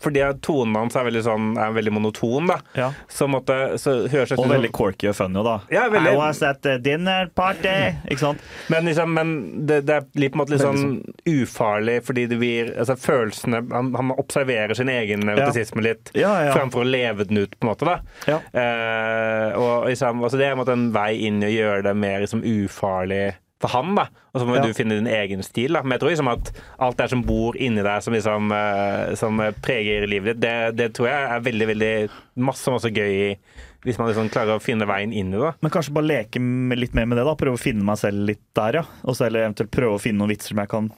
fordi 0.00 0.22
tonen 0.40 0.76
hans 0.78 0.94
er 0.96 1.04
veldig, 1.04 1.20
sånn, 1.26 1.48
er 1.60 1.74
veldig 1.76 1.92
monoton, 1.92 2.46
da. 2.48 2.54
Ja. 2.72 2.86
Så, 3.12 3.26
måtte, 3.28 3.56
så 3.76 3.98
høres 4.08 4.32
Og 4.38 4.46
veldig 4.48 4.70
corky 4.72 5.10
og 5.10 5.16
funny, 5.18 5.42
da. 5.44 5.58
Ja, 5.68 5.82
veldig- 5.92 6.14
I 6.14 6.16
was 6.16 6.40
at 6.42 6.62
the 6.64 6.78
dinner 6.78 7.26
party. 7.36 7.74
Ikke 8.08 8.18
sant? 8.22 8.40
Men, 8.72 8.86
liksom, 8.88 9.12
men 9.12 9.66
det, 9.68 9.82
det 9.90 9.94
er 9.98 10.06
litt, 10.14 10.32
på 10.32 10.40
en 10.40 10.44
måte 10.46 10.54
litt 10.56 10.64
sånn 10.64 11.02
ufarlig 11.28 11.98
fordi 12.06 12.24
det 12.30 12.38
blir 12.40 12.72
altså, 12.80 12.96
følelsene 12.96 13.60
han, 13.74 13.92
han 13.94 14.14
observerer 14.16 14.72
sin 14.78 14.88
egen 14.88 15.20
nevrotisisme 15.28 15.84
litt 15.84 16.10
Ja, 16.16 16.32
ja. 16.46 16.54
framfor 16.56 16.80
å 16.86 16.88
leve 16.88 17.28
den 17.28 17.42
ut, 17.44 17.58
på 17.60 17.66
en 17.68 17.72
måte. 17.74 17.84
da. 17.84 18.00
Ja. 18.30 18.40
Eh, 18.56 19.52
og 19.60 19.86
liksom, 19.92 20.24
altså, 20.24 20.38
Det 20.40 20.48
er 20.48 20.56
en 20.56 20.62
måte 20.64 20.72
en 20.78 20.88
vei 20.96 21.12
inn 21.28 21.42
i 21.44 21.50
å 21.52 21.54
gjøre 21.58 21.82
det 21.90 21.96
mer 21.96 22.24
liksom, 22.24 22.40
ufarlig 22.40 23.34
for 23.60 23.68
han. 23.74 23.94
da. 23.94 24.06
Og 24.34 24.40
så 24.40 24.46
må 24.48 24.56
Ja. 24.56 24.62
du 24.64 24.72
finne 24.72 24.96
din 24.96 25.06
egen 25.06 25.42
stil. 25.44 25.72
da. 25.74 25.82
Men 25.82 25.92
jeg 25.98 26.00
tror 26.00 26.10
liksom 26.14 26.32
at 26.32 26.52
alt 26.78 26.96
det 26.96 27.10
som 27.10 27.22
bor 27.22 27.52
inni 27.60 27.82
deg, 27.82 28.02
som, 28.02 28.14
liksom, 28.14 28.52
eh, 28.56 29.14
som 29.14 29.36
preger 29.62 30.06
livet 30.08 30.34
ditt, 30.36 30.40
det, 30.40 30.76
det 30.76 30.92
tror 30.94 31.08
jeg 31.10 31.30
er 31.30 31.40
veldig 31.40 31.66
veldig 31.74 32.10
masse, 32.36 32.70
masse 32.72 32.88
gøy 32.90 33.10
i, 33.32 33.36
hvis 33.84 33.98
man 33.98 34.08
liksom 34.08 34.30
klarer 34.32 34.56
å 34.56 34.62
finne 34.64 34.86
veien 34.88 35.12
inn 35.12 35.34
i 35.34 35.38
det. 35.38 35.54
Men 35.60 35.70
kanskje 35.70 35.92
bare 35.92 36.08
leke 36.08 36.40
med- 36.40 36.78
litt 36.78 36.94
mer 36.94 37.06
med 37.06 37.18
det. 37.18 37.24
da 37.24 37.34
Prøve 37.34 37.56
å 37.56 37.60
finne 37.60 37.84
meg 37.84 37.96
selv 37.98 38.24
litt 38.26 38.42
der, 38.54 38.72
ja. 38.80 38.82
Og 39.04 39.14
så 39.14 39.26
eller 39.26 39.44
eventuelt 39.48 39.70
prøve 39.70 39.94
å 39.96 40.00
finne 40.00 40.18
noen 40.18 40.30
vitser 40.32 40.48
som 40.54 40.58
jeg 40.58 40.68
kan 40.68 40.90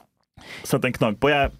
sette 0.63 0.85
en 0.85 0.93
knagg 0.93 1.19
på. 1.19 1.29
Jeg, 1.29 1.51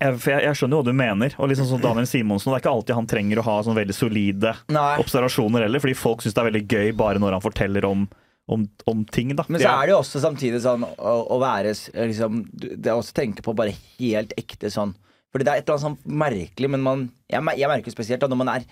jeg, 0.00 0.14
jeg, 0.20 0.42
jeg 0.44 0.54
skjønner 0.58 0.76
jo 0.76 0.82
hva 0.82 0.88
du 0.88 0.92
mener. 0.92 1.34
Og 1.38 1.48
liksom 1.50 1.66
som 1.66 1.80
Daniel 1.82 2.06
Simonsen, 2.06 2.52
Det 2.52 2.58
er 2.58 2.64
ikke 2.64 2.74
alltid 2.76 2.94
han 2.94 3.06
trenger 3.10 3.40
å 3.40 3.44
ha 3.48 3.62
sånn 3.62 3.76
veldig 3.78 3.94
solide 3.96 4.54
Nei. 4.68 4.96
observasjoner 5.02 5.64
heller, 5.66 5.80
fordi 5.80 5.96
folk 5.96 6.22
syns 6.22 6.34
det 6.36 6.42
er 6.44 6.50
veldig 6.50 6.66
gøy 6.68 6.92
bare 6.96 7.18
når 7.22 7.32
han 7.38 7.44
forteller 7.44 7.84
om, 7.88 8.08
om, 8.48 8.64
om 8.88 9.04
ting. 9.04 9.34
da 9.36 9.44
Men 9.48 9.60
så 9.60 9.74
er 9.74 9.88
det 9.88 9.94
jo 9.94 10.00
også 10.00 10.22
samtidig 10.24 10.62
sånn 10.64 10.86
å, 10.88 11.14
å 11.34 11.38
være 11.42 11.74
liksom, 11.74 12.42
Det 12.52 12.88
er 12.88 12.96
også 12.96 13.16
tenke 13.16 13.44
på 13.44 13.54
bare 13.56 13.76
helt 13.98 14.34
ekte 14.40 14.70
sånn. 14.72 14.94
Fordi 15.28 15.44
det 15.44 15.52
er 15.52 15.60
et 15.60 15.68
eller 15.68 15.76
annet 15.76 15.86
sånn 15.86 16.18
merkelig, 16.24 16.70
men 16.72 16.84
man 16.84 17.06
Jeg, 17.28 17.44
jeg 17.60 17.70
merker 17.70 17.94
spesielt 17.94 18.24
da 18.24 18.30
når 18.30 18.40
man 18.40 18.54
er 18.56 18.68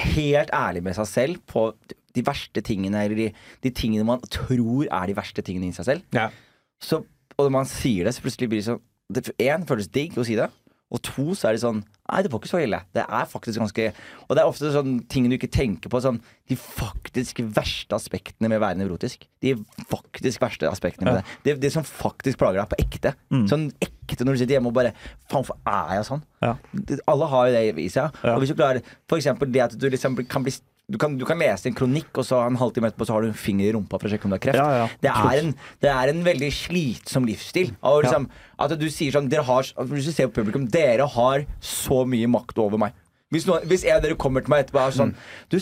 helt 0.00 0.52
ærlig 0.54 0.84
med 0.86 0.94
seg 0.94 1.08
selv 1.10 1.40
på 1.50 1.64
de 2.14 2.22
verste 2.26 2.62
tingene, 2.66 3.04
eller 3.04 3.18
de, 3.18 3.26
de 3.62 3.72
tingene 3.74 4.06
man 4.06 4.22
tror 4.30 4.86
er 4.86 5.10
de 5.10 5.16
verste 5.18 5.42
tingene 5.46 5.70
i 5.70 5.74
seg 5.74 5.86
selv. 5.88 6.04
Ja. 6.14 6.28
Så, 6.82 7.02
og 7.36 7.46
når 7.46 7.54
man 7.54 7.70
sier 7.70 8.06
det, 8.06 8.14
så 8.14 8.22
plutselig 8.22 8.50
blir 8.50 8.62
det 8.62 8.68
sånn 8.68 8.82
det, 9.10 9.24
En, 9.42 9.66
føles 9.66 9.90
digg 9.90 10.14
å 10.18 10.26
si 10.26 10.36
det. 10.38 10.46
Og 10.90 11.02
to, 11.06 11.30
så 11.38 11.50
er 11.50 11.56
det 11.56 11.64
sånn 11.64 11.82
Nei, 12.10 12.24
det 12.26 12.32
var 12.32 12.40
ikke 12.40 12.50
så 12.50 12.58
ille. 12.58 12.80
Det 12.90 13.04
er 13.04 13.26
faktisk 13.30 13.60
ganske 13.60 13.84
Og 14.26 14.32
det 14.34 14.42
er 14.42 14.48
ofte 14.50 14.72
sånn 14.74 14.96
ting 15.10 15.28
du 15.30 15.36
ikke 15.36 15.50
tenker 15.52 15.92
på. 15.92 16.00
Sånn 16.02 16.18
de 16.50 16.56
faktisk 16.58 17.38
verste 17.54 17.94
aspektene 17.94 18.50
med 18.50 18.58
å 18.58 18.64
være 18.64 18.80
nevrotisk. 18.80 19.28
De 19.44 19.52
faktisk 19.92 20.42
verste 20.42 20.66
aspektene 20.66 21.06
med 21.06 21.20
det. 21.20 21.36
det. 21.44 21.54
Det 21.62 21.70
som 21.76 21.86
faktisk 21.86 22.40
plager 22.40 22.58
deg 22.58 22.72
på 22.72 22.80
ekte. 22.82 23.12
Mm. 23.30 23.44
Sånn 23.52 23.68
ekte 23.86 24.26
når 24.26 24.34
du 24.34 24.42
sitter 24.42 24.56
hjemme 24.56 24.72
og 24.72 24.78
bare 24.80 24.90
Faen, 25.30 25.44
hvorfor 25.44 25.60
er 25.70 26.00
jeg 26.00 26.08
sånn? 26.08 26.24
Ja. 26.42 26.56
Alle 27.12 27.30
har 27.30 27.46
jo 27.46 27.54
det 27.54 27.84
i 27.84 27.86
seg. 27.92 28.18
Ja. 28.24 28.34
Og 28.34 28.42
hvis 28.42 28.50
du 28.50 28.58
klarer 28.58 28.82
eksempel 29.14 29.54
det 29.54 29.62
at 29.68 29.78
du 29.78 29.86
liksom 29.86 30.18
kan 30.26 30.42
bli 30.42 30.56
du 30.90 30.98
kan, 30.98 31.14
du 31.18 31.24
kan 31.28 31.38
lese 31.38 31.70
en 31.70 31.76
kronikk, 31.76 32.10
og 32.18 32.26
så 32.26 32.40
en 32.42 32.58
halvtime 32.58 32.90
etterpå 32.90 33.06
så 33.06 33.14
har 33.16 33.24
du 33.24 33.30
en 33.30 33.38
finger 33.38 33.68
i 33.68 33.74
rumpa 33.76 34.00
for 34.00 34.08
å 34.08 34.12
sjekke 34.12 34.26
om 34.26 34.32
du 34.34 34.36
har 34.36 34.42
kreft. 34.42 34.58
Ja, 34.58 34.82
ja. 34.82 34.88
Det, 35.04 35.12
er 35.12 35.42
en, 35.42 35.52
det 35.84 35.92
er 35.92 36.12
en 36.12 36.24
veldig 36.26 36.50
slitsom 36.56 37.28
livsstil. 37.28 37.74
Og 37.86 38.02
liksom, 38.04 38.26
At 38.60 38.74
du 38.76 38.88
sier 38.92 39.14
sånn 39.14 39.30
har, 39.30 39.70
Hvis 39.92 40.10
du 40.10 40.12
ser 40.12 40.28
på 40.28 40.40
publikum 40.40 40.66
Dere 40.70 41.06
har 41.08 41.46
så 41.64 42.02
mye 42.08 42.28
makt 42.30 42.58
over 42.60 42.80
meg. 42.82 42.96
Hvis, 43.30 43.46
noen, 43.46 43.62
hvis 43.70 43.86
en 43.86 44.00
av 44.00 44.02
dere 44.04 44.18
kommer 44.18 44.42
til 44.42 44.52
meg 44.52 44.64
etterpå 44.64 44.80
og 44.80 44.88
er 44.90 44.96
sånn 44.96 45.12
du, 45.52 45.58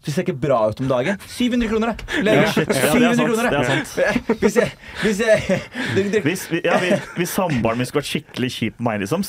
du 0.00 0.10
ser 0.10 0.24
ikke 0.24 0.34
bra 0.40 0.58
ut 0.70 0.78
om 0.80 0.88
dagen. 0.88 1.18
700 1.28 1.68
kroner, 1.68 1.90
da! 1.92 2.20
Lege. 2.24 2.44
Ja, 2.46 2.52
det 2.56 2.76
er 2.76 2.92
700 2.94 3.26
kroner, 3.28 3.50
det 3.50 3.52
da! 3.52 4.34
Hvis 4.40 4.56
jeg, 4.56 4.70
hvis 5.02 5.18
jeg 5.20 5.58
dere, 5.96 6.22
Hvis, 6.24 6.44
vi- 6.50 6.62
ja, 6.64 6.78
hvis 7.18 7.34
samboeren 7.36 7.76
min 7.82 7.88
skulle 7.88 8.00
vært 8.00 8.10
skikkelig 8.10 8.50
kjip 8.54 8.78
på 8.78 8.86
meg, 8.86 9.00
liksom, 9.04 9.24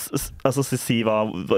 altså 0.48 0.64
si- 0.70 1.02
hva, 1.04 1.18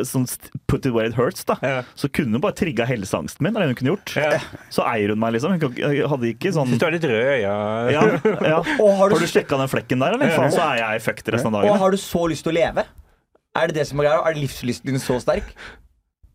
som 0.10 0.26
Put 0.68 0.88
it 0.90 0.94
where 0.96 1.06
it 1.06 1.14
hurts, 1.14 1.44
da. 1.46 1.60
Ja. 1.62 1.84
Så 1.96 2.10
kunne 2.10 2.34
hun 2.34 2.42
bare 2.42 2.58
trigga 2.58 2.88
helseangsten 2.90 3.46
min. 3.46 3.54
Det 3.54 3.68
hun 3.70 3.76
kunne 3.78 3.94
gjort. 3.94 4.16
Ja. 4.18 4.40
Så 4.74 4.82
eier 4.90 5.14
hun 5.14 5.20
meg, 5.22 5.36
liksom. 5.38 5.54
Hun 5.62 5.78
hadde 6.16 6.32
ikke 6.34 6.54
sånn 6.56 6.72
Syns 6.74 6.82
du 6.82 6.88
er 6.90 6.96
litt 6.98 7.06
rød 7.06 7.22
i 7.22 7.30
øya. 7.38 7.54
ja, 7.94 8.04
ja. 8.50 8.58
Og 8.84 8.98
har 8.98 9.10
du- 9.14 9.20
Har 9.20 9.20
du 9.22 9.30
sjekka 9.30 9.60
den 9.62 9.70
flekken 9.70 10.02
der, 10.02 10.18
eller? 10.18 10.34
Faen, 10.34 10.52
så 10.56 10.66
er 10.74 10.82
jeg 10.82 11.06
fucked 11.06 11.30
resten 11.38 11.54
av 11.54 11.64
og 11.70 11.78
har 11.78 11.92
du 11.94 11.98
så 12.02 12.26
lyst 12.32 12.44
til 12.48 12.54
å 12.56 12.58
leve? 12.58 12.86
Er 13.54 13.70
det 13.70 13.76
det 13.78 13.86
som 13.86 14.00
er 14.02 14.08
greia? 14.10 14.22
Er 14.26 14.34
livslysten 14.42 14.90
din 14.90 14.98
så 15.02 15.20
sterk? 15.22 15.54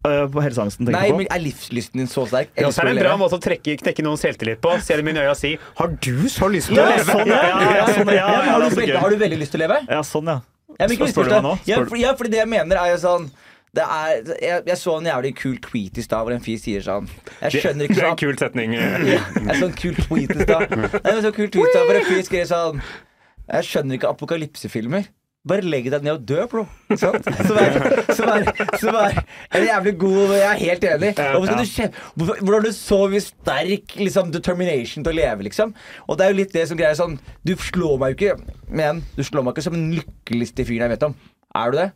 Uh, 0.09 0.24
på 0.32 0.42
helseangsten, 0.44 0.86
tenker 0.86 0.96
Nei, 0.96 1.06
jeg 1.11 1.14
på. 1.14 1.20
men 1.22 1.32
er 1.36 1.42
livslysten 1.44 2.02
din 2.02 2.11
så 2.11 2.24
sterk? 2.30 2.52
Ja, 2.56 2.70
så 2.72 2.82
er 2.82 2.90
det 2.90 2.96
en 2.96 3.02
bra 3.02 3.12
leve? 3.12 3.20
måte 3.22 3.38
å 3.38 3.42
trekke, 3.44 3.76
knekke 3.82 4.04
noens 4.06 4.24
selvtillit 4.24 4.62
på. 4.64 4.72
Se 4.84 4.96
dem 4.96 5.11
i 5.12 5.16
øya 5.18 5.32
og 5.34 5.40
si 5.40 5.56
'Har 5.78 5.88
du 5.88 6.28
så 6.32 6.48
lyst 6.52 6.72
til 6.72 6.76
Ja, 6.80 6.86
å 6.86 6.92
leve?' 6.94 7.04
sånn, 7.12 7.26
ja, 7.28 7.86
sånn, 7.92 8.09
ja, 8.09 8.14
Ja, 8.14 8.26
ja, 8.32 8.52
har, 8.52 8.70
du 8.70 8.76
veldig, 8.76 8.96
har 8.96 9.11
du 9.11 9.16
veldig 9.16 9.38
lyst 9.38 9.52
til 9.52 9.61
å 9.61 9.68
leve? 9.68 9.78
Ja, 9.88 10.00
sånn, 10.02 10.26
ja. 10.26 10.40
Jeg 10.78 10.90
ikke 10.94 11.09
Spør 11.11 11.24
du 11.24 11.34
meg 11.34 11.42
nå? 11.42 11.59
Ja, 11.66 11.76
for, 11.84 11.96
ja, 11.98 12.14
fordi 12.14 12.30
det 12.30 12.38
jeg 12.42 12.48
mener 12.48 12.76
er 12.78 12.92
jo 12.94 12.98
sånn 13.02 13.30
det 13.76 13.84
er, 13.84 14.22
jeg, 14.40 14.62
jeg 14.66 14.78
så 14.80 14.94
en 14.96 15.04
jævlig 15.04 15.34
kul 15.36 15.59
tweet 15.61 15.98
i 16.00 16.02
stad 16.02 16.24
hvor 16.24 16.32
en 16.32 16.40
fyr 16.40 16.56
sier 16.61 16.80
sånn 16.80 17.09
Jeg 17.42 17.61
skjønner 17.61 17.84
ikke 17.84 17.98
Det 17.98 18.00
er 18.00 18.06
en 18.06 18.14
sånn 18.14 18.22
kul 18.22 18.38
setning. 18.40 18.72
ja, 18.78 19.18
Jeg 19.34 19.59
så 19.61 19.68
en 19.68 19.76
kul 19.76 19.98
tweet 19.98 20.32
i 20.32 20.46
stad. 20.46 20.72
Nei, 20.72 21.12
men 21.12 21.20
så 21.26 21.32
kul 21.36 21.50
tweet 21.52 21.68
i 21.68 21.74
stad 21.74 21.84
hvor 21.84 21.98
en 22.00 22.09
fyr 22.09 22.22
skrev 22.24 22.48
sånn 22.48 22.80
Jeg 22.80 23.68
skjønner 23.68 23.98
ikke 23.98 24.12
apokalypsefilmer. 24.14 25.11
Bare 25.51 25.64
legg 25.66 25.88
deg 25.92 26.05
ned 26.05 26.14
og 26.14 26.26
dø, 26.28 26.44
bro. 26.51 26.64
Sant? 27.01 27.26
Som 27.49 27.59
er, 27.61 27.78
som 28.16 28.30
er, 28.32 28.51
som 28.80 28.99
er 28.99 29.18
en 29.57 29.66
jævlig 29.66 29.94
god 30.01 30.34
Jeg 30.38 30.49
er 30.49 30.61
helt 30.62 30.86
enig. 30.88 31.12
Hvorfor 31.18 31.64
skal 31.68 31.92
du 31.92 32.24
Hvordan 32.24 32.55
har 32.55 32.66
du 32.66 32.72
så 32.76 33.01
mye 33.12 33.24
sterk 33.24 33.96
liksom, 34.01 34.32
determination 34.34 35.07
til 35.07 35.14
å 35.14 35.18
leve, 35.18 35.49
liksom? 35.49 35.74
Og 36.07 36.18
det 36.18 36.26
er 36.26 36.34
jo 36.34 36.40
litt 36.42 36.55
det 36.57 36.66
som 36.70 36.80
greier 36.80 36.99
sånn 36.99 37.18
Du 37.46 37.55
slår 37.68 37.99
meg 38.03 38.14
jo 38.14 38.18
ikke 38.18 38.55
Men 38.72 39.03
du 39.16 39.24
slår 39.26 39.46
meg 39.46 39.57
ikke 39.57 39.66
som 39.68 39.76
den 39.76 39.90
lykkeligste 39.99 40.66
fyren 40.68 40.88
jeg 40.88 40.96
vet 40.96 41.09
om. 41.11 41.16
Er 41.59 41.72
du 41.72 41.80
det? 41.80 41.88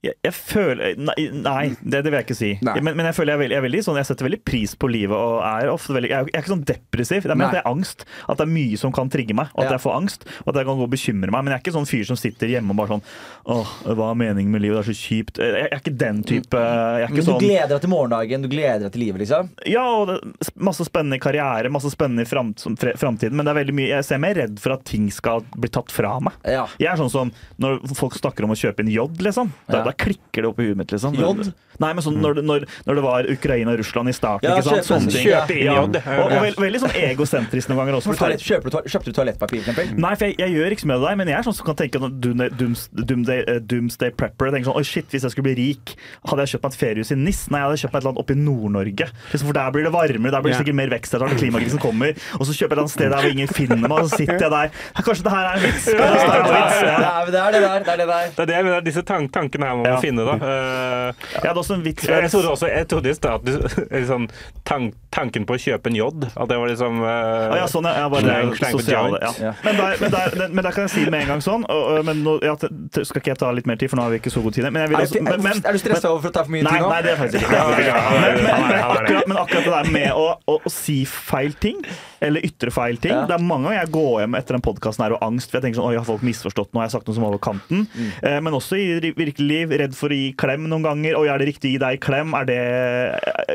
Jeg, 0.00 0.14
jeg 0.24 0.32
føler 0.32 0.94
Nei, 0.96 1.14
nei 1.44 1.64
det, 1.82 1.98
det 2.00 2.08
vil 2.08 2.14
jeg 2.16 2.24
ikke 2.24 2.36
si. 2.38 2.50
Men, 2.64 2.86
men 2.96 3.04
jeg 3.10 3.16
føler 3.18 3.34
jeg, 3.34 3.40
veldig, 3.42 3.56
jeg, 3.58 3.64
veldig 3.66 3.80
sånn, 3.84 3.98
jeg 4.00 4.08
setter 4.08 4.26
veldig 4.30 4.38
pris 4.48 4.72
på 4.80 4.88
livet 4.88 5.12
og 5.12 5.42
er 5.44 5.68
ofte 5.68 5.92
veldig 5.92 6.08
Jeg 6.08 6.16
er, 6.24 6.30
jeg 6.32 6.40
ikke 6.44 6.52
sånn 6.54 6.62
depressiv. 6.70 7.26
Det 7.26 7.34
er 7.34 7.36
mer 7.40 7.50
at 7.50 7.56
det 7.58 7.60
er 7.60 7.68
angst. 7.68 8.06
At 8.24 8.40
det 8.40 8.46
er 8.46 8.52
mye 8.54 8.78
som 8.80 8.94
kan 8.96 9.10
trigge 9.12 9.36
meg. 9.36 9.50
At 9.52 9.66
Ja. 9.68 9.74
jeg 9.76 9.82
får 9.84 9.96
angst. 9.98 10.24
Og 10.46 10.48
at 10.54 10.60
jeg 10.62 10.68
kan 10.70 10.80
gå 10.80 10.86
og 10.86 10.92
bekymre 10.94 11.28
meg. 11.34 11.44
Men 11.44 11.52
jeg 11.52 11.58
er 11.58 11.64
ikke 11.66 11.74
sånn 11.76 11.88
fyr 11.90 12.06
som 12.08 12.16
sitter 12.16 12.48
hjemme 12.54 12.72
og 12.72 12.78
bare 12.80 12.94
sånn 12.94 13.04
Åh, 13.50 13.74
hva 13.98 14.08
er 14.14 14.18
meningen 14.22 14.54
med 14.54 14.64
livet? 14.64 14.78
Det 14.80 14.86
er 14.86 14.88
så 14.88 14.96
kjipt. 15.02 15.42
Jeg, 15.42 15.52
jeg 15.60 15.68
er 15.68 15.82
ikke 15.82 15.94
den 16.00 16.22
type 16.30 16.62
Jeg 16.64 17.04
er 17.04 17.12
Men 17.12 17.20
du 17.20 17.26
sånn 17.28 17.42
gleder 17.44 17.74
deg 17.74 17.84
til 17.84 17.92
morgendagen, 17.92 18.46
du 18.46 18.50
gleder 18.54 18.86
deg 18.86 18.94
til 18.96 19.04
livet, 19.04 19.22
liksom? 19.26 19.52
Ja, 19.68 19.84
og 20.00 20.08
det, 20.14 20.18
masse 20.56 20.88
spennende 20.88 21.20
karriere, 21.20 21.68
masse 21.76 21.92
spennende 21.92 22.24
i 22.24 22.30
framtiden. 22.30 23.36
Men 23.36 23.44
det 23.44 23.52
er 23.52 23.60
veldig 23.60 23.76
mye 23.76 23.92
Jeg 23.92 24.08
ser 24.08 24.24
mer 24.24 24.38
redd 24.40 24.56
for 24.64 24.78
at 24.78 24.84
ting 24.88 25.10
skal 25.12 25.44
bli 25.60 25.68
tatt 25.68 25.92
fra 25.92 26.16
meg. 26.24 26.40
Ja. 26.48 26.64
Jeg 26.80 26.94
er 26.94 27.00
sånn 27.04 27.12
som 27.12 27.34
når 27.60 27.82
folk 28.00 28.16
snakker 28.16 28.48
om 28.48 28.56
å 28.56 28.58
kjøpe 28.58 28.80
en 28.80 28.92
J, 28.96 29.04
liksom. 29.20 29.52
Da, 29.68 29.80
Ja. 29.80 29.89
Da 29.90 29.96
klikker 29.98 30.44
det 30.44 30.48
opp 30.52 30.60
i 30.62 30.68
huet 30.70 30.78
mitt, 30.78 30.92
liksom. 30.94 31.14
Jod? 31.18 31.50
Nei, 31.80 31.88
men 31.96 32.04
sånn 32.04 32.18
når, 32.20 32.34
det- 32.36 32.44
når, 32.44 32.64
når 32.86 32.98
det 32.98 33.02
var 33.06 33.26
Ukraina 33.32 33.72
og 33.72 33.78
Russland 33.80 34.10
i 34.10 34.12
starten, 34.12 34.44
Ja, 34.44 34.56
ikke 34.60 34.82
sant. 34.82 34.84
Sånne 34.84 35.12
ting. 35.14 35.26
Ja. 35.64 35.80
Og, 35.80 35.96
og 35.96 36.34
veld, 36.44 36.58
veldig 36.60 36.80
sånn 36.82 36.96
egosentrisk 37.00 37.70
noen 37.70 37.78
ganger 37.80 37.96
også. 37.98 38.12
Toalett, 38.20 38.42
kjøper 38.44 38.74
du, 38.74 38.76
kjøpte 38.92 39.08
du 39.08 39.16
toalettpapir, 39.16 39.62
eksempel? 39.62 39.94
Nei, 39.96 40.12
for 40.20 40.28
jeg, 40.28 40.36
jeg 40.42 40.54
gjør 40.58 40.74
ikke 40.76 40.84
så 40.84 40.90
mye 40.90 40.98
av 40.98 41.04
det 41.06 41.08
der, 41.10 41.18
men 41.22 41.30
jeg 41.32 41.38
er 41.38 41.46
sånn 41.48 41.56
som 41.56 41.66
kan 41.70 41.78
tenke 41.80 42.02
sånn 42.02 42.18
doomsday, 42.20 43.06
doomsday, 43.08 43.40
eh, 43.48 43.60
doomsday 43.72 44.10
prepper. 44.20 44.52
Tenker 44.52 44.68
sånn, 44.70 44.76
Oi, 44.80 44.84
shit, 44.84 45.08
Hvis 45.10 45.24
jeg 45.24 45.32
skulle 45.34 45.48
bli 45.48 45.56
rik, 45.56 45.94
hadde 46.28 46.44
jeg 46.44 46.52
kjøpt 46.54 46.66
meg 46.68 46.74
et 46.76 46.80
feriehus 46.84 47.10
i 47.14 47.18
NIS? 47.18 47.40
Nei, 47.50 47.62
jeg 47.62 47.66
hadde 47.70 47.80
kjøpt 47.80 47.94
meg 47.94 48.00
et 48.00 48.04
eller 48.04 48.12
annet 48.12 48.22
oppe 48.24 48.36
i 48.36 48.40
Nord-Norge. 48.44 49.08
Liksom, 49.32 49.46
For 49.48 49.56
der 49.56 49.72
blir 49.74 49.88
det 49.88 49.94
varmere, 49.96 50.34
der 50.36 50.44
blir 50.44 50.52
det 50.52 50.60
sikkert 50.60 50.78
mer 50.82 50.92
vekst 50.92 51.16
etter 51.16 51.24
hvert 51.26 51.40
klimakrisen 51.40 51.80
kommer. 51.80 52.12
Og 52.36 52.44
så 52.44 52.52
kjøper 52.52 52.60
jeg 52.60 52.68
et 52.68 52.76
eller 52.76 52.84
annet 52.84 52.96
sted 52.98 53.08
der 53.10 53.24
hvor 53.24 53.32
ingen 53.32 53.48
finner 53.56 53.80
meg, 53.80 53.96
og 53.96 54.12
så 54.12 54.20
sitter 54.20 54.44
jeg 54.44 54.52
der. 54.52 54.68
Kanskje 55.00 55.24
det 55.26 55.32
her 55.32 55.48
er 55.48 55.56
en 55.56 55.64
vits? 55.64 55.84
Det 55.88 55.96
er 55.96 57.32
det 57.32 57.40
er 57.40 57.52
det 57.56 57.62
der. 57.64 57.80
Det 57.80 57.92
er 57.94 58.00
det 58.04 58.08
der. 58.10 58.30
Det 58.36 58.44
er 58.44 58.50
det, 58.52 58.58
men 58.64 58.72
det 58.76 58.84
disse 58.90 59.02
tankene 59.06 59.66
her 59.70 59.79
man 59.80 59.88
må 59.88 59.94
Ja. 59.96 60.00
finne, 60.04 60.24
da. 60.28 60.34
Eh, 60.36 61.12
Jeg 61.40 61.48
hadde 61.50 61.60
også 61.64 61.74
en 61.78 61.82
vits. 61.84 62.04
jeg 62.06 62.30
trodde 62.30 62.52
også 62.54 62.68
jeg 62.70 62.88
trodde 62.88 63.10
i 63.10 63.14
stad 63.16 63.40
at 63.40 63.44
du 63.44 63.52
liksom, 63.96 64.28
tank, 64.68 64.94
tanken 65.10 65.46
på 65.48 65.56
å 65.56 65.60
kjøpe 65.60 65.90
en 65.90 65.96
J, 65.98 66.06
at 66.36 66.48
det 66.50 66.58
var 66.60 66.68
liksom 66.70 67.00
uh, 67.02 67.08
Ah, 67.50 67.56
ja, 67.62 67.66
sånn, 67.70 67.88
ja. 67.88 68.08
bare 68.12 68.22
Slang- 68.26 68.54
slang 68.60 68.76
sosiale, 68.78 69.18
ja. 69.22 69.32
Ja. 69.50 69.52
Men, 69.64 69.76
der, 69.80 69.96
men, 70.00 70.10
der, 70.14 70.48
men 70.48 70.64
der 70.68 70.72
kan 70.76 70.86
jeg 70.86 70.90
si 70.94 71.04
det 71.04 71.10
med 71.14 71.22
en 71.26 71.32
gang 71.34 71.42
sånn. 71.44 71.64
Og, 71.70 72.04
men 72.06 72.22
nå 72.24 72.36
ja, 72.44 72.54
skal 72.60 73.20
ikke 73.22 73.32
jeg 73.32 73.38
ta 73.40 73.50
litt 73.56 73.66
mer 73.66 73.76
tid, 73.80 73.90
for 73.90 73.96
nå 74.00 74.06
har 74.06 74.10
vi 74.14 74.20
ikke 74.20 74.32
så 74.34 74.42
god 74.44 74.54
tid. 74.58 74.68
Men 74.70 74.82
jeg 74.84 74.92
vil 74.92 75.00
også, 75.00 75.22
men, 75.26 75.42
men, 75.42 75.62
er 75.64 75.72
du 75.72 75.80
stressa 75.82 76.10
over 76.12 76.22
for 76.26 76.30
å 76.30 76.36
ta 76.36 76.44
for 76.46 76.54
mye 76.54 76.62
Nei, 76.66 76.76
tid 76.76 76.84
nå? 76.84 76.90
nei, 76.92 77.00
det 77.06 77.10
er 77.14 77.18
faktisk 77.20 77.46
ikke. 77.46 77.64
Men, 77.70 78.38
men, 78.44 78.44
men, 78.44 78.78
akkurat, 78.84 79.26
men 79.32 79.40
akkurat 79.40 79.64
det 79.66 79.74
der 79.74 79.90
med 79.96 80.10
å, 80.14 80.26
å, 80.46 80.58
å 80.66 80.72
si 80.72 80.98
feil 81.08 81.56
ting, 81.62 81.80
eller 82.20 82.44
ytre 82.44 82.68
feil 82.74 82.98
ting 83.00 83.14
Ja. 83.14 83.22
Det 83.24 83.32
er 83.38 83.42
mange 83.42 83.64
ganger 83.70 83.78
jeg 83.80 83.90
går 83.94 84.10
hjem 84.20 84.34
etter 84.36 84.56
den 84.58 84.64
podkasten 84.64 85.04
her 85.06 85.14
og 85.16 85.22
angst, 85.24 85.48
for 85.50 85.56
jeg 85.58 85.64
tenker 85.64 85.80
sånn 85.80 85.88
Oi, 85.88 85.96
har 85.96 86.04
folk 86.04 86.24
misforstått 86.26 86.68
noe? 86.74 86.82
Har 86.82 86.90
jeg 86.90 86.94
sagt 86.98 87.08
noe 87.08 87.16
som 87.16 87.24
var 87.24 87.32
over 87.32 87.40
kanten? 87.42 87.86
Mm. 87.96 88.10
Eh, 88.28 88.38
men 88.44 88.56
også 88.58 88.76
i 88.76 88.86
virkelig 89.16 89.46
liv. 89.48 89.69
Redd 89.70 89.94
for 89.94 90.10
å 90.10 90.16
gi 90.16 90.32
klem 90.38 90.64
noen 90.70 90.82
ganger. 90.82 91.16
Oi, 91.20 91.28
er 91.30 91.38
det 91.42 91.46
riktig 91.52 91.70
å 91.70 91.72
gi 91.74 91.80
deg 91.82 92.00
klem? 92.02 92.34
Er 92.38 92.48
det 92.48 92.58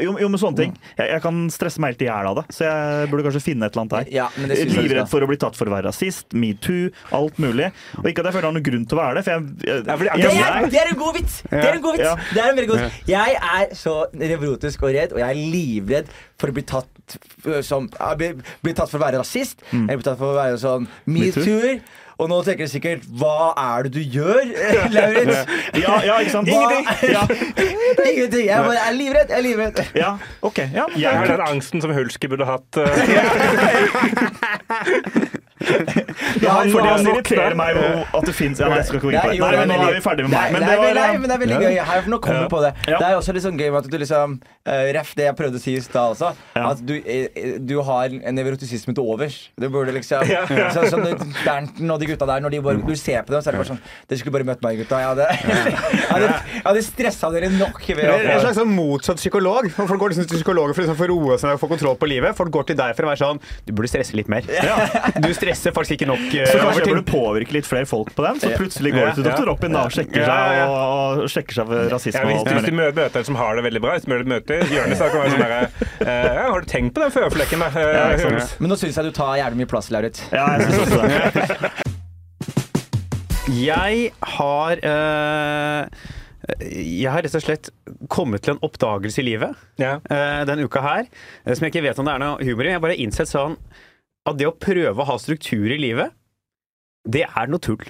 Jo, 0.04 0.16
jo 0.22 0.30
men 0.32 0.40
sånne 0.42 0.60
ting. 0.62 0.74
Jeg, 0.96 1.10
jeg 1.12 1.24
kan 1.24 1.42
stresse 1.54 1.82
meg 1.84 1.94
helt 1.96 2.06
i 2.06 2.10
hjel 2.10 2.30
av 2.32 2.40
det, 2.40 2.46
så 2.56 2.66
jeg 2.68 3.10
burde 3.12 3.26
kanskje 3.28 3.44
finne 3.44 3.68
et 3.68 3.76
eller 3.76 3.86
annet 3.86 3.98
her. 4.00 4.12
Ja, 4.16 4.28
Livredd 4.76 5.10
for 5.12 5.26
å 5.26 5.30
bli 5.30 5.40
tatt 5.42 5.58
for 5.60 5.70
å 5.70 5.76
være 5.76 5.90
rasist, 5.90 6.36
metoo, 6.38 6.90
alt 7.16 7.40
mulig. 7.42 7.72
Og 8.02 8.10
ikke 8.12 8.24
at 8.24 8.30
jeg 8.32 8.38
føler 8.38 8.46
jeg 8.46 8.52
har 8.52 8.58
noen 8.60 8.68
grunn 8.70 8.86
til 8.86 8.98
å 8.98 9.02
være 9.02 9.18
det, 9.20 9.26
for 9.26 9.36
jeg, 9.36 9.48
jeg, 9.66 9.84
jeg, 9.86 10.06
jeg 10.06 10.26
Det 10.26 10.46
er, 10.46 10.70
det 10.76 10.82
er 10.84 10.92
en 10.94 11.00
god 11.02 11.20
vits! 11.20 11.38
Det 11.50 11.64
er 11.64 11.80
en 11.80 11.86
god 11.86 11.98
vits. 12.00 12.06
Ja. 12.08 12.16
Det 12.32 12.42
er 12.44 12.50
en 12.50 12.60
veldig 12.60 12.72
god 12.72 12.84
vits. 12.84 13.02
Jeg 13.10 13.38
er 13.60 13.76
så 13.80 13.96
nevrotisk 14.26 14.86
og 14.86 14.96
redd, 14.96 15.16
og 15.16 15.22
jeg 15.24 15.30
er 15.30 15.42
livredd 15.56 16.14
for 16.40 16.52
å 16.52 16.56
bli 16.56 16.66
tatt 16.68 16.92
som 17.66 17.86
bli, 18.18 18.32
bli 18.66 18.74
tatt 18.76 18.90
for 18.92 19.00
å 19.00 19.06
være 19.06 19.22
rasist. 19.22 19.62
Eller 19.74 20.00
bli 20.02 20.08
tatt 20.08 20.20
for 20.22 20.34
å 20.34 20.40
være 20.40 20.58
sånn 20.62 20.88
metoo. 21.06 21.78
Og 22.18 22.30
nå 22.32 22.38
tenker 22.48 22.64
du 22.66 22.72
sikkert 22.72 23.04
Hva 23.20 23.52
er 23.60 23.84
det 23.88 23.92
du 23.98 24.00
gjør, 24.16 24.40
Lauritz? 24.96 25.42
ja, 25.82 25.96
ja, 26.08 26.16
ikke 26.24 26.32
sant? 26.32 26.48
Ingenting. 26.48 26.86
Ja, 27.12 27.24
Ingenting. 28.12 28.46
Jeg 28.48 28.64
bare 28.70 28.84
er 28.88 28.94
livredd. 28.96 29.30
Jeg 29.34 29.38
er 29.38 29.44
livredd. 29.44 29.82
ja, 30.00 30.14
OK. 30.42 30.58
Ja, 30.74 30.86
Jeg 30.96 31.12
har 31.20 31.28
den 31.34 31.44
angsten 31.50 31.84
som 31.84 31.92
Hulski 31.96 32.28
burde 32.32 32.46
hatt. 32.48 32.80
eh, 35.62 36.04
Ja, 36.46 36.56
for 36.72 36.84
det 36.84 36.94
irriterer 37.06 37.56
meg, 37.58 37.78
jo 37.78 38.04
at 38.20 38.28
det 38.28 38.36
fins 38.36 38.62
Ja, 38.62 38.70
nei, 38.72 38.82
skal 38.88 39.00
ikke 39.00 39.08
gå 39.08 39.14
inn 39.14 39.22
på 39.22 39.32
det. 39.32 39.40
Nei, 39.40 39.66
men 39.66 39.72
nå 39.72 39.88
er 39.88 39.96
vi 39.98 40.04
ferdig 40.04 40.28
med 40.28 40.36
meg. 40.36 40.56
Men 40.56 40.66
det 40.68 40.76
var 40.82 40.98
nei, 41.00 41.08
men 41.20 41.30
det 41.30 41.36
er 41.36 41.42
veldig 41.44 41.60
gøy. 41.64 41.80
Her, 41.90 42.02
for 42.06 42.14
nå 42.14 42.20
kommer 42.24 42.46
vi 42.46 42.52
på 42.56 42.62
det. 42.66 42.72
Det 42.88 43.00
er 43.00 43.16
også 43.20 43.36
litt 43.36 43.46
sånn 43.46 43.60
gøy 43.60 43.70
med 43.72 43.80
at 43.82 43.90
du 43.92 43.98
liksom 44.02 44.38
uh, 44.42 44.86
Ref, 44.96 45.14
det 45.18 45.28
jeg 45.30 45.38
prøvde 45.40 45.62
å 45.62 45.64
si 45.64 45.76
i 45.78 45.84
stad 45.84 46.16
også. 46.16 46.32
At 46.60 46.82
du, 46.86 46.96
eh, 47.00 47.56
du 47.62 47.76
har 47.88 48.14
en 48.16 48.38
nevrotisisme 48.38 48.96
til 48.96 49.12
overs. 49.16 49.38
Du 49.60 49.68
burde 49.72 49.96
liksom 49.96 50.26
så, 50.76 50.86
Sånn 50.92 51.08
Bernten 51.46 51.92
og 51.92 52.02
de 52.02 52.10
gutta 52.12 52.28
der, 52.30 52.44
når 52.44 52.56
de 52.56 52.62
bare, 52.66 52.84
du 52.86 52.96
ser 53.00 53.24
på 53.26 53.36
dem, 53.36 53.44
så 53.44 53.52
er 53.52 53.58
det 53.58 53.64
bare 53.64 53.72
sånn 53.74 53.82
Dere 54.10 54.22
skulle 54.22 54.36
bare 54.38 54.50
møtt 54.52 54.64
meg, 54.66 54.82
gutta. 54.84 55.02
Jeg 55.02 55.12
hadde, 55.14 55.30
jeg 55.96 56.10
hadde, 56.10 56.30
jeg 56.56 56.66
hadde 56.68 56.86
stressa 56.86 57.32
dere 57.34 57.52
nok. 57.56 57.82
Ved 57.86 58.04
Det 58.04 58.12
er 58.12 58.32
En 58.36 58.44
slags 58.44 58.60
sånn 58.60 58.74
motsatt 58.76 59.22
psykolog. 59.22 59.70
Folk 59.76 60.00
går 60.02 60.16
liksom 60.16 60.30
til 60.30 60.42
psykologer 60.42 60.76
for 60.76 60.86
liksom 60.86 60.98
å 60.98 61.02
få 61.02 61.10
roe 61.12 61.40
seg 61.42 61.56
og 61.56 61.64
få 61.64 61.72
kontroll 61.72 61.98
på 62.02 62.10
livet. 62.12 62.36
Folk 62.38 62.54
går 62.56 62.70
til 62.72 62.80
deg 62.80 62.96
for 62.98 63.08
å 63.08 63.12
være 63.12 63.22
sånn 63.22 63.42
Du 63.68 63.74
burde 63.76 63.92
stresse 63.92 64.18
litt 64.18 64.32
mer. 64.32 64.46
Du 65.22 65.30
stresser 65.46 65.76
faktisk 65.76 66.00
ikke 66.00 66.10
nok. 66.10 66.24
Uh, 66.28 66.42
Så 66.50 66.58
kanskje 66.60 66.86
jeg 66.86 67.00
du 67.00 67.06
påvirke 67.08 67.56
litt 67.56 67.70
flere 67.70 67.88
folk 67.90 68.12
på 68.18 68.26
den, 68.26 68.42
så 68.42 68.52
plutselig 68.58 68.94
går 68.96 69.12
du 69.12 69.20
til 69.20 69.28
doktor 69.30 69.50
Robin 69.52 69.78
og 69.80 69.94
sjekker 69.94 70.26
seg 70.26 70.62
og, 70.66 70.76
og 71.26 71.32
sjekker 71.32 71.60
seg 71.60 71.70
for 71.72 71.94
rasisme. 71.94 72.22
Ja, 72.22 72.30
hvis, 72.32 72.42
og 72.42 72.50
alt 72.50 72.60
hvis 72.60 72.70
du 72.70 72.80
møter 72.82 73.22
en 73.22 73.28
som 73.30 73.40
har 73.40 73.60
det 73.60 73.66
veldig 73.68 73.84
bra, 73.86 73.98
hvis 73.98 74.08
du 74.10 74.32
møter 74.34 74.66
Jonis, 74.74 75.00
så 75.00 75.10
kan 75.14 75.24
være 75.24 75.36
sånn 75.36 75.46
derre 75.46 75.62
uh, 76.02 76.42
Har 76.52 76.66
du 76.66 76.72
tenkt 76.72 76.96
på 76.98 77.06
den 77.06 77.14
føflekken, 77.16 77.66
da? 77.66 77.86
Ja, 77.86 78.06
men 78.60 78.72
nå 78.72 78.80
syns 78.80 78.98
jeg 78.98 79.12
du 79.12 79.16
tar 79.16 79.38
jævlig 79.40 79.64
mye 79.64 79.70
plass, 79.70 79.92
Lauritz. 79.94 80.26
Ja, 80.34 80.48
jeg 80.58 80.72
synes 80.72 80.82
også 80.86 81.02
det. 81.06 81.94
Jeg 83.46 84.12
har 84.22 84.80
øh, 84.82 85.86
Jeg 86.66 87.12
har 87.12 87.22
rett 87.22 87.36
og 87.38 87.44
slett 87.44 87.70
kommet 88.10 88.42
til 88.46 88.56
en 88.56 88.64
oppdagelse 88.66 89.22
i 89.22 89.26
livet 89.28 89.54
ja. 89.82 90.00
øh, 90.02 90.42
denne 90.50 90.66
uka 90.66 90.82
her, 90.82 91.10
som 91.52 91.66
jeg 91.66 91.74
ikke 91.74 91.86
vet 91.86 92.02
om 92.02 92.10
det 92.10 92.16
er 92.16 92.24
noe 92.24 92.46
humor 92.46 92.66
i. 92.66 92.72
Jeg 92.72 92.80
har 92.80 92.86
bare 92.86 92.98
innsett 93.02 93.30
sånn 93.30 93.58
at 94.26 94.40
det 94.40 94.48
å 94.50 94.56
prøve 94.58 94.96
å 95.02 95.08
ha 95.12 95.20
struktur 95.22 95.70
i 95.72 95.78
livet, 95.82 96.16
det 97.06 97.26
er 97.28 97.52
noe 97.52 97.62
tull. 97.62 97.84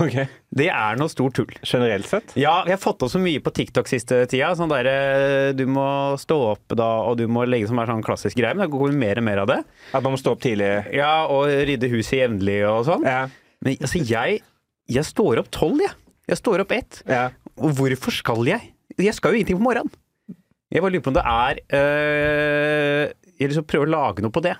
Ok. 0.00 0.14
Det 0.56 0.68
er 0.72 0.96
noe 0.96 1.12
stort 1.12 1.34
tull. 1.36 1.50
Generelt 1.68 2.08
sett? 2.08 2.32
Ja, 2.40 2.62
jeg 2.64 2.78
har 2.78 2.80
fått 2.80 3.02
opp 3.04 3.10
så 3.12 3.20
mye 3.20 3.42
på 3.44 3.52
TikTok 3.52 3.90
siste 3.90 4.22
tida. 4.30 4.54
Sånn 4.56 4.70
derre 4.72 5.52
Du 5.56 5.66
må 5.68 5.84
stå 6.20 6.38
opp 6.54 6.72
da, 6.78 6.86
og 7.08 7.18
du 7.20 7.26
må 7.28 7.44
legge 7.44 7.68
som 7.68 7.80
er 7.82 7.90
sånn 7.90 8.04
klassisk 8.04 8.40
greie. 8.40 8.56
Men 8.56 8.64
det 8.64 8.72
går 8.72 8.94
mer 8.96 9.20
og 9.20 9.26
mer 9.28 9.42
av 9.44 9.50
det. 9.50 9.58
At 9.92 10.00
man 10.00 10.14
må 10.14 10.20
stå 10.20 10.32
opp 10.32 10.44
tidlig? 10.44 10.70
Ja, 10.96 11.26
og 11.28 11.52
rydde 11.68 11.92
huset 11.92 12.22
jevnlig 12.22 12.62
og 12.70 12.86
sånn. 12.88 13.04
Ja. 13.04 13.26
Men 13.64 13.76
altså, 13.84 14.00
jeg, 14.00 14.40
jeg 14.96 15.08
står 15.08 15.42
opp 15.42 15.52
tolv, 15.52 15.84
jeg. 15.84 15.92
Jeg 16.32 16.40
står 16.40 16.64
opp 16.64 16.72
ett. 16.76 17.02
ja. 17.08 17.28
Og 17.60 17.74
hvorfor 17.76 18.14
skal 18.16 18.46
jeg? 18.48 18.70
Jeg 18.96 19.12
skal 19.12 19.34
jo 19.34 19.42
ingenting 19.42 19.58
på 19.60 19.66
morgenen. 19.66 19.92
Jeg 20.72 20.80
bare 20.80 20.94
lurer 20.94 21.02
på 21.04 21.10
om 21.12 21.16
det 21.18 21.24
er 21.28 21.58
øh, 21.76 23.10
Jeg 23.42 23.52
liksom 23.52 23.66
prøver 23.68 23.90
å 23.90 23.94
lage 23.94 24.24
noe 24.24 24.34
på 24.34 24.42
det. 24.44 24.54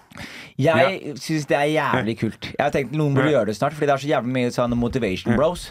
Jeg 0.61 1.14
syns 1.22 1.47
det 1.51 1.59
er 1.59 1.70
jævlig 1.76 2.16
kult. 2.20 2.51
Jeg 2.53 2.62
har 2.62 2.74
tenkt 2.74 2.97
noen 2.99 3.14
burde 3.16 3.33
gjøre 3.33 3.51
det 3.53 3.59
snart, 3.59 3.76
Fordi 3.76 3.89
det 3.89 3.95
er 3.95 4.03
så 4.05 4.11
jævlig 4.16 4.35
mye 4.39 4.51
sånn 4.55 4.76
motivation 4.78 5.39
bros. 5.39 5.70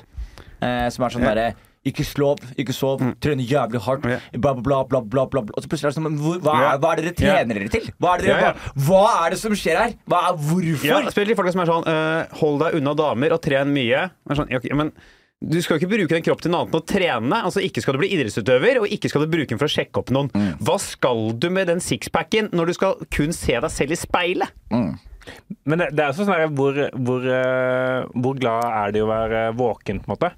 Eh, 0.62 0.88
som 0.94 1.06
er 1.06 1.14
sånn 1.16 1.26
derre 1.26 1.52
ikke 1.82 2.04
slov, 2.06 2.42
ikke 2.62 2.74
sov, 2.78 3.00
trene 3.24 3.42
jævlig 3.42 3.80
hardt, 3.82 4.04
Ja. 4.06 4.20
bla, 4.38 4.54
bla, 4.54 4.84
bla, 4.86 5.02
bla, 5.02 5.26
bla, 5.26 5.42
bla. 5.42 5.54
Og 5.58 5.64
så 5.64 5.70
plutselig 5.70 5.90
er 5.90 5.94
det 5.96 5.98
sånn 5.98 6.18
hvor, 6.22 6.38
hva, 6.46 6.54
er, 6.74 6.78
hva 6.78 6.92
er 6.92 7.00
det 7.02 7.06
dere 7.08 7.16
trener 7.18 7.58
dere 7.58 7.72
til? 7.74 7.88
Hva 7.98 8.12
er 8.14 8.22
det, 8.22 8.28
dere, 8.28 8.42
Ja, 8.42 8.52
ja. 8.52 8.74
Hva, 8.76 9.00
hva 9.02 9.26
er 9.26 9.34
det 9.34 9.40
som 9.42 9.56
skjer 9.58 9.80
her? 9.80 9.96
Hva 10.06 10.20
er, 10.30 10.38
hvorfor? 10.38 10.86
Ja, 10.86 11.00
spesielt 11.08 11.34
de 11.34 11.38
folka 11.40 11.56
som 11.56 11.64
er 11.64 11.72
sånn 11.72 11.88
uh, 11.90 12.38
Hold 12.44 12.62
deg 12.62 12.78
unna 12.78 12.94
damer 12.94 13.34
og 13.34 13.42
tren 13.42 13.74
mye. 13.74 14.04
Er 14.30 14.38
Sånn, 14.38 14.54
ja, 14.54 14.62
men 14.78 14.94
du 15.42 15.58
skal 15.62 15.76
jo 15.76 15.82
ikke 15.82 15.92
bruke 15.96 16.14
den 16.14 16.26
kroppen 16.26 16.46
til 16.46 16.54
noe 16.54 16.64
annet 16.64 16.76
enn 16.76 16.82
å 16.84 16.88
trene. 16.92 17.38
Altså 17.50 17.64
Ikke 17.66 17.82
skal 17.82 17.98
du 17.98 18.04
bli 18.04 18.12
idrettsutøver, 18.14 18.82
og 18.84 18.92
ikke 18.94 19.10
skal 19.10 19.26
du 19.26 19.32
bruke 19.34 19.50
den 19.50 19.62
for 19.62 19.66
å 19.70 19.74
sjekke 19.74 20.04
opp 20.04 20.12
noen. 20.14 20.30
Hva 20.62 20.76
skal 20.82 21.32
du 21.42 21.50
med 21.54 21.72
den 21.72 21.82
sixpacken 21.82 22.52
når 22.54 22.70
du 22.70 22.78
skal 22.78 23.08
kun 23.14 23.34
se 23.34 23.56
deg 23.58 23.74
selv 23.74 23.96
i 23.96 23.98
speilet? 23.98 24.54
Men 24.70 25.82
det, 25.82 25.92
det 25.98 26.04
er 26.04 26.12
også 26.12 26.26
sånn 26.26 26.34
her, 26.34 26.48
hvor, 26.58 26.78
hvor, 26.94 27.26
eh, 27.26 28.06
hvor 28.22 28.38
glad 28.38 28.66
er 28.70 28.94
det 28.96 29.04
å 29.04 29.10
være 29.10 29.44
våken, 29.58 30.02
på 30.02 30.10
en 30.10 30.14
måte? 30.16 30.32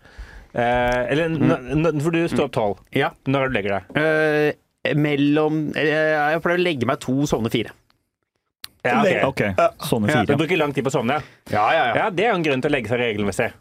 Eh, 0.54 1.00
eller 1.14 1.32
mm. 1.34 2.02
For 2.04 2.14
du 2.14 2.24
står 2.30 2.48
opp 2.48 2.56
tolv. 2.56 2.82
Ja. 2.96 3.12
Når 3.28 3.46
er 3.46 3.48
det 3.48 3.54
du 3.54 3.58
legger 3.58 3.78
deg? 3.78 4.02
Eh, 4.04 4.96
mellom 5.00 5.62
øh, 5.72 5.88
Jeg 5.88 6.44
pleier 6.44 6.60
å 6.60 6.64
legge 6.64 6.88
meg 6.90 7.00
to, 7.04 7.16
sovne 7.30 7.52
fire. 7.54 7.74
Ja, 8.84 9.00
ok. 9.00 9.30
OK. 9.32 9.44
Sånne 9.88 10.24
Du 10.28 10.36
bruker 10.36 10.60
lang 10.60 10.74
tid 10.76 10.84
på 10.84 10.92
å 10.92 10.98
sovne? 10.98 11.22
Ja, 11.52 11.68
ja, 11.72 11.84
Ja, 11.96 12.08
det 12.12 12.28
er 12.28 12.34
jo 12.34 12.40
en 12.42 12.48
grunn 12.48 12.64
til 12.64 12.72
å 12.72 12.76
legge 12.76 12.92
seg 12.92 13.00
regelmessig. 13.00 13.54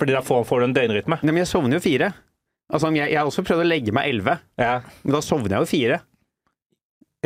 Fordi 0.00 0.16
da 0.16 0.22
får, 0.24 0.44
får 0.48 0.60
du 0.60 0.64
en 0.70 0.74
døgnrytme. 0.80 1.20
Nei, 1.22 1.32
men 1.34 1.42
jeg 1.44 1.50
sovner 1.52 1.76
jo 1.78 1.84
fire. 1.84 2.10
Altså, 2.72 2.88
jeg, 2.94 3.10
jeg 3.12 3.18
har 3.20 3.28
også 3.28 3.42
prøvd 3.44 3.64
å 3.64 3.68
legge 3.68 3.92
meg 3.92 4.08
elleve, 4.14 4.38
Ja. 4.60 4.76
men 5.04 5.12
da 5.16 5.20
sovner 5.26 5.56
jeg 5.58 5.66
jo 5.66 5.70
fire. 5.76 6.00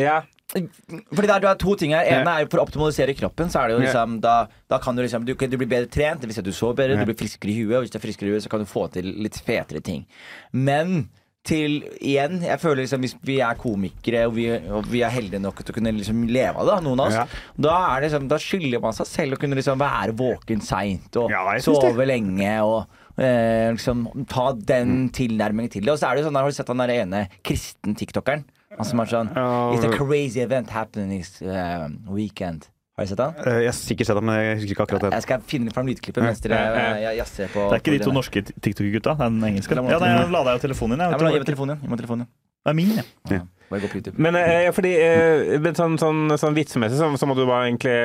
ja. 0.00 0.22
Fordi 0.54 1.24
det 1.26 1.32
er, 1.34 1.40
du 1.42 1.46
har 1.48 1.56
to 1.58 1.72
ting 1.80 1.90
her. 1.96 2.04
ene 2.06 2.30
er 2.30 2.42
jo 2.44 2.48
For 2.52 2.60
å 2.60 2.64
optimalisere 2.68 3.14
kroppen, 3.18 3.48
så 3.50 3.62
er 3.62 3.68
det 3.68 3.74
jo 3.74 3.80
liksom 3.82 4.20
Da, 4.22 4.34
da 4.70 4.78
kan 4.78 4.94
du 4.94 5.00
liksom 5.02 5.24
du, 5.26 5.32
kan- 5.34 5.50
du 5.50 5.56
blir 5.58 5.66
bedre 5.70 5.88
trent, 5.90 6.20
det 6.20 6.28
vil 6.28 6.34
si 6.36 6.42
at 6.44 6.46
du 6.46 6.52
sover 6.52 6.76
bedre, 6.76 6.98
du 7.00 7.08
blir 7.08 7.16
friskere 7.18 7.50
i 7.50 7.56
huet, 7.64 7.74
og 7.78 7.82
hvis 7.82 7.90
du 7.90 7.96
er 7.98 8.04
friskere 8.04 8.28
i 8.28 8.34
huet, 8.36 8.44
så 8.44 8.50
kan 8.52 8.60
du 8.62 8.66
få 8.68 8.84
til 8.92 9.08
litt 9.24 9.34
fetere 9.42 9.80
ting. 9.82 10.04
Men 10.52 11.08
til 11.44 11.82
igjen, 12.00 12.38
jeg 12.40 12.56
føler 12.62 12.82
liksom 12.86 13.02
hvis 13.04 13.14
vi 13.28 13.34
er 13.44 13.54
komikere 13.60 14.22
og 14.26 14.34
vi, 14.38 14.46
og 14.72 14.86
vi 14.88 15.02
er 15.04 15.12
heldige 15.12 15.42
nok 15.44 15.58
til 15.60 15.74
å 15.74 15.76
kunne 15.76 15.92
liksom 15.92 16.22
leve 16.32 16.56
av 16.62 16.70
det, 16.70 16.76
noen 16.86 17.00
av 17.04 17.10
oss, 17.10 17.14
Ja. 17.18 17.26
da, 17.60 17.74
er 17.92 18.00
det 18.00 18.08
liksom, 18.10 18.28
da 18.32 18.38
skylder 18.40 18.80
man 18.80 18.96
seg 18.96 19.06
selv 19.10 19.36
å 19.36 19.40
kunne 19.42 19.58
liksom 19.60 19.78
være 19.78 20.14
våken 20.16 20.62
seint 20.64 21.16
og 21.20 21.30
Ja, 21.30 21.44
sove 21.60 22.06
lenge 22.08 22.54
og 22.64 22.86
eh, 23.20 23.70
liksom 23.76 24.06
ta 24.26 24.52
Mm. 24.54 24.64
den 24.64 25.08
tilnærmingen 25.10 25.70
til 25.70 25.82
det. 25.84 25.92
Og 25.92 25.98
så 26.00 26.08
er 26.10 26.16
det 26.16 26.24
jo 26.24 26.30
sånn, 26.30 26.40
har 26.40 26.48
du 26.48 26.56
sett 26.56 26.68
han 26.68 26.78
der 26.78 26.88
ene 26.96 27.28
kristen 27.44 27.94
tiktokeren? 27.94 28.44
Han 28.76 28.84
som 28.88 28.98
er 29.00 29.06
sånn 29.06 29.28
It's 29.76 29.84
a 29.84 29.92
crazy 29.96 30.40
event 30.40 30.70
happening 30.70 31.10
this 31.20 31.40
uh, 31.42 31.88
weekend. 32.08 32.66
Har 32.94 33.06
du 33.06 33.10
sett 33.10 33.18
han? 33.18 33.34
Eh, 33.42 33.56
Jeg 33.64 33.70
har 33.72 33.74
sikkert 33.74 34.06
sett 34.06 34.18
den, 34.20 34.26
men 34.28 34.36
jeg 34.38 34.56
husker 34.60 34.74
ikke 34.76 34.84
akkurat 34.86 35.02
den. 35.08 35.14
Jeg 35.16 35.26
skal 35.26 35.40
finne 35.50 35.72
fram 35.74 35.88
lydklippet 35.90 36.22
mens 36.22 36.42
dere 36.44 36.60
eh, 36.78 37.08
jazzer 37.18 37.50
på 37.50 37.64
Det 37.72 37.78
er 37.78 37.82
ikke 37.82 37.94
de 37.96 38.04
to 38.04 38.12
norske 38.14 38.42
TikTok-gutta. 38.54 39.16
Det 39.18 39.26
er 39.26 39.34
den 39.34 39.48
engelske. 39.50 39.74
Ja, 39.74 39.98
nei, 39.98 40.12
jeg 40.14 40.30
lada 40.30 40.54
jo 40.54 40.62
telefonen 40.62 41.00
din. 41.00 41.08
Jeg, 41.10 41.18
Gi 41.34 41.40
meg 41.42 41.48
telefonen. 41.50 41.82
Telefonen. 41.98 42.28
Det 42.64 42.70
er 42.72 42.76
min, 42.78 42.94
ja. 42.96 43.02
Ja. 43.32 43.40
Bare 43.68 43.80
gå 43.82 43.88
på 43.90 43.98
YouTube. 43.98 44.16
Men 44.22 44.36
eh, 44.38 44.70
fordi 44.76 44.92
eh, 45.00 45.66
sånn, 45.76 45.98
sånn, 46.00 46.22
sånn 46.40 46.54
vitsemessig 46.56 46.96
så, 47.00 47.10
så 47.18 47.26
må 47.28 47.34
du 47.36 47.42
bare 47.48 47.66
egentlig 47.66 47.96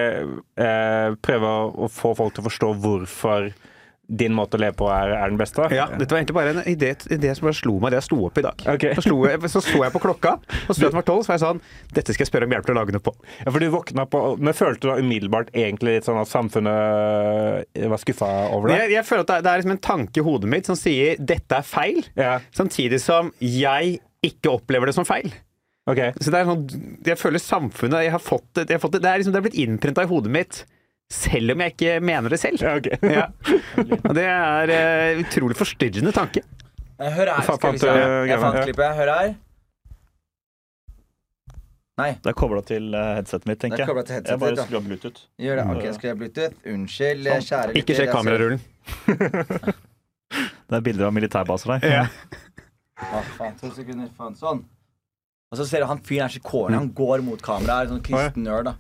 eh, 0.60 1.14
prøve 1.24 1.52
å 1.86 1.88
få 1.92 2.16
folk 2.18 2.34
til 2.36 2.44
å 2.44 2.48
forstå 2.50 2.72
hvorfor 2.84 3.52
din 4.10 4.34
måte 4.34 4.57
å 4.57 4.62
leve 4.62 4.76
på 4.80 4.88
er, 4.91 5.14
er 5.14 5.32
den 5.32 5.39
beste. 5.39 5.68
Ja, 5.76 5.86
Dette 5.93 6.14
var 6.14 6.22
egentlig 6.22 6.38
bare 6.38 6.53
en 6.55 6.62
idé, 6.70 6.91
idé 7.14 7.34
som 7.38 7.47
bare 7.47 7.57
slo 7.57 7.76
meg 7.82 7.93
da 7.93 7.99
jeg 7.99 8.07
sto 8.07 8.20
opp 8.26 8.39
i 8.41 8.43
dag. 8.45 8.66
Okay. 8.76 8.97
Så, 8.97 9.16
jeg, 9.30 9.51
så 9.53 9.62
så 9.64 9.84
jeg 9.84 9.93
på 9.93 10.01
klokka, 10.03 10.36
og 10.39 10.72
så 10.72 10.88
at 10.88 10.93
den 10.93 10.99
var 10.99 11.07
tolv, 11.07 11.24
så 11.26 11.32
var 11.32 11.38
jeg 11.38 11.43
sånn 11.45 11.62
Dette 11.95 12.16
skal 12.16 12.26
jeg 12.26 12.32
spørre 12.32 12.49
om 12.49 12.55
hjelp 12.55 12.68
til 12.68 12.76
å 12.76 12.80
lage 12.80 12.95
noe 12.95 13.05
på. 13.05 13.14
Ja, 13.43 13.49
for 13.49 13.62
du 13.62 13.70
våkna 13.74 14.05
på 14.10 14.22
Men 14.41 14.57
følte 14.57 14.82
du 14.84 14.89
da 14.91 14.97
umiddelbart 15.01 15.51
egentlig 15.53 15.99
litt 15.99 16.10
sånn 16.10 16.20
at 16.22 16.32
samfunnet 16.32 17.76
eh, 17.78 17.89
var 17.91 18.01
skuffa 18.01 18.30
over 18.55 18.74
deg? 18.74 18.86
jeg, 18.86 18.95
jeg 18.97 19.07
føler 19.10 19.26
at 19.26 19.32
det 19.32 19.38
er, 19.38 19.45
det 19.45 19.51
er 19.51 19.64
liksom 19.64 19.76
en 19.76 19.84
tanke 19.89 20.22
i 20.22 20.26
hodet 20.26 20.51
mitt 20.51 20.70
som 20.70 20.80
sier 20.80 21.20
dette 21.20 21.60
er 21.60 21.66
feil, 21.66 22.01
Ja, 22.18 22.39
samtidig 22.55 23.01
som 23.03 23.34
jeg 23.43 23.99
ikke 24.26 24.51
opplever 24.57 24.89
det 24.89 24.97
som 24.97 25.07
feil. 25.07 25.32
Okay. 25.89 26.14
Så 26.22 26.34
det 26.34 26.41
er 26.41 26.49
sånn, 26.49 26.66
jeg 27.07 27.18
føler 27.18 27.41
samfunnet 27.41 28.03
Jeg 28.03 28.14
har 28.14 28.22
fått 28.22 28.45
det, 28.57 28.68
jeg 28.70 28.78
har 28.78 28.84
fått 28.84 28.97
det, 28.97 29.01
det, 29.05 29.10
er 29.10 29.22
liksom, 29.22 29.34
det 29.34 29.39
er 29.39 29.45
blitt 29.47 29.62
innprinta 29.64 30.05
i 30.05 30.10
hodet 30.12 30.34
mitt, 30.34 30.60
selv 31.10 31.51
om 31.55 31.62
jeg 31.66 31.74
ikke 31.76 31.93
mener 32.05 32.30
det 32.34 32.39
selv. 32.41 32.62
Ja, 32.62 32.76
ok. 32.78 32.89
Ja. 33.20 33.28
Og 34.05 34.16
det 34.18 34.26
er 34.30 34.74
uh, 34.74 35.22
utrolig 35.24 35.57
forstyrrende 35.57 36.12
tanke. 36.16 36.43
Eh, 36.99 37.12
Hør 37.16 37.32
her. 37.34 37.45
Skal 37.47 37.74
vi 37.78 37.82
se. 37.82 37.93
Jeg 38.30 38.41
fant 38.43 38.60
klippet. 38.64 38.97
Hør 38.99 39.14
her. 39.16 39.32
Nei, 41.99 42.14
Det 42.24 42.30
er 42.32 42.36
kobla 42.39 42.62
til 42.64 42.93
eh, 42.95 43.07
headsetet 43.18 43.47
mitt, 43.49 43.60
tenker 43.60 43.76
Det 43.76 43.84
er 43.84 43.84
jeg. 43.84 43.89
koblet 43.91 44.05
til 44.07 44.16
headsetet 44.16 44.32
jeg 44.32 44.39
bare 44.39 44.64
skrur 44.64 44.78
av 44.80 44.86
Bluetooth. 44.88 45.24
gjør 45.43 45.57
det. 45.60 45.64
Ok, 45.74 45.88
skrur 45.97 46.12
av 46.14 46.20
bluetooth? 46.22 46.53
Unnskyld, 46.74 47.26
Sånn. 47.28 47.43
kjære 47.49 47.74
Ikke 47.82 47.97
sjekk 47.97 48.12
kamerarullen. 48.16 48.62
Det 50.70 50.78
er 50.78 50.84
bilder 50.86 51.07
av 51.10 51.14
militærbaser 51.18 51.74
der. 51.74 51.89
Ja. 51.89 52.05
Å, 53.03 53.24
faen, 53.36 53.55
to 53.60 53.72
sekunder. 53.76 54.07
Faen, 54.16 54.36
sånn. 54.39 54.62
Og 55.49 55.57
så 55.60 55.66
ser 55.68 55.82
du 55.84 55.89
han 55.89 55.99
fyren 56.05 56.28
er 56.30 56.36
så 56.38 56.41
kåren. 56.45 56.78
Han 56.78 56.91
går 56.95 57.24
mot 57.26 57.41
kameraet. 57.43 57.89
Er 57.89 57.93
sånn 57.95 58.03
kristen 58.05 58.45
nerd, 58.45 58.70
da. 58.70 58.76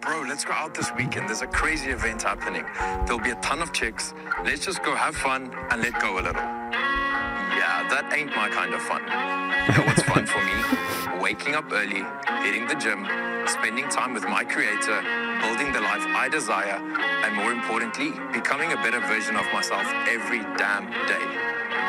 Bro, 0.00 0.22
let's 0.28 0.44
go 0.44 0.52
out 0.52 0.72
this 0.74 0.90
weekend. 0.96 1.28
There's 1.28 1.42
a 1.42 1.46
crazy 1.46 1.90
event 1.90 2.22
happening. 2.22 2.64
There'll 3.04 3.20
be 3.20 3.30
a 3.30 3.40
ton 3.42 3.60
of 3.60 3.70
chicks. 3.72 4.14
Let's 4.44 4.64
just 4.64 4.82
go 4.82 4.94
have 4.94 5.14
fun 5.14 5.52
and 5.70 5.82
let 5.82 6.00
go 6.00 6.14
a 6.14 6.22
little. 6.22 6.40
Yeah, 6.40 7.86
that 7.90 8.10
ain't 8.16 8.34
my 8.34 8.48
kind 8.48 8.72
of 8.72 8.80
fun. 8.80 9.02
You 9.04 9.76
know 9.76 9.84
what's 9.84 10.02
fun 10.04 10.24
for 10.24 10.40
me? 10.40 11.20
Waking 11.20 11.54
up 11.54 11.70
early, 11.70 12.02
hitting 12.40 12.66
the 12.66 12.76
gym, 12.76 13.04
spending 13.46 13.90
time 13.90 14.14
with 14.14 14.24
my 14.24 14.42
creator, 14.42 15.04
building 15.44 15.70
the 15.72 15.80
life 15.84 16.04
I 16.16 16.30
desire, 16.30 16.80
and 16.80 17.36
more 17.36 17.52
importantly, 17.52 18.12
becoming 18.32 18.72
a 18.72 18.76
better 18.76 19.00
version 19.00 19.36
of 19.36 19.44
myself 19.52 19.84
every 20.08 20.40
damn 20.56 20.88
day. 21.12 21.26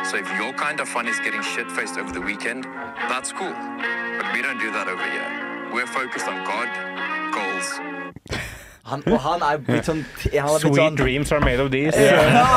So 0.04 0.18
if 0.18 0.28
your 0.36 0.52
kind 0.54 0.82
of 0.82 0.90
fun 0.90 1.08
is 1.08 1.18
getting 1.22 1.42
shit-faced 1.42 1.98
over 1.98 2.12
the 2.12 2.22
weekend, 2.22 2.66
that's 3.08 3.32
cool. 3.32 3.56
But 3.56 4.34
we 4.34 4.42
don't 4.42 4.60
do 4.60 4.70
that 4.74 4.90
over 4.90 5.08
here. 5.08 5.72
We're 5.72 5.88
focused 5.88 6.28
on 6.28 6.44
God, 6.44 6.68
goals, 7.32 8.01
Han, 8.92 9.04
og 9.06 9.20
han 9.22 9.44
er 9.46 9.60
blitt 9.62 9.86
sånn 9.86 10.00
han 10.02 10.32
er 10.34 10.48
blitt 10.56 10.64
Sweet 10.64 10.80
sånn, 10.80 10.96
dreams 10.98 11.32
are 11.36 11.44
made 11.44 11.62
of 11.62 11.70
these. 11.74 11.94
Ja, 12.02 12.16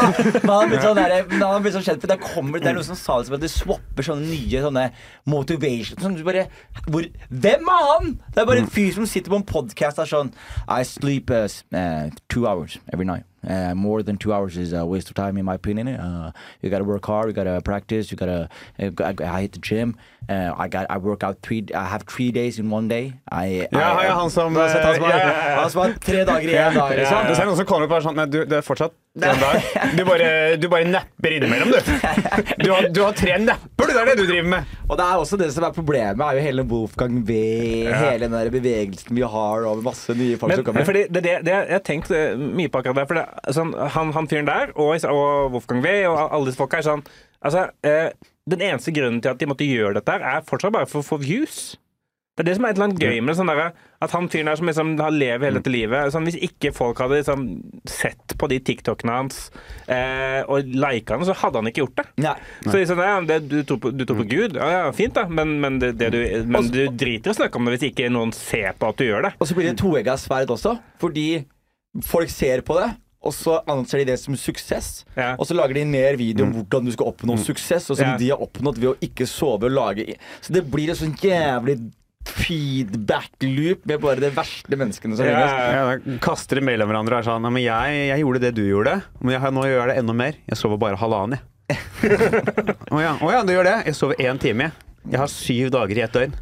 men 0.08 0.48
han 0.48 0.70
blitt 0.72 0.82
sånn, 0.82 0.96
der, 0.96 1.12
men 1.28 1.36
han 1.36 1.50
har 1.50 1.64
blitt 1.66 1.76
sånn 1.76 1.84
kjent, 1.84 2.00
for 2.00 2.10
det, 2.10 2.16
kommer, 2.22 2.62
det 2.64 2.70
er 2.70 2.78
noen 2.78 2.86
som 2.88 2.98
sa 2.98 3.18
det 3.20 3.28
som 3.28 3.36
at 3.36 3.44
de 3.44 3.50
swapper 3.52 4.08
sånne 4.08 4.30
nye 4.30 4.62
sånne 4.64 4.86
motivation 5.30 6.00
sånn, 6.00 6.16
du 6.16 6.24
bare, 6.26 6.46
hvor, 6.88 7.06
Hvem 7.28 7.70
er 7.76 7.86
han?! 7.90 8.16
Det 8.32 8.42
er 8.42 8.48
bare 8.48 8.64
en 8.64 8.72
fyr 8.72 8.96
som 8.96 9.06
sitter 9.10 9.34
på 9.34 9.42
en 9.42 9.46
podkast 9.52 10.00
og 10.00 10.06
er 10.06 10.12
sånn 10.14 10.32
I 10.64 10.80
sleep 10.88 11.30
uh, 11.34 11.44
uh, 11.76 12.08
two 12.32 12.48
hours 12.48 12.80
every 12.88 13.04
night. 13.04 13.28
Uh, 13.48 13.74
more 13.74 14.02
than 14.02 14.16
two 14.16 14.32
hours 14.32 14.56
is 14.56 14.72
a 14.72 14.84
waste 14.86 15.08
of 15.08 15.14
time, 15.14 15.36
in 15.38 15.44
my 15.44 15.54
opinion. 15.54 15.88
Uh, 15.88 16.32
you 16.62 16.70
gotta 16.70 16.84
work 16.84 17.04
hard. 17.06 17.26
You 17.28 17.32
gotta 17.32 17.60
practice. 17.60 18.10
You 18.10 18.16
gotta. 18.16 18.48
Uh, 18.78 18.90
I, 19.04 19.14
I 19.36 19.40
hit 19.42 19.52
the 19.52 19.60
gym. 19.60 19.96
Uh, 20.28 20.54
I 20.56 20.68
got. 20.68 20.86
I 20.90 20.96
work 20.98 21.22
out 21.22 21.36
three. 21.42 21.64
I 21.74 21.84
have 21.84 22.04
three 22.06 22.32
days 22.32 22.58
in 22.58 22.70
one 22.70 22.88
day. 22.88 23.12
I, 23.30 23.68
Ja, 23.72 24.00
I, 24.00 24.06
ja, 24.06 24.14
han 24.14 24.30
som, 24.30 24.56
har 24.56 24.68
sett 24.68 24.84
han 24.84 24.94
som 24.94 25.04
har, 25.04 25.10
ja, 25.10 25.18
ja, 25.18 25.50
ja. 25.50 25.60
han 25.60 25.70
som 25.70 25.80
har 25.82 25.92
tre 26.00 26.24
dager 26.24 26.48
i 26.48 26.54
én 26.54 26.74
dag, 26.74 26.96
liksom. 26.96 27.26
Det 27.28 27.38
er 27.38 27.46
noen 27.50 27.56
som 27.56 27.66
kommer 27.66 27.84
opp 27.86 27.92
og 27.92 27.98
er 27.98 28.06
sånn 28.08 28.16
Nei, 28.16 28.26
du, 28.32 28.38
det 28.48 28.56
er 28.60 28.64
fortsatt 28.64 28.94
en 29.20 29.40
dag. 29.42 29.66
Du 29.98 30.02
bare, 30.08 30.28
du 30.58 30.68
bare 30.72 30.88
napper 30.88 31.36
innimellom, 31.36 31.70
du. 31.74 31.78
Du 32.64 32.70
har, 32.72 32.88
du 32.88 33.00
har 33.04 33.12
tre 33.18 33.36
napper, 33.42 33.84
du. 33.86 33.92
Det 33.94 34.00
er 34.00 34.08
det 34.10 34.16
du 34.22 34.24
driver 34.30 34.48
med. 34.54 34.72
Og 34.88 34.98
det 34.98 35.04
er 35.04 35.20
også 35.20 35.36
det 35.40 35.50
som 35.54 35.66
er 35.68 35.74
problemet, 35.76 36.24
er 36.24 36.38
jo 36.38 36.44
hele 36.48 36.64
Wolfgang 36.70 37.20
V, 37.28 37.36
hele 37.92 38.24
den 38.26 38.34
der 38.34 38.50
bevegelsen 38.54 39.14
vi 39.16 39.22
har 39.36 39.66
over 39.68 39.82
masse 39.84 40.14
nye 40.18 40.38
folk 40.40 40.50
Men, 40.50 40.58
som 40.62 40.66
kommer. 40.70 40.84
fordi 40.88 41.04
det, 41.10 41.22
det, 41.24 41.36
det, 41.46 41.54
jeg 41.54 41.76
har 41.76 41.84
tenkt 41.86 42.10
eh, 42.14 42.34
mye 42.38 42.70
på 42.72 42.80
akkurat 42.80 43.02
det. 43.02 43.06
For 43.10 43.20
det, 43.20 43.24
sånn, 43.54 43.74
han, 43.74 44.12
han 44.16 44.28
fyren 44.30 44.48
der, 44.48 44.74
og, 44.74 44.94
og 45.10 45.54
Wolfgang 45.54 45.82
V, 45.84 45.94
og 46.10 46.18
alle 46.24 46.50
disse 46.50 46.60
folka 46.60 46.80
er 46.80 46.88
sånn 46.88 47.06
Altså, 47.44 47.66
eh, 47.84 48.14
Den 48.48 48.62
eneste 48.64 48.92
grunnen 48.96 49.20
til 49.20 49.34
at 49.34 49.40
de 49.40 49.48
måtte 49.48 49.66
gjøre 49.68 49.98
dette, 49.98 50.12
her 50.16 50.38
er 50.38 50.44
fortsatt 50.48 50.72
bare 50.72 50.88
for 50.88 51.02
å 51.02 51.06
få 51.06 51.18
views. 51.20 51.74
Det 52.34 52.42
er 52.42 52.48
det 52.48 52.54
som 52.56 52.64
er 52.66 52.72
et 52.72 52.78
eller 52.78 52.88
annet 52.88 53.02
gøy 53.04 53.20
med. 53.22 53.36
Sånn 53.38 53.50
der, 53.50 53.76
at 54.02 54.14
han 54.16 54.26
fyren 54.26 54.48
der 54.50 54.58
som 54.58 54.66
liksom 54.66 54.88
har 54.98 55.12
lever 55.14 55.46
hele 55.46 55.60
dette 55.60 55.70
livet 55.70 56.10
sånn, 56.10 56.26
Hvis 56.26 56.40
ikke 56.42 56.72
folk 56.74 56.98
hadde 56.98 57.20
liksom, 57.20 57.44
sett 57.86 58.34
på 58.40 58.48
de 58.50 58.58
TikTokene 58.58 59.18
hans 59.20 59.38
eh, 59.86 60.40
og 60.50 60.66
lika 60.66 61.14
han, 61.14 61.22
så 61.28 61.36
hadde 61.44 61.62
han 61.62 61.70
ikke 61.70 61.84
gjort 61.84 62.02
det. 62.02 62.06
Nei. 62.24 62.34
Så 62.66 62.82
sånn, 62.90 63.04
ja, 63.06 63.14
det, 63.28 63.38
du, 63.52 63.60
tror 63.62 63.78
på, 63.84 63.94
du 63.94 64.02
tror 64.02 64.18
på 64.24 64.26
Gud? 64.32 64.58
Ja, 64.58 64.70
ja, 64.74 64.90
fint, 64.98 65.14
da. 65.14 65.28
Men, 65.30 65.54
men, 65.62 65.78
det, 65.82 65.92
det 66.00 66.10
du, 66.16 66.20
men 66.50 66.72
du 66.74 66.82
driter 66.90 67.30
i 67.30 67.36
å 67.36 67.38
snakke 67.38 67.60
om 67.60 67.70
det 67.70 67.76
hvis 67.76 67.88
ikke 67.92 68.10
noen 68.10 68.34
ser 68.34 68.74
på 68.80 68.90
at 68.90 68.98
du 68.98 69.06
gjør 69.06 69.28
det. 69.28 69.34
Og 69.38 69.50
så 69.50 69.56
blir 69.56 69.70
det 69.70 69.78
toegga 69.78 70.18
sverd 70.18 70.50
også, 70.56 70.74
fordi 71.02 71.28
folk 72.02 72.34
ser 72.34 72.66
på 72.66 72.82
det. 72.82 72.90
Og 73.24 73.32
så 73.32 73.56
anser 73.72 74.02
de 74.02 74.10
det 74.12 74.18
som 74.20 74.36
suksess. 74.36 75.04
Ja. 75.16 75.30
Og 75.40 75.46
så 75.48 75.56
lager 75.56 75.74
de 75.78 75.84
mer 75.88 76.16
video 76.20 76.44
om 76.44 76.52
hvordan 76.58 76.84
du 76.84 76.92
skal 76.92 77.08
oppnå 77.08 77.38
suksess, 77.40 77.88
og 77.90 77.96
som 77.98 78.10
Ja. 78.12 78.16
de 78.20 78.28
har 78.34 78.42
oppnådd 78.44 78.78
ved 78.82 78.90
å 78.92 78.96
ikke 79.00 79.26
sove 79.26 79.64
og 79.70 79.72
lage 79.72 80.16
Så 80.44 80.52
det 80.52 80.64
blir 80.70 80.90
en 80.92 80.96
sånn 81.00 81.16
jævlig 81.16 81.78
feedback-loop 82.24 83.84
med 83.88 84.00
bare 84.00 84.20
de 84.22 84.30
verste 84.34 84.76
menneskene 84.80 85.16
som 85.16 85.26
Ja, 85.26 85.34
finnes. 85.34 85.74
ja, 85.74 85.92
ja. 85.92 86.18
Kaster 86.24 86.56
de 86.60 86.64
mellom 86.64 86.88
hverandre 86.88 87.18
og 87.18 87.20
er 87.24 87.28
sånn 87.28 87.44
Ja, 87.44 87.50
men 87.52 87.62
jeg, 87.64 87.98
jeg 88.10 88.22
gjorde 88.22 88.40
det 88.44 88.52
du 88.56 88.62
gjorde, 88.68 88.94
men 89.20 89.34
jeg, 89.36 89.52
nå 89.56 89.64
gjør 89.68 89.80
jeg 89.82 89.88
det 89.92 89.98
enda 90.02 90.16
mer. 90.20 90.38
Jeg 90.48 90.56
sover 90.60 90.80
bare 90.80 90.96
halvannen, 91.00 91.38
jeg. 91.38 91.80
Å 92.94 93.00
ja. 93.00 93.12
oh, 93.20 93.30
ja, 93.32 93.42
du 93.44 93.52
gjør 93.54 93.64
det? 93.68 93.76
Jeg 93.88 93.96
sover 93.98 94.20
én 94.20 94.40
time, 94.40 94.68
jeg. 94.68 94.72
Jeg 95.12 95.20
har 95.20 95.28
syv 95.32 95.70
dager 95.74 96.00
i 96.00 96.04
ett 96.04 96.12
døgn. 96.16 96.34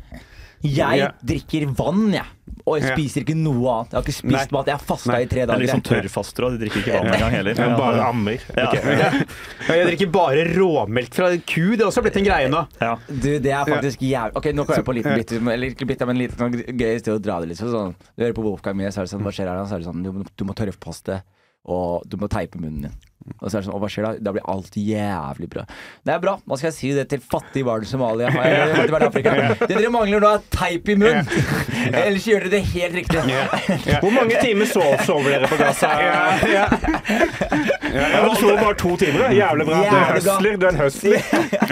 Jeg 0.63 0.99
Ja. 0.99 1.11
drikker 1.25 1.67
vann, 1.75 2.13
jeg. 2.13 2.25
Og 2.65 2.79
jeg 2.79 2.93
spiser 2.95 3.25
ikke 3.25 3.35
noe 3.35 3.67
annet. 3.73 3.91
Jeg 3.91 3.97
har 3.99 4.03
ikke 4.05 4.15
spist 4.15 4.51
Nei. 4.53 4.55
mat. 4.55 4.67
Jeg 4.67 4.77
har 4.77 4.85
fasta 4.87 5.17
i 5.19 5.27
tre 5.27 5.41
dager. 5.43 5.43
Det 5.43 5.43
er 5.43 5.47
dager. 5.47 5.63
liksom 5.67 5.83
tørrfaster, 5.83 6.45
og 6.47 6.53
de 6.53 6.59
drikker 6.63 6.79
ikke 6.85 6.93
vann 7.01 7.13
engang 7.17 7.33
heller. 7.35 7.55
Men 7.59 7.77
bare 7.77 8.05
ammer. 8.07 8.39
Ja. 8.57 8.69
Ja, 9.69 9.75
jeg 9.79 9.87
drikker 9.99 10.13
bare 10.13 10.45
råmelk 10.55 11.15
fra 11.15 11.31
ku. 11.39 11.75
Det 11.75 11.81
har 11.83 11.91
også 11.91 12.03
blitt 12.03 12.17
en 12.17 12.25
greie 12.27 12.49
nå. 12.51 12.63
Ja. 12.81 12.97
Du, 13.09 13.39
det 13.39 13.51
er 13.51 13.65
faktisk 13.67 13.99
jævlig 14.03 14.37
Ok, 14.37 14.47
nå 14.55 14.65
kan 14.67 14.77
jeg 14.77 14.85
på 14.85 14.93
en 14.95 14.99
liten 14.99 15.15
bit 15.19 15.33
Eller 15.55 15.71
ikke 15.71 15.87
bit, 15.87 16.01
men 16.01 16.11
en 16.17 16.23
liten 16.23 16.39
sånn 16.39 16.79
gøy 16.79 16.99
sted 17.01 17.15
å 17.15 17.23
dra 17.23 17.41
det 17.41 17.49
litt 17.51 17.59
sånn. 17.59 17.95
Du 18.17 18.25
hører 18.25 18.35
på 18.35 18.43
Wolfgang 18.47 18.77
Mies, 18.77 18.95
så 18.95 19.03
er 19.03 19.07
det 19.07 19.13
sånn 19.15 19.23
Hva 19.27 19.33
skjer 19.35 19.49
her? 19.51 19.63
Så 19.67 19.75
er 19.75 19.79
det 19.83 19.87
sånn 19.89 20.03
Du, 20.03 20.13
må- 20.13 20.27
du 20.37 20.45
må 20.45 20.55
tørrpaste, 20.55 21.23
og 21.67 22.03
du 22.09 22.17
må 22.19 22.29
teipe 22.29 22.59
munnen 22.61 22.83
din. 22.83 22.95
Og 23.41 23.49
så 23.51 23.57
er 23.59 23.63
det 23.63 23.67
sånn, 23.69 23.79
hva 23.83 23.89
skjer 23.91 24.07
da? 24.07 24.13
Da 24.29 24.33
blir 24.35 24.45
alt 24.51 24.77
jævlig 24.79 25.49
bra. 25.53 25.65
Det 26.07 26.15
er 26.15 26.21
bra. 26.23 26.37
Hva 26.47 26.59
skal 26.59 26.71
jeg 26.71 26.77
si 26.79 26.93
det 26.97 27.05
til 27.13 27.23
fattige 27.23 27.67
barn 27.67 27.85
i 27.87 27.89
Somalia? 27.91 28.31
Det 28.33 29.69
dere 29.73 29.91
mangler 29.95 30.23
nå, 30.23 30.31
er 30.37 30.45
teip 30.55 30.89
i 30.93 30.97
munnen! 30.99 31.27
Ellers 32.03 32.27
gjør 32.29 32.47
dere 32.47 32.53
det 32.57 32.63
helt 32.73 32.95
riktig. 33.01 33.23
Hvor 34.03 34.13
mange 34.15 34.39
timer 34.43 34.69
sov, 34.71 34.95
sover 35.07 35.37
dere 35.37 35.51
på 35.51 35.59
Gaza? 35.61 35.91
Ja, 36.53 36.67
Du 38.29 38.37
sover 38.41 38.59
bare 38.63 38.75
to 38.79 38.97
timer. 38.97 39.19
da. 39.27 39.31
Jævlig 39.37 39.67
bra. 39.69 39.81
Du 39.83 39.97
er 39.97 40.13
høsler. 40.17 40.57
Du 40.57 40.67
er 40.67 40.71
en 40.73 40.81
høsler. 40.81 41.21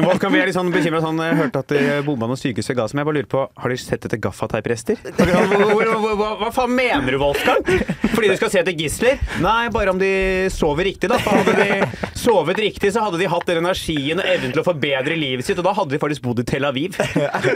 Wolfgang, 0.05 0.33
vi 0.35 0.41
er 0.43 0.51
litt 0.51 0.57
sånn 0.59 0.73
bekymret, 0.75 1.05
sånn, 1.05 1.21
Jeg 1.25 1.39
hørte 1.41 1.63
at 1.65 1.73
de 1.75 1.85
bomba 2.07 2.29
noen 2.31 2.41
sykehus 2.41 2.71
i 2.73 2.77
Gaza, 2.79 2.95
men 2.97 3.03
jeg 3.05 3.09
bare 3.11 3.19
lurer 3.21 3.31
på 3.33 3.45
Har 3.63 3.73
dere 3.75 3.83
sett 3.85 4.07
etter 4.09 4.21
gaffateiprester? 4.23 5.01
Hva, 5.21 6.51
faen 6.55 6.75
mener 6.77 7.15
du, 7.15 7.19
Wolfgang? 7.23 7.63
Fordi 8.11 8.33
du 8.33 8.37
skal 8.39 8.53
se 8.53 8.63
etter 8.63 8.77
gisler? 8.77 9.21
Nei, 9.43 9.69
bare 9.75 9.95
om 9.95 10.01
de 10.01 10.11
sover 10.55 10.85
riktig, 10.91 11.11
da. 11.13 11.19
Hadde 11.41 11.55
de 11.57 12.11
sovet 12.21 12.61
riktig, 12.63 12.93
så 12.95 13.03
hadde 13.07 13.19
de 13.21 13.29
hatt 13.33 13.47
den 13.49 13.61
energien 13.63 14.21
og 14.23 14.29
evnen 14.29 14.53
til 14.55 14.63
å 14.63 14.67
forbedre 14.67 15.17
livet 15.19 15.47
sitt, 15.49 15.59
og 15.61 15.67
da 15.67 15.73
hadde 15.77 15.95
de 15.97 16.01
faktisk 16.03 16.23
bodd 16.27 16.43
i 16.43 16.47
Tel 16.49 16.69
Aviv. 16.69 16.97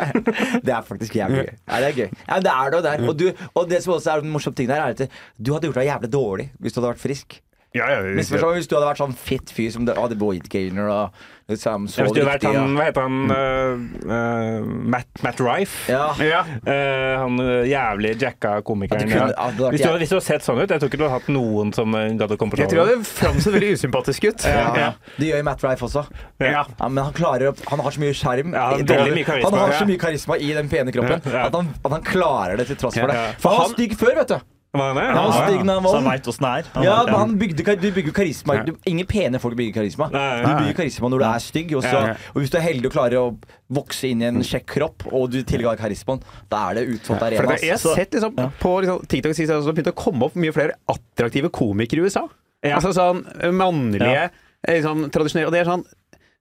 Det 0.66 0.72
er 0.72 0.84
faktisk 0.86 1.16
jævlig 1.18 1.44
gøy. 1.44 1.50
Ja, 1.68 1.80
det 1.82 1.88
er 1.90 1.96
gøy. 1.98 2.08
Ja, 2.28 2.38
det 2.44 2.52
er 2.54 2.70
det 2.72 2.78
jo 2.78 2.84
der. 2.88 3.02
Og, 3.08 3.16
du, 3.20 3.26
og 3.54 3.68
det 3.70 3.82
som 3.84 3.94
også 3.96 4.14
er 4.14 4.24
den 4.24 4.32
morsomme 4.34 4.56
tingen 4.58 4.74
her, 4.74 4.84
er 4.90 4.96
at 4.96 5.18
du 5.38 5.52
hadde 5.54 5.68
gjort 5.68 5.80
deg 5.80 5.90
jævlig 5.90 6.10
dårlig 6.14 6.46
hvis 6.60 6.74
du 6.74 6.80
hadde 6.80 6.92
vært 6.94 7.02
frisk. 7.04 7.38
Ja, 7.74 7.88
ja, 7.90 8.02
hvis- 8.06 8.30
du 8.30 8.38
hadde 8.38 8.86
vært 8.86 9.00
sånn 9.02 9.16
fit 9.18 9.50
fyr 9.50 9.72
som 9.74 9.86
hadde 9.88 10.18
weight 10.20 10.46
gainer 10.52 10.86
og 10.94 11.24
liksom 11.50 11.88
så 11.88 12.00
Ja, 12.00 12.04
hvis 12.06 12.14
du 12.16 12.24
vært 12.26 12.44
han, 12.48 12.74
hva 12.76 12.86
heter 12.88 13.04
han, 13.04 13.16
øh, 13.34 14.66
Matt, 14.94 15.10
Matt 15.24 15.40
Rife? 15.44 15.92
Ja. 15.92 16.06
ja. 16.20 16.40
Eh, 16.64 17.14
han 17.20 17.36
jævlig 17.68 18.14
jacka 18.20 18.56
komikeren. 18.66 19.08
Kunne- 19.10 19.34
ja. 19.34 19.50
du 19.56 19.64
hadde 19.64 19.76
hvis, 19.76 19.84
du, 19.84 19.98
hvis 19.98 20.12
du 20.12 20.16
hadde 20.16 20.26
sett 20.26 20.46
sånn 20.46 20.62
ut 20.62 20.70
Jeg 20.70 20.80
tror 20.80 20.88
ikke 20.92 21.00
du 21.00 21.04
hadde 21.06 21.18
hatt 21.18 21.28
noen 21.34 21.72
som 21.76 21.92
gadd 21.92 22.32
å 22.34 22.38
komme 22.40 22.54
på 22.54 22.62
Jeg 22.62 22.72
tror 22.72 22.84
det 22.84 22.96
hadde 22.96 23.10
framstått 23.10 23.56
veldig 23.58 23.72
usympatisk 23.78 24.30
ut. 24.30 24.48
Ja. 24.54 24.70
Ja. 24.78 24.90
Det 25.18 25.28
gjør 25.28 25.40
jo 25.42 25.44
Matt 25.46 25.62
Rife 25.64 25.84
også. 25.88 26.04
Ja. 26.40 26.64
Ja, 26.64 26.88
men 26.88 27.04
han 27.04 27.14
klarer 27.16 27.50
å 27.50 27.54
Han 27.70 27.80
har 27.84 27.94
så 27.94 28.00
mye 28.02 28.14
skjerm. 28.16 28.54
Ja, 28.54 28.70
han 28.70 29.14
mye 29.14 29.26
karisma, 29.26 29.50
han 29.50 29.58
har 29.58 29.76
så 29.78 29.86
mye 29.88 30.00
karisma 30.00 30.38
i 30.38 30.52
den 30.56 30.68
pene 30.72 30.94
kroppen 30.94 31.20
Ja, 31.24 31.38
ja. 31.38 31.46
At, 31.48 31.54
han, 31.58 31.70
at 31.84 31.96
han 31.98 32.04
klarer 32.06 32.60
det 32.60 32.68
til 32.70 32.78
tross 32.80 32.98
for 32.98 33.10
det. 33.10 33.20
For 33.42 33.54
han 33.54 33.64
var 33.66 33.74
stygg 33.76 33.96
før, 34.00 34.14
vet 34.22 34.34
du. 34.36 34.53
Var 34.74 34.88
han 34.90 34.96
det? 34.98 35.04
Ja. 35.06 35.24
Så 35.84 35.94
han 35.94 36.06
veit 36.08 36.26
åssen 36.26 36.44
det 36.44 36.50
er. 36.50 36.68
Han- 36.74 36.84
Ja, 36.84 36.94
men 37.06 37.14
han 37.14 37.34
bygde, 37.38 37.76
du 37.78 37.86
bygger 37.94 38.12
karisma. 38.16 38.56
Du, 38.66 38.72
ingen 38.90 39.06
pene 39.06 39.38
folk 39.38 39.54
bygger 39.56 39.76
karisma. 39.80 40.08
Nei, 40.10 40.42
Du 40.42 40.48
nei. 40.48 40.54
bygger 40.64 40.76
karisma 40.82 41.08
når 41.12 41.18
du 41.22 41.26
er 41.28 41.38
stygg. 41.44 41.74
Og, 41.78 41.82
så, 41.84 41.92
Ja, 41.94 42.06
ja. 42.08 42.16
og 42.34 42.40
hvis 42.42 42.50
du 42.50 42.56
er 42.58 42.64
heldig 42.66 42.86
og 42.90 42.92
klarer 42.96 43.18
å 43.20 43.38
vokse 43.70 44.10
inn 44.10 44.22
i 44.22 44.26
en 44.26 44.42
kjekk 44.42 44.66
kropp, 44.74 45.06
og 45.12 45.30
du 45.30 45.42
tilgår 45.46 45.78
karismaen, 45.78 46.20
da 46.50 46.70
er 46.70 46.74
det 46.80 46.88
utsolgt 46.96 47.22
arena. 47.22 47.56
jeg 47.60 47.70
har 47.70 47.78
sett 47.78 48.10
liksom, 48.18 48.34
på 48.60 48.72
liksom, 48.82 49.06
TikTok 49.06 49.34
sist 49.38 49.48
det 49.48 49.54
har 49.62 49.72
begynt 49.72 49.92
å 49.94 49.96
komme 50.04 50.22
opp 50.26 50.34
mye 50.34 50.52
flere 50.52 50.74
attraktive 50.90 51.50
komikere 51.54 52.02
i 52.02 52.08
USA. 52.10 52.26
Ja. 52.64 52.76
Altså 52.80 52.90
sånn 52.96 53.22
mannlige, 53.54 54.30
eh, 54.66 54.80
liksom, 54.80 55.10
tradisjonelle 55.10 55.46
Og 55.46 55.52
det 55.52 55.60
er 55.60 55.70
sånn 55.70 55.84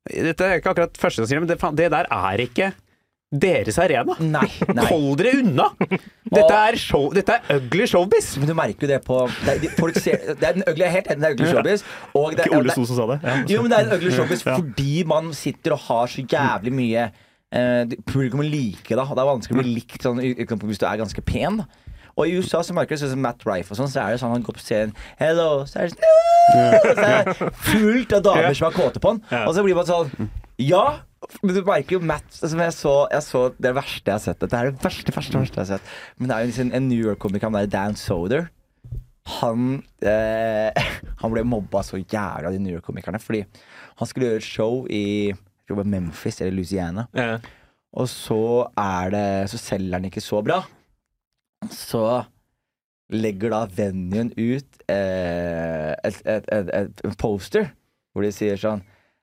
Dette 0.10 0.42
er 0.44 0.60
ikke 0.60 0.72
akkurat 0.74 0.98
første 1.00 1.22
gang 1.22 1.28
jeg 1.28 1.30
sier 1.30 1.40
det, 1.40 1.48
men 1.62 1.76
det, 1.76 1.76
det 1.80 1.92
der 1.92 2.08
er 2.12 2.38
ikke 2.44 2.74
deres 3.34 3.78
arena. 3.82 4.14
Nei, 4.22 4.46
nei. 4.78 4.86
Hold 4.92 5.18
dere 5.22 5.32
unna! 5.42 5.66
Dette 6.34 6.54
er, 6.54 6.78
show, 6.82 7.08
dette 7.14 7.36
er 7.40 7.58
ugly 7.60 7.86
showbiz. 7.90 8.32
Men 8.42 8.50
du 8.52 8.54
merker 8.58 8.86
jo 8.86 8.92
det 8.94 9.00
på 9.06 9.18
det 9.44 9.56
er, 9.56 9.60
de- 9.64 9.72
folk 9.78 9.98
ser, 10.02 10.22
det 10.40 10.48
er 10.50 10.60
en 10.60 10.66
ugly, 10.70 10.86
helt 10.94 11.10
enig, 11.14 11.22
det 11.24 11.30
er 11.32 11.36
ugly 11.38 11.50
showbiz. 11.52 11.84
Og 12.18 12.36
det, 12.38 12.46
Ikke 12.48 12.58
Ole 12.60 12.70
det, 12.72 12.76
So 12.78 12.86
som 12.90 13.00
sa 13.02 13.08
det. 13.14 13.20
Ja. 13.26 13.36
jo, 13.56 13.62
men 13.66 13.74
det 13.74 13.80
er 13.80 13.88
en 13.90 13.96
ugly 13.98 14.12
showbiz 14.16 14.46
Ja. 14.46 14.56
fordi 14.58 15.04
man 15.10 15.32
sitter 15.38 15.76
og 15.78 15.84
har 15.90 16.08
så 16.14 16.26
jævlig 16.26 16.74
mye 16.78 17.08
eh, 17.54 17.96
Publikum 18.10 18.42
liker 18.46 18.98
det. 19.02 19.08
Det 19.14 19.24
er 19.26 19.30
vanskelig 19.34 19.58
å 19.58 19.62
bli 19.64 19.76
likt 19.80 20.06
sånn, 20.06 20.22
hvis 20.22 20.82
du 20.82 20.86
er 20.90 21.02
ganske 21.04 21.22
pen. 21.26 21.64
Og 22.14 22.28
i 22.30 22.36
USA 22.38 22.60
så 22.62 22.74
merker 22.78 22.94
du 22.94 23.02
sånn 23.02 23.16
som 23.16 23.22
Matt 23.26 23.42
Rife 23.50 23.74
og 23.74 23.78
sånn, 23.80 23.90
så 23.90 24.04
er 24.04 24.14
det 24.14 24.20
sånn 24.22 24.34
han 24.36 24.44
går 24.46 24.54
på 24.60 24.62
scenen 24.62 24.92
Hello, 25.18 25.64
så 25.66 25.80
er 25.82 25.90
det, 25.90 25.96
sånn, 25.98 26.94
så 26.94 27.08
er 27.08 27.30
det 27.32 27.48
fullt 27.72 28.14
av 28.20 28.22
damer 28.28 28.54
som 28.58 28.68
er 28.70 28.76
kåte 28.78 29.02
på 29.02 29.14
han. 29.16 29.22
Og 29.48 29.56
så 29.58 29.64
blir 29.66 29.78
man 29.80 29.88
sånn 29.90 30.30
Ja, 30.62 30.84
men 31.42 31.56
du 31.56 31.62
merker 31.66 31.98
jo 31.98 32.02
Matt 32.06 32.28
altså, 32.42 32.58
jeg, 32.60 32.76
så, 32.76 32.94
jeg 33.12 33.26
så 33.26 33.44
det 33.64 33.72
verste 33.78 34.12
jeg 34.12 34.16
har 34.16 34.24
sett. 34.24 34.42
Dette 34.42 34.60
er 34.60 34.70
det 34.70 34.84
verste, 34.84 35.16
verste, 35.16 35.40
verste 35.40 35.60
jeg 35.60 35.64
har 35.64 35.72
sett. 35.78 35.94
Men 36.18 36.30
det 36.30 36.36
er 36.36 36.44
jo 36.44 36.52
liksom 36.52 36.74
en 36.78 36.90
New 36.90 37.08
York-komiker, 37.08 37.50
han 37.50 37.58
der 37.58 37.72
Dan 37.72 37.98
Soder. 38.00 38.50
Han, 39.40 39.80
eh, 40.04 40.86
han 41.22 41.34
ble 41.34 41.46
mobba 41.48 41.82
så 41.88 42.02
jævlig 42.02 42.50
av 42.50 42.54
de 42.54 42.62
New 42.62 42.76
York-komikerne 42.76 43.22
fordi 43.24 43.46
han 44.00 44.10
skulle 44.10 44.32
gjøre 44.32 44.44
et 44.44 44.48
show 44.48 44.84
i 44.92 45.06
Memphis 45.74 46.42
eller 46.42 46.58
Louisiana. 46.58 47.08
Ja. 47.16 47.38
Og 47.94 48.10
så 48.10 48.68
er 48.78 49.14
det 49.14 49.26
Så 49.52 49.60
selger 49.62 49.98
han 49.98 50.06
ikke 50.10 50.22
så 50.22 50.42
bra. 50.46 50.64
Så 51.72 52.04
legger 53.14 53.54
da 53.54 53.66
venuen 53.70 54.32
ut 54.38 54.84
eh, 54.90 55.92
et, 55.94 56.22
et, 56.26 56.48
et, 56.50 56.72
et, 56.74 57.04
poster 57.20 57.68
hvor 58.14 58.26
de 58.26 58.32
sier 58.34 58.58
sånn 58.58 58.82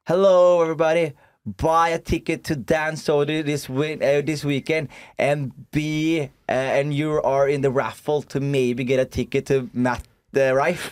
Hello, 0.08 0.62
everybody. 0.62 1.10
Buy 1.46 1.88
a 1.90 1.98
ticket 1.98 2.44
to 2.44 2.56
dance 2.56 3.04
Soda 3.04 3.42
this, 3.42 3.68
win, 3.68 4.02
uh, 4.02 4.20
this 4.20 4.44
weekend 4.44 4.88
and 5.18 5.52
be 5.70 6.30
uh, 6.48 6.52
and 6.52 6.92
you 6.92 7.12
are 7.22 7.48
in 7.48 7.62
the 7.62 7.70
raffle 7.70 8.22
to 8.22 8.40
maybe 8.40 8.84
get 8.84 9.00
a 9.00 9.06
ticket 9.06 9.46
to 9.46 9.70
Matt 9.72 10.02
uh, 10.36 10.50
Rife. 10.56 10.90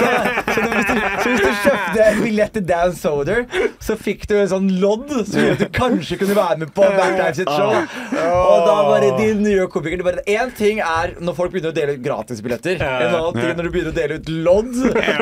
så, 0.00 0.10
så, 0.54 0.64
hvis 0.66 0.88
du, 0.88 0.96
så 1.22 1.30
hvis 1.30 1.42
du 1.42 1.50
kjøpte 1.64 2.06
en 2.06 2.20
billett 2.22 2.54
til 2.56 2.66
Dan 2.68 2.96
Soder, 2.96 3.44
så 3.82 3.96
fikk 3.98 4.26
du 4.30 4.36
en 4.38 4.50
sånn 4.50 4.68
lodd 4.82 5.10
som 5.12 5.38
gjorde 5.38 5.56
at 5.58 5.62
du 5.62 5.76
kanskje 5.76 6.18
kunne 6.20 6.36
være 6.38 6.58
med 6.64 6.72
på 6.74 6.86
Matt 6.86 7.18
Rife 7.20 7.40
sitt 7.42 7.52
show. 7.52 7.76
Og 8.22 8.66
da 8.66 8.76
bare 8.88 9.12
de 9.18 9.28
New 9.38 9.54
York-komikerne 9.54 10.06
bare 10.06 10.24
Én 10.32 10.52
ting 10.56 10.80
er 10.82 11.16
når 11.22 11.36
folk 11.36 11.52
begynner 11.54 11.72
å 11.72 11.76
dele 11.76 11.96
ut 11.96 12.04
gratisbilletter. 12.04 12.82
En 12.82 13.16
annen 13.18 13.38
ting 13.38 13.48
er 13.50 13.56
når 13.58 13.68
du 13.68 13.72
begynner 13.74 13.92
å 13.92 13.96
dele 13.96 14.18
ut 14.20 14.30
lodd 14.46 14.72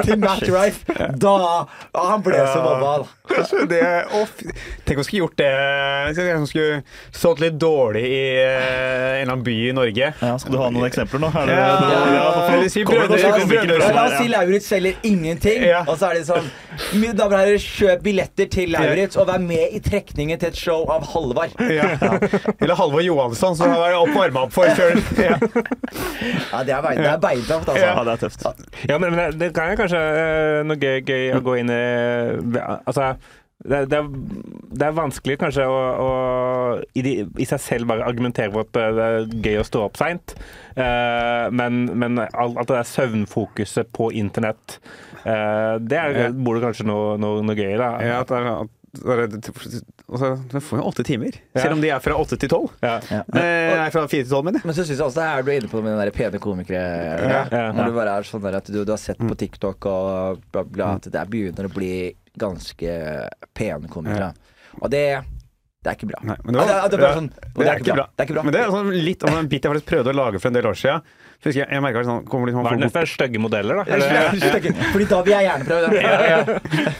til 0.07 0.21
Matt 0.21 0.45
Rife. 0.49 0.99
Da 1.21 1.37
ah, 1.41 2.11
Han 2.13 2.25
ble 2.25 2.41
så 2.47 2.61
mamma. 2.65 2.97
da. 3.03 3.17
Det, 3.71 3.83
å, 4.17 4.25
tenk 4.87 4.99
om 4.99 5.03
vi 5.03 5.07
skulle 5.07 5.21
gjort 5.23 5.37
det 5.39 5.51
Tenk 6.17 6.33
om 6.35 6.45
vi 6.45 6.51
skulle 6.51 6.81
stått 7.15 7.43
litt 7.43 7.59
dårlig 7.61 8.03
i 8.03 8.23
eh, 8.43 9.21
en 9.21 9.23
eller 9.23 9.35
annen 9.37 9.45
by 9.47 9.57
i 9.69 9.75
Norge. 9.77 10.11
Ja, 10.19 10.33
skal 10.43 10.55
du 10.55 10.59
ha 10.61 10.71
noen 10.73 10.89
eksempler 10.89 11.23
nå? 11.23 11.31
Er 11.31 11.51
det, 11.51 11.59
Ja, 11.61 11.69
ja, 12.17 12.27
eller 12.55 13.50
La 13.51 14.05
oss 14.07 14.17
si 14.19 14.29
Lauritz 14.31 14.67
selger 14.71 14.95
ingenting, 15.07 15.63
Ja. 15.67 15.83
og 15.87 15.99
så 15.99 16.11
er 16.11 16.21
det 16.21 16.27
sånn 16.29 16.47
Mine 16.95 17.13
damer 17.19 17.35
og 17.37 17.41
herrer, 17.43 17.59
kjøp 17.61 18.03
billetter 18.05 18.47
til 18.51 18.71
Lauritz 18.73 19.19
og 19.21 19.27
vær 19.29 19.41
med 19.43 19.75
i 19.77 19.81
trekningen 19.85 20.39
til 20.41 20.49
et 20.49 20.57
show 20.57 20.87
av 20.91 21.05
Halvard. 21.13 21.53
Ja. 21.71 21.91
Eller 22.61 22.79
Halvor 22.79 23.03
Johansson, 23.05 23.57
som 23.59 23.73
har 23.75 23.83
vært 23.83 23.99
opp 23.99 24.15
varma 24.17 24.45
opp 24.47 24.55
for 24.55 24.71
før. 24.79 24.97
Ja. 25.21 25.37
Ja, 26.51 26.63
det 26.67 26.73
er, 26.75 26.81
bein, 26.85 26.99
det 27.03 27.11
er 27.11 27.21
beintøft, 27.23 27.69
altså. 27.69 27.85
Ja, 27.85 28.05
det 28.07 28.13
er 28.15 28.23
tøft. 28.25 28.47
Ja, 28.89 28.99
men, 29.03 29.15
men 29.17 29.37
det, 29.41 29.51
kan 29.57 29.73
jo 29.73 29.77
kanskje 29.83 30.01
øh, 30.01 30.61
noe 30.71 30.79
gøy, 30.81 31.01
gøy 31.07 31.27
å 31.37 31.43
gå 31.45 31.59
inn 31.61 31.71
i 31.75 31.81
Altså, 32.87 33.13
det, 33.61 33.81
det, 33.93 33.99
er, 33.99 34.07
det 34.81 34.87
er 34.87 34.95
vanskelig 34.97 35.37
kanskje 35.43 35.67
å, 35.69 35.79
å 36.01 36.11
i, 36.97 37.03
de, 37.05 37.13
i 37.37 37.47
seg 37.49 37.61
selv 37.61 37.91
bare 37.91 38.07
argumentere 38.09 38.53
for 38.55 38.65
at 38.65 38.73
det 38.73 38.87
det 38.97 39.09
er 39.11 39.29
gøy 39.45 39.61
å 39.61 39.67
stå 39.69 39.83
opp 39.85 40.01
seint, 40.01 40.35
men, 41.53 41.81
men 42.01 42.19
alt, 42.25 42.57
alt 42.57 42.69
det 42.71 42.77
der 42.79 42.89
søvnfokuset 42.89 43.91
på 43.97 44.11
internett, 44.17 44.79
eh, 45.25 45.77
det 45.83 45.99
er, 46.01 46.19
Ja. 46.21 46.29
bor 46.33 46.57
det 46.57 46.65
kanskje 46.65 46.87
noe, 46.89 47.17
noe, 47.21 47.43
noe 47.45 47.57
gøy 47.59 47.75
i. 47.75 47.79
Ja, 47.81 48.21
at 48.23 48.29
det 48.33 48.39
er, 48.41 48.49
at 48.65 48.77
er, 49.07 49.21
altså, 50.11 50.31
du 50.51 50.57
får 50.65 50.81
jo 50.81 50.87
åtte 50.89 51.05
timer, 51.07 51.37
Ja. 51.55 51.61
selv 51.63 51.77
om 51.77 51.83
de 51.85 51.91
er 51.95 52.01
fra 52.03 52.17
åtte 52.19 52.39
til 52.41 52.51
tolv. 52.51 52.73
Ja. 52.83 52.97
Ja. 53.11 53.21
Eh, 53.29 53.77
Nei, 53.79 53.91
fra 53.95 54.07
fire 54.11 54.25
til 54.27 54.33
tolv, 54.33 54.45
mener 54.49 54.59
jeg. 54.63 54.67
Men 54.71 54.75
så 54.79 54.83
syns 54.89 54.99
jeg 54.99 55.07
også 55.07 55.21
det 55.21 55.29
her 55.29 55.45
du 55.47 55.51
er 55.53 55.61
inne 55.61 55.71
på 55.71 55.83
med 55.85 55.93
den 55.93 56.01
der 56.01 56.11
pene 56.17 56.41
komikere 56.43 56.81
Ja, 57.21 57.45
ja. 57.53 57.67
Når 57.77 57.93
du 57.93 57.99
bare 58.01 58.17
er 58.19 58.27
sånn 58.27 58.43
der 58.43 58.59
at 58.59 58.67
du, 58.73 58.81
du 58.85 58.91
har 58.97 58.99
sett 59.03 59.21
på 59.21 59.37
TikTok 59.39 59.87
og 59.93 60.43
bla, 60.51 60.65
bla, 60.65 60.95
at 60.99 61.07
det 61.13 61.27
begynner 61.31 61.69
å 61.71 61.75
bli 61.75 61.93
ganske 62.39 62.97
pene 63.55 63.89
komikere. 63.91 64.33
Og 64.81 64.91
det, 64.93 65.05
det 65.83 65.91
er 65.91 65.97
ikke 65.97 66.11
bra. 66.13 66.21
Nei, 66.23 66.37
men 66.45 66.55
Ja, 66.55 66.67
det, 66.67 66.75
er- 66.77 66.91
det 66.93 67.09
er 67.09 67.17
sånn, 67.19 67.31
det 67.57 67.67
er 67.67 67.81
ikke 67.81 67.95
bra. 67.97 68.05
Det 68.15 68.23
er 68.23 68.29
ikke 68.29 68.35
bra. 68.37 68.43
Men 68.45 68.53
det 68.55 68.61
er 68.61 68.71
sånn 68.71 68.91
litt 69.09 69.25
om 69.27 69.39
en 69.41 69.49
bit 69.51 69.65
jeg 69.65 69.73
faktisk 69.73 69.89
prøvde 69.91 70.13
å 70.13 70.17
lage 70.21 70.39
for 70.43 70.49
en 70.53 70.55
del 70.59 70.67
år 70.71 70.79
siden. 70.79 71.03
Husker 71.41 71.63
jeg, 71.63 71.69
jeg 71.73 71.81
merket 71.81 72.05
sånn, 72.05 72.25
kommer 72.29 72.51
litt 72.51 72.55
sånn 72.59 72.67
Hva 72.67 72.73
er 72.77 72.83
det 72.85 72.91
for 72.93 73.09
stygge 73.09 73.41
modeller, 73.41 73.79
da? 73.81 73.85
Eller, 73.97 74.83
Fordi 74.93 75.07
da 75.09 75.21
vil 75.25 75.33
jeg 75.33 75.47
gjerne 75.47 75.65
prøve 75.65 75.89
det. 75.89 76.03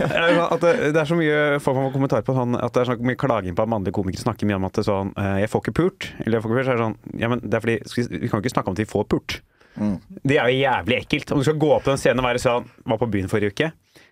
Ja, 0.01 0.47
at 0.47 0.63
det, 0.65 0.73
det 0.97 1.03
er 1.03 1.11
så 1.11 1.19
mye 1.19 1.43
folk 1.61 1.77
får 1.77 1.93
kommentar 1.93 2.25
på 2.25 2.37
sånn, 2.39 2.57
at 2.57 2.73
det 2.73 2.81
er 2.81 2.89
så 2.89 2.97
mye 3.05 3.21
klaging 3.21 3.57
på 3.59 3.67
at 3.67 3.73
mannlige 3.75 3.93
komikere 3.99 4.25
snakker 4.25 4.49
mye 4.49 4.57
om 4.57 4.65
at 4.71 4.79
det 4.79 4.85
er 4.85 4.89
sånn 4.89 5.13
eh, 5.21 5.37
'Jeg 5.43 5.51
får 5.53 5.61
ikke 5.67 5.77
pult'. 5.77 6.09
Eller 6.25 6.39
jeg 6.39 6.43
får 6.47 6.51
ikke 6.51 6.57
pult, 6.57 6.67
så 6.67 6.73
er 6.73 6.81
det 6.81 6.87
sånn 6.87 7.21
Ja, 7.21 7.29
men 7.29 7.45
det 7.45 7.55
er 7.55 7.61
fordi 7.67 7.77
vi, 7.85 8.07
vi 8.25 8.29
kan 8.33 8.41
jo 8.41 8.43
ikke 8.47 8.55
snakke 8.57 8.73
om 8.73 8.79
at 8.79 8.83
vi 8.83 8.89
får 8.97 9.05
pult. 9.13 9.37
Mm. 9.77 9.97
Det 10.25 10.37
er 10.41 10.49
jo 10.51 10.57
jævlig 10.65 10.97
ekkelt. 11.05 11.33
Om 11.33 11.39
du 11.39 11.45
skal 11.51 11.61
gå 11.61 11.71
opp 11.77 11.85
på 11.85 11.93
den 11.93 12.01
scenen 12.01 12.25
og 12.25 12.27
være 12.33 12.41
sånn 12.43 12.65
Var 12.91 12.99
på 12.99 13.07
byen 13.13 13.29
forrige 13.31 13.53
uke. 13.55 13.69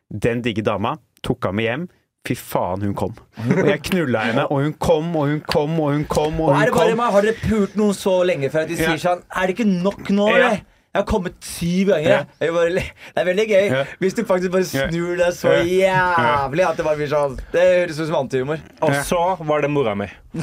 Den 0.08 0.40
digge 0.44 0.62
dama 0.64 0.94
tok 1.22 1.44
ham 1.44 1.54
med 1.56 1.64
hjem. 1.64 1.88
Fy 2.26 2.34
faen, 2.36 2.82
hun 2.82 2.94
kom. 2.94 3.14
Og 3.38 3.66
jeg 3.70 3.82
knulla 3.88 4.20
henne, 4.26 4.42
og 4.50 4.62
hun 4.62 4.72
kom, 4.74 5.14
og 5.16 5.28
hun 5.30 5.40
kom, 5.48 5.78
og 5.80 5.92
hun 5.94 6.04
kom, 6.04 6.40
og 6.40 6.48
Og 6.50 6.56
er 6.60 6.66
det 6.66 6.74
bare 6.74 6.88
kom. 6.90 6.96
meg, 6.98 7.12
Har 7.14 7.22
dere 7.22 7.34
pult 7.48 7.76
noen 7.76 7.94
så 7.96 8.16
lenge 8.26 8.50
før 8.52 8.62
at 8.66 8.68
de 8.68 8.74
Ja. 8.74 8.90
sier 8.90 8.98
sånn 9.04 9.22
Er 9.34 9.46
det 9.46 9.56
ikke 9.56 9.82
nok 9.82 10.10
nå, 10.10 10.26
Ja. 10.36 10.50
Jeg 10.99 11.05
har 11.05 11.11
kommet 11.12 11.34
syv 11.46 11.92
ganger. 11.92 12.09
Ja. 12.11 12.22
Jeg 12.42 12.51
bare, 12.57 12.70
det 12.74 12.82
er 13.22 13.26
veldig 13.28 13.44
gøy 13.46 13.66
Ja. 13.70 13.82
hvis 14.03 14.14
du 14.18 14.24
faktisk 14.26 14.51
bare 14.51 14.64
snur 14.66 15.14
deg 15.20 15.30
så 15.36 15.53
jævlig 15.62 16.64
at 16.66 16.76
det 16.80 16.84
bare 16.88 16.99
blir 16.99 17.07
sånn 17.12 17.36
Det 17.53 17.62
høres 17.62 18.01
ut 18.01 18.09
som 18.09 18.16
antihumor. 18.24 18.59
og 18.82 18.94
så 19.07 19.20
var 19.46 19.62
det 19.62 19.70
mora 19.70 19.94
mi. 19.94 20.09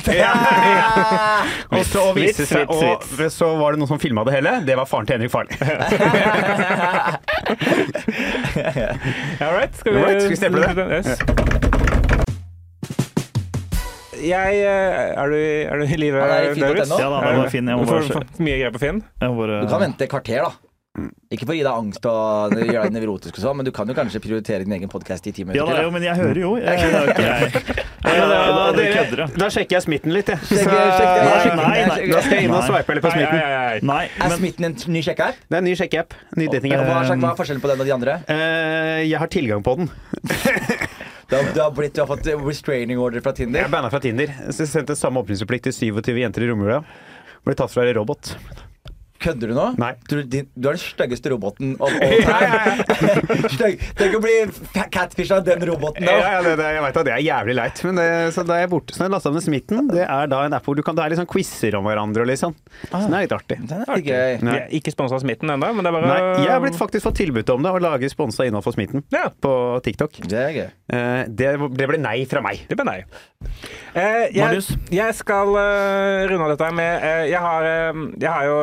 Og 1.75 1.83
så 1.85 2.05
viste 2.15 2.45
seg, 2.47 2.69
og 2.71 3.03
så 3.31 3.51
var 3.59 3.75
det 3.75 3.79
noen 3.83 3.87
som 3.91 3.99
filma 4.01 4.23
det 4.25 4.33
hele. 4.39 4.55
Det 4.65 4.75
var 4.79 4.85
faren 4.89 5.05
til 5.05 5.19
Henrik 5.19 5.31
Farley. 5.31 5.55
All 9.45 9.53
right, 9.53 9.75
skal 9.77 9.93
vi, 9.93 9.99
right, 9.99 10.21
skal 10.21 10.29
vi 10.29 10.35
stemple 10.35 10.73
det? 10.73 10.87
Yes. 11.03 11.74
Jeg 14.23 14.61
eh, 14.63 15.15
Er 15.15 15.33
du, 15.33 15.39
er 15.39 15.81
du 15.81 15.85
i 15.89 15.97
live? 15.99 16.21
Lauritz? 16.55 16.93
Ja 16.95 17.09
da, 17.11 17.19
det 17.25 17.35
var 17.41 17.51
Finn. 17.53 17.67
Jeg 17.73 17.79
må 17.81 17.85
Du 17.87 17.91
får 17.91 18.13
bare, 18.13 18.39
mye 18.45 18.59
greier 18.61 18.71
på 18.75 18.83
Finn. 18.85 19.03
bare 19.19 19.61
Du 19.65 19.67
kan 19.73 19.83
vente 19.87 20.07
et 20.07 20.11
kvarter, 20.11 20.45
da. 20.47 20.53
Ikke 21.27 21.43
for 21.43 21.51
å 21.51 21.55
gi 21.57 21.63
deg 21.65 21.75
angst 21.75 22.05
og 22.07 22.53
gjøre 22.55 22.85
deg 22.87 22.93
nevrotisk, 22.95 23.35
og 23.35 23.43
sånn, 23.43 23.57
men 23.59 23.67
du 23.67 23.71
kan 23.75 23.89
jo 23.89 23.95
kanskje 23.97 24.21
prioritere 24.23 24.63
din 24.63 24.71
egen 24.77 24.87
podkast 24.87 25.25
i 25.27 25.33
ti 25.35 25.43
Ja 25.43 25.49
minutter. 25.49 25.67
Ja, 25.67 25.81
da. 25.81 25.83
jo, 25.83 25.91
men 25.91 26.05
jeg 26.07 26.15
hører 26.21 26.39
jo. 26.39 26.51
Jeg, 26.63 26.79
jeg, 26.79 26.93
jeg, 26.95 27.49
jeg, 27.59 27.83
Ja, 28.15 29.25
da, 29.35 29.47
sjekker 29.51 29.75
jeg 29.75 29.83
smitten 29.83 30.13
litt, 30.15 30.29
jeg. 30.31 30.39
Så- 30.45 30.61
det. 30.61 30.71
Nei, 30.71 31.55
nei, 31.57 31.79
nei. 31.89 31.97
Da 32.13 32.21
skal 32.21 32.37
jeg 32.37 32.47
inn 32.47 32.53
og 32.55 32.63
sveipe 32.69 32.95
litt 32.95 33.03
på 33.03 33.11
smitten. 33.11 33.35
nei, 33.41 33.49
nei, 33.49 33.79
nei. 33.81 33.81
Nei, 33.89 34.05
Er 34.23 34.35
Smitten 34.37 34.67
en 34.69 34.77
ny 34.93 35.01
sjekkeapp? 35.03 35.41
Det 35.49 35.57
er 35.57 35.63
en 35.63 35.67
ny 35.67 35.75
sjekkeapp. 35.81 36.15
Ny 36.39 36.47
datingapp. 36.53 36.85
Hva 36.85 37.01
er, 37.01 37.19
hva 37.25 37.31
er 37.33 37.39
forskjellen 37.41 37.63
på 37.65 37.71
den 37.73 37.81
og 37.83 37.89
de 37.89 37.95
andre? 37.97 38.17
Eh, 38.31 39.01
jeg 39.09 39.19
har 39.19 39.33
tilgang 39.35 39.65
på 39.65 39.75
den. 39.81 39.91
Du 41.29 41.35
har, 41.35 41.43
det 41.53 41.61
har, 41.61 41.71
blitt, 41.71 41.95
du 41.95 42.01
har 42.01 42.07
fått 42.07 42.27
restraining 42.45 42.99
order 43.01 43.23
fra 43.25 43.33
Tinder? 43.33 43.63
Jeg 43.63 43.69
er 43.69 43.73
banna 43.73 43.89
fra 43.89 43.99
Tinder. 44.03 44.29
Jeg 44.45 44.69
sendte 44.69 44.93
samme 44.97 45.23
opplysningsplikt 45.23 45.65
til 45.71 45.73
27 45.97 46.19
jenter 46.21 46.45
i 46.45 46.49
romjula. 46.51 46.83
Ble 47.45 47.55
tatt 47.57 47.73
fra 47.73 47.85
en 47.85 47.95
robot. 47.97 48.35
Kødder 49.23 49.51
du 49.51 49.55
nå? 49.55 49.65
Nei. 49.79 49.93
Du, 50.11 50.17
du 50.27 50.37
er 50.41 50.75
den 50.75 50.79
styggeste 50.81 51.31
roboten 51.31 51.75
of 51.79 51.93
all 52.03 52.19
time. 52.27 53.77
Tenk 53.97 54.17
å 54.17 54.21
bli 54.21 54.33
catfish 54.93 55.31
av 55.33 55.45
den 55.47 55.63
roboten 55.69 56.03
da. 56.05 56.15
ja, 56.19 56.41
det, 56.45 56.55
det, 56.59 56.67
jeg 56.75 56.83
vet 56.83 56.99
at 57.01 57.07
det 57.07 57.13
er 57.15 57.23
jævlig 57.25 57.55
leit, 57.57 57.81
men 57.87 57.99
det, 58.01 58.07
så 58.35 58.43
da 58.45 58.57
er 58.57 58.65
jeg 58.65 58.71
borte. 58.75 58.95
Så 58.97 59.05
jeg 59.05 59.13
lasta 59.15 59.31
ned 59.33 59.45
Smitten. 59.45 59.87
Det 59.91 60.03
er 60.03 60.29
da 60.31 60.41
en 60.47 60.55
app 60.57 60.67
hvor 60.67 60.77
du 60.77 60.83
kan, 60.85 60.97
det 60.97 61.05
er 61.05 61.13
litt 61.15 61.21
sånn 61.21 61.29
quizer 61.31 61.77
om 61.79 61.87
hverandre 61.87 62.25
og 62.25 62.29
litt 62.29 62.41
sånn. 62.41 62.55
Så 62.89 63.01
det 63.05 63.17
er 63.21 63.25
litt 63.27 63.35
artig. 63.37 63.59
Den 63.71 63.85
er 63.85 64.03
gøy. 64.03 64.37
Er 64.55 64.67
ikke 64.79 64.93
sponsa 64.93 65.19
Smitten 65.23 65.53
ennå, 65.55 65.71
men 65.77 65.85
det 65.85 65.91
er 65.93 65.97
bare 65.99 66.11
Nei, 66.11 66.19
jeg 66.43 66.51
har 66.51 66.61
blitt 66.65 66.79
faktisk 66.79 67.07
fått 67.07 67.19
tilbud 67.23 67.53
om 67.55 67.65
det, 67.65 67.73
å 67.75 67.81
lage 67.87 68.11
sponsa 68.11 68.45
innhold 68.49 68.65
for 68.67 68.75
Smitten 68.77 69.05
Ja. 69.15 69.29
på 69.31 69.53
TikTok. 69.85 70.19
Det 70.27 70.41
er 70.43 70.53
gøy. 70.59 70.67
Eh, 70.95 71.23
Det, 71.31 71.53
det 71.79 71.87
ble 71.89 72.01
nei 72.03 72.17
fra 72.29 72.43
meg. 72.45 72.65
Det 72.69 72.77
ble 72.77 72.85
nei. 72.87 72.99
Eh, 73.95 74.27
jeg, 74.33 74.41
Marius? 74.43 74.69
jeg 74.91 75.15
skal 75.17 75.51
uh, 75.55 76.25
runde 76.29 76.45
av 76.47 76.51
dette 76.55 76.69
med 76.75 77.03
uh, 77.03 77.23
jeg, 77.29 77.39
har, 77.41 77.67
uh, 77.95 78.05
jeg 78.19 78.29
har 78.31 78.47
jo 78.49 78.55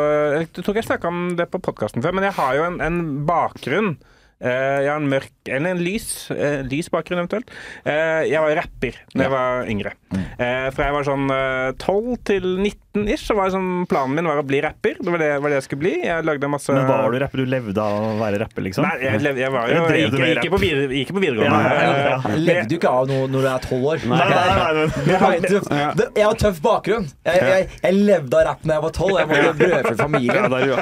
Jeg 0.53 0.65
tror 0.67 0.77
jeg 0.77 0.85
snakka 0.85 1.09
om 1.09 1.21
det 1.39 1.47
på 1.53 1.61
podkasten 1.65 2.05
før, 2.05 2.13
men 2.17 2.27
jeg 2.29 2.37
har 2.37 2.57
jo 2.59 2.65
en, 2.69 2.81
en 2.85 2.99
bakgrunn. 3.29 3.95
Eh, 4.43 4.79
jeg 4.83 4.91
har 4.91 4.99
en 4.99 5.07
mørk 5.09 5.31
Eller 5.47 5.77
en 5.77 5.83
lys, 5.87 6.07
eh, 6.35 6.61
lys 6.67 6.91
bakgrunn, 6.93 7.23
eventuelt. 7.23 7.53
Eh, 7.87 8.27
jeg 8.29 8.43
var 8.43 8.57
rapper 8.59 8.99
da 9.15 9.25
jeg 9.29 9.33
var 9.33 9.71
yngre. 9.71 9.95
Eh, 10.13 10.69
fra 10.75 10.89
jeg 10.89 10.97
var 10.99 11.07
sånn 11.09 11.31
eh, 11.31 11.69
12 11.79 12.17
til 12.33 12.49
19 12.59 12.82
ish, 13.09 13.25
så 13.27 13.35
var 13.35 13.49
det 13.49 13.55
sånn, 13.57 13.87
planen 13.89 14.15
min 14.19 14.27
var 14.29 14.37
å 14.43 14.45
bli 14.47 14.61
rapper. 14.65 14.99
Det 15.01 15.11
var 15.15 15.19
det, 15.23 15.29
var 15.41 15.49
det 15.53 15.57
jeg 15.61 15.65
skulle 15.69 15.81
bli. 15.85 15.93
Jeg 16.05 16.25
lagde 16.29 16.49
masse 16.53 16.75
Men 16.77 16.87
var 16.91 17.11
du 17.13 17.19
rapper? 17.23 17.43
Du 17.43 17.47
levde 17.49 17.81
av 17.81 18.05
å 18.05 18.11
være 18.21 18.41
rapper, 18.45 18.63
liksom? 18.67 18.85
Nei, 18.85 18.99
jeg, 19.07 19.23
lev- 19.25 19.41
jeg 19.41 19.53
var 19.55 19.69
jo 19.71 19.79
Jeg 19.79 20.03
gikk, 20.03 20.19
jeg 20.21 20.37
gikk 20.37 20.53
på, 20.53 20.61
videre, 20.63 20.89
gikk 21.01 21.13
på 21.17 21.23
videregående. 21.25 21.63
Ja, 21.63 21.83
ja, 21.83 22.13
ja. 22.13 22.35
Levde 22.37 22.69
du 22.69 22.75
ikke 22.77 22.93
av 22.93 23.09
noe 23.09 23.29
når 23.33 23.47
du 23.47 23.49
er 23.53 23.65
tolv 23.67 23.89
år? 23.93 24.05
Nei, 24.13 24.19
nei, 24.33 24.47
nei. 24.61 25.39
Det. 25.47 25.61
Det- 25.97 26.11
Jeg 26.21 26.27
har 26.29 26.37
tøff 26.43 26.61
bakgrunn. 26.63 27.07
Jeg, 27.25 27.41
jeg, 27.49 27.69
jeg 27.83 27.95
levde 28.03 28.37
av 28.39 28.47
rapp 28.51 28.63
da 28.69 28.75
jeg 28.77 28.83
var 28.85 28.93
tolv. 28.97 29.17
Jeg 29.19 29.29
var 29.33 29.57
brødfull 29.63 29.99
familie. 30.03 30.37
Ja, 30.37 30.61
ja. 30.63 30.79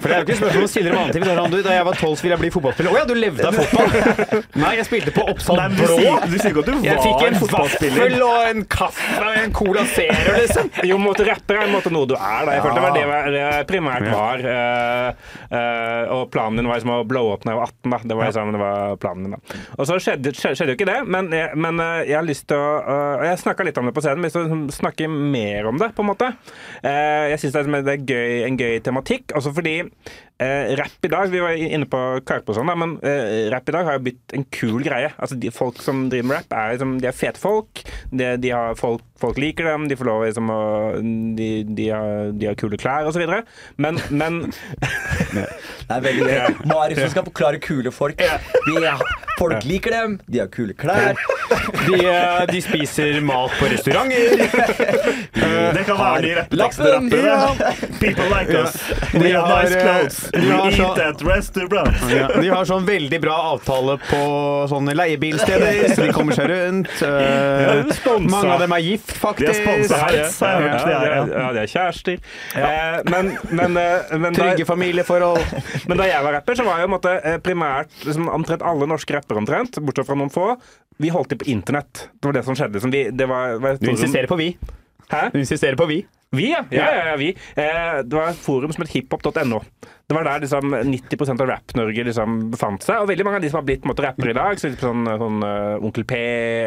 For 0.00 0.06
det 0.08 0.14
er 0.14 0.18
jo 0.18 0.24
ikke 0.26 0.38
spørsmål 0.40 0.62
om 0.64 0.70
stiller 0.74 0.90
med 0.94 1.00
annen 1.00 1.14
ting. 1.14 1.64
Da 1.66 1.74
jeg 1.76 1.86
var 1.86 1.98
tolv, 2.00 2.18
ville 2.20 2.34
jeg 2.36 2.42
bli 2.42 2.50
fotballspiller. 2.54 2.90
Å 2.90 3.00
ja, 3.00 3.04
du 3.08 3.14
levde 3.18 3.46
av 3.46 3.58
fotball! 3.60 4.42
Nei, 4.60 4.72
jeg 4.80 4.86
spilte 4.88 5.14
på 5.14 5.24
Oppsal 5.30 5.60
Blå. 5.76 5.96
du 6.26 6.36
sier 6.36 6.50
ikke 6.50 6.64
at 6.64 6.70
du 6.70 6.74
Jeg 6.84 6.98
fikk 7.04 7.16
var 7.20 7.28
en 7.30 7.38
fotballspiller. 7.40 8.00
vaffel 8.00 8.24
og 8.26 8.48
en 8.50 8.64
kaffe 8.70 9.24
og 9.24 9.38
en 9.44 9.54
Cola 9.60 9.84
Zero, 9.94 10.34
liksom. 10.40 10.70
Jo, 10.88 10.96
måtte 11.02 11.24
rappe 11.28 11.56
er 11.56 11.66
en 11.66 11.74
måte 11.74 11.92
noe 11.92 12.08
du 12.08 12.14
er. 12.16 12.46
Da. 12.46 12.54
Jeg 12.56 12.64
følte 12.64 12.80
det 12.94 13.04
var 13.10 13.28
det 13.30 13.34
det 13.34 13.66
primært 13.70 14.06
var. 14.10 14.44
Uh, 14.44 15.34
uh, 15.52 16.14
og 16.16 16.22
planen 16.32 16.60
din 16.60 16.68
var 16.70 16.80
liksom 16.80 16.92
å 16.94 17.00
blow 17.08 17.32
up 17.34 17.44
da 17.44 17.54
jeg 17.54 17.60
var 17.60 17.72
18. 17.72 17.90
Da. 17.90 18.00
Det 18.10 18.18
var 18.18 18.30
liksom, 18.30 18.52
det 18.54 18.62
var 18.62 18.96
planen 19.02 19.26
din, 19.26 19.36
da. 19.36 19.60
Og 19.76 19.88
så 19.88 19.98
skjedde, 20.02 20.34
jo 20.34 20.76
ikke 20.76 20.88
det, 20.88 20.98
men 21.10 21.30
jeg, 21.34 21.52
men 21.60 21.80
eh, 21.82 22.02
jeg 22.10 22.18
har 22.18 22.26
lyst 22.26 22.46
til 22.50 22.58
å 22.60 22.70
og 22.90 23.24
Jeg 23.26 23.40
snakka 23.42 23.64
litt 23.66 23.78
om 23.80 23.88
det 23.88 23.94
på 23.96 24.02
scenen, 24.04 24.20
men 24.22 24.30
jeg 24.30 24.36
har 24.36 24.46
lyst 24.46 24.54
til 24.54 24.74
å 24.74 24.78
snakke 24.80 25.08
mer 25.10 25.68
om 25.70 25.78
det, 25.80 25.90
på 25.96 26.04
en 26.04 26.08
måte. 26.10 26.30
Jeg 26.82 27.38
syns 27.42 27.54
det, 27.56 27.62
er- 27.66 27.86
det 27.86 27.94
er 27.96 28.04
gøy, 28.14 28.34
en 28.46 28.58
gøy 28.60 28.80
tematikk, 28.84 29.34
også 29.38 29.52
fordi 29.56 29.76
eh, 30.40 30.72
rapp 30.80 31.06
i 31.06 31.10
dag 31.12 31.30
Vi 31.32 31.42
var 31.42 31.54
inne 31.56 31.86
på 31.90 32.00
Karpe 32.26 32.52
og 32.52 32.58
sånn, 32.58 32.70
men 32.80 32.96
eh, 33.06 33.48
rapp 33.52 33.68
i 33.68 33.74
dag 33.76 33.88
har 33.88 33.98
jo 33.98 34.04
blitt 34.08 34.34
en 34.36 34.46
kul 34.52 34.80
greie. 34.86 35.12
Altså, 35.18 35.38
de 35.40 35.52
Folk 35.54 35.80
som 35.84 36.06
driver 36.08 36.28
med 36.30 36.38
rap, 36.38 36.54
er, 36.56 36.74
liksom, 36.76 36.96
de 37.02 37.08
er 37.10 37.16
fete 37.16 37.40
folk. 37.42 37.82
De, 38.10 38.30
de 38.40 38.52
har 38.54 38.76
folk, 38.78 39.02
folk 39.20 39.40
liker 39.42 39.66
dem, 39.68 39.88
de 39.90 39.98
får 39.98 40.08
lov 40.08 40.24
liksom, 40.24 40.52
å 40.54 40.60
de, 41.36 41.48
de, 41.68 41.88
har, 41.92 42.30
de 42.32 42.48
har 42.48 42.56
kule 42.60 42.78
klær 42.80 43.10
osv. 43.10 43.24
Men, 43.82 44.00
men 44.10 44.40
Det 45.34 45.96
er 45.96 46.04
veldig 46.04 46.28
gøy. 46.28 46.54
Marius 46.70 47.02
som 47.02 47.12
skal 47.16 47.26
forklare 47.26 47.60
kule 47.62 47.92
folk. 47.94 48.20
De 48.20 48.76
er, 48.78 49.02
folk 49.38 49.66
liker 49.66 49.94
dem, 49.94 50.16
de 50.30 50.42
har 50.42 50.50
kule 50.52 50.76
klær. 50.78 51.18
De, 51.50 51.98
eh, 51.98 52.44
de 52.50 52.60
spiser 52.62 53.20
mat 53.26 53.52
på 53.58 53.68
restauranter. 53.72 54.38
Det 55.74 55.84
kan 55.86 55.98
være 55.98 56.22
de 56.22 56.34
rappe. 56.36 56.50
People 58.00 58.28
like 58.30 58.54
us. 58.54 58.76
We 59.14 59.20
De 59.20 59.32
have 59.32 59.46
har, 59.46 59.62
nice 59.62 59.76
eh, 59.76 59.82
clothes. 59.82 60.29
Eat 60.34 61.00
at 61.04 61.22
restaurant. 61.26 61.96
Ja, 62.12 62.28
de 62.34 62.48
har 62.52 62.68
sånn 62.68 62.86
veldig 62.88 63.20
bra 63.22 63.36
avtale 63.54 63.96
på 64.06 64.20
sånne 64.70 64.94
leiebilsteder, 64.98 65.94
så 65.94 66.06
de 66.06 66.12
kommer 66.16 66.38
seg 66.38 66.50
rundt. 66.52 66.92
Uh, 67.10 67.86
mange 68.22 68.50
av 68.52 68.60
dem 68.62 68.72
er 68.74 68.82
gift, 68.84 69.12
faktisk. 69.18 69.50
De 69.50 69.60
er 69.60 69.64
sponsa 69.64 69.98
her, 70.00 70.64
Ja, 70.90 71.06
ja, 71.26 71.46
de 71.54 71.62
er 71.62 71.70
kjærester. 71.70 72.18
Eh, 72.56 72.98
men, 73.10 73.32
men, 73.50 73.76
eh, 73.76 74.18
men, 74.18 74.34
Trygge 74.34 74.66
familieforhold. 74.68 75.40
men 75.88 76.00
da 76.00 76.08
jeg 76.08 76.24
var 76.24 76.36
rapper, 76.38 76.58
så 76.58 76.66
var 76.66 76.82
jeg 76.82 76.92
måte, 76.92 77.14
eh, 77.24 77.38
primært 77.44 77.94
liksom, 78.06 78.28
omtrent 78.32 78.64
alle 78.66 78.88
norske 78.90 79.16
rappere, 79.16 79.40
omtrent, 79.42 79.80
bortsett 79.84 80.08
fra 80.08 80.18
noen 80.18 80.32
få, 80.34 80.52
vi 81.00 81.12
holdt 81.14 81.32
til 81.32 81.40
på 81.40 81.48
internett. 81.52 82.08
Det 82.12 82.30
var 82.30 82.36
det 82.36 82.44
som 82.48 82.58
skjedde. 82.58 82.82
Som 82.82 82.92
vi, 82.94 83.06
det 83.14 83.28
var, 83.30 83.56
var 83.62 83.80
Du 83.80 83.90
insisterer 83.92 84.30
på 84.30 84.38
vi. 84.40 84.52
Hæ? 85.10 85.28
Du 85.34 85.38
insisterer 85.42 85.76
på 85.80 85.88
vi. 85.90 86.02
Vi, 86.30 86.44
ja. 86.52 86.60
ja, 86.70 86.84
ja, 86.94 87.06
ja 87.10 87.14
vi. 87.18 87.32
Eh, 87.58 87.96
det 88.06 88.14
var 88.14 88.28
et 88.30 88.38
forum 88.38 88.70
som 88.70 88.84
het 88.84 88.92
hiphop.no. 88.94 89.58
Det 90.10 90.14
var 90.14 90.26
der 90.26 90.42
liksom 90.44 90.70
90% 90.74 91.42
av 91.42 91.48
Rap-Norge 91.50 92.04
liksom 92.06 92.36
befant 92.52 92.82
seg. 92.86 93.00
Og 93.02 93.08
veldig 93.10 93.24
mange 93.26 93.38
av 93.40 93.42
de 93.44 93.50
som 93.50 93.58
har 93.60 93.66
blitt 93.66 93.84
rappere 94.02 94.30
i 94.32 94.36
dag, 94.38 94.58
så 94.58 94.70
sånn, 94.78 95.06
sånn 95.18 95.42
uh, 95.42 95.82
Onkel 95.86 96.06
P 96.06 96.18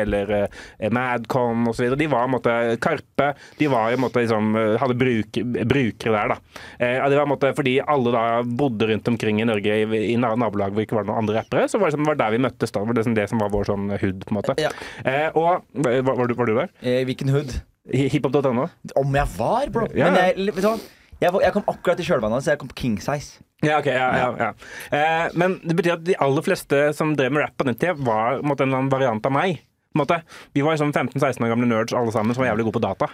eller 0.04 0.32
uh, 0.36 0.88
Madcon 0.96 1.64
osv., 1.72 1.96
de 2.00 2.08
var 2.12 2.28
en 2.28 2.34
måte 2.36 2.54
Karpe. 2.84 3.30
De 3.60 3.68
var 3.72 3.96
en 3.96 4.04
måte 4.04 4.24
liksom 4.24 4.52
eh, 4.60 4.76
hadde 4.84 4.96
bruk, 5.00 5.40
brukere 5.68 6.16
der, 6.16 6.36
da. 6.36 6.62
Eh, 6.84 7.00
det 7.00 7.20
var 7.20 7.26
en 7.26 7.34
måte 7.34 7.52
fordi 7.56 7.78
alle 7.84 8.16
da 8.16 8.24
bodde 8.44 8.88
rundt 8.92 9.12
omkring 9.12 9.40
i 9.44 9.48
Norge 9.48 9.80
i, 9.84 9.88
i 10.14 10.16
nabolag 10.20 10.72
hvor 10.76 10.84
det 10.84 10.88
ikke 10.90 11.00
var 11.02 11.08
noen 11.08 11.24
andre 11.24 11.40
rappere, 11.42 11.68
så 11.72 11.80
var 11.80 11.88
det, 11.92 11.96
liksom, 11.96 12.08
var 12.12 12.20
der 12.24 12.36
vi 12.36 12.44
møttes 12.48 12.72
da. 12.76 12.80
Det 12.84 12.92
var 12.92 13.00
det, 13.00 13.08
som- 13.08 13.20
det 13.20 13.30
som 13.32 13.44
var 13.44 13.52
vår 13.56 13.72
sånn 13.72 13.92
hood, 13.96 14.24
på 14.28 14.36
en 14.36 14.40
måte. 14.42 14.60
Ja. 14.64 14.72
Eh, 15.04 15.30
og 15.36 15.64
var, 15.84 16.02
var, 16.12 16.28
du, 16.28 16.36
var 16.40 16.52
du 16.52 16.58
der? 16.64 16.74
I 16.84 17.04
Hvilken 17.08 17.32
hood? 17.32 17.60
Hi- 17.92 18.08
Hiphop.no? 18.14 18.68
Om 18.96 19.16
jeg 19.18 19.28
var, 19.38 19.70
bro! 19.74 19.88
Ja. 19.92 20.08
Men 20.12 20.20
jeg, 20.22 20.54
vet 20.54 20.64
du 20.64 20.70
hva? 20.70 20.78
Jeg, 21.24 21.32
jeg 21.44 21.54
kom 21.56 21.66
akkurat 21.72 22.00
i 22.00 22.06
kjølvannet, 22.08 22.44
så 22.46 22.54
jeg 22.54 22.60
kom 22.62 22.70
på 22.72 22.78
king 22.80 22.96
size. 23.04 23.44
Ja, 23.64 23.78
ok, 23.80 23.88
ja, 23.92 24.08
ja, 24.20 24.30
ja. 24.40 24.48
Eh, 24.92 25.36
men 25.40 25.58
det 25.64 25.76
betyr 25.78 25.94
at 25.98 26.04
de 26.08 26.16
aller 26.24 26.44
fleste 26.44 26.80
som 26.98 27.14
drev 27.16 27.32
med 27.32 27.46
rap 27.46 27.54
på 27.60 27.68
den 27.68 27.78
tida, 27.80 27.94
var 27.96 28.42
måtte, 28.44 28.68
en 28.68 28.90
variant 28.92 29.24
av 29.30 29.36
meg. 29.36 29.62
Vi 29.94 30.64
var 30.66 30.80
sånn 30.82 30.90
15-16 30.96 31.44
år 31.46 31.52
gamle 31.52 31.68
nerds 31.70 31.94
alle 31.94 32.12
sammen 32.12 32.34
som 32.34 32.42
var 32.42 32.50
jævlig 32.50 32.66
gode 32.66 32.80
på 32.80 32.84
data. 32.84 33.08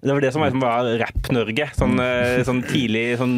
Det 0.00 0.14
var 0.14 0.24
det 0.24 0.30
som 0.32 0.40
var, 0.40 0.48
liksom, 0.48 0.62
var 0.64 0.88
Rapp-Norge. 1.02 1.66
Sånn, 1.76 1.98
eh, 2.00 2.38
sånn 2.48 2.62
tidlig, 2.64 3.04
sånn 3.20 3.36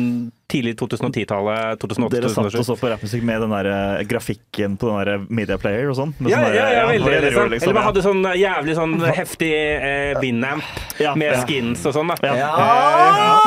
tidlig 0.50 0.74
2010-tallet. 0.80 1.78
2008 1.80 2.14
Dere 2.14 2.30
satt 2.32 2.58
og 2.60 2.66
så 2.68 2.76
på 2.78 2.90
rappmusikk 2.92 3.22
med 3.26 3.40
den 3.44 3.54
der 3.54 3.68
eh, 3.72 4.04
grafikken 4.10 4.76
på 4.80 4.90
den 4.90 5.00
der 5.08 5.24
media 5.28 5.56
player 5.60 5.88
og 5.92 5.96
sånn? 5.98 6.14
Med 6.18 6.30
Ja, 6.34 6.42
sånn 6.44 6.56
ja, 6.58 6.66
ja, 6.74 6.84
veldig. 6.90 7.10
det 7.14 7.20
dere 7.30 7.48
Liksom. 7.54 7.68
Eller 7.68 7.78
man 7.78 7.86
hadde 7.88 8.02
sånn 8.04 8.22
eh, 8.30 8.36
jævlig 8.42 8.76
sånn 8.78 8.94
heftig 9.18 9.50
eh, 9.54 10.20
Winamp 10.22 11.00
Ja, 11.02 11.14
med 11.18 11.32
ja. 11.32 11.42
skins 11.46 11.84
og 11.88 11.96
sånn. 11.96 12.12
da. 12.14 12.18
Ja. 12.22 12.34
Ja! 12.34 13.40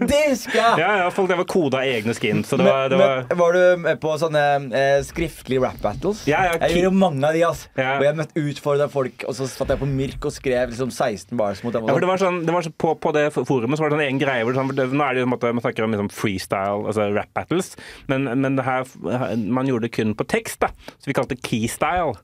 Det 0.00 0.20
husker! 0.30 0.58
Ja, 0.80 0.90
ja, 1.02 1.08
folk 1.14 1.28
der 1.30 1.38
var 1.40 1.46
koda 1.50 1.82
egne 1.86 2.14
skins. 2.16 2.48
Så 2.50 2.56
det 2.60 2.64
var, 2.66 2.88
det 2.92 2.98
var 2.98 3.24
men 3.28 3.38
var 3.38 3.56
du 3.56 3.62
med 3.84 4.00
på 4.02 4.14
sånne 4.20 4.42
eh, 4.74 5.00
skriftlige 5.06 5.62
rap 5.64 5.78
battles? 5.82 6.22
Ja, 6.30 6.40
ja, 6.48 6.56
jeg 6.68 6.82
gjorde 6.84 6.94
mange 6.98 7.26
av 7.28 7.36
de. 7.36 7.42
ass 7.46 7.66
Ja. 7.78 7.96
Og 7.98 8.04
jeg 8.06 8.16
møtte 8.18 8.44
utfordra 8.44 8.88
folk, 8.92 9.24
og 9.28 9.36
så 9.36 9.46
satt 9.50 9.72
jeg 9.74 9.80
på 9.82 9.88
Mirk 9.90 10.24
og 10.28 10.34
skrev 10.34 10.72
liksom 10.72 10.90
16 10.94 11.36
bars 11.38 11.62
mot 11.66 11.74
dem. 11.74 11.86
Ja, 11.88 11.94
for 11.96 12.04
det 12.04 12.10
var 12.10 12.22
sånn, 12.22 12.40
det 12.46 12.54
var 12.54 12.66
så 12.66 12.72
på, 12.74 12.94
på 13.02 13.12
det 13.16 13.26
forumet 13.34 13.78
så 13.78 13.84
var 13.84 13.92
det 13.92 13.98
sånn 13.98 14.06
egen 14.06 14.20
greie 14.22 14.44
hvor 14.46 14.54
det 14.54 14.60
sånn, 14.62 14.72
det, 14.78 14.88
Nå 14.94 15.04
er 15.06 15.16
det 15.18 15.24
jo 15.24 15.26
på 15.26 15.30
en 15.30 15.34
måte, 15.36 15.52
Man 15.58 15.64
snakker 15.66 15.86
om 15.86 15.94
liksom 15.96 16.03
freestyle, 16.12 16.84
altså 16.88 17.08
rap 17.14 17.30
battles, 17.36 17.74
men, 18.10 18.28
men 18.40 18.58
det 18.58 18.66
her, 18.66 18.88
man 19.36 19.68
gjorde 19.68 19.88
det 19.88 19.94
kun 19.96 20.14
på 20.18 20.26
tekst, 20.28 20.60
da. 20.64 20.72
Så 20.98 21.10
vi 21.10 21.16
kalte 21.16 21.36
det 21.36 21.44
keystyle. 21.46 22.18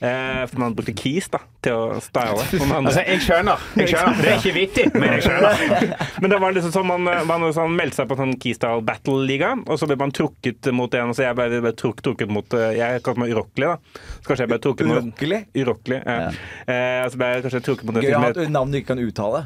Eh, 0.00 0.46
for 0.48 0.58
man 0.62 0.74
brukte 0.74 0.94
keys 0.96 1.28
da 1.28 1.42
til 1.60 1.76
å 1.76 1.98
style. 2.00 2.40
Altså, 2.40 3.02
jeg 3.04 3.20
skjønner. 3.20 3.64
Jeg 3.76 3.90
skjønner. 3.92 4.20
Det 4.24 4.30
er 4.30 4.38
ikke 4.38 4.54
vittig, 4.56 4.84
men 4.94 5.16
jeg 5.18 5.26
skjønner. 5.26 5.90
Men 6.20 6.32
det 6.32 6.38
var 6.40 6.54
liksom 6.56 6.72
sånn 6.72 6.86
man, 6.88 7.06
man 7.28 7.44
sånn, 7.54 7.74
meldte 7.76 8.00
seg 8.00 8.08
på 8.10 8.16
sånn 8.18 8.32
keystyle 8.40 8.82
battle-liga, 8.84 9.52
og 9.66 9.78
så 9.80 9.88
ble 9.88 9.96
man 10.00 10.12
trukket 10.16 10.70
mot 10.76 10.92
en. 10.96 11.12
Så 11.16 11.24
jeg 11.24 11.36
ble, 11.36 11.60
ble 11.64 11.72
trukket, 11.76 12.04
trukket 12.06 12.32
mot 12.32 12.56
eh, 12.56 12.72
Jeg 12.78 13.02
kalte 13.04 13.22
meg 13.22 13.34
urokkelig, 13.34 13.74
da. 13.74 14.02
Så 14.20 14.30
kanskje 14.30 14.46
jeg 14.46 14.52
ble 14.52 14.60
trukket 14.64 14.88
mot 14.88 15.00
Urokkelig? 15.00 15.40
Urokkelig, 15.60 16.00
ja. 16.00 16.32
Eh, 16.64 17.04
så 17.12 17.20
ble 17.20 17.30
jeg 17.34 17.44
kanskje 17.46 17.62
trukket 17.68 17.88
mot 17.88 18.00
en 18.00 18.06
Gøy 18.06 18.16
et 18.30 18.52
navn 18.52 18.72
du 18.72 18.80
ikke 18.80 18.94
kan 18.94 19.04
uttale. 19.04 19.42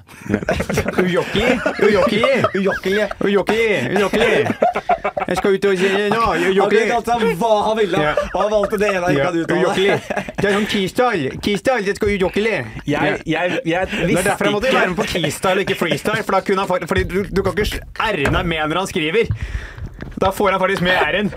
Ujoki, 1.02 1.44
ujoki, 1.82 2.22
Urokkelig. 2.54 3.08
Ujoki. 3.94 4.28
Jeg 5.24 5.36
skal 5.38 5.54
ut 5.56 5.64
og 5.70 5.78
si 5.80 5.88
nå, 6.12 6.22
Han 6.24 6.70
kunne 6.70 6.86
kalt 6.90 7.08
hva 7.40 7.50
han 7.68 7.76
ville, 7.78 8.00
Ja. 8.04 8.14
og 8.34 8.38
han 8.42 8.50
valgte 8.54 8.78
det 8.82 8.88
ene 8.90 9.04
han 9.04 9.14
ikke 9.14 9.28
hadde 9.28 9.44
kan 9.50 9.58
uttale. 9.64 9.98
Det 10.40 10.48
er 10.50 10.56
sånn 10.58 10.66
keystyle. 10.74 11.30
Keystyle, 11.44 11.84
det 11.86 11.96
skal 11.98 12.08
ujokkelig. 12.16 12.56
jeg, 12.86 13.20
jeg, 13.26 13.60
jeg 13.64 13.86
Det 13.94 14.18
er 14.18 14.28
derfor 14.30 14.44
jeg 14.50 14.52
måtte 14.58 14.68
ikke 14.72 14.80
være 14.80 14.92
med 14.94 15.00
på 15.02 15.08
keystyle 15.14 15.56
og 15.60 15.64
ikke 15.68 15.78
freestyle. 15.80 16.22
For 16.26 16.32
da 16.38 16.40
kunne 16.48 16.66
han, 16.66 16.88
fordi 16.94 17.04
du, 17.14 17.22
du 17.30 17.42
kan 17.42 17.56
ikke 17.56 17.80
ære 18.08 18.28
deg 18.30 18.44
med 18.54 18.68
når 18.68 18.82
han 18.84 18.90
skriver. 18.92 19.32
Da 20.20 20.30
får 20.34 20.50
han 20.54 20.60
faktisk 20.60 20.82
med 20.84 20.94
r-en. 21.00 21.28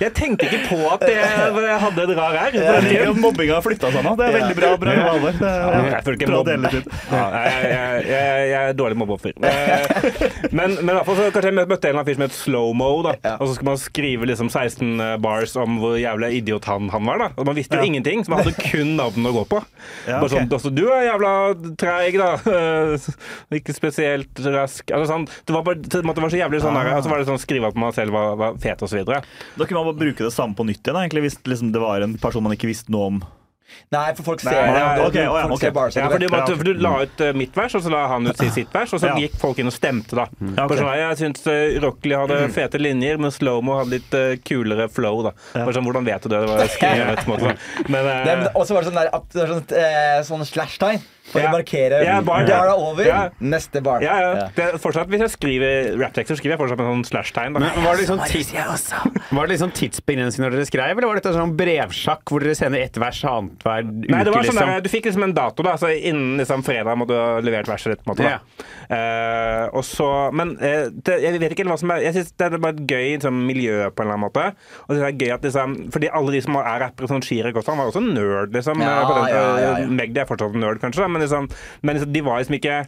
Jeg 0.00 0.10
tenkte 0.14 0.46
ikke 0.46 0.60
på 0.68 0.78
at 0.92 1.02
jeg 1.08 1.26
hadde 1.82 2.02
et 2.04 2.12
rar 2.18 2.34
r. 2.36 2.50
på 2.50 2.58
Jeg 2.60 2.74
den 2.74 2.84
liker 2.86 3.02
tiden. 3.02 3.10
at 3.10 3.20
mobbinga 3.22 3.54
har 3.56 3.64
flytta 3.64 3.90
seg 3.94 4.04
nå. 4.06 4.12
Det 4.18 4.26
er 4.26 4.32
veldig 4.36 4.56
bra. 4.58 4.70
bra 4.76 4.76
bra, 4.76 4.92
er 4.92 5.16
Jeg 5.86 6.16
ikke 6.16 6.28
bra. 6.30 6.38
Ja, 7.10 7.24
jeg, 7.46 7.70
jeg, 7.72 8.06
jeg, 8.10 8.48
jeg 8.52 8.60
er 8.62 8.76
dårlig 8.78 8.98
mobbeoffer. 9.00 9.32
Eh, 9.96 10.36
Men, 10.56 10.74
men 10.78 10.90
i 10.92 10.96
hvert 10.96 11.06
fall 11.08 11.16
så 11.18 11.26
kanskje 11.34 11.50
jeg 11.50 11.56
møtte 11.56 11.88
en 11.88 11.90
eller 11.90 12.00
annen 12.00 12.08
fyr 12.08 12.16
som 12.18 12.24
het 12.26 12.36
Slowmo, 12.36 12.88
da. 13.06 13.14
Og 13.40 13.48
så 13.48 13.56
skal 13.56 13.68
man 13.70 13.80
skrive 13.80 14.28
liksom 14.30 14.50
16 14.52 15.20
bars 15.24 15.54
om 15.60 15.78
hvor 15.82 15.96
jævla 16.00 16.30
idiot 16.36 16.68
han, 16.70 16.88
han 16.92 17.04
var. 17.08 17.18
da 17.24 17.28
Og 17.36 17.46
Man 17.48 17.56
visste 17.58 17.76
jo 17.78 17.82
Ja. 17.82 17.88
ingenting, 17.90 18.24
så 18.24 18.32
man 18.32 18.42
hadde 18.44 18.54
kun 18.70 18.94
navnet 18.98 19.30
å 19.32 19.34
gå 19.40 19.44
på. 19.54 19.60
Ja, 20.06 20.20
Bare 20.20 20.32
sånn, 20.32 20.48
altså, 20.52 20.72
du 20.74 20.84
er 20.92 21.06
jævla 21.10 21.32
treig, 21.80 22.18
da. 22.20 22.30
Eh, 22.46 23.08
Ikke 23.60 23.74
spesielt 23.76 24.40
rask. 24.46 24.90
Altså, 24.92 25.10
sånn, 25.12 25.26
det, 25.28 25.54
var 25.56 25.66
bare, 25.66 25.80
det 25.82 26.02
var 26.04 26.32
så 26.32 26.40
jævlig 26.40 26.62
sånn 26.64 26.76
Ah. 26.76 26.96
Og 26.98 27.04
så 27.06 27.10
var 27.10 27.22
det 27.22 27.28
sånn 27.30 27.40
skrive 27.40 27.68
at 27.72 27.78
man 27.80 27.94
selv 27.96 28.12
var, 28.16 28.36
var 28.36 28.56
fet 28.62 28.82
videre. 28.86 29.22
Da 29.56 29.64
kunne 29.64 29.80
man 29.82 29.90
bare 29.94 30.00
bruke 30.04 30.24
det 30.26 30.32
samme 30.34 30.54
på 30.58 30.66
nytt 30.68 30.82
igjen, 30.84 30.98
egentlig, 31.02 31.22
hvis 31.26 31.38
liksom, 31.48 31.72
det 31.74 31.80
var 31.82 32.04
en 32.04 32.14
person 32.20 32.44
man 32.44 32.52
ikke 32.56 32.68
visste 32.70 32.92
noe 32.92 33.08
om. 33.10 33.22
Nei, 33.94 34.14
for 34.18 34.22
folk 34.32 34.40
ser 34.42 34.50
Nei, 34.50 34.72
det. 34.72 34.80
ja, 34.80 35.56
ser 35.58 36.00
Ja, 36.00 36.08
for 36.10 36.18
du, 36.22 36.28
for 36.28 36.64
du 36.66 36.72
la 36.82 36.92
ut 37.02 37.20
uh, 37.22 37.32
mitt 37.36 37.54
vers, 37.56 37.74
og 37.78 37.84
så 37.84 37.92
la 37.92 38.04
han 38.10 38.26
ut 38.26 38.42
sitt, 38.54 38.70
vers, 38.74 38.92
og 38.94 39.02
så 39.02 39.12
Ja. 39.12 39.16
gikk 39.20 39.36
folk 39.40 39.58
inn 39.62 39.70
og 39.70 39.74
stemte, 39.74 40.16
da. 40.18 40.26
Mm. 40.40 40.54
Okay. 40.54 40.78
Sånn, 40.80 40.92
jeg 41.00 41.18
syns 41.22 41.46
uh, 41.46 41.80
Rockley 41.84 42.16
hadde 42.18 42.40
fete 42.54 42.80
linjer, 42.82 43.18
men 43.22 43.34
Slowmo 43.34 43.80
hadde 43.80 43.96
litt 43.98 44.16
uh, 44.16 44.34
kulere 44.46 44.88
flow, 44.92 45.22
da. 45.28 45.34
Sånn, 45.52 45.84
Hvordan 45.86 46.06
vet 46.06 46.22
du 46.26 46.32
det? 46.32 46.40
Det 46.44 46.50
var 46.52 46.72
skrevet 46.78 47.24
på 47.24 47.30
en 47.30 47.34
måte. 47.34 47.56
Men, 47.88 48.00
eh, 48.06 48.22
Det, 48.26 48.38
men 48.42 48.48
også 48.54 48.74
var 48.76 48.82
det 48.86 48.90
sånn 48.90 49.00
der 49.02 49.12
at 49.14 49.36
sånn, 49.36 49.62
eh, 49.82 50.18
sånn 50.26 50.46
slash-tegn 50.46 51.04
for 51.32 51.40
Ja. 51.42 51.48
å 51.50 51.52
markere 51.56 52.02
Ja, 52.04 52.20
bar, 52.22 52.44
ja. 52.46 52.62
er 52.62 52.70
det 52.70 52.76
over. 52.78 53.04
Ja. 53.06 53.20
Neste 53.40 53.82
bar. 53.82 54.00
ja, 54.02 54.16
ja. 54.20 54.48
Det 54.56 54.64
er 54.64 54.78
fortsatt, 54.78 55.08
hvis 55.10 55.20
jeg 55.26 55.30
skriver 55.34 55.96
rapptekster, 56.00 56.36
skriver 56.38 56.56
jeg 56.56 56.60
fortsatt 56.62 56.78
med 56.78 56.86
sånn 56.92 57.04
slash-tegn. 57.10 57.52
Men 57.56 57.62
var 57.84 57.96
det 57.96 58.06
liksom, 58.06 58.22
tids, 58.30 58.52
var 59.32 59.46
det 59.46 59.52
liksom 59.56 59.72
tidsbegrensning 59.76 60.46
når 60.46 60.56
dere 60.56 60.66
skrev, 60.68 60.96
eller 60.98 61.08
var 61.10 61.20
dette 61.20 61.32
sånn 61.34 61.56
brevsjakk 61.58 62.22
hvor 62.30 62.40
dere 62.44 62.54
sender 62.58 62.80
ett 62.84 62.96
vers 63.00 63.22
annenhver 63.26 63.82
uke? 63.86 64.10
Nei, 64.14 64.22
det 64.24 64.32
var 64.34 64.42
sånn 64.46 64.54
liksom? 64.54 64.72
der, 64.76 64.80
Du 64.86 64.88
fikk 64.92 65.08
liksom 65.10 65.26
en 65.26 65.34
dato, 65.36 65.62
da, 65.66 65.76
så 65.80 65.90
innen 65.92 66.36
liksom 66.40 66.62
fredag 66.66 66.96
må 66.98 67.06
du 67.08 67.14
ha 67.16 67.40
levert 67.44 67.66
verset 67.70 67.96
ditt. 67.96 68.04
på 68.06 68.12
en 68.12 68.16
måte, 68.16 68.30
da. 68.30 68.64
Eh, 68.96 69.64
og 69.74 69.82
så, 69.84 70.08
Men 70.36 70.54
uh, 70.60 70.86
det, 70.92 71.16
jeg 71.24 71.40
vet 71.42 71.52
ikke 71.56 71.64
hva 71.66 71.76
som 71.80 71.90
er 71.90 72.04
Jeg 72.06 72.14
synes 72.14 72.30
det 72.38 72.46
er 72.46 72.58
bare 72.62 72.76
et 72.76 72.84
gøy 72.86 73.06
liksom, 73.16 73.40
miljø 73.48 73.88
på 73.90 74.02
en 74.04 74.06
eller 74.06 74.14
annen 74.14 74.24
måte. 74.26 74.44
Og 74.86 74.94
det 74.94 75.02
er 75.02 75.16
gøy 75.18 75.32
at 75.34 75.42
liksom 75.48 75.74
Fordi 75.94 76.10
alle 76.14 76.34
de 76.36 76.40
som 76.44 76.58
er 76.60 76.80
rappere, 76.84 77.08
sånn 77.10 77.24
Chirag 77.26 77.56
også, 77.58 77.72
han 77.74 77.80
var 77.82 77.90
også 77.90 78.02
nerd, 78.04 78.52
liksom. 78.54 78.82
Ja, 78.84 78.94
eh, 79.02 79.32
ja, 79.32 79.42
ja, 79.58 79.72
ja. 79.82 79.86
Magdi 79.90 80.22
er 80.22 80.28
fortsatt 80.28 80.54
nerd, 80.58 80.80
kanskje, 80.82 81.02
da, 81.02 81.08
men, 81.16 81.24
liksom, 81.26 81.50
men 81.82 81.98
liksom, 81.98 82.12
de 82.14 82.24
var 82.30 82.40
liksom 82.44 82.60
ikke 82.60 82.78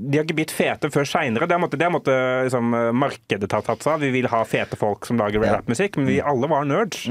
de 0.00 0.20
har 0.20 0.22
ikke 0.24 0.36
blitt 0.38 0.52
fete 0.54 0.86
før 0.94 1.02
seinere. 1.04 1.48
Det 1.50 1.56
har 1.56 1.60
måttet, 1.60 1.80
det 1.82 1.88
har 1.88 2.44
liksom, 2.46 2.68
markedet 2.94 3.48
ta 3.50 3.58
tatt 3.60 3.82
seg 3.82 3.96
av. 3.96 4.04
Vi 4.04 4.12
vil 4.14 4.28
ha 4.30 4.38
fete 4.46 4.78
folk 4.78 5.04
som 5.04 5.18
lager 5.18 5.42
Ja. 5.44 5.56
rappmusikk, 5.58 5.96
men 5.98 6.06
vi 6.06 6.20
alle 6.22 6.46
var 6.48 6.62
nerds. 6.64 7.02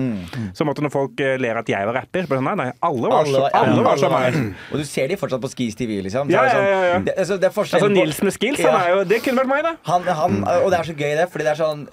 Så 0.56 0.64
måtte 0.66 0.82
når 0.82 0.94
folk 0.94 1.20
eh, 1.20 1.36
ler 1.38 1.60
at 1.60 1.68
jeg 1.70 1.86
var 1.86 1.94
rapper, 2.00 2.24
så 2.24 2.32
bare 2.32 2.40
sånn, 2.40 2.48
nei, 2.48 2.56
nei, 2.70 2.72
alle 2.88 3.12
var, 3.12 3.26
Alle 3.26 3.36
så, 3.36 3.50
ja, 3.52 3.84
var 3.84 3.98
som 4.00 4.16
meg. 4.16 4.38
Og 4.72 4.80
du 4.80 4.86
ser 4.88 5.12
de 5.12 5.18
fortsatt 5.20 5.44
på 5.44 5.52
Skis 5.52 5.76
TV, 5.76 6.00
liksom. 6.08 6.32
Så 6.32 6.38
Ja, 6.38 6.46
ja, 6.48 6.56
ja, 6.56 6.80
ja. 6.88 6.94
sånn- 6.96 7.06
Det, 7.10 7.18
altså, 7.20 7.38
det 7.44 7.52
Altså 7.60 7.90
Nils 7.92 8.22
med 8.24 8.34
skills, 8.34 8.60
Ja. 8.64 8.80
jo 8.96 9.04
Det 9.04 9.22
kunne 9.28 9.44
vært 9.44 9.52
meg, 9.52 9.64
det. 9.68 9.76
Han, 9.92 10.02
han, 10.04 10.44
og 10.64 10.72
det 10.72 10.80
er 10.80 10.84
så 10.88 10.96
gøy, 10.96 11.14
det. 11.20 11.28
Fordi 11.36 11.44
det 11.44 11.52
er 11.52 11.60
sånn 11.60 11.84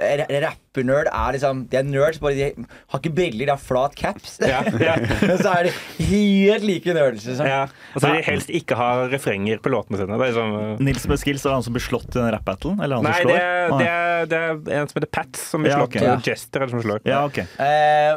ra- 0.46 0.54
Rappernerd 0.76 1.08
er 1.10 1.32
liksom 1.36 1.62
De 1.70 1.76
er 1.80 1.86
nerds, 1.88 2.18
bare 2.20 2.34
de 2.36 2.66
har 2.92 3.00
ikke 3.00 3.14
briller, 3.16 3.46
de 3.46 3.52
har 3.54 3.60
flat 3.62 3.94
caps. 3.96 4.36
Ja, 4.44 4.60
ja. 4.80 4.96
Men 5.28 5.38
så 5.40 5.52
er 5.56 5.68
de 5.68 5.72
helt 6.10 6.66
like 6.66 6.94
nerds, 6.96 7.24
liksom. 7.26 7.46
Ja. 7.48 7.62
Og 7.94 8.00
så 8.02 8.10
vil 8.10 8.20
de 8.20 8.26
helst 8.30 8.50
ikke 8.52 8.76
ha 8.78 8.90
refrenger 9.10 9.58
på 9.64 9.72
låtene 9.72 9.98
sine. 10.00 10.16
Det 10.18 10.26
er 10.28 10.32
liksom, 10.34 10.54
uh, 10.76 10.84
Nils 10.84 11.06
med 11.08 11.18
skills, 11.22 11.44
er 11.46 11.50
det 11.50 11.56
han 11.56 11.66
som 11.66 11.76
blir 11.76 11.84
slått 11.86 12.10
i 12.12 12.18
den 12.20 12.30
rap-battlen? 12.34 12.80
Eller 12.84 13.00
han 13.00 13.08
Nei, 13.08 13.14
som 13.22 13.30
det, 13.32 13.36
slår? 13.36 13.42
er- 13.42 13.54
det, 13.66 13.86
Ah. 13.86 14.20
er, 14.22 14.26
det 14.30 14.36
er 14.38 14.80
en 14.80 14.86
som 14.88 15.00
heter 15.00 15.10
Pats, 15.10 15.40
som 15.50 15.62
blir 15.64 15.72
Ja, 15.72 15.78
slått. 15.80 15.96
Okay. 15.96 16.06
og 16.12 16.22
Jester 16.28 16.62
er 16.62 16.66
det 16.68 16.74
som 16.76 16.82
slår. 16.84 17.00
Ja, 17.08 17.24
ok. 17.26 17.38
Eh, 17.58 18.12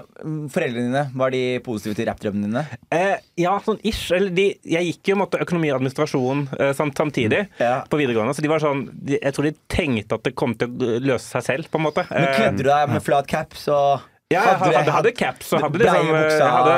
foreldrene 0.53 0.85
dine, 0.91 1.03
var 1.17 1.33
de 1.33 1.41
positive 1.65 1.95
til 1.97 2.05
rappdrømmene 2.09 2.45
dine? 2.49 2.63
Eh, 2.93 3.15
ja, 3.41 3.55
sånn 3.65 3.79
ish. 3.87 4.11
Eller 4.15 4.29
de, 4.35 4.45
jeg 4.63 4.91
gikk 4.91 5.11
jo 5.13 5.17
måtte, 5.23 5.39
økonomi 5.41 5.71
og 5.73 5.79
administrasjon 5.79 6.45
eh, 6.59 6.73
samt, 6.77 6.95
samtidig 6.99 7.47
Ja. 7.59 7.79
på 7.89 7.97
videregående, 7.99 8.35
så 8.37 8.41
de 8.45 8.51
var 8.51 8.61
sånn 8.63 8.85
de, 8.93 9.17
Jeg 9.19 9.33
tror 9.35 9.43
de 9.49 9.55
tenkte 9.69 10.13
at 10.19 10.23
det 10.23 10.35
kom 10.35 10.53
til 10.55 10.69
å 10.69 10.99
løse 11.01 11.25
seg 11.33 11.43
selv, 11.49 11.69
på 11.71 11.79
en 11.81 11.85
måte. 11.87 12.05
Men 12.13 12.29
Kledde 12.49 12.65
du 12.65 12.69
deg 12.69 12.93
med 12.93 13.03
flat 13.05 13.27
caps 13.29 13.67
og 13.71 14.07
Ja, 14.29 14.43
jeg 14.45 14.59
hadde, 14.61 14.73
hadde, 14.77 14.93
hadde 14.93 15.11
caps 15.17 15.47
og 15.57 15.63
hadde 15.63 15.79
liksom. 15.81 16.09
Jeg 16.13 16.51
hadde, 16.53 16.73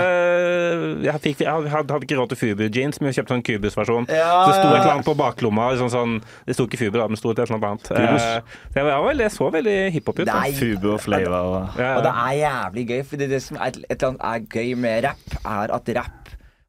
jeg 1.03 1.21
fikk, 1.25 1.41
jeg 1.43 1.51
hadde, 1.51 1.91
hadde 1.91 2.05
ikke 2.07 2.19
råd 2.21 2.31
til 2.31 2.39
Fubu-jeans, 2.39 3.01
men 3.01 3.11
jeg 3.11 3.17
kjøpte 3.19 3.35
sånn 3.35 3.43
Kubus-versjon. 3.49 4.07
Ja, 4.07 4.29
så 4.45 4.53
det 4.53 4.55
sto 4.55 4.69
et 4.69 4.77
eller 4.77 4.93
annet 4.93 5.09
på 5.09 5.15
baklomma. 5.19 5.67
Liksom 5.73 5.91
sånn, 5.91 6.15
det 6.47 6.55
sto 6.55 6.67
ikke 6.69 6.79
Fubu, 6.79 6.95
da, 6.95 7.09
men 7.09 7.19
det 7.19 7.21
sto 7.23 7.33
et 7.33 7.43
eller 7.43 7.57
annet 7.57 7.67
annet. 7.73 7.91
Kubus. 7.91 8.29
Eh, 8.29 8.63
så 8.71 8.85
jeg, 8.85 9.19
jeg 9.25 9.35
så 9.35 9.49
veldig 9.57 9.77
hiphop 9.97 10.21
ut. 10.21 10.25
Da. 10.31 10.37
Nei. 10.39 10.55
Fubu 10.61 10.93
og 10.93 11.03
Flava 11.03 11.43
og 11.49 11.81
Ja, 11.83 11.91
Og 11.97 12.07
det 12.07 12.15
er 12.23 12.39
jævlig 12.39 12.87
gøy, 12.93 13.03
for 13.11 13.25
det 13.25 13.43
som 13.43 13.59
er, 13.59 13.75
et 13.83 13.97
eller 13.97 14.13
annet 14.13 14.27
er 14.31 14.47
gøy 14.55 14.73
med 14.87 15.03
rapp, 15.09 15.39
er 15.43 15.75
at 15.75 15.95
rapp 15.99 16.21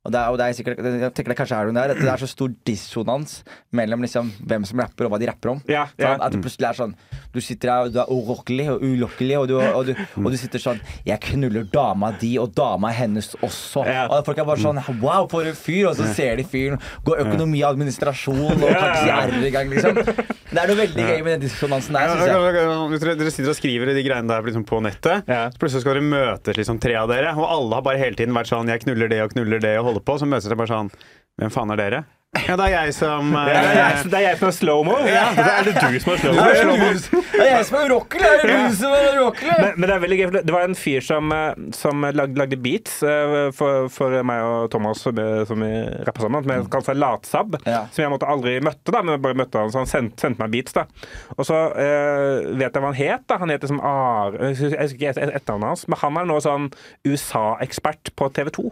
og 0.03 0.11
det 0.11 0.19
er, 0.19 0.33
og 0.35 0.39
det 0.41 0.47
er 0.49 0.55
sikkert, 0.59 0.81
jeg 0.83 1.11
tenker 1.15 1.31
det 1.31 1.37
kanskje 1.39 1.59
er 1.62 1.69
noe 1.69 1.77
der, 1.77 1.93
at 1.95 2.01
det 2.03 2.09
er 2.11 2.23
så 2.24 2.27
stor 2.27 2.51
dissonans 2.66 3.37
mellom 3.79 4.03
liksom 4.03 4.33
hvem 4.51 4.65
som 4.66 4.83
rapper, 4.83 5.07
og 5.07 5.15
hva 5.15 5.20
de 5.23 5.29
rapper 5.31 5.53
om. 5.53 5.61
Ja, 5.70 5.85
ja. 5.95 6.09
Sånn, 6.09 6.24
at 6.27 6.35
det 6.35 6.41
plutselig 6.43 6.69
er 6.73 6.79
sånn 6.81 6.97
Du 7.32 7.40
sitter 7.40 7.70
her, 7.72 7.86
og 7.86 7.92
du 7.94 7.98
er 8.02 8.10
urokkelig 8.12 8.66
og 8.74 8.82
ulokkelig, 8.84 9.36
og 9.38 9.48
du, 9.48 9.54
og, 9.56 9.86
du, 9.88 9.94
og 10.20 10.28
du 10.32 10.36
sitter 10.36 10.60
sånn 10.60 10.80
'Jeg 11.06 11.20
knuller 11.20 11.64
dama 11.72 12.12
di, 12.20 12.36
og 12.38 12.52
dama 12.54 12.90
hennes 12.92 13.32
også'. 13.40 13.86
Ja. 13.88 14.06
Og 14.06 14.24
folk 14.26 14.38
er 14.38 14.44
bare 14.44 14.60
sånn 14.60 14.80
'Wow, 15.00 15.28
for 15.30 15.42
en 15.42 15.56
fyr', 15.56 15.88
og 15.88 15.96
så 15.96 16.12
ser 16.14 16.36
de 16.36 16.44
fyren 16.44 16.78
gå 17.04 17.16
økonomi 17.16 17.62
og 17.64 17.72
administrasjon 17.72 18.62
og 18.62 18.68
kan 18.68 18.88
ikke 18.92 19.02
si 19.02 19.10
R 19.10 19.32
engang, 19.48 19.68
liksom. 19.72 19.94
Det 20.52 20.60
er 20.60 20.68
noe 20.68 20.76
veldig 20.76 21.04
gøy 21.09 21.20
med 21.24 21.32
den 21.32 21.44
dissonansen 21.48 21.96
der, 21.96 22.09
syns 22.12 22.26
jeg. 22.28 23.16
Dere 23.22 23.30
sitter 23.30 23.50
og 23.50 23.56
skriver 23.56 23.94
de 23.94 24.02
greiene 24.04 24.28
der 24.28 24.42
liksom 24.42 24.64
på 24.68 24.82
nettet, 24.84 25.24
så 25.26 25.59
plutselig 25.59 25.84
skal 25.86 25.96
dere 25.96 26.10
møtes 26.12 26.56
liksom 26.56 26.80
tre 26.80 26.94
av 27.00 27.09
dere, 27.09 27.32
og 27.36 27.48
alle 27.48 27.74
har 27.78 27.82
bare 27.82 27.98
hele 27.98 28.16
tiden 28.18 28.34
vært 28.36 28.52
sånn 28.52 28.68
'jeg 28.68 28.84
knuller 28.84 29.09
det 29.09 29.22
og 29.22 29.32
knuller 29.32 29.59
det' 29.59 29.78
og 29.78 29.84
holder 29.88 30.04
på, 30.04 30.18
så 30.20 30.28
møtes 30.28 30.48
dere 30.48 30.56
bare 30.56 30.68
sånn 30.68 30.90
'Hvem 31.40 31.50
faen 31.50 31.72
er 31.72 31.76
dere?' 31.76 32.04
Ja, 32.32 32.54
det 32.56 32.64
er 32.64 32.86
jeg 32.86 32.92
som 32.96 33.26
uh, 33.36 33.42
det, 33.44 33.52
er 33.60 33.74
jeg, 33.76 33.96
det 34.09 34.16
er 34.16 34.22
jeg 34.24 34.36
som 34.40 34.48
er 34.48 34.54
slow-mo. 34.56 34.94
Ja. 35.04 35.24
Det 35.36 35.42
er 35.52 35.66
det 35.66 35.72
du 35.82 35.96
som 36.00 36.14
er 36.14 36.20
slow-mo. 36.22 36.44
Det, 36.48 37.00
slow 37.02 37.24
det 37.34 37.42
er 37.44 37.50
jeg 37.59 37.64
som 37.68 37.76
er 37.76 37.90
urokkelig! 37.90 38.30
Det 38.40 38.46
er 38.54 38.62
du 38.70 38.76
som 38.78 38.94
er 38.96 39.09
urokkelig! 39.18 39.56
Men, 39.60 39.74
men 39.76 39.84
det 39.90 39.92
er 39.98 40.00
veldig 40.06 40.16
gøy, 40.22 40.30
det- 40.38 40.54
var 40.54 40.64
en 40.64 40.76
fyr 40.80 41.04
som, 41.04 41.28
eh, 41.36 41.66
som 41.76 42.06
lag, 42.16 42.32
lagde 42.40 42.56
beats 42.64 42.94
eh, 43.04 43.34
for, 43.56 43.90
for 43.92 44.16
meg 44.24 44.46
og 44.48 44.70
Thomas, 44.72 45.02
som, 45.04 45.12
vi- 45.20 45.44
som 45.50 45.60
rappa 46.09 46.24
sammen, 46.24 46.46
som 46.46 46.54
jeg 46.54 46.70
kalte 46.72 46.88
seg 46.94 46.98
Latsab. 47.02 47.59
Ja. 47.68 47.82
Som 47.92 48.06
jeg 48.06 48.14
måtte 48.14 48.30
aldri 48.32 48.56
møtte, 48.64 48.96
da, 48.96 49.04
men 49.04 49.18
jeg 49.18 49.24
bare 49.28 49.38
møtte 49.42 49.60
han, 49.66 49.74
så 49.76 49.82
han 49.82 49.92
sendte, 49.92 50.24
sendte 50.24 50.40
meg 50.46 50.54
beats. 50.56 50.72
da. 50.80 50.86
Og 51.36 51.44
så 51.50 51.60
uh, 51.76 52.48
vet 52.56 52.64
jeg 52.72 52.80
hva 52.80 52.88
han 52.94 52.98
het. 53.02 53.28
da. 53.28 53.38
Han 53.44 53.52
het 53.52 53.68
liksom 53.68 53.82
Ar... 53.84 54.38
Jeg 54.40 54.56
husker 54.80 54.96
ikke 54.96 55.12
et- 55.12 55.36
etternavnet 55.36 55.74
hans, 55.74 55.84
men 55.92 56.00
han 56.00 56.16
er 56.24 56.32
nå 56.32 56.40
sånn 56.48 56.70
USA-ekspert 57.12 58.14
på 58.16 58.32
TV 58.40 58.54
2. 58.56 58.66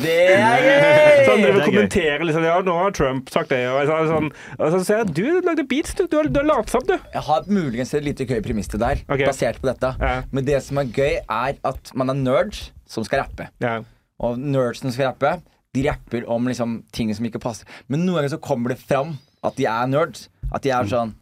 Det 0.00 0.18
er 0.32 0.64
gøy! 0.64 0.82
Så 1.28 1.30
han 1.36 1.44
driver 1.44 1.52
er 1.52 1.60
og 1.60 1.68
kommenterer 1.68 2.24
liksom, 2.28 2.48
ja, 2.48 2.56
nå 2.64 2.80
har 2.80 2.96
Trump 3.02 3.30
sagt 3.34 3.50
det, 3.50 3.62
og, 3.68 3.88
sånn, 4.08 4.28
og 4.58 4.74
så 4.74 4.82
sier 4.86 5.02
jeg 5.02 5.14
du 5.18 5.46
lagde 5.46 5.64
beats, 5.68 5.94
du. 5.98 6.04
Du 6.06 6.18
har, 6.20 6.28
du 6.30 6.38
har 6.38 6.86
du. 6.86 6.94
Jeg 6.94 7.24
har 7.28 7.48
muligens 7.50 7.94
et 7.98 8.06
lite 8.06 8.26
gøy 8.28 8.42
premiss 8.44 8.70
til 8.70 8.82
der, 8.82 9.02
okay. 9.08 9.26
basert 9.26 9.58
på 9.62 9.68
dette. 9.70 9.94
Ja. 9.98 10.20
Men 10.30 10.46
det 10.46 10.60
som 10.66 10.78
er 10.78 10.92
gøy, 10.92 11.16
er 11.22 11.58
at 11.72 11.92
man 11.98 12.12
er 12.14 12.20
nerds 12.20 12.68
som 12.86 13.06
skal 13.06 13.24
rappe. 13.24 13.48
Ja. 13.64 13.80
Og 14.22 14.38
nerds 14.38 14.84
som 14.84 14.94
skal 14.94 15.10
rappe, 15.10 15.34
de 15.72 15.86
rapper 15.88 16.26
om 16.30 16.46
liksom 16.48 16.82
ting 16.92 17.10
som 17.16 17.26
ikke 17.26 17.42
passer. 17.42 17.68
Men 17.88 18.04
noen 18.04 18.20
ganger 18.20 18.34
så 18.34 18.42
kommer 18.44 18.74
det 18.74 18.82
fram 18.82 19.16
at 19.42 19.56
de 19.58 19.66
er 19.68 19.90
nerds. 19.90 20.28
At 20.52 20.64
de 20.66 20.72
er 20.74 20.88
sånn 20.90 21.14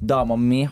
Dama 0.00 0.38
mi, 0.40 0.62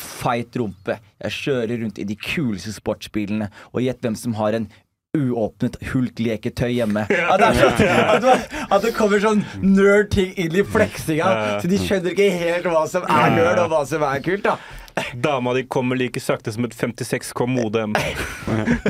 feit 0.00 0.56
rumpe. 0.56 0.96
Jeg 1.20 1.36
kjører 1.36 1.82
rundt 1.82 1.98
i 2.00 2.06
de 2.08 2.16
kuleste 2.16 2.72
sportsbilene. 2.72 3.50
Og 3.74 3.84
gjett 3.84 4.00
hvem 4.00 4.16
som 4.16 4.38
har 4.38 4.56
en 4.56 4.70
uåpnet 5.12 5.74
hulkleketøy 5.90 6.70
hjemme. 6.72 7.02
At 7.32 7.42
det, 7.42 7.48
er 7.50 7.58
sånn, 7.58 7.82
at, 7.84 8.22
det, 8.24 8.36
at 8.64 8.84
det 8.86 8.92
kommer 8.96 9.20
sånn 9.20 9.42
nerd-ting 9.60 10.30
inn 10.40 10.56
i 10.56 10.62
fleksinga. 10.64 11.32
Så 11.60 11.68
de 11.68 11.80
skjønner 11.82 12.14
ikke 12.14 12.30
helt 12.40 12.68
hva 12.72 12.86
som 12.88 13.04
er 13.04 13.34
nerd, 13.34 13.60
og 13.60 13.74
hva 13.74 13.82
som 13.90 14.06
er 14.08 14.24
kult. 14.24 14.46
da 14.48 14.56
Dama 15.14 15.54
di 15.54 15.66
kommer 15.66 15.96
like 15.96 16.20
sakte 16.20 16.52
som 16.52 16.64
et 16.64 16.74
56K 16.74 17.46
modem. 17.46 17.94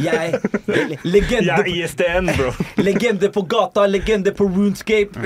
Jeg 0.02 0.34
Legende, 1.02 1.46
Jeg 1.46 1.58
er 1.58 1.68
ISDN, 1.68 2.30
bro. 2.36 2.52
legende 2.82 3.28
på 3.28 3.42
gata, 3.42 3.86
legende 3.86 4.32
på 4.32 4.44
Runescape. 4.44 5.18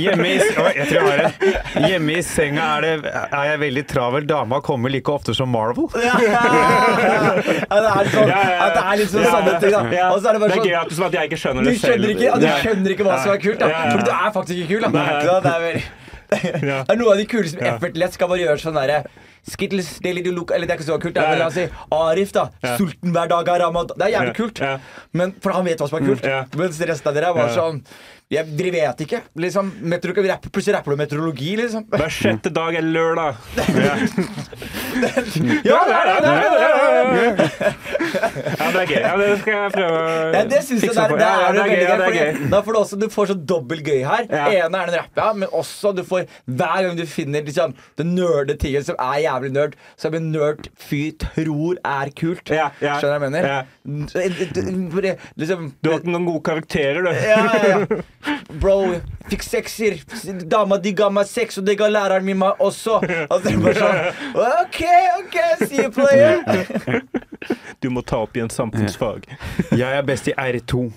Hjemme 0.00 0.28
i, 0.28 0.36
jeg 0.36 0.88
tror 0.90 0.90
jeg 0.90 1.04
har 1.06 1.22
en. 1.24 1.86
Hjemme 1.86 2.18
i 2.18 2.22
senga 2.26 2.66
er, 2.76 2.86
det, 2.86 3.12
er 3.12 3.44
jeg 3.50 3.60
veldig 3.64 3.84
travel. 3.90 4.26
Dama 4.28 4.60
kommer 4.64 4.92
like 4.92 5.12
ofte 5.12 5.34
som 5.36 5.48
Marvel. 5.52 5.88
Ja, 7.70 7.76
det 7.80 7.90
er 7.90 8.08
sånn, 8.10 8.30
at 8.30 8.74
det 8.74 8.82
er 8.82 8.98
litt 8.98 9.10
sånn 9.12 9.24
samme 9.26 9.52
ting, 9.62 9.72
da. 9.74 9.80
det, 9.90 10.00
Og 10.10 10.18
så 10.20 10.30
er 10.30 10.36
det 10.36 10.40
bare 10.42 10.50
det 10.50 10.58
er 10.58 10.66
gøy 10.66 10.94
sånn 10.96 11.06
at, 11.06 11.12
at 11.12 11.16
jeg 11.16 11.30
ikke 11.30 11.40
skjønner 11.44 11.66
det 11.66 11.74
selv. 11.76 11.84
skjønner 11.84 12.12
ikke, 12.14 12.32
du 12.40 12.46
skjønner 12.64 12.94
ikke 12.96 13.06
hva 13.06 13.16
som 13.22 13.32
er 13.34 13.40
kult, 13.44 13.62
da. 13.62 13.70
For 13.86 14.04
du 14.04 14.12
er 14.16 14.36
faktisk 14.36 14.56
ikke 14.58 14.70
kul, 14.74 14.86
da. 14.86 14.90
Det 15.44 15.54
er 15.54 15.99
Det 16.42 16.92
er 16.94 16.98
noe 17.00 17.12
av 17.14 17.18
de 17.18 17.26
kuleste 17.26 17.58
med 17.60 17.72
Effortless 17.74 18.14
skal 18.14 18.28
bare 18.30 18.42
gjøre 18.44 18.62
sånn 18.62 18.76
derre 18.78 19.00
Skittles, 19.50 19.88
Daily 20.04 20.22
Look 20.30 20.52
Eller 20.54 20.68
det 20.68 20.74
er 20.74 20.78
ikke 20.78 20.86
så 20.90 20.98
kult, 21.02 21.14
da, 21.16 21.24
men 21.30 21.40
la 21.40 21.46
oss 21.48 21.56
si 21.56 21.64
Arif, 21.96 22.32
da. 22.36 22.48
Sulten 22.76 23.14
hver 23.14 23.30
dag 23.32 23.48
av 23.48 23.58
ramadan. 23.62 23.96
Det 23.98 24.06
er 24.06 24.12
jævlig 24.18 24.34
kult. 24.36 24.60
Men, 25.16 25.32
for 25.42 25.56
han 25.56 25.64
vet 25.66 25.80
hva 25.80 25.88
som 25.88 25.98
er 25.98 26.06
kult. 26.10 26.26
Ja. 26.28 26.42
Mens 26.60 26.80
resten 26.92 27.08
av 27.10 27.16
dere 27.16 27.30
er 27.32 27.40
Ja. 27.40 27.54
sånn 27.56 27.80
Jeg 28.30 28.46
vet 28.46 29.00
ikke. 29.02 29.18
Liksom, 29.42 29.72
metro, 29.90 30.12
rapp, 30.22 30.44
plutselig 30.54 30.76
rapper 30.76 30.94
du 30.94 31.00
meteorologi, 31.00 31.56
liksom. 31.58 31.82
Hver 31.90 32.12
sjette 32.14 32.52
dag 32.54 32.76
er 32.78 32.84
lørdag. 32.86 33.34
Ja, 35.66 35.78
ja, 35.90 36.14
det 36.20 36.30
er 36.30 36.44
det! 36.46 37.48
ja. 37.50 38.68
Det 38.70 38.80
er 38.80 38.86
gøy. 38.86 39.00
Ja, 39.00 39.12
det 39.18 39.28
skal 39.40 39.52
jeg 39.54 39.72
prøve 39.74 39.98
å 39.98 40.02
Ja, 40.34 40.42
det 40.50 40.60
fikse 40.66 40.86
jeg 40.86 40.94
det 40.94 41.00
er, 41.00 41.10
det 41.10 41.26
er, 41.26 41.54
det 41.56 41.62
er 41.64 41.98
det 42.00 42.06
er 42.06 42.14
gøy. 42.14 42.20
gøy. 42.20 42.48
Da 42.52 42.60
får 42.66 42.76
du 42.76 42.78
også 42.80 42.98
du 43.00 43.06
får 43.12 43.30
så 43.32 43.36
dobbelt 43.54 43.82
gøy 43.86 44.00
her. 44.06 44.24
Ja. 44.30 44.44
ene 44.66 44.78
er 44.84 44.92
den 44.92 44.98
rappen, 45.00 45.40
men 45.42 45.48
også 45.60 45.92
du 45.96 46.02
får 46.06 46.26
hver 46.46 46.86
gang 46.86 46.94
du 46.98 47.04
finner 47.10 47.42
liksom, 47.46 47.74
den 47.98 48.14
nerde 48.14 48.54
tingen 48.62 48.86
som 48.86 48.98
er 49.02 49.18
jævlig 49.24 49.52
nerd, 49.56 49.74
som 50.00 50.14
en 50.18 50.30
nerd 50.34 50.70
fyr 50.78 51.10
tror 51.22 51.74
er 51.82 52.14
kult. 52.18 52.46
Ja, 52.54 52.70
ja. 52.82 52.94
Skjønner 53.02 53.18
du 53.18 53.18
hva 53.18 53.26
jeg 53.26 53.34
mener? 53.34 53.42
Liksom 55.40 55.70
Du 55.82 55.90
har 55.90 55.98
ikke 56.00 56.14
noen 56.14 56.28
gode 56.30 56.44
karakterer, 56.50 57.00
du. 57.02 57.10
ja, 57.10 57.42
ja, 57.42 57.74
ja. 57.74 58.02
Bro, 58.60 59.00
fikk 59.30 59.44
sekser. 59.46 60.00
Dama 60.50 60.76
de 60.82 60.92
ga 60.96 61.08
meg 61.12 61.28
seks, 61.30 61.58
og 61.60 61.66
det 61.68 61.78
ga 61.80 61.88
læreren 61.88 62.26
min 62.26 62.40
meg 62.40 62.60
også. 62.60 62.98
Og 63.30 63.44
det 63.44 63.54
er 63.54 63.60
bare 63.64 63.76
sånn 63.80 63.98
OK, 64.60 64.80
OK, 65.20 65.38
see 65.66 65.84
you 65.84 65.90
player. 65.94 66.44
Du 67.80 67.88
må 67.90 68.02
ta 68.04 68.18
opp 68.20 68.34
igjen 68.36 68.50
samfunnsfag. 68.52 69.24
Jeg 69.72 69.96
er 69.96 70.02
best 70.04 70.28
i 70.28 70.34
R2. 70.36 70.90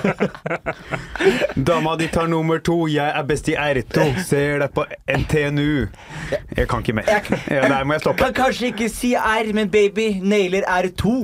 Dama 1.70 1.96
di 1.96 2.08
tar 2.10 2.26
nummer 2.26 2.58
to, 2.58 2.86
jeg 2.90 3.06
er 3.14 3.22
best 3.28 3.48
i 3.48 3.54
R2. 3.54 4.08
Ser 4.26 4.58
deg 4.64 4.72
på 4.74 4.84
NTNU. 5.06 5.86
Jeg 6.56 6.66
kan 6.70 6.82
ikke 6.82 6.96
mer. 6.98 7.06
Ja, 7.50 7.68
der 7.70 7.84
må 7.86 7.94
jeg 7.94 8.02
stoppe. 8.04 8.24
Kan 8.24 8.34
kanskje 8.40 8.72
ikke 8.72 8.88
si 8.90 9.12
R, 9.14 9.52
men 9.54 9.70
baby, 9.70 10.08
nailer 10.22 10.66
R2. 10.66 11.14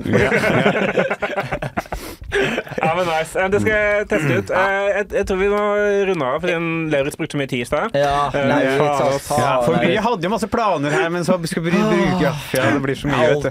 Ja, 2.77 2.91
men 2.97 3.07
nice. 3.09 3.39
Eh, 3.39 3.49
Det 3.51 3.61
skal 3.63 3.73
jeg 3.73 4.07
teste 4.11 4.39
ut. 4.39 4.51
Eh, 4.51 4.73
Jeg, 4.97 5.07
jeg 5.15 5.27
tror 5.29 5.39
vi 5.41 5.49
må 5.51 5.61
runde 6.11 6.27
av, 6.27 6.41
fordi 6.43 6.55
Lauritz 6.93 7.17
brukte 7.19 7.39
mye 7.41 7.49
tid 7.51 7.63
i 7.65 7.69
stad. 7.69 7.95
Ja, 7.97 8.29
Eh, 8.35 8.47
Lauritz, 8.51 9.01
ja, 9.01 9.09
ass. 9.17 9.29
Ja, 9.39 9.53
for 9.65 9.79
vi 9.81 9.97
hadde 9.97 10.27
jo 10.27 10.31
masse 10.33 10.49
planer 10.53 10.91
her, 10.95 11.09
men 11.11 11.25
så 11.27 11.39
skal 11.49 11.63
vi 11.65 11.71
bruke 11.75 12.21
ja, 12.23 12.33
det 12.53 12.83
blir 12.85 12.95
så 12.99 13.09
mye, 13.11 13.31
vet 13.35 13.47
du. 13.49 13.51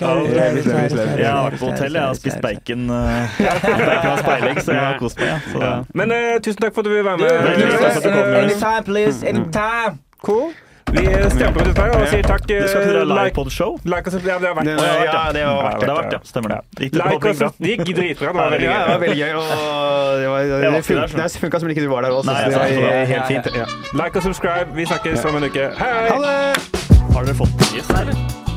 Lauritz, 0.00 0.66
Lauritz. 0.66 0.94
Jeg 1.18 1.30
har 1.30 1.50
vært 1.50 1.58
på 1.60 1.70
hotell, 1.70 1.92
jeg 1.98 2.02
har 2.02 2.14
spist 2.18 2.40
bacon. 2.44 2.90
Uh, 2.90 3.40
bacon 3.88 4.10
og 4.12 4.18
speilegg, 4.24 4.60
så 4.66 4.72
jeg 4.76 4.84
har 4.84 4.98
kost 5.00 5.18
meg. 5.20 5.26
Ja. 5.32 5.38
Så, 5.52 5.72
Men 5.94 6.12
uh, 6.12 6.36
tusen 6.44 6.60
takk 6.62 6.74
for 6.76 6.84
at 6.84 6.90
du 6.90 6.94
vil 6.94 7.04
være 7.04 7.18
med. 7.18 7.28
Du. 7.28 8.36
Anytime, 8.44 8.82
please. 8.84 9.26
Anytime. 9.26 9.98
Cool. 10.22 10.52
Vi 10.86 11.02
stemper 11.02 11.64
ut 11.66 11.66
dette 11.74 11.84
og 11.98 12.04
sier 12.08 12.22
takk. 12.22 12.44
eh, 12.46 12.60
det 12.62 12.68
skal 12.70 12.84
være 12.86 13.00
like, 13.10 13.16
livepod-show? 13.18 13.72
like 13.90 14.06
oss, 14.06 14.14
ja, 14.22 14.36
det 14.38 14.46
har 14.46 14.54
vært. 14.54 14.68
Det- 14.68 14.76
Ja, 14.76 15.32
det 15.34 15.42
har 15.42 15.56
vært 15.66 15.80
Det 15.80 15.88
har 15.90 15.98
vært, 15.98 16.12
ja. 16.14 16.20
Stemmer 16.30 16.48
det. 16.54 16.58
Gikk 16.78 16.94
Like 16.94 17.28
oss, 17.32 17.56
det 17.58 17.72
gikk 17.72 17.82
dritbra. 17.96 18.26
Det 18.30 18.36
var 18.38 18.50
veldig 18.54 18.68
Ja, 18.68 18.78
det 18.78 18.86
var 18.86 18.94
gøy. 18.94 19.08
veldig 19.08 19.18
gøy. 19.18 19.32
Og 19.34 19.42
det, 20.22 20.72
det, 20.76 20.84
funka, 20.86 21.22
det 21.24 21.40
funka 21.42 21.60
som 21.60 21.68
ikke 21.74 21.82
du 21.82 21.88
var 21.90 22.02
der 22.06 22.10
også, 22.14 22.30
så 22.30 22.48
det 22.48 22.82
var 22.86 23.04
helt 23.12 23.26
fint. 23.26 23.46
Ja. 23.56 23.66
Like 23.98 24.16
og 24.16 24.22
subscribe. 24.22 24.66
Vi 24.78 24.86
snakkes 24.86 25.24
om 25.24 25.36
en 25.36 25.44
uke. 25.50 25.70
Hei! 25.76 25.92
Ha 26.08 26.18
det! 26.22 26.36
Har 27.16 27.24
dere 27.24 27.34
fått 27.34 27.58
pris, 27.58 27.90
eller? 27.90 28.55